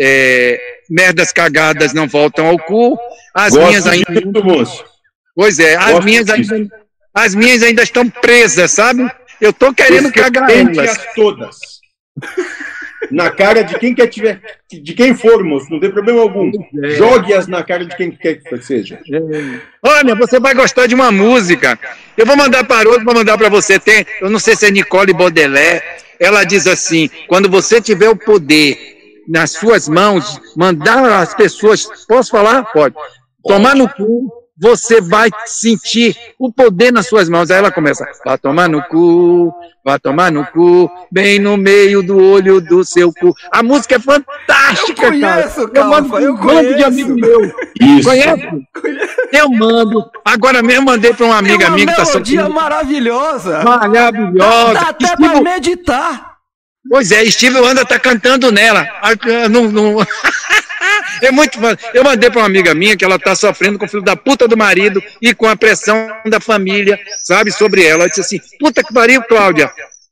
é, 0.00 0.58
merdas 0.88 1.30
cagadas 1.30 1.92
não 1.92 2.08
voltam 2.08 2.46
ao 2.46 2.58
cu. 2.58 2.98
As 3.34 3.54
minhas 3.54 3.84
Gosto 3.84 3.90
ainda. 3.90 4.12
disso, 4.14 4.44
moço. 4.44 4.84
Pois 5.36 5.58
é, 5.58 5.76
as 5.76 6.02
minhas 6.02 6.24
disso. 6.24 6.54
ainda, 6.54 6.74
as 7.12 7.34
minhas 7.34 7.62
ainda 7.62 7.82
estão 7.82 8.08
presas, 8.08 8.70
sabe? 8.70 9.06
Eu 9.38 9.52
tô 9.52 9.74
querendo 9.74 10.10
cagar 10.10 10.50
elas. 10.50 10.78
as 10.78 11.14
todas. 11.14 11.56
Na 13.10 13.30
cara 13.30 13.60
de 13.62 13.78
quem 13.78 13.94
quer 13.94 14.06
tiver, 14.06 14.40
de 14.70 14.94
quem 14.94 15.14
for, 15.14 15.44
moço, 15.44 15.66
não 15.68 15.78
tem 15.78 15.90
problema 15.90 16.22
algum. 16.22 16.50
É. 16.82 16.90
Jogue-as 16.92 17.46
na 17.46 17.62
cara 17.62 17.84
de 17.84 17.94
quem 17.94 18.10
quer 18.10 18.36
que 18.36 18.62
seja. 18.62 18.98
Olha, 19.82 20.14
você 20.14 20.40
vai 20.40 20.54
gostar 20.54 20.86
de 20.86 20.94
uma 20.94 21.12
música. 21.12 21.78
Eu 22.16 22.24
vou 22.24 22.38
mandar 22.38 22.64
para 22.64 22.88
outro, 22.88 23.04
vou 23.04 23.14
mandar 23.14 23.36
para 23.36 23.50
você. 23.50 23.78
Tem, 23.78 24.06
eu 24.22 24.30
não 24.30 24.38
sei 24.38 24.56
se 24.56 24.64
é 24.64 24.70
Nicole 24.70 25.12
Baudelaire. 25.12 25.82
Ela 26.22 26.44
diz 26.44 26.68
assim: 26.68 27.10
quando 27.26 27.50
você 27.50 27.80
tiver 27.80 28.08
o 28.08 28.16
poder 28.16 28.78
nas 29.28 29.50
suas 29.50 29.88
mãos, 29.88 30.40
mandar 30.56 31.20
as 31.20 31.34
pessoas. 31.34 31.88
Posso 32.06 32.30
falar? 32.30 32.64
Pode. 32.72 32.94
Tomar 33.44 33.74
no 33.74 33.88
cu, 33.88 34.30
você 34.62 35.00
vai 35.00 35.28
sentir 35.44 36.16
o 36.38 36.52
poder 36.52 36.92
nas 36.92 37.08
suas 37.08 37.28
mãos. 37.28 37.50
Aí 37.50 37.58
ela 37.58 37.72
começa: 37.72 38.06
vai 38.24 38.38
tomar 38.38 38.68
no 38.68 38.80
cu, 38.84 39.52
vai 39.84 39.98
tomar 39.98 40.30
no 40.30 40.46
cu, 40.46 40.88
bem 41.10 41.40
no 41.40 41.56
meio 41.56 42.00
do 42.00 42.16
olho 42.16 42.60
do 42.60 42.84
seu 42.84 43.12
cu. 43.12 43.34
A 43.50 43.60
música 43.60 43.96
é 43.96 43.98
fantástica, 43.98 45.06
Eu 45.06 45.10
conheço, 45.10 45.68
cara. 45.68 45.70
Eu 45.74 45.84
mando 45.90 46.18
eu 46.20 46.34
um 46.34 46.36
monte 46.36 46.44
de 46.46 46.62
conheço. 46.62 46.84
amigo 46.86 47.14
meu. 47.16 47.52
Isso. 47.98 48.08
Conhece? 48.08 48.48
Eu 49.32 49.48
mando. 49.50 50.04
Agora 50.24 50.62
mesmo 50.62 50.84
mandei 50.86 51.12
para 51.12 51.26
uma 51.26 51.38
amiga 51.38 51.66
uma 51.66 51.74
minha 51.74 51.86
que 51.88 51.96
tá 51.96 52.04
melodia 52.04 52.38
sofrendo. 52.40 52.54
maravilhosa. 52.54 53.62
Maravilhosa. 53.64 54.74
Dá 54.74 54.80
até 54.82 55.04
Estilo- 55.06 55.30
pra 55.30 55.40
meditar. 55.40 56.32
Pois 56.88 57.10
é, 57.12 57.24
Steve 57.26 57.58
Wonder 57.60 57.86
tá 57.86 57.98
cantando 57.98 58.50
nela. 58.52 58.86
Não, 59.50 59.70
não... 59.70 59.96
É 61.22 61.30
muito 61.30 61.58
Eu 61.94 62.02
mandei 62.02 62.28
para 62.30 62.40
uma 62.40 62.46
amiga 62.46 62.74
minha 62.74 62.96
que 62.96 63.04
ela 63.04 63.18
tá 63.18 63.34
sofrendo 63.34 63.78
com 63.78 63.86
o 63.86 63.88
filho 63.88 64.02
da 64.02 64.16
puta 64.16 64.48
do 64.48 64.56
marido 64.56 65.02
e 65.20 65.32
com 65.32 65.46
a 65.46 65.56
pressão 65.56 66.08
da 66.26 66.40
família, 66.40 66.98
sabe, 67.22 67.52
sobre 67.52 67.84
ela. 67.84 68.02
Ela 68.02 68.08
disse 68.08 68.20
assim: 68.20 68.40
puta 68.58 68.82
que 68.82 68.92
pariu, 68.92 69.22
Cláudia. 69.22 69.70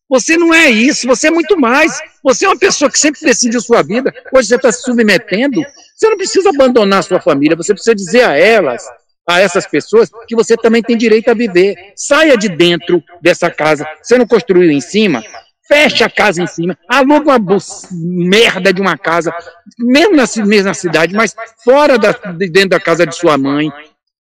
Você 0.09 0.37
não 0.37 0.53
é 0.53 0.69
isso, 0.69 1.07
você 1.07 1.29
é 1.29 1.31
muito 1.31 1.59
mais. 1.59 2.01
Você 2.23 2.45
é 2.45 2.49
uma 2.49 2.59
pessoa 2.59 2.91
que 2.91 2.99
sempre 2.99 3.21
decidiu 3.21 3.61
sua 3.61 3.83
vida. 3.83 4.13
Hoje 4.33 4.49
você 4.49 4.57
está 4.57 4.73
se 4.73 4.83
submetendo. 4.83 5.63
Você 5.97 6.09
não 6.09 6.17
precisa 6.17 6.49
abandonar 6.49 7.05
sua 7.05 7.21
família, 7.21 7.57
você 7.57 7.73
precisa 7.73 7.95
dizer 7.95 8.23
a 8.23 8.37
elas 8.37 8.85
a 9.29 9.41
essas 9.41 9.67
pessoas 9.67 10.11
que 10.27 10.35
você 10.35 10.57
também 10.57 10.83
tem 10.83 10.97
direito 10.97 11.31
a 11.31 11.35
viver. 11.35 11.77
Saia 11.95 12.37
de 12.37 12.49
dentro 12.49 13.03
dessa 13.23 13.51
casa. 13.51 13.87
Você 14.03 14.19
não 14.19 14.27
construiu 14.27 14.71
em 14.71 14.81
cima? 14.81 15.23
Fecha 15.73 16.07
a 16.07 16.11
casa 16.11 16.43
em 16.43 16.49
cima, 16.49 16.77
aluga 16.89 17.37
uma 17.37 17.59
merda 17.93 18.73
de 18.73 18.81
uma 18.81 18.99
casa, 18.99 19.33
mesmo 19.79 20.17
na 20.17 20.25
mesma 20.45 20.75
cidade, 20.75 21.15
mas 21.15 21.33
fora 21.63 21.97
da, 21.97 22.11
dentro 22.33 22.71
da 22.71 22.81
casa 22.81 23.07
de 23.07 23.15
sua 23.15 23.39
mãe. 23.39 23.71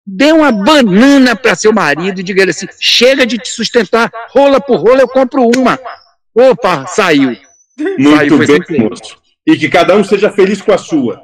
Dê 0.06 0.30
uma 0.30 0.52
banana 0.52 1.34
para 1.34 1.54
seu 1.54 1.72
marido 1.72 2.20
e 2.20 2.22
diga 2.22 2.42
ele 2.42 2.50
assim: 2.50 2.66
chega 2.78 3.24
de 3.24 3.38
te 3.38 3.48
sustentar, 3.48 4.10
rola 4.30 4.60
por 4.60 4.76
rola, 4.76 5.00
eu 5.00 5.08
compro 5.08 5.48
uma. 5.56 5.78
Opa, 6.34 6.86
saiu. 6.86 7.34
Muito 7.78 8.36
saiu, 8.36 8.64
bem, 8.66 8.80
moço. 8.80 9.16
E 9.46 9.56
que 9.56 9.68
cada 9.68 9.96
um 9.96 10.04
seja 10.04 10.30
feliz 10.30 10.60
com 10.60 10.72
a 10.72 10.78
sua. 10.78 11.18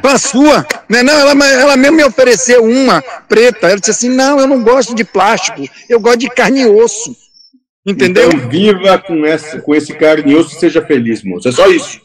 Com 0.00 0.08
a 0.08 0.18
sua. 0.18 0.66
Né? 0.88 1.02
Não, 1.02 1.18
ela, 1.18 1.46
ela 1.46 1.76
mesmo 1.76 1.96
me 1.96 2.04
ofereceu 2.04 2.62
uma 2.64 3.02
preta. 3.28 3.66
Ela 3.66 3.80
disse 3.80 3.90
assim: 3.90 4.08
não, 4.08 4.38
eu 4.38 4.46
não 4.46 4.62
gosto 4.62 4.94
de 4.94 5.04
plástico, 5.04 5.62
eu 5.88 5.98
gosto 5.98 6.18
de 6.18 6.30
carne 6.30 6.60
e 6.60 6.66
osso. 6.66 7.16
Entendeu? 7.88 8.28
Então, 8.28 8.48
viva 8.50 8.98
com, 8.98 9.24
essa, 9.24 9.60
com 9.62 9.74
esse 9.74 9.94
carne 9.94 10.32
e 10.32 10.36
osso 10.36 10.54
e 10.54 10.60
seja 10.60 10.84
feliz, 10.84 11.24
moço. 11.24 11.48
É 11.48 11.52
só 11.52 11.66
isso. 11.68 12.00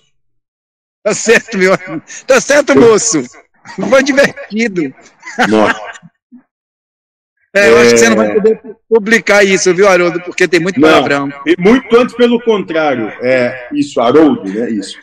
Tá 1.04 1.14
certo, 1.14 1.58
meu 1.58 1.74
amigo. 1.74 2.02
Tá 2.26 2.40
certo, 2.40 2.80
moço. 2.80 3.22
Foi 3.90 4.02
divertido. 4.02 4.94
Nossa. 5.50 5.82
É, 7.56 7.70
eu 7.70 7.78
é... 7.78 7.82
acho 7.82 7.92
que 7.92 7.98
você 7.98 8.10
não 8.10 8.16
vai 8.16 8.32
é. 8.32 8.34
poder 8.34 8.62
publicar 8.90 9.44
isso, 9.44 9.76
viu, 9.76 9.88
Haroldo? 9.88 10.22
Porque 10.22 10.48
tem 10.48 10.62
muito 10.62 10.80
palavrão. 10.80 11.28
Não, 11.28 11.42
e 11.46 11.56
muito 11.60 11.96
antes 11.98 12.16
pelo 12.16 12.42
contrário. 12.42 13.10
É 13.22 13.68
isso, 13.74 14.00
Haroldo, 14.00 14.46
né? 14.46 14.70
Isso. 14.72 14.98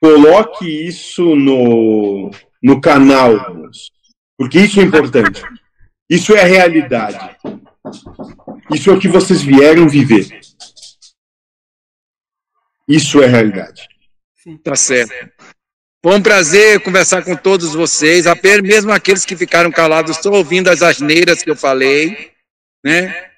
Coloque 0.00 0.66
isso 0.86 1.34
no, 1.34 2.30
no 2.62 2.80
canal, 2.80 3.56
porque 4.38 4.60
isso 4.60 4.78
é 4.78 4.84
importante. 4.84 5.42
Isso 6.08 6.34
é 6.34 6.42
a 6.42 6.46
realidade. 6.46 7.36
Isso 8.72 8.90
é 8.90 8.92
o 8.92 9.00
que 9.00 9.08
vocês 9.08 9.42
vieram 9.42 9.88
viver. 9.88 10.40
Isso 12.88 13.22
é 13.22 13.26
a 13.26 13.28
realidade. 13.28 13.88
Tá 14.64 14.74
certo. 14.74 15.12
Foi 16.02 16.16
um 16.16 16.22
prazer 16.22 16.80
conversar 16.80 17.22
com 17.22 17.36
todos 17.36 17.74
vocês, 17.74 18.26
apenas 18.26 18.62
mesmo 18.62 18.90
aqueles 18.90 19.26
que 19.26 19.36
ficaram 19.36 19.70
calados, 19.70 20.16
estou 20.16 20.34
ouvindo 20.34 20.68
as 20.68 20.82
asneiras 20.82 21.42
que 21.42 21.50
eu 21.50 21.56
falei, 21.56 22.30
né? 22.82 23.28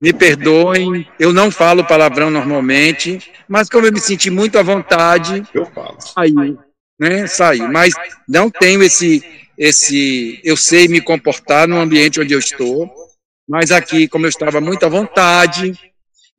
Me 0.00 0.12
perdoem, 0.12 1.08
eu 1.18 1.32
não 1.32 1.50
falo 1.50 1.84
palavrão 1.84 2.30
normalmente, 2.30 3.32
mas 3.48 3.68
como 3.68 3.86
eu 3.86 3.92
me 3.92 4.00
senti 4.00 4.30
muito 4.30 4.56
à 4.56 4.62
vontade, 4.62 5.42
eu 5.52 5.66
falo. 5.66 6.00
Saiu, 6.00 6.58
né? 6.98 7.26
Saiu, 7.26 7.68
mas 7.68 7.92
não 8.28 8.48
tenho 8.48 8.82
esse 8.82 9.22
esse 9.58 10.40
eu 10.42 10.56
sei 10.56 10.88
me 10.88 11.00
comportar 11.00 11.68
no 11.68 11.78
ambiente 11.78 12.20
onde 12.20 12.32
eu 12.32 12.38
estou, 12.38 12.90
mas 13.48 13.70
aqui 13.70 14.08
como 14.08 14.26
eu 14.26 14.30
estava 14.30 14.60
muito 14.60 14.84
à 14.84 14.88
vontade, 14.88 15.72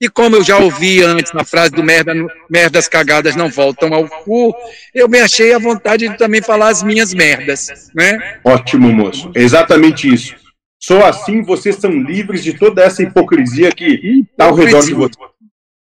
e 0.03 0.09
como 0.09 0.35
eu 0.35 0.43
já 0.43 0.57
ouvi 0.57 1.01
antes 1.01 1.31
na 1.31 1.45
frase 1.45 1.71
do 1.71 1.81
merda, 1.81 2.13
merdas 2.49 2.89
cagadas 2.89 3.37
não 3.37 3.49
voltam 3.49 3.93
ao 3.93 4.07
cu, 4.07 4.53
eu 4.93 5.07
me 5.07 5.19
achei 5.19 5.53
à 5.53 5.59
vontade 5.59 6.09
de 6.09 6.17
também 6.17 6.41
falar 6.41 6.69
as 6.69 6.83
minhas 6.83 7.13
merdas, 7.13 7.89
né? 7.95 8.41
Ótimo, 8.43 8.91
moço. 8.91 9.31
Exatamente 9.33 10.13
isso. 10.13 10.35
Só 10.77 11.05
assim 11.05 11.41
vocês 11.41 11.77
são 11.77 11.89
livres 11.89 12.43
de 12.43 12.53
toda 12.53 12.83
essa 12.83 13.01
hipocrisia 13.01 13.71
que 13.71 14.25
está 14.29 14.45
ao 14.45 14.55
redor 14.55 14.83
de 14.83 14.93
vocês. 14.93 15.29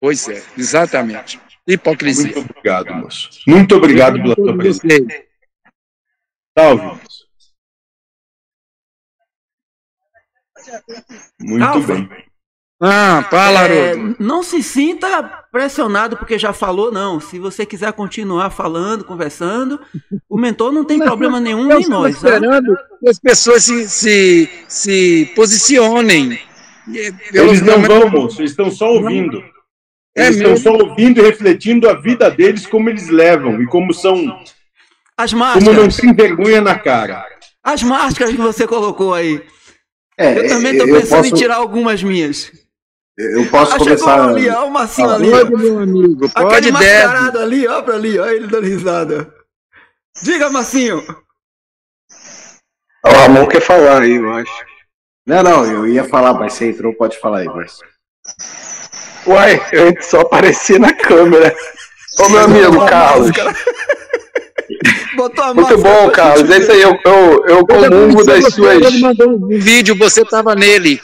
Pois 0.01 0.29
é, 0.29 0.41
exatamente. 0.57 1.41
Hipocrisia. 1.67 2.35
Muito 2.35 2.51
obrigado, 2.51 2.95
moço. 2.95 3.31
Muito 3.49 3.75
obrigado 3.75 4.23
pela 4.23 4.35
sua 4.37 4.57
presença. 4.57 5.25
Salve, 6.57 7.01
Muito 11.41 11.65
Alfa. 11.65 11.95
bem. 11.95 12.09
Ah, 12.81 13.25
fala, 13.31 13.67
é, 13.67 13.95
Não 14.19 14.43
se 14.43 14.63
sinta 14.63 15.23
pressionado 15.51 16.17
porque 16.17 16.39
já 16.39 16.53
falou, 16.53 16.93
não. 16.93 17.21
Se 17.21 17.39
você 17.39 17.65
quiser 17.65 17.93
continuar 17.93 18.51
falando, 18.51 19.05
conversando, 19.05 19.81
o 20.29 20.37
mentor 20.37 20.73
não 20.73 20.85
tem 20.85 20.99
problema 20.99 21.41
nenhum, 21.41 21.67
nem 21.67 21.89
nós. 21.89 22.21
Tá? 22.21 22.29
esperando 22.29 22.77
que 23.01 23.09
as 23.09 23.19
pessoas 23.19 23.65
se, 23.65 23.89
se, 23.89 24.51
se 24.69 25.33
posicionem. 25.35 26.39
Eles 27.33 27.63
não 27.63 27.81
vão, 27.81 28.11
moço, 28.11 28.41
eles 28.41 28.51
estão 28.51 28.71
só 28.71 28.93
ouvindo. 28.93 29.43
É 30.17 30.27
eles 30.27 30.37
estão 30.37 30.57
só 30.57 30.73
ouvindo 30.73 31.21
e 31.21 31.23
refletindo 31.23 31.89
a 31.89 31.95
vida 31.95 32.31
deles, 32.31 32.67
como 32.67 32.91
eles 32.91 33.09
levam 33.09 33.63
e 33.63 33.67
como 33.67 33.95
são. 33.95 34.43
As 35.17 35.33
máscaras. 35.33 35.65
Como 35.65 35.81
não 35.81 35.91
se 35.91 36.07
envergonha 36.07 36.61
na 36.61 36.79
cara. 36.79 37.25
As 37.63 37.83
máscaras 37.83 38.35
que 38.35 38.41
você 38.41 38.67
colocou 38.67 39.15
aí. 39.15 39.43
É, 40.19 40.39
eu 40.39 40.49
também 40.49 40.73
estou 40.73 40.87
pensando 40.87 41.23
posso... 41.23 41.35
em 41.35 41.39
tirar 41.39 41.57
algumas 41.57 42.03
minhas. 42.03 42.53
Eu 43.17 43.47
posso 43.49 43.75
ah, 43.75 43.79
começar. 43.79 44.29
Ali, 44.29 44.49
ó, 44.49 44.67
o 44.67 44.71
Massinho 44.73 45.11
ali. 45.11 45.31
Pode, 45.31 45.57
meu 45.57 45.79
amigo. 45.79 46.29
Pode, 46.31 46.73
deve. 46.73 47.39
ali, 47.39 47.67
ó, 47.67 47.83
pra 47.83 47.95
ali, 47.95 48.19
ó, 48.19 48.27
ele 48.27 48.47
dando 48.47 48.67
risada. 48.67 49.33
Diga, 50.23 50.51
Massinho. 50.51 51.05
O 53.05 53.09
Ramon 53.09 53.47
quer 53.47 53.61
falar 53.61 54.03
aí, 54.03 54.17
eu 54.17 54.33
acho. 54.33 54.53
Não, 55.27 55.43
não, 55.43 55.65
eu 55.65 55.87
ia 55.87 56.05
falar, 56.05 56.35
mas 56.35 56.55
você 56.55 56.71
entrou, 56.71 56.95
pode 56.95 57.19
falar 57.19 57.39
aí, 57.39 57.47
mas. 57.47 57.79
Uai, 59.27 59.61
eu 59.73 59.95
só 60.03 60.21
apareci 60.21 60.79
na 60.79 60.93
câmera. 60.93 61.55
Ô, 62.19 62.29
meu 62.29 62.41
amigo, 62.41 62.87
Carlos. 62.87 63.31
Muito 65.55 65.79
bom, 65.79 66.11
Carlos. 66.11 66.49
Esse 66.51 66.73
aí 66.73 66.83
eu, 66.83 66.99
eu, 67.05 67.45
eu 67.47 67.67
comungo 67.67 68.25
das 68.25 68.55
suas. 68.55 68.83
Ele 68.83 69.01
mandou 69.01 69.31
um 69.31 69.49
vídeo, 69.49 69.97
você 69.97 70.25
tava 70.25 70.55
nele, 70.55 71.01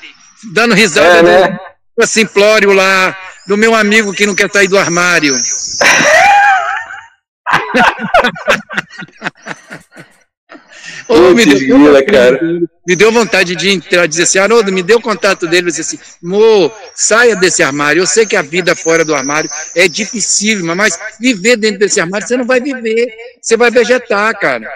dando 0.53 0.75
risada. 0.75 1.29
É, 1.29 1.51
né? 1.51 1.59
simplório 2.07 2.73
lá, 2.73 3.17
do 3.47 3.57
meu 3.57 3.75
amigo 3.75 4.13
que 4.13 4.27
não 4.27 4.35
quer 4.35 4.51
sair 4.51 4.69
do 4.69 4.79
armário. 4.79 5.35
oh, 11.11 11.35
me, 11.35 11.45
deu, 11.45 12.07
cara. 12.07 12.41
me 12.87 12.97
deu 12.97 13.13
vontade 13.13 13.57
de 13.57 13.71
entrar, 13.71 14.07
dizer 14.07 14.23
assim, 14.23 14.39
Haroldo, 14.39 14.73
me 14.73 14.83
deu 14.83 14.99
o 14.99 15.03
contato 15.03 15.47
dele, 15.47 15.67
dizer 15.67 15.83
assim, 15.83 15.99
Mo, 16.23 16.71
saia 16.95 17.35
desse 17.37 17.63
armário. 17.63 18.03
Eu 18.03 18.07
sei 18.07 18.25
que 18.25 18.37
a 18.37 18.43
vida 18.43 18.75
fora 18.77 19.05
do 19.05 19.15
armário 19.15 19.51
é 19.75 19.89
dificílima, 19.89 20.75
mas 20.75 20.99
viver 21.21 21.57
dentro 21.57 21.81
desse 21.81 22.01
armário 22.01 22.27
você 22.27 22.37
não 22.37 22.47
vai 22.47 22.61
viver, 22.61 23.13
você 23.41 23.57
vai 23.57 23.71
vegetar, 23.71 24.39
cara. 24.39 24.71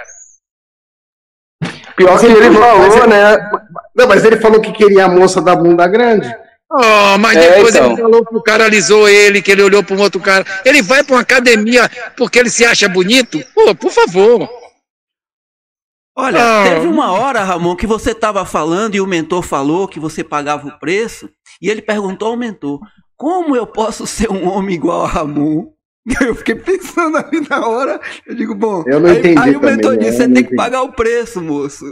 Pior 1.97 2.19
que 2.19 2.27
ele 2.27 2.59
falou, 2.59 3.07
né? 3.07 3.51
Não, 3.95 4.09
mas 4.09 4.25
ele 4.25 4.37
falou 4.39 4.61
que 4.61 4.73
queria 4.73 5.05
a 5.05 5.09
moça 5.09 5.41
da 5.41 5.55
bunda 5.55 5.87
grande. 5.87 6.35
Oh, 6.71 7.19
mas 7.19 7.37
é, 7.37 7.51
depois 7.51 7.75
então. 7.75 7.93
ele 7.93 8.03
falou 8.03 8.27
que 8.27 8.37
o 8.37 8.43
cara 8.43 8.65
alisou 8.65 9.09
ele, 9.09 9.41
que 9.41 9.53
ele 9.53 9.63
olhou 9.63 9.85
para 9.85 9.95
um 9.95 10.01
outro 10.01 10.21
cara. 10.21 10.45
Ele 10.65 10.83
vai 10.83 11.05
para 11.05 11.15
uma 11.15 11.21
academia 11.21 11.89
porque 12.17 12.39
ele 12.39 12.51
se 12.51 12.65
acha 12.65 12.89
bonito? 12.89 13.41
Pô, 13.55 13.75
por 13.77 13.93
favor. 13.93 14.49
Olha, 16.17 16.39
ah. 16.41 16.65
teve 16.65 16.87
uma 16.87 17.13
hora, 17.13 17.43
Ramon, 17.43 17.75
que 17.75 17.87
você 17.87 18.13
estava 18.13 18.45
falando 18.45 18.95
e 18.95 19.01
o 19.01 19.07
mentor 19.07 19.43
falou 19.43 19.89
que 19.89 19.99
você 19.99 20.23
pagava 20.23 20.69
o 20.69 20.79
preço, 20.79 21.29
e 21.61 21.69
ele 21.69 21.83
perguntou 21.83 22.29
ao 22.29 22.37
mentor: 22.37 22.81
Como 23.17 23.57
eu 23.57 23.67
posso 23.67 24.07
ser 24.07 24.31
um 24.31 24.49
homem 24.49 24.77
igual 24.77 25.05
a 25.05 25.09
Ramon? 25.09 25.73
Eu 26.21 26.35
fiquei 26.35 26.55
pensando 26.55 27.17
ali 27.17 27.41
na 27.49 27.67
hora, 27.67 27.99
eu 28.27 28.35
digo, 28.35 28.55
bom. 28.55 28.85
Eu 28.87 29.01
não 29.01 29.09
aí, 29.09 29.21
entendi. 29.21 29.41
Aí 29.41 29.57
o 29.57 29.61
mentor 29.61 29.97
disse: 29.97 30.19
Você 30.19 30.29
tem 30.29 30.45
que 30.45 30.55
pagar 30.55 30.83
o 30.83 30.93
preço, 30.93 31.41
moço. 31.41 31.87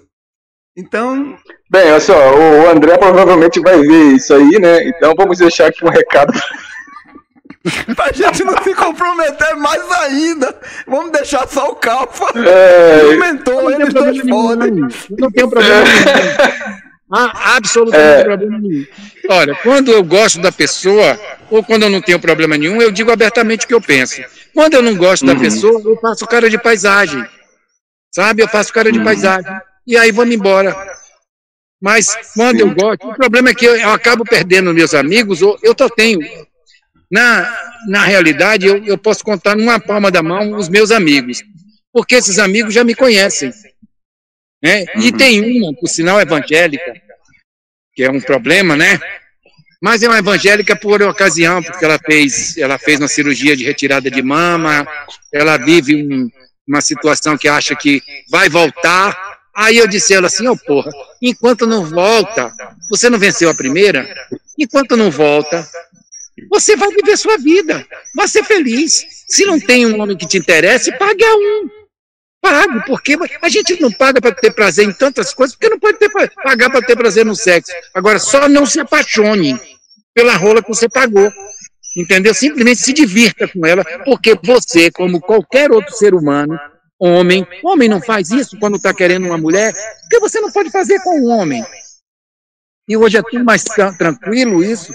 Então. 0.77 1.35
Bem, 1.70 1.90
olha 1.90 1.99
só, 1.99 2.15
o 2.15 2.69
André 2.69 2.99
provavelmente 2.99 3.59
vai 3.61 3.81
ver 3.81 4.16
isso 4.16 4.35
aí, 4.35 4.59
né? 4.61 4.86
Então 4.86 5.15
vamos 5.16 5.39
deixar 5.39 5.69
aqui 5.69 5.82
um 5.82 5.89
recado. 5.89 6.31
pra 7.95 8.13
gente 8.13 8.45
não 8.45 8.63
se 8.63 8.75
comprometer 8.75 9.57
mais 9.57 9.91
ainda. 9.91 10.55
Vamos 10.87 11.13
deixar 11.13 11.47
só 11.49 11.71
o 11.71 11.77
Calfa. 11.77 12.27
É... 12.39 13.05
O 13.05 13.19
mentor, 13.19 13.73
eles 13.73 13.93
dois 13.93 14.21
podem. 14.23 14.73
Não 15.19 15.31
tem 15.31 15.49
problema 15.49 15.85
nenhum. 15.85 16.83
Ah, 17.15 17.57
absolutamente 17.57 18.21
é... 18.21 18.25
problema 18.25 18.59
nenhum. 18.59 18.87
Olha, 19.29 19.55
quando 19.57 19.93
eu 19.93 20.03
gosto 20.03 20.41
da 20.41 20.51
pessoa, 20.51 21.21
ou 21.51 21.63
quando 21.63 21.83
eu 21.83 21.91
não 21.91 22.01
tenho 22.01 22.19
problema 22.19 22.57
nenhum, 22.57 22.81
eu 22.81 22.91
digo 22.91 23.13
abertamente 23.13 23.67
o 23.67 23.69
que 23.69 23.75
eu 23.75 23.83
penso. 23.83 24.23
Quando 24.55 24.73
eu 24.73 24.83
não 24.83 24.97
gosto 24.97 25.27
uhum. 25.27 25.35
da 25.35 25.39
pessoa, 25.39 25.79
eu 25.85 25.95
faço 25.99 26.27
cara 26.27 26.49
de 26.49 26.57
paisagem. 26.57 27.23
Sabe? 28.15 28.43
Eu 28.43 28.49
faço 28.49 28.73
cara 28.73 28.91
de 28.91 28.99
uhum. 28.99 29.05
paisagem 29.05 29.53
e 29.87 29.95
aí 29.97 30.11
vamos 30.11 30.35
embora. 30.35 30.75
Mas 31.81 32.17
quando 32.35 32.61
eu 32.61 32.75
gosto, 32.75 33.09
o 33.09 33.15
problema 33.15 33.51
é 33.51 33.55
que 33.55 33.67
eu, 33.67 33.77
eu 33.77 33.91
acabo 33.91 34.25
perdendo 34.25 34.73
meus 34.73 34.95
amigos, 34.95 35.43
ou 35.43 35.59
eu 35.63 35.75
só 35.77 35.89
tenho. 35.89 36.21
Na, 37.13 37.55
na 37.89 38.05
realidade, 38.07 38.67
eu, 38.67 38.83
eu 38.87 38.97
posso 38.97 39.23
contar 39.23 39.55
numa 39.55 39.79
palma 39.79 40.11
da 40.11 40.23
mão 40.23 40.57
os 40.57 40.71
meus 40.71 40.91
amigos, 40.91 41.43
porque 41.93 42.15
esses 42.15 42.39
amigos 42.39 42.73
já 42.73 42.83
me 42.83 42.95
conhecem. 42.95 43.53
Né? 44.63 44.87
E 44.97 45.11
uhum. 45.11 45.17
tem 45.19 45.61
uma, 45.61 45.75
por 45.75 45.89
sinal, 45.89 46.19
evangélica, 46.19 46.95
que 47.95 48.03
é 48.03 48.11
um 48.11 48.19
problema, 48.19 48.75
né? 48.75 48.99
Mas 49.79 50.03
é 50.03 50.09
uma 50.09 50.21
evangélica 50.21 50.75
por 50.75 51.03
ocasião, 51.03 51.63
porque 51.63 51.85
ela 51.85 51.99
fez, 51.99 52.57
ela 52.57 52.79
fez 52.79 52.99
uma 52.99 53.09
cirurgia 53.09 53.55
de 53.55 53.65
retirada 53.65 54.11
de 54.11 54.23
mama, 54.23 54.87
ela 55.31 55.59
vive 55.59 55.97
um, 55.97 56.31
uma 56.67 56.81
situação 56.81 57.37
que 57.37 57.49
acha 57.49 57.77
que 57.77 58.01
vai 58.31 58.49
voltar. 58.49 59.41
Aí 59.55 59.77
eu 59.77 59.87
disse 59.87 60.15
a 60.15 60.19
ela 60.19 60.29
assim, 60.29 60.47
ô 60.47 60.53
oh, 60.53 60.57
porra, 60.57 60.91
enquanto 61.21 61.67
não 61.67 61.85
volta, 61.85 62.55
você 62.89 63.11
não 63.11 63.19
venceu 63.19 63.51
a 63.51 63.55
primeira? 63.55 64.09
Enquanto 64.59 64.97
não 64.97 65.11
volta, 65.11 65.69
você 66.51 66.77
vai 66.77 66.89
viver 66.90 67.16
sua 67.16 67.36
vida, 67.39 67.86
vai 68.14 68.28
ser 68.28 68.44
feliz. 68.44 69.05
Se 69.28 69.44
não 69.44 69.59
tem 69.59 69.86
um 69.86 70.01
homem 70.01 70.16
que 70.16 70.27
te 70.27 70.39
interesse, 70.39 70.97
pague 70.98 71.24
a 71.24 71.35
um. 71.35 71.69
Pago, 72.40 72.82
porque 72.86 73.16
a 73.40 73.48
gente 73.48 73.81
não 73.81 73.93
paga 73.93 74.20
para 74.20 74.35
ter 74.35 74.52
prazer 74.52 74.85
em 74.85 74.93
tantas 74.93 75.32
coisas, 75.32 75.55
porque 75.55 75.69
não 75.69 75.78
pode 75.78 75.98
ter, 75.98 76.10
pagar 76.43 76.70
para 76.70 76.82
ter 76.82 76.97
prazer 76.97 77.24
no 77.24 77.36
sexo. 77.36 77.73
Agora, 77.94 78.19
só 78.19 78.48
não 78.48 78.66
se 78.66 78.81
apaixone 78.81 79.56
pela 80.12 80.36
rola 80.36 80.60
que 80.60 80.69
você 80.69 80.89
pagou. 80.89 81.31
Entendeu? 81.97 82.32
Simplesmente 82.32 82.81
se 82.81 82.93
divirta 82.93 83.47
com 83.47 83.66
ela, 83.66 83.85
porque 84.05 84.36
você, 84.43 84.90
como 84.90 85.20
qualquer 85.20 85.70
outro 85.70 85.94
ser 85.94 86.14
humano, 86.14 86.59
homem, 86.98 87.47
homem 87.62 87.89
não 87.89 88.01
faz 88.01 88.31
isso 88.31 88.59
quando 88.59 88.77
está 88.77 88.94
querendo 88.94 89.27
uma 89.27 89.36
mulher, 89.36 89.73
porque 90.01 90.19
você 90.19 90.40
não 90.40 90.51
pode 90.51 90.70
fazer 90.70 91.01
com 91.01 91.20
um 91.20 91.31
homem. 91.31 91.64
E 92.89 92.97
hoje 92.97 93.19
é 93.19 93.23
tudo 93.23 93.44
mais 93.44 93.62
tranquilo 93.98 94.64
isso. 94.64 94.93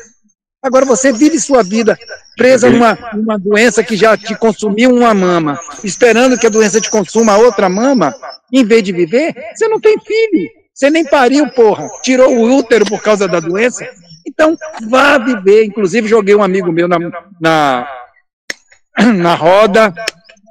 Agora 0.68 0.86
você 0.86 1.12
vive 1.12 1.40
sua 1.40 1.64
vida 1.64 1.98
presa 2.36 2.70
numa, 2.70 2.98
numa 3.14 3.40
doença 3.40 3.84
que 3.84 3.96
já 3.96 4.16
te 4.16 4.36
consumiu 4.36 4.94
uma 4.94 5.14
mama, 5.14 5.60
esperando 5.84 6.38
que 6.38 6.46
a 6.46 6.50
doença 6.50 6.80
te 6.80 6.90
consuma 6.90 7.38
outra 7.38 7.68
mama, 7.68 8.14
em 8.54 8.64
vez 8.64 8.84
de 8.84 8.92
viver, 8.92 9.34
você 9.56 9.68
não 9.68 9.80
tem 9.80 9.98
filho. 10.00 10.50
Você 10.74 10.92
nem 10.92 11.04
pariu, 11.04 11.50
porra. 11.50 11.90
Tirou 12.04 12.32
o 12.32 12.56
útero 12.56 12.86
por 12.86 13.02
causa 13.02 13.28
da 13.28 13.40
doença. 13.40 13.84
Então, 14.28 14.56
vá 14.88 15.18
viver. 15.18 15.66
Inclusive, 15.66 16.08
joguei 16.08 16.36
um 16.36 16.44
amigo 16.44 16.72
meu 16.72 16.88
na, 16.88 17.00
na, 17.42 17.88
na 19.16 19.34
roda, 19.34 19.92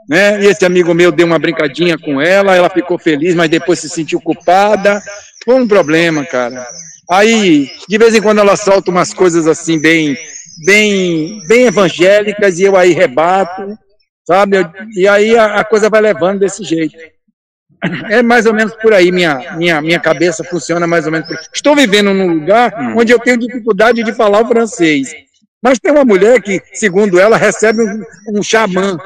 né? 0.09 0.43
E 0.43 0.47
esse 0.47 0.65
amigo 0.65 0.93
meu 0.93 1.13
deu 1.13 1.27
uma 1.27 1.39
brincadinha 1.39 1.97
com 1.97 2.21
ela, 2.21 2.57
ela 2.57 2.69
ficou 2.69 2.99
feliz, 2.99 3.37
mas 3.37 3.49
depois 3.49 3.79
se 3.79 3.89
sentiu 3.89 4.21
culpada. 4.21 5.01
Foi 5.45 5.55
um 5.55 5.69
problema, 5.69 6.25
cara. 6.25 6.67
Aí, 7.11 7.71
de 7.89 7.99
vez 7.99 8.15
em 8.15 8.23
quando 8.23 8.39
ela 8.39 8.57
solta 8.57 8.91
umas 8.91 9.15
coisas 9.15 9.47
assim 9.47 9.79
bem, 9.79 10.17
bem, 10.65 11.41
bem 11.47 11.67
evangélicas 11.67 12.59
e 12.59 12.65
eu 12.65 12.77
aí 12.77 12.93
rebato, 12.93 13.79
sabe? 14.27 14.69
E 14.97 15.07
aí 15.07 15.37
a, 15.37 15.61
a 15.61 15.65
coisa 15.65 15.89
vai 15.89 16.01
levando 16.01 16.41
desse 16.41 16.65
jeito. 16.65 16.97
É 18.11 18.23
mais 18.23 18.47
ou 18.47 18.55
menos 18.55 18.75
por 18.77 18.93
aí, 18.93 19.13
minha, 19.13 19.57
minha, 19.57 19.81
minha 19.81 20.01
cabeça 20.01 20.43
funciona 20.43 20.87
mais 20.87 21.07
ou 21.07 21.13
menos 21.13 21.29
por. 21.29 21.39
Estou 21.55 21.77
vivendo 21.77 22.13
num 22.13 22.33
lugar 22.33 22.73
onde 22.97 23.13
eu 23.13 23.19
tenho 23.19 23.39
dificuldade 23.39 24.03
de 24.03 24.13
falar 24.13 24.43
o 24.43 24.49
francês. 24.49 25.15
Mas 25.63 25.79
tem 25.79 25.93
uma 25.93 26.05
mulher 26.05 26.41
que, 26.41 26.61
segundo 26.73 27.19
ela, 27.19 27.37
recebe 27.37 27.83
um, 27.83 28.03
um 28.39 28.43
xamã, 28.43 28.97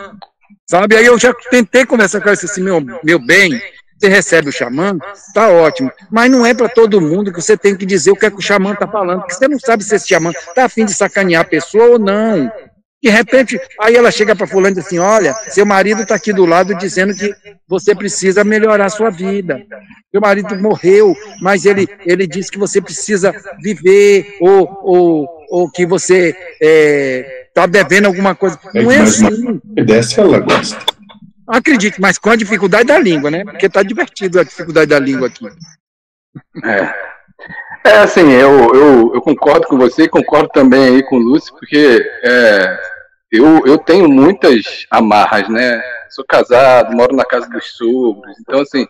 sabe? 0.69 0.97
Aí 0.97 1.07
eu 1.07 1.19
já 1.19 1.35
tentei 1.51 1.85
conversar 1.85 2.21
com 2.21 2.29
ela, 2.29 2.35
assim, 2.35 2.63
meu, 2.63 2.81
meu 3.03 3.19
bem, 3.19 3.61
você 4.01 4.09
recebe 4.09 4.49
o 4.49 4.53
xamã, 4.53 4.97
tá 5.35 5.51
ótimo. 5.51 5.93
Mas 6.11 6.31
não 6.31 6.47
é 6.47 6.55
para 6.55 6.71
todo 6.71 7.01
mundo 7.01 7.31
que 7.31 7.41
você 7.41 7.57
tem 7.57 7.77
que 7.77 7.85
dizer 7.85 8.11
o 8.11 8.17
que 8.17 8.25
é 8.25 8.31
que 8.31 8.39
o 8.39 8.43
xamã 8.43 8.75
tá 8.75 8.89
falando, 8.89 9.21
porque 9.21 9.35
você 9.35 9.47
não 9.47 9.59
sabe 9.59 9.85
se 9.85 9.95
esse 9.95 10.09
xamã 10.09 10.33
tá 10.55 10.65
afim 10.65 10.87
de 10.87 10.95
sacanear 10.95 11.43
a 11.43 11.49
pessoa 11.49 11.91
ou 11.91 11.99
não. 11.99 12.51
De 13.03 13.09
repente, 13.09 13.59
aí 13.81 13.97
ela 13.97 14.11
chega 14.11 14.37
para 14.37 14.47
fulano 14.47 14.73
e 14.73 14.75
diz 14.75 14.87
assim, 14.87 14.99
olha, 14.99 15.35
seu 15.49 15.65
marido 15.65 16.03
está 16.03 16.15
aqui 16.15 16.33
do 16.33 16.45
lado 16.45 16.75
dizendo 16.75 17.15
que 17.15 17.35
você 17.67 17.95
precisa 17.95 18.45
melhorar 18.45 18.87
a 18.87 18.91
sua 18.91 19.11
vida. 19.11 19.63
Seu 20.11 20.21
marido 20.21 20.55
morreu, 20.57 21.15
mas 21.41 21.65
ele, 21.65 21.89
ele 22.05 22.27
disse 22.27 22.51
que 22.51 22.59
você 22.59 22.81
precisa 22.81 23.35
viver, 23.63 24.37
ou, 24.41 24.81
ou, 24.83 25.29
ou 25.51 25.71
que 25.71 25.87
você 25.87 26.29
está 26.29 26.39
é, 26.63 27.47
tá 27.55 27.67
devendo 27.67 28.07
alguma 28.07 28.35
coisa. 28.35 28.59
Não 28.75 28.91
é, 28.91 28.97
é 28.97 29.01
assim. 29.01 29.61
Dessa 29.65 30.21
ela 30.21 30.39
gosta. 30.41 31.00
Acredite, 31.51 32.01
mas 32.01 32.19
com 32.19 32.31
a 32.31 32.37
dificuldade 32.37 32.85
da 32.85 32.99
língua, 32.99 33.31
né? 33.31 33.45
Porque 33.45 33.67
está 33.67 33.83
divertido 33.83 34.39
a 34.39 34.45
dificuldade 34.45 34.91
da 34.91 34.99
língua 34.99 35.27
aqui. 35.27 35.47
É. 36.65 37.11
É 37.85 37.99
assim, 37.99 38.31
eu, 38.31 38.75
eu, 38.75 39.15
eu 39.15 39.23
concordo 39.23 39.67
com 39.67 39.79
você 39.79 40.05
e 40.05 40.09
concordo 40.09 40.49
também 40.51 40.85
aí 40.85 41.03
com 41.03 41.17
o 41.17 41.19
Lúcio, 41.19 41.55
porque 41.55 42.07
é, 42.23 42.79
eu, 43.33 43.67
eu 43.67 43.79
tenho 43.79 44.09
muitas 44.09 44.87
amarras, 44.91 45.49
né? 45.49 45.83
Sou 46.11 46.25
casado, 46.25 46.95
moro 46.95 47.17
na 47.17 47.25
casa 47.25 47.49
dos 47.49 47.73
sogros, 47.77 48.37
então 48.41 48.61
assim, 48.61 48.87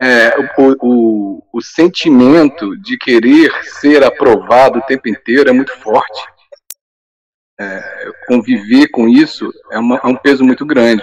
é, 0.00 0.34
o, 0.58 0.76
o, 0.82 1.42
o 1.52 1.62
sentimento 1.62 2.76
de 2.82 2.98
querer 2.98 3.50
ser 3.64 4.04
aprovado 4.04 4.78
o 4.78 4.82
tempo 4.82 5.08
inteiro 5.08 5.48
é 5.48 5.52
muito 5.52 5.72
forte. 5.78 6.22
É, 7.58 8.10
conviver 8.26 8.88
com 8.88 9.08
isso 9.08 9.50
é, 9.70 9.78
uma, 9.78 9.96
é 9.96 10.06
um 10.06 10.16
peso 10.16 10.44
muito 10.44 10.66
grande. 10.66 11.02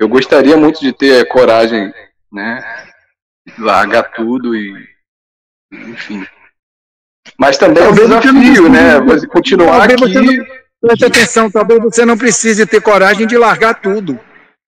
Eu 0.00 0.08
gostaria 0.08 0.56
muito 0.56 0.80
de 0.80 0.92
ter 0.92 1.26
coragem, 1.28 1.92
né? 2.32 2.62
Largar 3.58 4.04
tudo 4.12 4.54
e 4.54 4.86
enfim. 5.72 6.26
Mas 7.38 7.58
também 7.58 7.82
é 7.82 7.88
um 7.88 7.94
desafio, 7.94 8.68
né? 8.68 9.00
Você 9.00 9.26
continuar 9.26 9.88
talvez 9.88 10.02
aqui. 10.02 10.12
Você 10.12 10.20
não, 10.20 10.46
preste 10.80 11.04
atenção, 11.04 11.50
talvez 11.50 11.82
você 11.82 12.04
não 12.04 12.16
precise 12.16 12.66
ter 12.66 12.80
coragem 12.80 13.26
de 13.26 13.36
largar 13.36 13.80
tudo. 13.80 14.18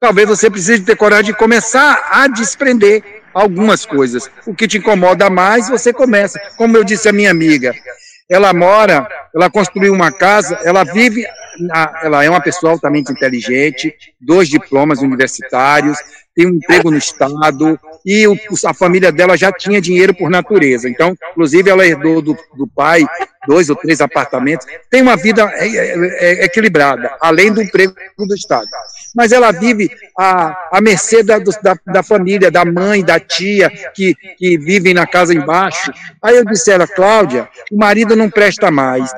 Talvez 0.00 0.28
você 0.28 0.50
precise 0.50 0.82
ter 0.84 0.96
coragem 0.96 1.26
de 1.26 1.38
começar 1.38 2.08
a 2.10 2.26
desprender 2.26 3.22
algumas 3.32 3.84
coisas. 3.84 4.30
O 4.46 4.54
que 4.54 4.66
te 4.66 4.78
incomoda 4.78 5.30
mais, 5.30 5.68
você 5.68 5.92
começa. 5.92 6.40
Como 6.56 6.76
eu 6.76 6.82
disse 6.82 7.08
a 7.08 7.12
minha 7.12 7.30
amiga, 7.30 7.74
ela 8.30 8.52
mora, 8.52 9.08
ela 9.34 9.50
construiu 9.50 9.92
uma 9.92 10.12
casa, 10.12 10.58
ela 10.62 10.84
vive, 10.84 11.26
ela 12.02 12.24
é 12.24 12.30
uma 12.30 12.40
pessoa 12.40 12.72
altamente 12.72 13.10
inteligente, 13.10 13.92
dois 14.20 14.48
diplomas 14.48 15.00
universitários, 15.00 15.98
tem 16.34 16.46
um 16.46 16.54
emprego 16.54 16.90
no 16.90 16.96
Estado, 16.96 17.78
e 18.06 18.24
a 18.64 18.72
família 18.72 19.10
dela 19.10 19.36
já 19.36 19.50
tinha 19.52 19.80
dinheiro 19.80 20.14
por 20.14 20.30
natureza. 20.30 20.88
Então, 20.88 21.14
inclusive, 21.32 21.68
ela 21.68 21.84
herdou 21.84 22.22
do, 22.22 22.36
do 22.56 22.68
pai 22.68 23.04
dois 23.48 23.68
ou 23.68 23.76
três 23.76 24.00
apartamentos. 24.00 24.66
Tem 24.88 25.02
uma 25.02 25.16
vida 25.16 25.50
é, 25.54 25.66
é, 25.66 26.42
é 26.42 26.44
equilibrada, 26.44 27.16
além 27.20 27.52
do 27.52 27.60
emprego 27.60 27.94
do 28.16 28.34
Estado. 28.34 28.68
Mas 29.14 29.32
ela 29.32 29.50
vive 29.50 29.90
à, 30.16 30.56
à 30.72 30.80
mercê 30.80 31.22
da, 31.22 31.38
da, 31.38 31.76
da, 31.86 32.02
família, 32.02 32.50
da 32.50 32.64
mãe, 32.64 33.04
da 33.04 33.18
tia, 33.18 33.70
que, 33.94 34.14
que 34.14 34.58
vivem 34.58 34.94
na 34.94 35.06
casa 35.06 35.34
embaixo. 35.34 35.92
Aí 36.22 36.36
eu 36.36 36.44
disse 36.44 36.70
a 36.70 36.74
ela, 36.74 36.86
Cláudia, 36.86 37.48
o 37.72 37.76
marido 37.76 38.14
não 38.14 38.30
presta 38.30 38.70
mais. 38.70 39.10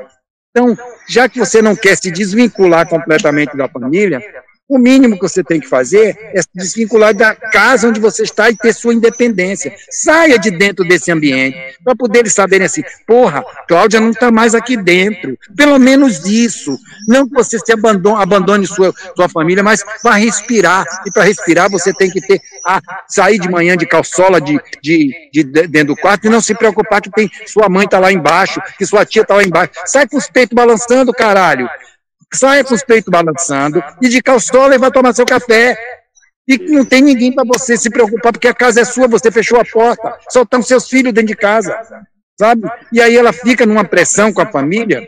Então, 0.51 0.77
já 1.09 1.29
que 1.29 1.39
você 1.39 1.63
não 1.63 1.75
quer 1.75 1.97
se 1.97 2.11
desvincular 2.11 2.87
completamente 2.89 3.57
da 3.57 3.69
família, 3.69 4.21
o 4.69 4.79
mínimo 4.79 5.17
que 5.17 5.29
você 5.29 5.45
tem 5.45 5.61
que 5.61 5.69
fazer 5.69 6.17
é 6.33 6.41
se 6.41 6.49
desvincular 6.55 7.15
da 7.15 7.35
casa 7.35 7.89
onde 7.89 8.01
você 8.01 8.23
está 8.23 8.49
e 8.49 8.57
ter 8.57 8.73
sua 8.73 8.95
independência. 8.95 9.75
Saia 9.91 10.39
de 10.39 10.51
dentro 10.51 10.83
desse 10.83 11.11
ambiente, 11.13 11.59
para 11.85 11.95
poder 11.95 12.21
eles 12.21 12.33
saberem 12.33 12.67
assim, 12.67 12.83
porra, 13.07 13.45
Cláudia 13.69 14.01
não 14.01 14.11
está 14.11 14.31
mais 14.31 14.55
aqui 14.55 14.77
dentro. 14.77 15.37
Pelo 15.55 15.79
menos 15.79 16.25
isso. 16.25 16.79
Não 17.07 17.29
que 17.29 17.35
você 17.35 17.59
se 17.59 17.73
abandone, 17.73 18.23
abandone 18.23 18.67
sua, 18.67 18.95
sua 19.15 19.29
família, 19.29 19.63
mas 19.63 19.85
vá 20.03 20.15
respirar. 20.15 20.85
E 21.07 21.11
para 21.11 21.25
respirar 21.25 21.71
você 21.71 21.93
tem 21.93 22.11
que 22.11 22.21
ter 22.21 22.41
a, 22.65 22.81
sair 23.09 23.39
de 23.39 23.51
manhã 23.51 23.77
de 23.77 23.87
calçola 23.87 24.41
de, 24.41 24.59
de, 24.83 25.31
de, 25.33 25.45
de, 25.45 25.67
dentro 25.67 25.95
do 25.95 26.01
quarto 26.01 26.27
e 26.27 26.31
não 26.31 26.41
se 26.41 26.55
preocupar 26.55 27.03
que 27.03 27.11
tem 27.11 27.31
sua 27.47 27.69
mãe 27.69 27.85
está 27.85 27.99
lá 27.99 28.11
embaixo, 28.11 28.61
que 28.79 28.87
sua 28.87 29.05
tia 29.05 29.23
está 29.23 29.35
lá 29.35 29.43
embaixo. 29.43 29.73
Sai 29.85 30.09
com 30.09 30.17
os 30.17 30.29
peitos 30.29 30.55
balançando, 30.55 31.13
caralho 31.13 31.69
saia 32.35 32.65
com 32.65 32.75
os 32.75 32.83
peitos 32.83 33.11
balançando 33.11 33.83
e 34.01 34.09
de 34.09 34.23
calçola 34.23 34.75
e 34.75 34.79
vai 34.79 34.91
tomar 34.91 35.15
seu 35.15 35.27
café. 35.27 35.77
E 36.47 36.59
não 36.59 36.85
tem 36.85 37.03
ninguém 37.03 37.33
para 37.33 37.45
você 37.45 37.77
se 37.77 37.89
preocupar, 37.89 38.33
porque 38.33 38.49
a 38.49 38.55
casa 38.55 38.81
é 38.81 38.85
sua, 38.85 39.07
você 39.07 39.31
fechou 39.31 39.61
a 39.61 39.65
porta, 39.65 40.19
só 40.29 40.43
estão 40.43 40.61
seus 40.61 40.89
filhos 40.89 41.13
dentro 41.13 41.29
de 41.29 41.37
casa, 41.37 41.79
sabe? 42.39 42.69
E 42.93 43.01
aí 43.01 43.17
ela 43.17 43.33
fica 43.33 43.65
numa 43.65 43.85
pressão 43.85 44.33
com 44.33 44.41
a 44.41 44.51
família, 44.51 45.07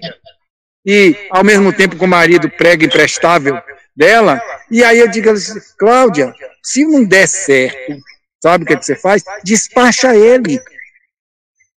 e 0.87 1.17
ao 1.31 1.43
mesmo 1.43 1.73
tempo 1.73 1.97
com 1.97 2.05
o 2.05 2.09
marido 2.09 2.49
prega 2.49 2.85
imprestável 2.85 3.61
dela, 3.97 4.41
e 4.71 4.85
aí 4.85 5.01
eu 5.01 5.09
digo 5.09 5.31
assim, 5.31 5.59
Cláudia, 5.77 6.33
se 6.63 6.85
não 6.85 7.05
der 7.05 7.27
certo, 7.27 7.97
sabe 8.41 8.63
o 8.63 8.67
que, 8.67 8.75
é 8.75 8.77
que 8.77 8.87
você 8.87 8.95
faz? 8.95 9.25
Despacha 9.43 10.15
ele. 10.15 10.61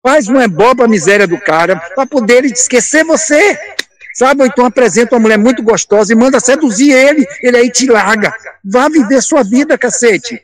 Faz 0.06 0.28
uma 0.28 0.48
boba 0.48 0.86
a 0.86 0.88
miséria 0.88 1.26
do 1.26 1.40
cara, 1.40 1.78
para 1.96 2.06
poder 2.06 2.38
ele 2.44 2.54
esquecer 2.54 3.04
você. 3.04 3.58
Sabe? 4.16 4.42
Ou 4.42 4.48
então 4.48 4.66
apresenta 4.66 5.16
uma 5.16 5.22
mulher 5.22 5.38
muito 5.38 5.62
gostosa 5.62 6.14
e 6.14 6.16
manda 6.16 6.40
seduzir 6.40 6.92
ele, 6.92 7.28
ele 7.42 7.58
aí 7.58 7.70
te 7.70 7.86
larga. 7.88 8.34
Vá 8.64 8.88
viver 8.88 9.22
sua 9.22 9.44
vida, 9.44 9.78
cacete. 9.78 10.42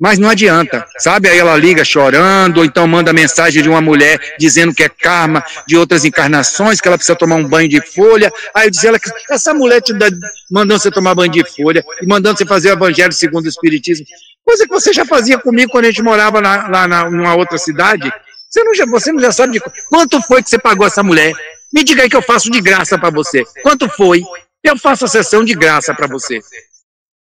Mas 0.00 0.18
não 0.18 0.30
adianta, 0.30 0.86
sabe? 0.98 1.28
Aí 1.28 1.38
ela 1.38 1.54
liga 1.58 1.84
chorando, 1.84 2.58
ou 2.58 2.64
então 2.64 2.88
manda 2.88 3.12
mensagem 3.12 3.62
de 3.62 3.68
uma 3.68 3.82
mulher 3.82 4.18
dizendo 4.38 4.72
que 4.72 4.82
é 4.82 4.88
karma 4.88 5.44
de 5.68 5.76
outras 5.76 6.06
encarnações, 6.06 6.80
que 6.80 6.88
ela 6.88 6.96
precisa 6.96 7.18
tomar 7.18 7.36
um 7.36 7.46
banho 7.46 7.68
de 7.68 7.82
folha. 7.82 8.32
Aí 8.54 8.68
eu 8.68 8.70
disse 8.70 8.86
ela 8.86 8.98
que 8.98 9.10
essa 9.30 9.52
mulher 9.52 9.82
te 9.82 9.92
dá, 9.92 10.06
mandando 10.50 10.80
você 10.80 10.90
tomar 10.90 11.14
banho 11.14 11.30
de 11.30 11.44
folha 11.44 11.84
e 12.00 12.06
mandando 12.06 12.38
você 12.38 12.46
fazer 12.46 12.70
o 12.70 12.72
evangelho 12.72 13.12
segundo 13.12 13.44
o 13.44 13.48
Espiritismo. 13.48 14.06
Coisa 14.42 14.64
que 14.64 14.72
você 14.72 14.90
já 14.90 15.04
fazia 15.04 15.38
comigo 15.38 15.70
quando 15.70 15.84
a 15.84 15.88
gente 15.88 16.02
morava 16.02 16.40
lá, 16.40 16.66
lá 16.66 16.88
na, 16.88 17.10
numa 17.10 17.34
outra 17.34 17.58
cidade. 17.58 18.10
Você 18.48 18.64
não, 18.64 18.74
já, 18.74 18.86
você 18.86 19.12
não 19.12 19.20
já 19.20 19.30
sabe 19.30 19.52
de 19.52 19.60
quanto 19.90 20.20
foi 20.22 20.42
que 20.42 20.48
você 20.48 20.58
pagou 20.58 20.86
essa 20.86 21.02
mulher? 21.02 21.34
Me 21.72 21.84
diga 21.84 22.02
aí 22.02 22.10
que 22.10 22.16
eu 22.16 22.22
faço 22.22 22.50
de 22.50 22.60
graça 22.60 22.98
para 22.98 23.10
você. 23.10 23.44
Quanto 23.62 23.88
foi? 23.88 24.22
Eu 24.62 24.76
faço 24.76 25.04
a 25.04 25.08
sessão 25.08 25.44
de 25.44 25.54
graça 25.54 25.94
para 25.94 26.06
você 26.06 26.40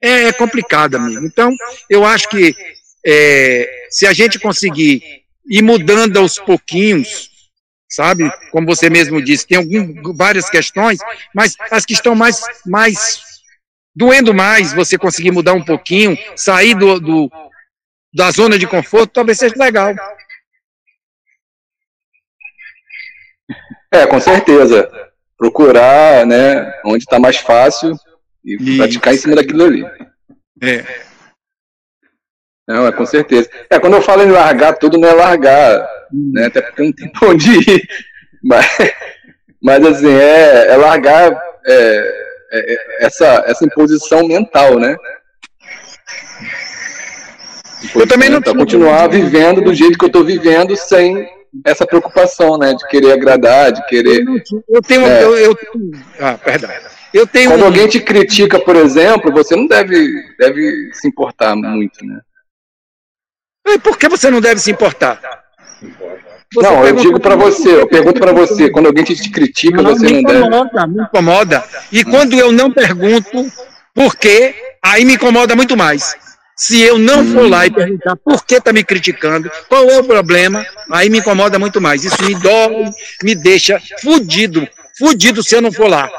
é, 0.02 0.26
é 0.26 0.34
complicado, 0.34 0.96
amigo. 0.96 1.26
Então, 1.26 1.54
eu 1.90 2.06
acho 2.06 2.30
que 2.30 2.56
é, 3.06 3.70
se 3.90 4.08
a 4.08 4.14
gente 4.14 4.40
conseguir 4.40 5.24
ir 5.48 5.62
mudando 5.62 6.18
aos 6.18 6.38
pouquinhos, 6.38 7.30
sabe? 7.90 8.32
Como 8.52 8.68
você 8.68 8.90
mesmo 8.90 9.22
disse, 9.22 9.48
tem 9.48 9.58
algum, 9.58 10.14
várias 10.14 10.50
questões, 10.50 11.00
mas 11.34 11.56
as 11.72 11.86
que 11.86 11.94
estão 11.94 12.16
mais, 12.16 12.42
mais 12.66 13.20
doendo 13.96 14.34
mais, 14.34 14.74
você 14.74 14.98
conseguir 14.98 15.32
mudar 15.32 15.54
um 15.54 15.64
pouquinho, 15.64 16.18
sair 16.36 16.76
do, 16.76 17.00
do 17.00 17.32
da 18.14 18.32
zona 18.32 18.58
de 18.58 18.66
conforto, 18.66 19.14
talvez 19.14 19.38
seja 19.38 19.56
legal. 19.58 19.94
É, 23.91 24.06
com 24.06 24.20
certeza. 24.20 24.90
Procurar, 25.38 26.26
né, 26.26 26.80
onde 26.86 27.03
está 27.03 27.18
mais 27.18 27.38
fácil 27.38 27.95
e 28.44 28.56
Isso. 28.56 28.78
praticar 28.78 29.14
em 29.14 29.18
cima 29.18 29.36
daquilo 29.36 29.64
ali. 29.64 29.86
É. 30.61 30.84
Não, 32.68 32.86
é 32.86 32.91
com 32.91 33.06
certeza. 33.06 33.49
É, 33.70 33.80
quando 33.80 33.95
eu 33.95 34.02
falo 34.02 34.22
em 34.22 34.30
largar 34.30 34.78
tudo, 34.78 34.98
não 34.98 35.10
é 35.10 35.14
largar, 35.14 35.88
né? 36.11 36.45
Até 36.45 36.61
porque 36.61 36.84
não 36.84 36.91
tem 36.91 37.10
pra 37.11 37.30
onde 37.30 37.49
ir. 37.52 37.88
Mas, 38.44 38.66
mas 39.61 39.86
assim, 39.86 40.14
é, 40.14 40.68
é 40.68 40.78
largar 40.78 41.32
é, 41.66 42.30
é, 42.52 42.74
é 42.74 43.06
essa, 43.06 43.44
essa 43.48 43.66
imposição 43.66 44.28
mental, 44.28 44.78
né? 44.78 44.95
Imposição 47.78 48.02
eu 48.02 48.07
também 48.07 48.30
não 48.30 48.38
mental, 48.38 48.56
continuar 48.56 49.07
vivendo 49.07 49.61
do 49.61 49.74
jeito 49.74 49.98
que 49.98 50.06
eu 50.06 50.07
estou 50.07 50.24
vivendo 50.24 50.76
sem 50.76 51.28
essa 51.66 51.86
preocupação, 51.86 52.58
né? 52.58 52.74
De 52.74 52.88
querer 52.88 53.14
agradar, 53.14 53.72
de 53.72 53.86
querer. 53.88 54.24
Eu 54.68 54.82
tenho. 54.82 55.06
É, 55.06 55.24
eu, 55.24 55.38
eu, 55.38 55.58
ah, 56.20 56.38
perdão. 56.38 56.70
Eu 57.14 57.26
tenho 57.26 57.50
Quando 57.50 57.62
um... 57.62 57.66
alguém 57.66 57.88
te 57.88 58.00
critica, 58.00 58.60
por 58.60 58.76
exemplo, 58.76 59.32
você 59.32 59.56
não 59.56 59.68
deve, 59.68 60.08
deve 60.38 60.92
se 60.94 61.08
importar 61.08 61.56
muito, 61.56 62.06
né? 62.06 62.20
E 63.68 63.80
por 63.80 63.98
que 63.98 64.08
você 64.08 64.30
não 64.30 64.40
deve 64.40 64.60
se 64.60 64.72
importar? 64.72 65.20
Você 66.54 66.68
não, 66.68 66.86
eu 66.86 66.96
digo 66.96 67.20
para 67.20 67.36
você, 67.36 67.82
eu 67.82 67.88
pergunto 67.88 68.20
para 68.20 68.32
você, 68.32 68.70
quando 68.70 68.88
alguém 68.88 69.04
te 69.04 69.30
critica, 69.30 69.82
não, 69.82 69.92
você 69.92 70.10
não 70.10 70.20
incomoda, 70.20 70.70
deve. 70.74 70.88
Me 70.94 71.04
incomoda. 71.04 71.64
E 71.92 72.04
quando 72.04 72.34
eu 72.34 72.52
não 72.52 72.72
pergunto 72.72 73.52
por 73.94 74.16
quê, 74.16 74.56
aí 74.84 75.06
me 75.06 75.14
incomoda 75.14 75.56
muito 75.56 75.78
mais. 75.78 76.16
Se 76.60 76.81
eu 76.81 76.98
não 76.99 77.26
for 77.26 77.49
lá 77.49 77.65
e 77.65 77.72
perguntar 77.72 78.15
por 78.18 78.45
que 78.45 78.56
está 78.56 78.73
me 78.73 78.84
criticando, 78.84 79.49
qual 79.69 79.90
é 79.90 79.99
o 79.99 80.03
problema, 80.03 80.65
aí 80.91 81.10
me 81.10 81.19
incomoda 81.19 81.57
muito 81.57 81.80
mais. 81.80 82.03
Isso 82.03 82.22
me 82.23 82.36
dói, 82.36 82.90
me 83.23 83.34
deixa 83.34 83.81
fudido, 84.02 84.68
fudido 84.98 85.41
se 85.41 85.56
eu 85.56 85.61
não 85.61 85.72
for 85.72 85.88
lá 85.88 86.10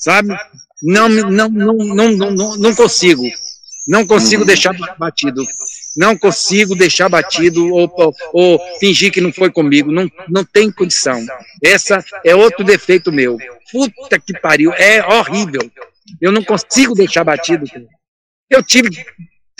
sabe? 0.00 0.34
Não, 0.82 1.08
não, 1.08 1.48
não, 1.48 1.74
não, 1.74 2.12
não, 2.14 2.56
não 2.56 2.74
consigo. 2.74 3.22
Não 3.86 4.06
consigo 4.06 4.44
deixar 4.44 4.74
batido. 4.98 5.44
Não 5.96 6.16
consigo 6.16 6.74
deixar 6.74 7.08
batido 7.08 7.66
ou, 7.74 7.92
ou, 7.92 8.14
ou, 8.32 8.78
fingir 8.78 9.12
que 9.12 9.20
não 9.20 9.32
foi 9.32 9.50
comigo. 9.50 9.92
Não, 9.92 10.10
não 10.28 10.44
tem 10.44 10.70
condição. 10.70 11.24
Essa 11.62 12.02
é 12.24 12.34
outro 12.34 12.64
defeito 12.64 13.12
meu. 13.12 13.36
Puta 13.70 14.18
que 14.18 14.32
pariu. 14.40 14.72
É 14.72 15.04
horrível. 15.06 15.70
Eu 16.20 16.32
não 16.32 16.42
consigo 16.42 16.94
deixar 16.94 17.24
batido. 17.24 17.66
Eu 18.48 18.62
tive 18.62 18.90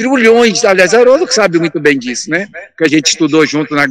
trilhões, 0.01 0.65
aliás, 0.65 0.95
Haroldo 0.95 1.31
sabe 1.31 1.59
muito 1.59 1.79
bem 1.79 1.99
disso, 1.99 2.31
né? 2.31 2.49
Que 2.79 2.85
a 2.85 2.89
gente 2.89 3.09
estudou 3.09 3.45
junto 3.45 3.75
na, 3.75 3.85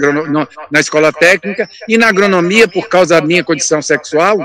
na 0.71 0.79
escola 0.79 1.13
técnica 1.13 1.69
e 1.87 1.99
na 1.99 2.07
agronomia, 2.07 2.67
por 2.67 2.89
causa 2.89 3.21
da 3.21 3.27
minha 3.27 3.43
condição 3.43 3.79
sexual, 3.79 4.39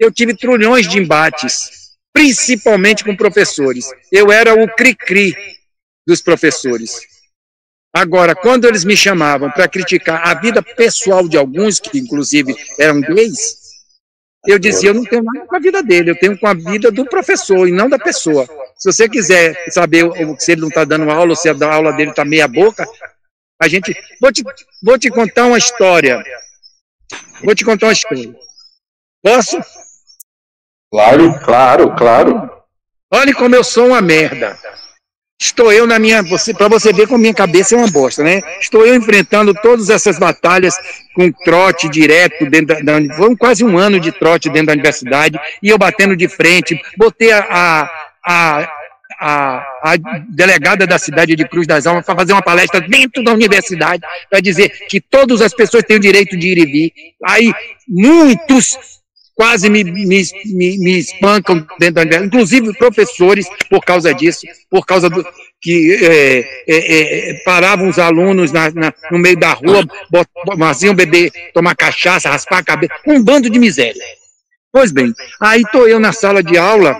eu 0.00 0.10
tive 0.10 0.36
trilhões 0.36 0.88
de 0.88 0.98
embates, 0.98 1.92
principalmente 2.12 3.04
com 3.04 3.14
professores. 3.14 3.88
Eu 4.10 4.32
era 4.32 4.52
o 4.60 4.66
cri-cri 4.74 5.32
dos 6.04 6.20
professores. 6.20 6.98
Agora, 7.94 8.34
quando 8.34 8.66
eles 8.66 8.84
me 8.84 8.96
chamavam 8.96 9.48
para 9.48 9.68
criticar 9.68 10.26
a 10.26 10.34
vida 10.34 10.60
pessoal 10.60 11.28
de 11.28 11.36
alguns, 11.36 11.78
que 11.78 11.98
inclusive 11.98 12.52
eram 12.80 13.00
gays, 13.00 13.65
eu 14.46 14.58
dizia, 14.58 14.90
eu 14.90 14.94
não 14.94 15.04
tenho 15.04 15.22
nada 15.22 15.46
com 15.46 15.56
a 15.56 15.58
vida 15.58 15.82
dele, 15.82 16.10
eu 16.10 16.18
tenho 16.18 16.38
com 16.38 16.46
a 16.46 16.54
vida 16.54 16.90
do 16.90 17.04
professor 17.04 17.68
e 17.68 17.72
não 17.72 17.88
da 17.88 17.98
pessoa. 17.98 18.46
Se 18.76 18.92
você 18.92 19.08
quiser 19.08 19.54
saber 19.70 20.04
se 20.38 20.52
ele 20.52 20.60
não 20.60 20.68
está 20.68 20.84
dando 20.84 21.10
aula, 21.10 21.30
ou 21.30 21.36
se 21.36 21.48
a 21.48 21.54
aula 21.72 21.92
dele 21.92 22.10
está 22.10 22.24
meia 22.24 22.46
boca, 22.46 22.86
a 23.60 23.68
gente. 23.68 23.96
Vou 24.20 24.32
te, 24.32 24.44
vou 24.82 24.98
te 24.98 25.10
contar 25.10 25.46
uma 25.46 25.58
história. 25.58 26.22
Vou 27.42 27.54
te 27.54 27.64
contar 27.64 27.86
uma 27.86 27.92
história. 27.92 28.34
Posso? 29.22 29.58
Claro, 30.90 31.38
claro, 31.40 31.94
claro. 31.96 32.50
Olhe 33.12 33.32
como 33.32 33.54
eu 33.54 33.64
sou 33.64 33.88
uma 33.88 34.00
merda. 34.00 34.58
Estou 35.38 35.70
eu 35.70 35.86
na 35.86 35.98
minha. 35.98 36.24
Para 36.56 36.68
você 36.68 36.92
ver 36.92 37.06
como 37.06 37.18
minha 37.18 37.34
cabeça 37.34 37.74
é 37.74 37.78
uma 37.78 37.90
bosta, 37.90 38.22
né? 38.22 38.40
Estou 38.58 38.86
eu 38.86 38.94
enfrentando 38.94 39.52
todas 39.52 39.90
essas 39.90 40.18
batalhas 40.18 40.74
com 41.14 41.30
trote 41.30 41.88
direto 41.90 42.46
dentro 42.46 42.82
da. 42.82 42.98
da 42.98 43.14
foi 43.14 43.36
quase 43.36 43.62
um 43.62 43.76
ano 43.76 44.00
de 44.00 44.12
trote 44.12 44.48
dentro 44.48 44.68
da 44.68 44.72
universidade, 44.72 45.38
e 45.62 45.68
eu 45.68 45.76
batendo 45.76 46.16
de 46.16 46.26
frente. 46.26 46.80
Botei 46.96 47.32
a, 47.32 47.90
a 48.24 48.68
a, 49.18 49.64
a, 49.82 49.96
delegada 50.28 50.86
da 50.86 50.98
cidade 50.98 51.34
de 51.34 51.48
Cruz 51.48 51.66
das 51.66 51.86
Almas 51.86 52.04
para 52.04 52.16
fazer 52.16 52.32
uma 52.32 52.42
palestra 52.42 52.80
dentro 52.80 53.22
da 53.24 53.32
universidade 53.32 54.02
para 54.28 54.40
dizer 54.40 54.68
que 54.88 55.00
todas 55.00 55.40
as 55.40 55.54
pessoas 55.54 55.84
têm 55.84 55.96
o 55.96 56.00
direito 56.00 56.36
de 56.36 56.48
ir 56.48 56.58
e 56.58 56.66
vir. 56.66 56.92
Aí 57.24 57.52
muitos 57.88 58.95
quase 59.36 59.68
me, 59.68 59.84
me, 59.84 60.22
me, 60.46 60.78
me 60.78 60.98
espancam 60.98 61.64
dentro 61.78 61.96
da 61.96 62.00
universidade, 62.00 62.26
inclusive 62.26 62.78
professores 62.78 63.46
por 63.68 63.84
causa 63.84 64.12
disso, 64.14 64.46
por 64.70 64.84
causa 64.86 65.10
do 65.10 65.24
que 65.60 65.94
é, 66.02 66.38
é, 66.66 67.30
é, 67.30 67.34
paravam 67.44 67.88
os 67.88 67.98
alunos 67.98 68.50
na, 68.50 68.70
na, 68.70 68.94
no 69.10 69.18
meio 69.18 69.36
da 69.36 69.52
rua, 69.52 69.86
faziam 70.58 70.94
beber, 70.94 71.30
tomar 71.52 71.74
cachaça, 71.76 72.30
raspar 72.30 72.58
a 72.58 72.64
cabeça, 72.64 72.94
um 73.06 73.22
bando 73.22 73.50
de 73.50 73.58
miséria. 73.58 74.02
Pois 74.72 74.90
bem, 74.90 75.12
aí 75.40 75.62
estou 75.62 75.86
eu 75.86 76.00
na 76.00 76.12
sala 76.12 76.42
de 76.42 76.56
aula, 76.56 76.98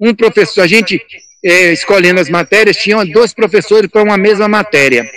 um 0.00 0.14
professor, 0.14 0.62
a 0.62 0.66
gente 0.66 1.00
é, 1.44 1.72
escolhendo 1.72 2.20
as 2.20 2.28
matérias, 2.28 2.76
tinha 2.76 3.04
dois 3.04 3.32
professores 3.32 3.90
para 3.90 4.02
uma 4.02 4.16
mesma 4.16 4.48
matéria. 4.48 5.08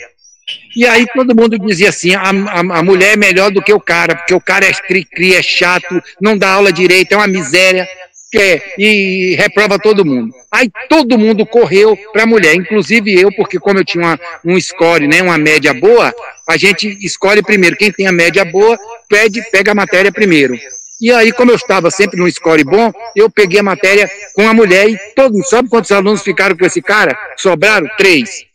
E 0.75 0.85
aí 0.85 1.05
todo 1.13 1.35
mundo 1.35 1.57
dizia 1.57 1.89
assim: 1.89 2.15
a, 2.15 2.21
a, 2.21 2.59
a, 2.79 2.83
mulher 2.83 3.13
é 3.13 3.17
melhor 3.17 3.51
do 3.51 3.61
que 3.61 3.73
o 3.73 3.79
cara, 3.79 4.15
porque 4.15 4.33
o 4.33 4.41
cara 4.41 4.65
é 4.65 4.73
cri-cri, 4.73 5.35
é 5.35 5.41
chato, 5.41 6.01
não 6.21 6.37
dá 6.37 6.51
aula 6.51 6.71
direito, 6.71 7.13
é 7.13 7.17
uma 7.17 7.27
miséria, 7.27 7.87
é, 8.35 8.61
e 8.77 9.35
reprova 9.35 9.77
todo 9.77 10.05
mundo. 10.05 10.33
Aí 10.51 10.69
todo 10.89 11.17
mundo 11.17 11.45
correu 11.45 11.95
para 12.11 12.23
a 12.23 12.27
mulher, 12.27 12.55
inclusive 12.55 13.13
eu, 13.13 13.31
porque 13.31 13.59
como 13.59 13.79
eu 13.79 13.85
tinha 13.85 14.03
uma, 14.03 14.19
um 14.43 14.59
score, 14.59 15.07
né, 15.07 15.21
uma 15.21 15.37
média 15.37 15.73
boa, 15.73 16.13
a 16.47 16.57
gente 16.57 16.87
escolhe 17.05 17.43
primeiro. 17.43 17.77
Quem 17.77 17.91
tem 17.91 18.07
a 18.07 18.11
média 18.11 18.43
boa, 18.43 18.77
pede, 19.07 19.41
pega 19.51 19.71
a 19.71 19.75
matéria 19.75 20.11
primeiro. 20.11 20.57
E 20.99 21.11
aí, 21.11 21.31
como 21.31 21.51
eu 21.51 21.55
estava 21.55 21.91
sempre 21.91 22.17
num 22.17 22.31
score 22.31 22.63
bom, 22.63 22.91
eu 23.15 23.29
peguei 23.29 23.59
a 23.59 23.63
matéria 23.63 24.09
com 24.33 24.47
a 24.47 24.53
mulher 24.53 24.89
e 24.89 24.97
todo 25.15 25.33
mundo. 25.33 25.45
Sabe 25.45 25.69
quantos 25.69 25.91
alunos 25.91 26.23
ficaram 26.23 26.55
com 26.55 26.65
esse 26.65 26.81
cara? 26.81 27.17
Sobraram? 27.37 27.87
Três. 27.97 28.45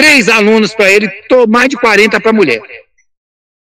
Três 0.00 0.30
alunos 0.30 0.74
para 0.74 0.90
ele, 0.90 1.10
mais 1.46 1.68
de 1.68 1.76
40 1.76 2.18
para 2.18 2.30
a 2.30 2.32
mulher. 2.32 2.62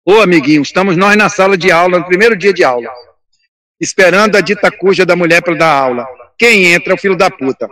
Ô, 0.05 0.19
amiguinho, 0.19 0.61
estamos 0.61 0.97
nós 0.97 1.15
na 1.15 1.29
sala 1.29 1.57
de 1.57 1.71
aula, 1.71 1.99
no 1.99 2.05
primeiro 2.05 2.35
dia 2.35 2.51
de 2.51 2.65
aula, 2.65 2.89
esperando 3.79 4.35
a 4.35 4.41
dita 4.41 4.69
cuja 4.69 5.05
da 5.05 5.15
mulher 5.15 5.41
para 5.41 5.55
dar 5.55 5.71
aula. 5.71 6.05
Quem 6.37 6.65
entra 6.73 6.91
é 6.91 6.95
o 6.95 6.97
filho 6.97 7.15
da 7.15 7.31
puta. 7.31 7.69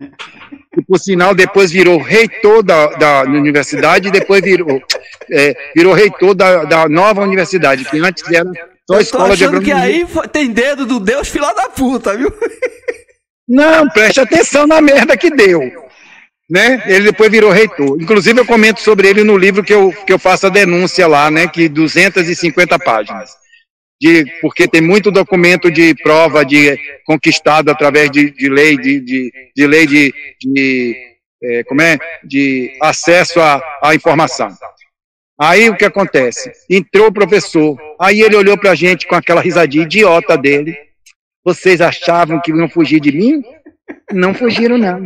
E, 0.00 0.82
por 0.86 1.00
sinal, 1.00 1.34
depois 1.34 1.72
virou 1.72 1.98
reitor 1.98 2.62
da, 2.62 2.86
da 2.90 3.22
universidade 3.22 4.06
e 4.06 4.12
depois 4.12 4.40
virou, 4.40 4.80
é, 5.28 5.56
virou 5.74 5.92
reitor 5.92 6.32
da, 6.32 6.62
da 6.62 6.88
nova 6.88 7.22
universidade, 7.22 7.84
que 7.86 7.98
antes 7.98 8.22
era 8.30 8.48
só 8.88 9.00
escola 9.00 9.36
de 9.36 9.46
agronomia. 9.46 9.74
que 9.74 9.80
aí 9.80 10.06
tem 10.28 10.52
dedo 10.52 10.86
do 10.86 11.00
Deus 11.00 11.26
filha 11.26 11.52
da 11.54 11.68
puta, 11.68 12.16
viu? 12.16 12.32
Não, 13.48 13.88
preste 13.88 14.20
atenção 14.20 14.64
na 14.64 14.80
merda 14.80 15.16
que 15.16 15.28
deu 15.28 15.85
né? 16.48 16.82
Ele 16.86 17.06
depois 17.06 17.30
virou 17.30 17.50
reitor. 17.50 18.00
Inclusive 18.00 18.40
eu 18.40 18.46
comento 18.46 18.80
sobre 18.80 19.08
ele 19.08 19.24
no 19.24 19.36
livro 19.36 19.64
que 19.64 19.74
eu, 19.74 19.92
que 20.06 20.12
eu 20.12 20.18
faço 20.18 20.46
a 20.46 20.50
denúncia 20.50 21.06
lá, 21.06 21.30
né? 21.30 21.48
Que 21.48 21.68
250 21.68 22.78
páginas. 22.78 23.30
De, 24.00 24.26
porque 24.40 24.68
tem 24.68 24.80
muito 24.80 25.10
documento 25.10 25.70
de 25.70 25.94
prova 25.94 26.44
de 26.44 26.78
conquistado 27.04 27.70
através 27.70 28.10
de, 28.10 28.30
de 28.30 28.48
lei 28.48 28.76
de, 28.76 29.00
de, 29.00 29.32
de 29.56 29.66
lei 29.66 29.86
de, 29.86 30.14
de, 30.38 30.96
é, 31.42 31.64
como 31.64 31.80
é, 31.80 31.98
de 32.22 32.76
acesso 32.82 33.40
à, 33.40 33.62
à 33.82 33.94
informação. 33.94 34.54
Aí 35.38 35.68
o 35.68 35.76
que 35.76 35.84
acontece? 35.84 36.50
Entrou 36.68 37.08
o 37.08 37.12
professor, 37.12 37.76
aí 38.00 38.20
ele 38.20 38.36
olhou 38.36 38.56
para 38.56 38.70
a 38.70 38.74
gente 38.74 39.06
com 39.06 39.14
aquela 39.14 39.40
risadinha 39.40 39.84
idiota 39.84 40.36
dele. 40.36 40.76
Vocês 41.44 41.80
achavam 41.80 42.40
que 42.40 42.50
iam 42.50 42.68
fugir 42.68 43.00
de 43.00 43.12
mim? 43.12 43.42
Não 44.12 44.34
fugiram, 44.34 44.78
não. 44.78 45.02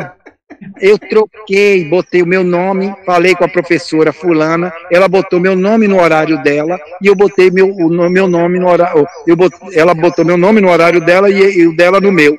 Eu 0.80 0.98
troquei, 0.98 1.84
botei 1.84 2.22
o 2.22 2.26
meu 2.26 2.44
nome, 2.44 2.94
falei 3.06 3.34
com 3.34 3.44
a 3.44 3.48
professora 3.48 4.12
fulana, 4.12 4.72
ela 4.90 5.08
botou 5.08 5.40
meu 5.40 5.56
nome 5.56 5.88
no 5.88 6.00
horário 6.00 6.42
dela 6.42 6.78
e 7.02 7.06
eu 7.06 7.14
botei 7.14 7.50
meu, 7.50 7.68
o 7.68 8.10
meu 8.10 8.28
nome 8.28 8.58
no 8.58 8.68
horário. 8.68 9.06
Eu 9.26 9.36
botei, 9.36 9.78
ela 9.78 9.94
botou 9.94 10.24
meu 10.24 10.36
nome 10.36 10.60
no 10.60 10.70
horário 10.70 11.00
dela 11.00 11.30
e, 11.30 11.66
o 11.66 11.74
dela 11.74 12.00
no 12.00 12.12
meu. 12.12 12.36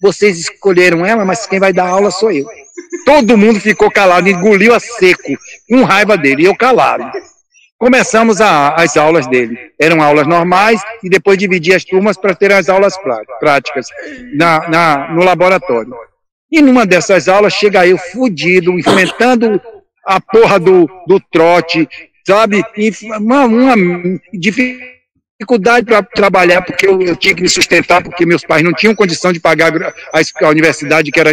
Vocês 0.00 0.38
escolheram 0.38 1.04
ela, 1.04 1.24
mas 1.24 1.46
quem 1.46 1.58
vai 1.58 1.72
dar 1.72 1.88
aula 1.88 2.10
sou 2.10 2.30
eu. 2.30 2.46
Todo 3.04 3.38
mundo 3.38 3.60
ficou 3.60 3.90
calado, 3.90 4.28
engoliu 4.28 4.74
a 4.74 4.80
seco, 4.80 5.36
com 5.68 5.82
raiva 5.82 6.16
dele, 6.16 6.42
e 6.42 6.46
eu 6.46 6.56
calado. 6.56 7.04
Começamos 7.78 8.40
a, 8.40 8.74
as 8.74 8.96
aulas 8.96 9.26
dele. 9.26 9.58
Eram 9.80 10.00
aulas 10.00 10.26
normais 10.26 10.80
e 11.02 11.08
depois 11.08 11.36
dividia 11.36 11.76
as 11.76 11.84
turmas 11.84 12.16
para 12.16 12.34
ter 12.34 12.52
as 12.52 12.68
aulas 12.68 12.96
práticas 13.40 13.88
na, 14.34 14.68
na, 14.68 15.12
no 15.12 15.24
laboratório. 15.24 15.92
E 16.54 16.62
numa 16.62 16.86
dessas 16.86 17.28
aulas 17.28 17.52
chega 17.52 17.84
eu 17.84 17.98
fudido, 17.98 18.78
enfrentando 18.78 19.60
a 20.06 20.20
porra 20.20 20.60
do, 20.60 20.88
do 21.04 21.18
trote, 21.18 21.88
sabe? 22.24 22.62
Uma, 23.18 23.44
uma 23.44 23.74
dificuldade 24.32 25.84
para 25.84 26.00
trabalhar, 26.00 26.62
porque 26.62 26.86
eu, 26.86 27.02
eu, 27.02 27.16
tinha 27.16 27.34
que 27.34 27.42
me 27.42 27.48
sustentar, 27.48 28.04
porque 28.04 28.24
meus 28.24 28.44
pais 28.44 28.62
não 28.62 28.72
tinham 28.72 28.94
condição 28.94 29.32
de 29.32 29.40
pagar 29.40 29.72
a, 29.82 30.46
a 30.46 30.48
universidade, 30.48 31.10
que 31.10 31.18
era 31.18 31.32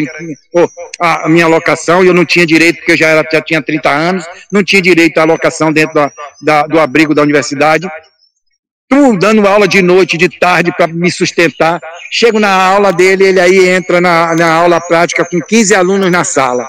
a, 0.99 1.29
minha 1.29 1.45
alocação, 1.45 2.03
e 2.03 2.07
eu 2.07 2.15
não 2.15 2.25
tinha 2.25 2.43
direito, 2.43 2.77
porque 2.77 2.93
eu 2.93 2.97
já, 2.97 3.09
era, 3.09 3.23
já 3.31 3.41
tinha 3.43 3.61
30 3.61 3.89
anos, 3.91 4.25
não 4.51 4.63
tinha 4.63 4.81
direito 4.81 5.19
à 5.19 5.21
alocação 5.21 5.71
dentro 5.71 5.93
da, 5.93 6.11
da, 6.41 6.63
do 6.63 6.79
abrigo 6.79 7.13
da 7.13 7.21
universidade. 7.21 7.87
Tu 8.91 9.17
dando 9.17 9.47
aula 9.47 9.69
de 9.69 9.81
noite, 9.81 10.17
de 10.17 10.27
tarde, 10.27 10.69
para 10.75 10.85
me 10.85 11.09
sustentar. 11.09 11.79
Chego 12.11 12.41
na 12.41 12.51
aula 12.51 12.91
dele, 12.91 13.23
ele 13.23 13.39
aí 13.39 13.69
entra 13.69 14.01
na, 14.01 14.35
na 14.35 14.51
aula 14.53 14.81
prática 14.81 15.23
com 15.23 15.39
15 15.39 15.73
alunos 15.73 16.11
na 16.11 16.25
sala. 16.25 16.67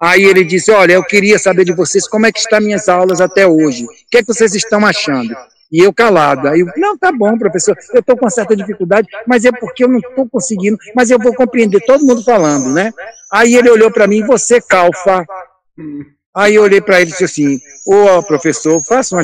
Aí 0.00 0.24
ele 0.24 0.42
disse: 0.42 0.72
Olha, 0.72 0.94
eu 0.94 1.04
queria 1.04 1.38
saber 1.38 1.64
de 1.64 1.72
vocês 1.72 2.08
como 2.08 2.26
é 2.26 2.32
que 2.32 2.40
estão 2.40 2.60
minhas 2.60 2.88
aulas 2.88 3.20
até 3.20 3.46
hoje. 3.46 3.84
O 3.84 3.88
que, 4.10 4.18
é 4.18 4.22
que 4.22 4.26
vocês 4.26 4.56
estão 4.56 4.84
achando? 4.84 5.36
E 5.70 5.78
eu 5.78 5.92
calado. 5.92 6.48
Aí 6.48 6.58
eu, 6.58 6.66
não, 6.76 6.98
tá 6.98 7.12
bom, 7.12 7.38
professor, 7.38 7.76
eu 7.94 8.00
estou 8.00 8.16
com 8.16 8.28
certa 8.28 8.56
dificuldade, 8.56 9.06
mas 9.24 9.44
é 9.44 9.52
porque 9.52 9.84
eu 9.84 9.88
não 9.88 9.98
estou 9.98 10.28
conseguindo, 10.28 10.76
mas 10.96 11.12
eu 11.12 11.18
vou 11.20 11.32
compreender 11.32 11.80
todo 11.86 12.04
mundo 12.04 12.24
falando, 12.24 12.74
né? 12.74 12.92
Aí 13.32 13.54
ele 13.54 13.70
olhou 13.70 13.90
para 13.92 14.08
mim, 14.08 14.26
você 14.26 14.60
calfa. 14.60 15.24
Aí 16.34 16.56
eu 16.56 16.62
olhei 16.64 16.80
para 16.80 17.00
ele 17.00 17.10
e 17.10 17.12
disse 17.12 17.24
assim, 17.24 17.60
ô 17.86 18.20
professor, 18.24 18.82
faça 18.82 19.14
uma. 19.14 19.22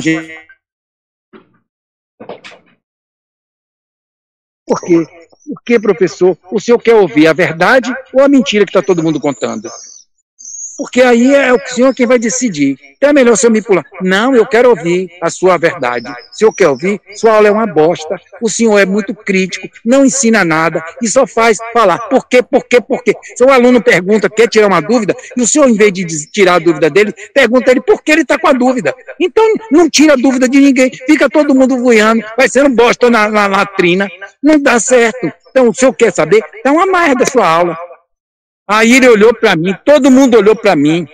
Por 4.65 4.81
quê? 4.81 5.05
Por 5.45 5.63
que, 5.63 5.79
professor? 5.79 6.37
O 6.51 6.59
senhor 6.59 6.79
quer 6.79 6.93
ouvir 6.93 7.27
a 7.27 7.33
verdade 7.33 7.91
ou 8.13 8.23
a 8.23 8.29
mentira 8.29 8.65
que 8.65 8.69
está 8.69 8.83
todo 8.83 9.01
mundo 9.01 9.19
contando? 9.19 9.69
Porque 10.79 11.01
aí 11.01 11.35
é 11.35 11.51
o 11.51 11.59
senhor 11.67 11.93
quem 11.93 12.07
vai 12.07 12.17
decidir. 12.17 12.77
Então 12.95 13.09
é 13.09 13.13
melhor 13.13 13.33
o 13.33 13.35
senhor 13.35 13.51
me 13.51 13.61
pular. 13.61 13.83
Não, 14.01 14.33
eu 14.33 14.45
quero 14.45 14.69
ouvir 14.69 15.09
a 15.21 15.29
sua 15.29 15.57
verdade. 15.57 16.09
O 16.09 16.15
senhor 16.31 16.53
quer 16.53 16.69
ouvir? 16.69 17.01
Sua 17.15 17.33
aula 17.33 17.49
é 17.49 17.51
uma 17.51 17.67
bosta. 17.67 18.15
O 18.41 18.49
senhor 18.49 18.79
é 18.79 18.85
muito 18.85 19.13
crítico, 19.13 19.67
não 19.83 20.05
ensina 20.05 20.45
nada 20.45 20.81
e 21.01 21.07
só 21.09 21.27
faz 21.27 21.57
falar 21.73 21.97
por 22.07 22.29
quê, 22.29 22.41
por 22.41 22.63
quê, 22.63 22.79
por 22.79 23.03
quê. 23.03 23.13
Se 23.35 23.43
aluno 23.43 23.83
pergunta, 23.83 24.29
quer 24.29 24.47
tirar 24.47 24.67
uma 24.67 24.81
dúvida, 24.81 25.13
e 25.35 25.41
o 25.41 25.47
senhor, 25.47 25.67
em 25.67 25.75
vez 25.75 25.91
de 25.91 26.05
tirar 26.31 26.55
a 26.55 26.59
dúvida 26.59 26.89
dele, 26.89 27.13
pergunta 27.33 27.71
ele 27.71 27.81
por 27.81 28.01
que 28.01 28.13
ele 28.13 28.21
está 28.21 28.39
com 28.39 28.47
a 28.47 28.53
dúvida. 28.53 28.95
Então 29.19 29.43
não 29.69 29.89
tira 29.89 30.13
a 30.13 30.15
dúvida 30.15 30.47
de 30.47 30.61
ninguém, 30.61 30.89
fica 31.05 31.29
todo 31.29 31.53
mundo 31.53 31.77
voando, 31.77 32.23
vai 32.37 32.47
sendo 32.47 32.69
bosta 32.69 33.09
na, 33.09 33.27
na 33.27 33.47
latrina. 33.47 34.07
Não 34.41 34.57
dá 34.57 34.79
certo. 34.79 35.29
Então 35.49 35.67
o 35.67 35.73
senhor 35.73 35.93
quer 35.93 36.13
saber? 36.13 36.41
Então 36.61 36.75
uma 36.75 36.85
merda 36.85 37.23
a 37.23 37.27
sua 37.27 37.45
aula. 37.45 37.88
Aí 38.69 38.97
ele 38.97 39.09
olhou 39.09 39.33
para 39.33 39.55
mim, 39.55 39.75
todo 39.83 40.11
mundo 40.11 40.37
olhou 40.37 40.55
para 40.55 40.75
mim. 40.75 41.07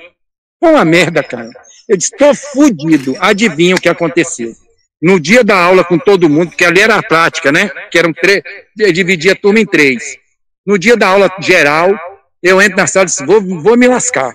Foi 0.61 0.73
uma 0.73 0.83
merda, 0.83 1.23
cara. 1.23 1.49
Eu 1.87 1.95
disse, 1.95 2.11
estou 2.11 2.35
fudido. 2.35 3.15
Adivinha 3.17 3.75
o 3.75 3.79
que 3.79 3.87
aconteceu? 3.87 4.53
No 5.01 5.17
dia 5.17 5.41
da 5.41 5.57
aula 5.57 5.81
com 5.81 5.97
todo 5.97 6.29
mundo, 6.29 6.51
que 6.51 6.65
ali 6.65 6.81
era 6.81 6.97
a 6.97 7.03
prática, 7.03 7.53
né? 7.53 7.69
Que 7.89 7.97
eram 7.97 8.11
três, 8.11 8.43
dividia 8.75 9.31
a 9.31 9.35
turma 9.37 9.61
em 9.61 9.65
três. 9.65 10.17
No 10.65 10.77
dia 10.77 10.97
da 10.97 11.07
aula 11.07 11.33
geral, 11.39 11.97
eu 12.43 12.61
entro 12.61 12.75
na 12.75 12.87
sala 12.87 13.03
e 13.03 13.07
disse, 13.07 13.25
vou, 13.25 13.39
vou 13.41 13.77
me 13.77 13.87
lascar. 13.87 14.33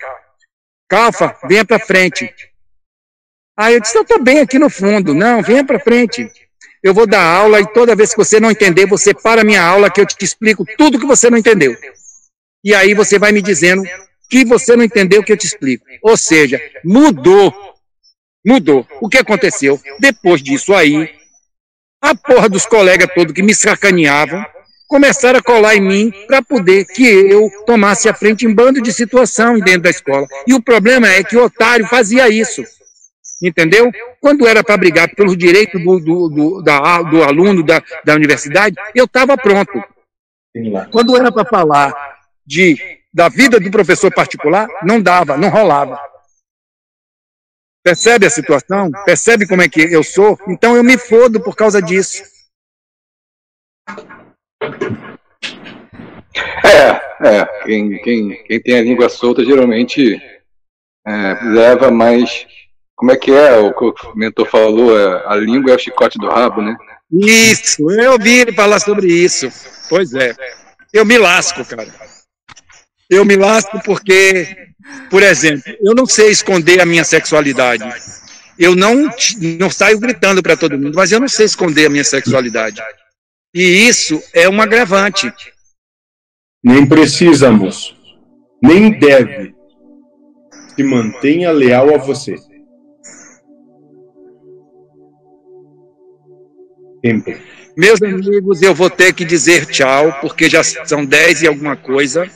Calfa, 0.89 1.37
venha 1.47 1.65
para 1.65 1.79
frente. 1.79 2.33
Aí 3.59 3.75
eu 3.75 3.81
disse, 3.81 3.99
eu 3.99 4.03
estou 4.03 4.23
bem 4.23 4.41
aqui 4.41 4.59
no 4.59 4.71
fundo. 4.71 5.13
Não, 5.13 5.43
venha 5.43 5.63
para 5.63 5.79
frente. 5.79 6.27
Eu 6.83 6.95
vou 6.95 7.07
dar 7.07 7.23
aula 7.23 7.61
e 7.61 7.67
toda 7.67 7.95
vez 7.95 8.13
que 8.13 8.17
você 8.17 8.41
não 8.41 8.51
entender, 8.51 8.87
você 8.87 9.13
para 9.13 9.43
a 9.43 9.45
minha 9.45 9.63
aula 9.63 9.91
que 9.91 10.01
eu 10.01 10.07
te 10.07 10.25
explico 10.25 10.65
tudo 10.79 10.99
que 10.99 11.05
você 11.05 11.29
não 11.29 11.37
entendeu 11.37 11.77
e 12.65 12.75
aí 12.75 12.95
você 12.95 13.19
vai 13.19 13.33
me 13.33 13.41
dizendo 13.43 13.83
que 14.29 14.45
você 14.45 14.77
não 14.77 14.85
entendeu 14.85 15.21
o 15.21 15.25
que 15.25 15.33
eu 15.33 15.37
te 15.37 15.47
explico. 15.47 15.85
Ou 16.03 16.17
seja, 16.17 16.61
mudou. 16.85 17.53
Mudou. 18.47 18.87
O 19.01 19.09
que 19.09 19.19
aconteceu? 19.19 19.81
Depois 19.99 20.43
disso 20.43 20.73
aí, 20.75 21.11
a 22.01 22.15
porra 22.15 22.49
dos 22.49 22.65
colegas 22.65 23.11
todos 23.15 23.35
que 23.35 23.43
me 23.43 23.55
sacaneavam 23.55 24.45
começaram 24.89 25.39
a 25.39 25.43
colar 25.43 25.77
em 25.77 25.81
mim 25.81 26.13
para 26.27 26.43
poder 26.43 26.85
que 26.85 27.05
eu 27.05 27.49
tomasse 27.65 28.09
a 28.09 28.15
frente 28.15 28.45
em 28.45 28.53
bando 28.53 28.81
de 28.81 28.93
situação 28.93 29.59
dentro 29.59 29.83
da 29.83 29.91
escola. 29.91 30.27
E 30.47 30.55
o 30.55 30.63
problema 30.63 31.09
é 31.09 31.23
que 31.23 31.37
o 31.37 31.45
otário 31.45 31.87
fazia 31.87 32.29
isso. 32.29 32.65
Entendeu? 33.43 33.91
Quando 34.21 34.47
era 34.47 34.63
para 34.63 34.77
brigar 34.77 35.15
pelos 35.15 35.37
direitos 35.37 35.83
do, 35.83 36.01
do, 36.01 36.29
do, 36.29 36.63
da, 36.63 37.03
do 37.03 37.23
aluno 37.23 37.63
da, 37.63 37.83
da 38.05 38.15
universidade, 38.15 38.77
eu 38.95 39.05
estava 39.05 39.37
pronto. 39.37 39.83
Quando 40.91 41.17
era 41.17 41.31
para 41.31 41.49
falar 41.49 42.20
de, 42.51 42.77
da 43.15 43.29
vida 43.29 43.61
do 43.61 43.71
professor 43.71 44.13
particular, 44.13 44.67
não 44.83 45.01
dava, 45.01 45.37
não 45.37 45.49
rolava. 45.49 46.01
Percebe 47.81 48.27
a 48.27 48.31
situação? 48.31 48.91
Percebe 49.05 49.47
como 49.47 49.63
é 49.63 49.69
que 49.69 49.81
eu 49.81 50.03
sou? 50.03 50.37
Então 50.49 50.77
eu 50.77 50.83
me 50.83 50.99
fodo 50.99 51.41
por 51.41 51.55
causa 51.55 51.81
disso. 51.81 52.25
É, 56.65 57.29
é. 57.29 57.65
Quem, 57.65 58.03
quem, 58.03 58.45
quem 58.45 58.61
tem 58.61 58.79
a 58.79 58.83
língua 58.83 59.09
solta 59.09 59.45
geralmente 59.45 60.21
é, 61.07 61.45
leva 61.45 61.89
mais. 61.89 62.47
Como 62.97 63.13
é 63.13 63.17
que 63.17 63.31
é 63.31 63.57
o 63.59 63.73
que 63.73 63.85
o 63.85 64.17
mentor 64.17 64.47
falou? 64.47 64.99
É, 64.99 65.25
a 65.27 65.37
língua 65.37 65.71
é 65.71 65.77
o 65.77 65.79
chicote 65.79 66.19
do 66.19 66.29
rabo, 66.29 66.61
né? 66.61 66.77
Isso, 67.13 67.91
eu 67.91 68.13
ouvi 68.13 68.41
ele 68.41 68.53
falar 68.53 68.81
sobre 68.81 69.07
isso. 69.07 69.49
Pois 69.89 70.13
é. 70.15 70.35
Eu 70.93 71.05
me 71.05 71.17
lasco, 71.17 71.65
cara. 71.65 71.89
Eu 73.11 73.25
me 73.25 73.35
lasco 73.35 73.81
porque, 73.85 74.71
por 75.11 75.21
exemplo, 75.21 75.75
eu 75.83 75.95
não 75.97 76.07
sei 76.07 76.31
esconder 76.31 76.81
a 76.81 76.87
minha 76.87 77.03
sexualidade. 77.03 77.83
Eu 78.57 78.77
não, 78.77 79.09
não 79.59 79.69
saio 79.69 79.99
gritando 79.99 80.41
para 80.41 80.57
todo 80.57 80.79
mundo, 80.79 80.95
mas 80.95 81.11
eu 81.11 81.19
não 81.19 81.27
sei 81.27 81.47
esconder 81.47 81.87
a 81.87 81.91
minha 81.91 82.05
sexualidade. 82.05 82.81
E 83.53 83.63
isso 83.89 84.23
é 84.33 84.49
um 84.49 84.63
agravante. 84.63 85.33
Nem 86.63 86.87
precisa, 86.87 87.51
moço. 87.51 87.97
Nem 88.63 88.97
deve. 88.97 89.55
Se 90.77 90.85
mantenha 90.85 91.51
leal 91.51 91.93
a 91.93 91.99
você. 91.99 92.37
Sempre. 97.05 97.41
Meus 97.77 98.01
amigos, 98.03 98.63
eu 98.63 98.75
vou 98.75 98.91
ter 98.91 99.13
que 99.15 99.25
dizer 99.25 99.67
tchau, 99.67 100.13
porque 100.21 100.49
já 100.49 100.63
são 100.63 101.05
10 101.05 101.43
e 101.43 101.47
alguma 101.49 101.77
coisa 101.77 102.31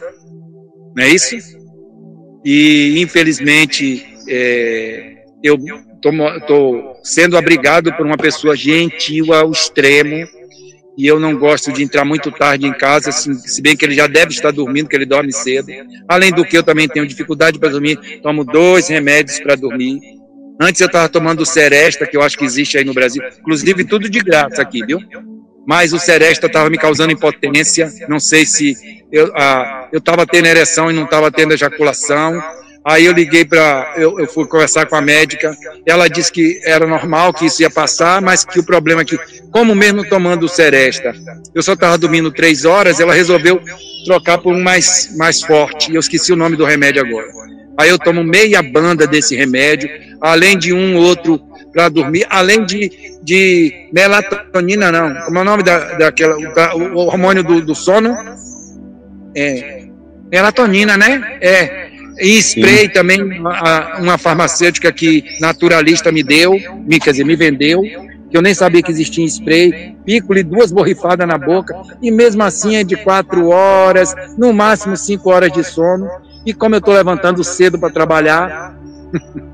não 0.94 1.04
é 1.04 1.08
isso? 1.08 1.36
E, 2.44 3.00
infelizmente, 3.00 4.06
é, 4.28 5.24
eu 5.42 5.58
estou 5.96 7.00
sendo 7.02 7.36
abrigado 7.36 7.92
por 7.94 8.04
uma 8.04 8.16
pessoa 8.16 8.54
gentil 8.54 9.32
ao 9.32 9.50
extremo, 9.50 10.26
e 10.96 11.06
eu 11.06 11.18
não 11.18 11.36
gosto 11.36 11.72
de 11.72 11.82
entrar 11.82 12.04
muito 12.04 12.30
tarde 12.30 12.66
em 12.66 12.72
casa, 12.72 13.10
se 13.10 13.60
bem 13.60 13.76
que 13.76 13.84
ele 13.84 13.94
já 13.94 14.06
deve 14.06 14.30
estar 14.30 14.52
dormindo, 14.52 14.88
que 14.88 14.94
ele 14.94 15.06
dorme 15.06 15.32
cedo. 15.32 15.72
Além 16.06 16.30
do 16.30 16.44
que 16.44 16.56
eu 16.56 16.62
também 16.62 16.86
tenho 16.86 17.06
dificuldade 17.06 17.58
para 17.58 17.70
dormir, 17.70 18.20
tomo 18.22 18.44
dois 18.44 18.88
remédios 18.88 19.40
para 19.40 19.56
dormir. 19.56 19.98
Antes 20.60 20.80
eu 20.80 20.86
estava 20.86 21.08
tomando 21.08 21.44
Seresta, 21.44 22.06
que 22.06 22.16
eu 22.16 22.22
acho 22.22 22.38
que 22.38 22.44
existe 22.44 22.78
aí 22.78 22.84
no 22.84 22.94
Brasil, 22.94 23.20
inclusive 23.40 23.84
tudo 23.84 24.08
de 24.08 24.20
graça 24.20 24.62
aqui, 24.62 24.86
viu? 24.86 25.00
Mas 25.66 25.92
o 25.92 25.98
Seresta 25.98 26.46
estava 26.46 26.68
me 26.68 26.76
causando 26.76 27.12
impotência, 27.12 27.90
não 28.08 28.20
sei 28.20 28.44
se 28.44 28.76
eu 29.10 29.32
ah, 29.34 29.88
estava 29.92 30.26
tendo 30.26 30.46
ereção 30.46 30.90
e 30.90 30.94
não 30.94 31.04
estava 31.04 31.30
tendo 31.30 31.54
ejaculação. 31.54 32.42
Aí 32.84 33.06
eu 33.06 33.12
liguei 33.12 33.46
para. 33.46 33.94
Eu, 33.96 34.20
eu, 34.20 34.26
fui 34.26 34.46
conversar 34.46 34.84
com 34.84 34.94
a 34.94 35.00
médica. 35.00 35.56
Ela 35.86 36.06
disse 36.06 36.30
que 36.30 36.60
era 36.64 36.86
normal, 36.86 37.32
que 37.32 37.46
isso 37.46 37.62
ia 37.62 37.70
passar, 37.70 38.20
mas 38.20 38.44
que 38.44 38.60
o 38.60 38.64
problema 38.64 39.00
é 39.00 39.04
que, 39.06 39.18
como 39.50 39.74
mesmo 39.74 40.06
tomando 40.06 40.44
o 40.44 40.48
Seresta, 40.48 41.14
eu 41.54 41.62
só 41.62 41.72
estava 41.72 41.96
dormindo 41.96 42.30
três 42.30 42.66
horas, 42.66 43.00
ela 43.00 43.14
resolveu 43.14 43.58
trocar 44.04 44.36
por 44.36 44.54
um 44.54 44.62
mais, 44.62 45.16
mais 45.16 45.40
forte. 45.40 45.94
Eu 45.94 46.00
esqueci 46.00 46.30
o 46.30 46.36
nome 46.36 46.56
do 46.56 46.64
remédio 46.64 47.00
agora. 47.00 47.26
Aí 47.78 47.88
eu 47.88 47.98
tomo 47.98 48.22
meia 48.22 48.62
banda 48.62 49.06
desse 49.06 49.34
remédio, 49.34 49.88
além 50.20 50.58
de 50.58 50.72
um 50.74 50.96
outro 50.96 51.40
para 51.72 51.88
dormir, 51.88 52.26
além 52.28 52.64
de, 52.64 52.90
de 53.24 53.88
melatonina, 53.90 54.92
não. 54.92 55.14
Como 55.24 55.38
é 55.38 55.40
o 55.40 55.44
nome 55.44 55.62
da, 55.62 55.94
daquela, 55.94 56.36
da, 56.52 56.76
o 56.76 56.96
hormônio 56.96 57.42
do, 57.42 57.62
do 57.62 57.74
sono? 57.74 58.14
É, 59.34 59.86
melatonina, 60.30 60.96
né? 60.96 61.38
É. 61.40 61.84
E 62.20 62.38
spray 62.38 62.84
Sim. 62.84 62.88
também, 62.90 63.22
uma, 63.22 63.98
uma, 63.98 64.18
farmacêutica 64.18 64.92
que 64.92 65.24
naturalista 65.40 66.12
me 66.12 66.22
deu, 66.22 66.52
me, 66.86 67.00
quer 67.00 67.10
dizer, 67.10 67.24
me 67.24 67.34
vendeu, 67.34 67.82
que 68.30 68.36
eu 68.36 68.42
nem 68.42 68.54
sabia 68.54 68.82
que 68.82 68.90
existia 68.92 69.24
spray, 69.26 69.96
pico-lhe 70.04 70.44
duas 70.44 70.70
borrifadas 70.70 71.26
na 71.26 71.36
boca, 71.36 71.74
e 72.00 72.12
mesmo 72.12 72.44
assim 72.44 72.76
é 72.76 72.84
de 72.84 72.94
quatro 72.96 73.48
horas, 73.48 74.14
no 74.38 74.52
máximo 74.52 74.96
cinco 74.96 75.30
horas 75.30 75.50
de 75.50 75.64
sono, 75.64 76.08
e 76.46 76.54
como 76.54 76.76
eu 76.76 76.78
estou 76.78 76.94
levantando 76.94 77.42
cedo 77.42 77.80
para 77.80 77.90
trabalhar, 77.90 78.78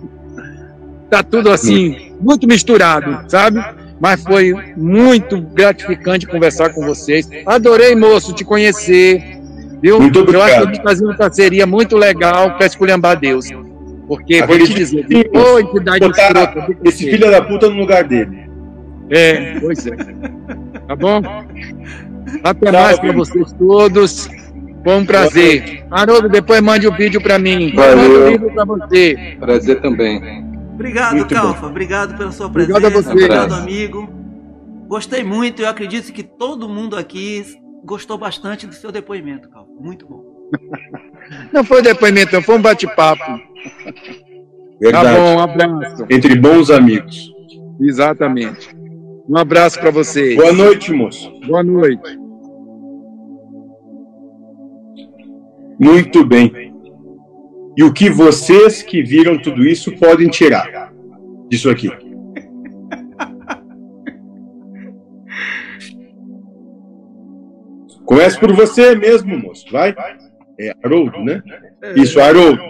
tá 1.09 1.22
tudo 1.22 1.51
assim, 1.51 2.10
muito 2.20 2.47
misturado, 2.47 3.24
sabe? 3.28 3.60
Mas 4.01 4.22
foi 4.22 4.55
muito 4.76 5.40
gratificante 5.40 6.26
conversar 6.26 6.70
com 6.70 6.86
vocês. 6.86 7.28
Adorei, 7.44 7.94
moço, 7.94 8.32
te 8.32 8.44
conhecer. 8.44 9.38
Viu? 9.82 10.01
Muito 10.01 10.20
obrigado. 10.20 10.48
Eu 10.48 10.55
acho 10.55 10.62
que 10.62 10.68
a 10.68 10.74
gente 10.74 10.82
fazer 10.82 11.05
uma 11.05 11.16
parceria 11.16 11.66
muito 11.66 11.97
legal 11.97 12.56
para 12.56 12.66
esculhambar 12.66 13.18
Deus. 13.18 13.47
Porque, 14.06 14.42
vou 14.42 14.59
te 14.59 14.74
dizer, 14.74 15.06
ô 15.32 15.59
entidade 15.59 16.05
escrota. 16.05 16.76
Esse 16.84 17.10
filho 17.10 17.30
da 17.30 17.42
puta 17.42 17.68
no 17.68 17.76
lugar 17.76 18.05
dele. 18.05 18.51
É, 19.10 19.59
pois 19.60 19.86
é. 19.86 19.97
Tá 20.86 20.97
bom? 20.97 21.20
Até 22.42 22.72
mais 22.72 22.98
para 22.98 23.12
vocês 23.12 23.52
todos. 23.52 24.28
Foi 24.82 24.94
um 24.94 25.05
prazer. 25.05 25.84
Haroldo, 25.90 26.28
depois 26.28 26.60
mande 26.60 26.88
o 26.88 26.92
um 26.92 26.97
vídeo 26.97 27.20
para 27.20 27.38
mim. 27.38 27.72
Valeu. 27.74 27.97
Mande 27.97 28.14
o 28.14 28.20
um 28.20 28.30
vídeo 28.30 28.55
para 28.55 28.64
você. 28.64 29.36
Prazer 29.38 29.80
também. 29.80 30.49
Obrigado, 30.81 31.15
muito 31.15 31.35
Calfa. 31.35 31.61
Bom. 31.61 31.66
Obrigado 31.66 32.16
pela 32.16 32.32
sua 32.32 32.48
presença. 32.48 32.78
Obrigado 32.78 32.97
a 32.98 33.02
você. 33.02 33.11
Obrigado, 33.11 33.52
amigo. 33.52 34.09
Gostei 34.89 35.23
muito. 35.23 35.61
Eu 35.61 35.69
acredito 35.69 36.11
que 36.11 36.23
todo 36.23 36.69
mundo 36.69 36.97
aqui 36.97 37.44
gostou 37.85 38.16
bastante 38.16 38.66
do 38.66 38.74
seu 38.74 38.90
depoimento, 38.90 39.51
Calvo. 39.51 39.70
Muito 39.78 40.07
bom. 40.07 40.24
Não 41.52 41.62
foi 41.62 41.81
depoimento, 41.81 42.35
não, 42.35 42.43
foi 42.43 42.57
um 42.57 42.62
bate-papo. 42.62 43.23
Verdade. 44.81 45.05
Tá 45.05 45.15
bom, 45.15 45.36
um 45.36 45.39
abraço. 45.39 46.07
Entre 46.11 46.35
bons 46.35 46.70
amigos. 46.70 47.31
Exatamente. 47.81 48.74
Um 49.28 49.36
abraço 49.36 49.78
para 49.78 49.93
vocês. 49.93 50.35
Boa 50.35 50.52
noite, 50.52 50.93
moço. 50.93 51.31
Boa 51.47 51.62
noite. 51.62 52.19
Muito 55.78 56.24
bem. 56.24 56.69
E 57.76 57.82
o 57.84 57.92
que 57.92 58.09
vocês 58.10 58.82
que 58.82 59.02
viram 59.02 59.40
tudo 59.40 59.64
isso 59.66 59.92
podem 59.97 60.28
tirar 60.28 60.92
disso 61.48 61.70
aqui? 61.70 61.88
Comece 68.05 68.38
por 68.40 68.52
você 68.52 68.94
mesmo, 68.97 69.38
moço. 69.38 69.70
Vai. 69.70 69.94
É 70.59 70.74
Haroldo, 70.82 71.22
né? 71.24 71.42
Isso, 71.97 72.20
Haroldo. 72.20 72.60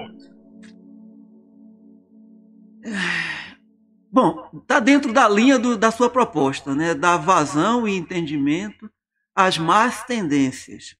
Bom, 4.12 4.50
está 4.60 4.80
dentro 4.80 5.12
da 5.12 5.28
linha 5.28 5.58
do, 5.58 5.76
da 5.76 5.90
sua 5.90 6.10
proposta, 6.10 6.74
né? 6.74 6.94
Da 6.94 7.16
vazão 7.16 7.88
e 7.88 7.96
entendimento 7.96 8.90
às 9.34 9.56
más 9.56 10.04
tendências. 10.04 10.99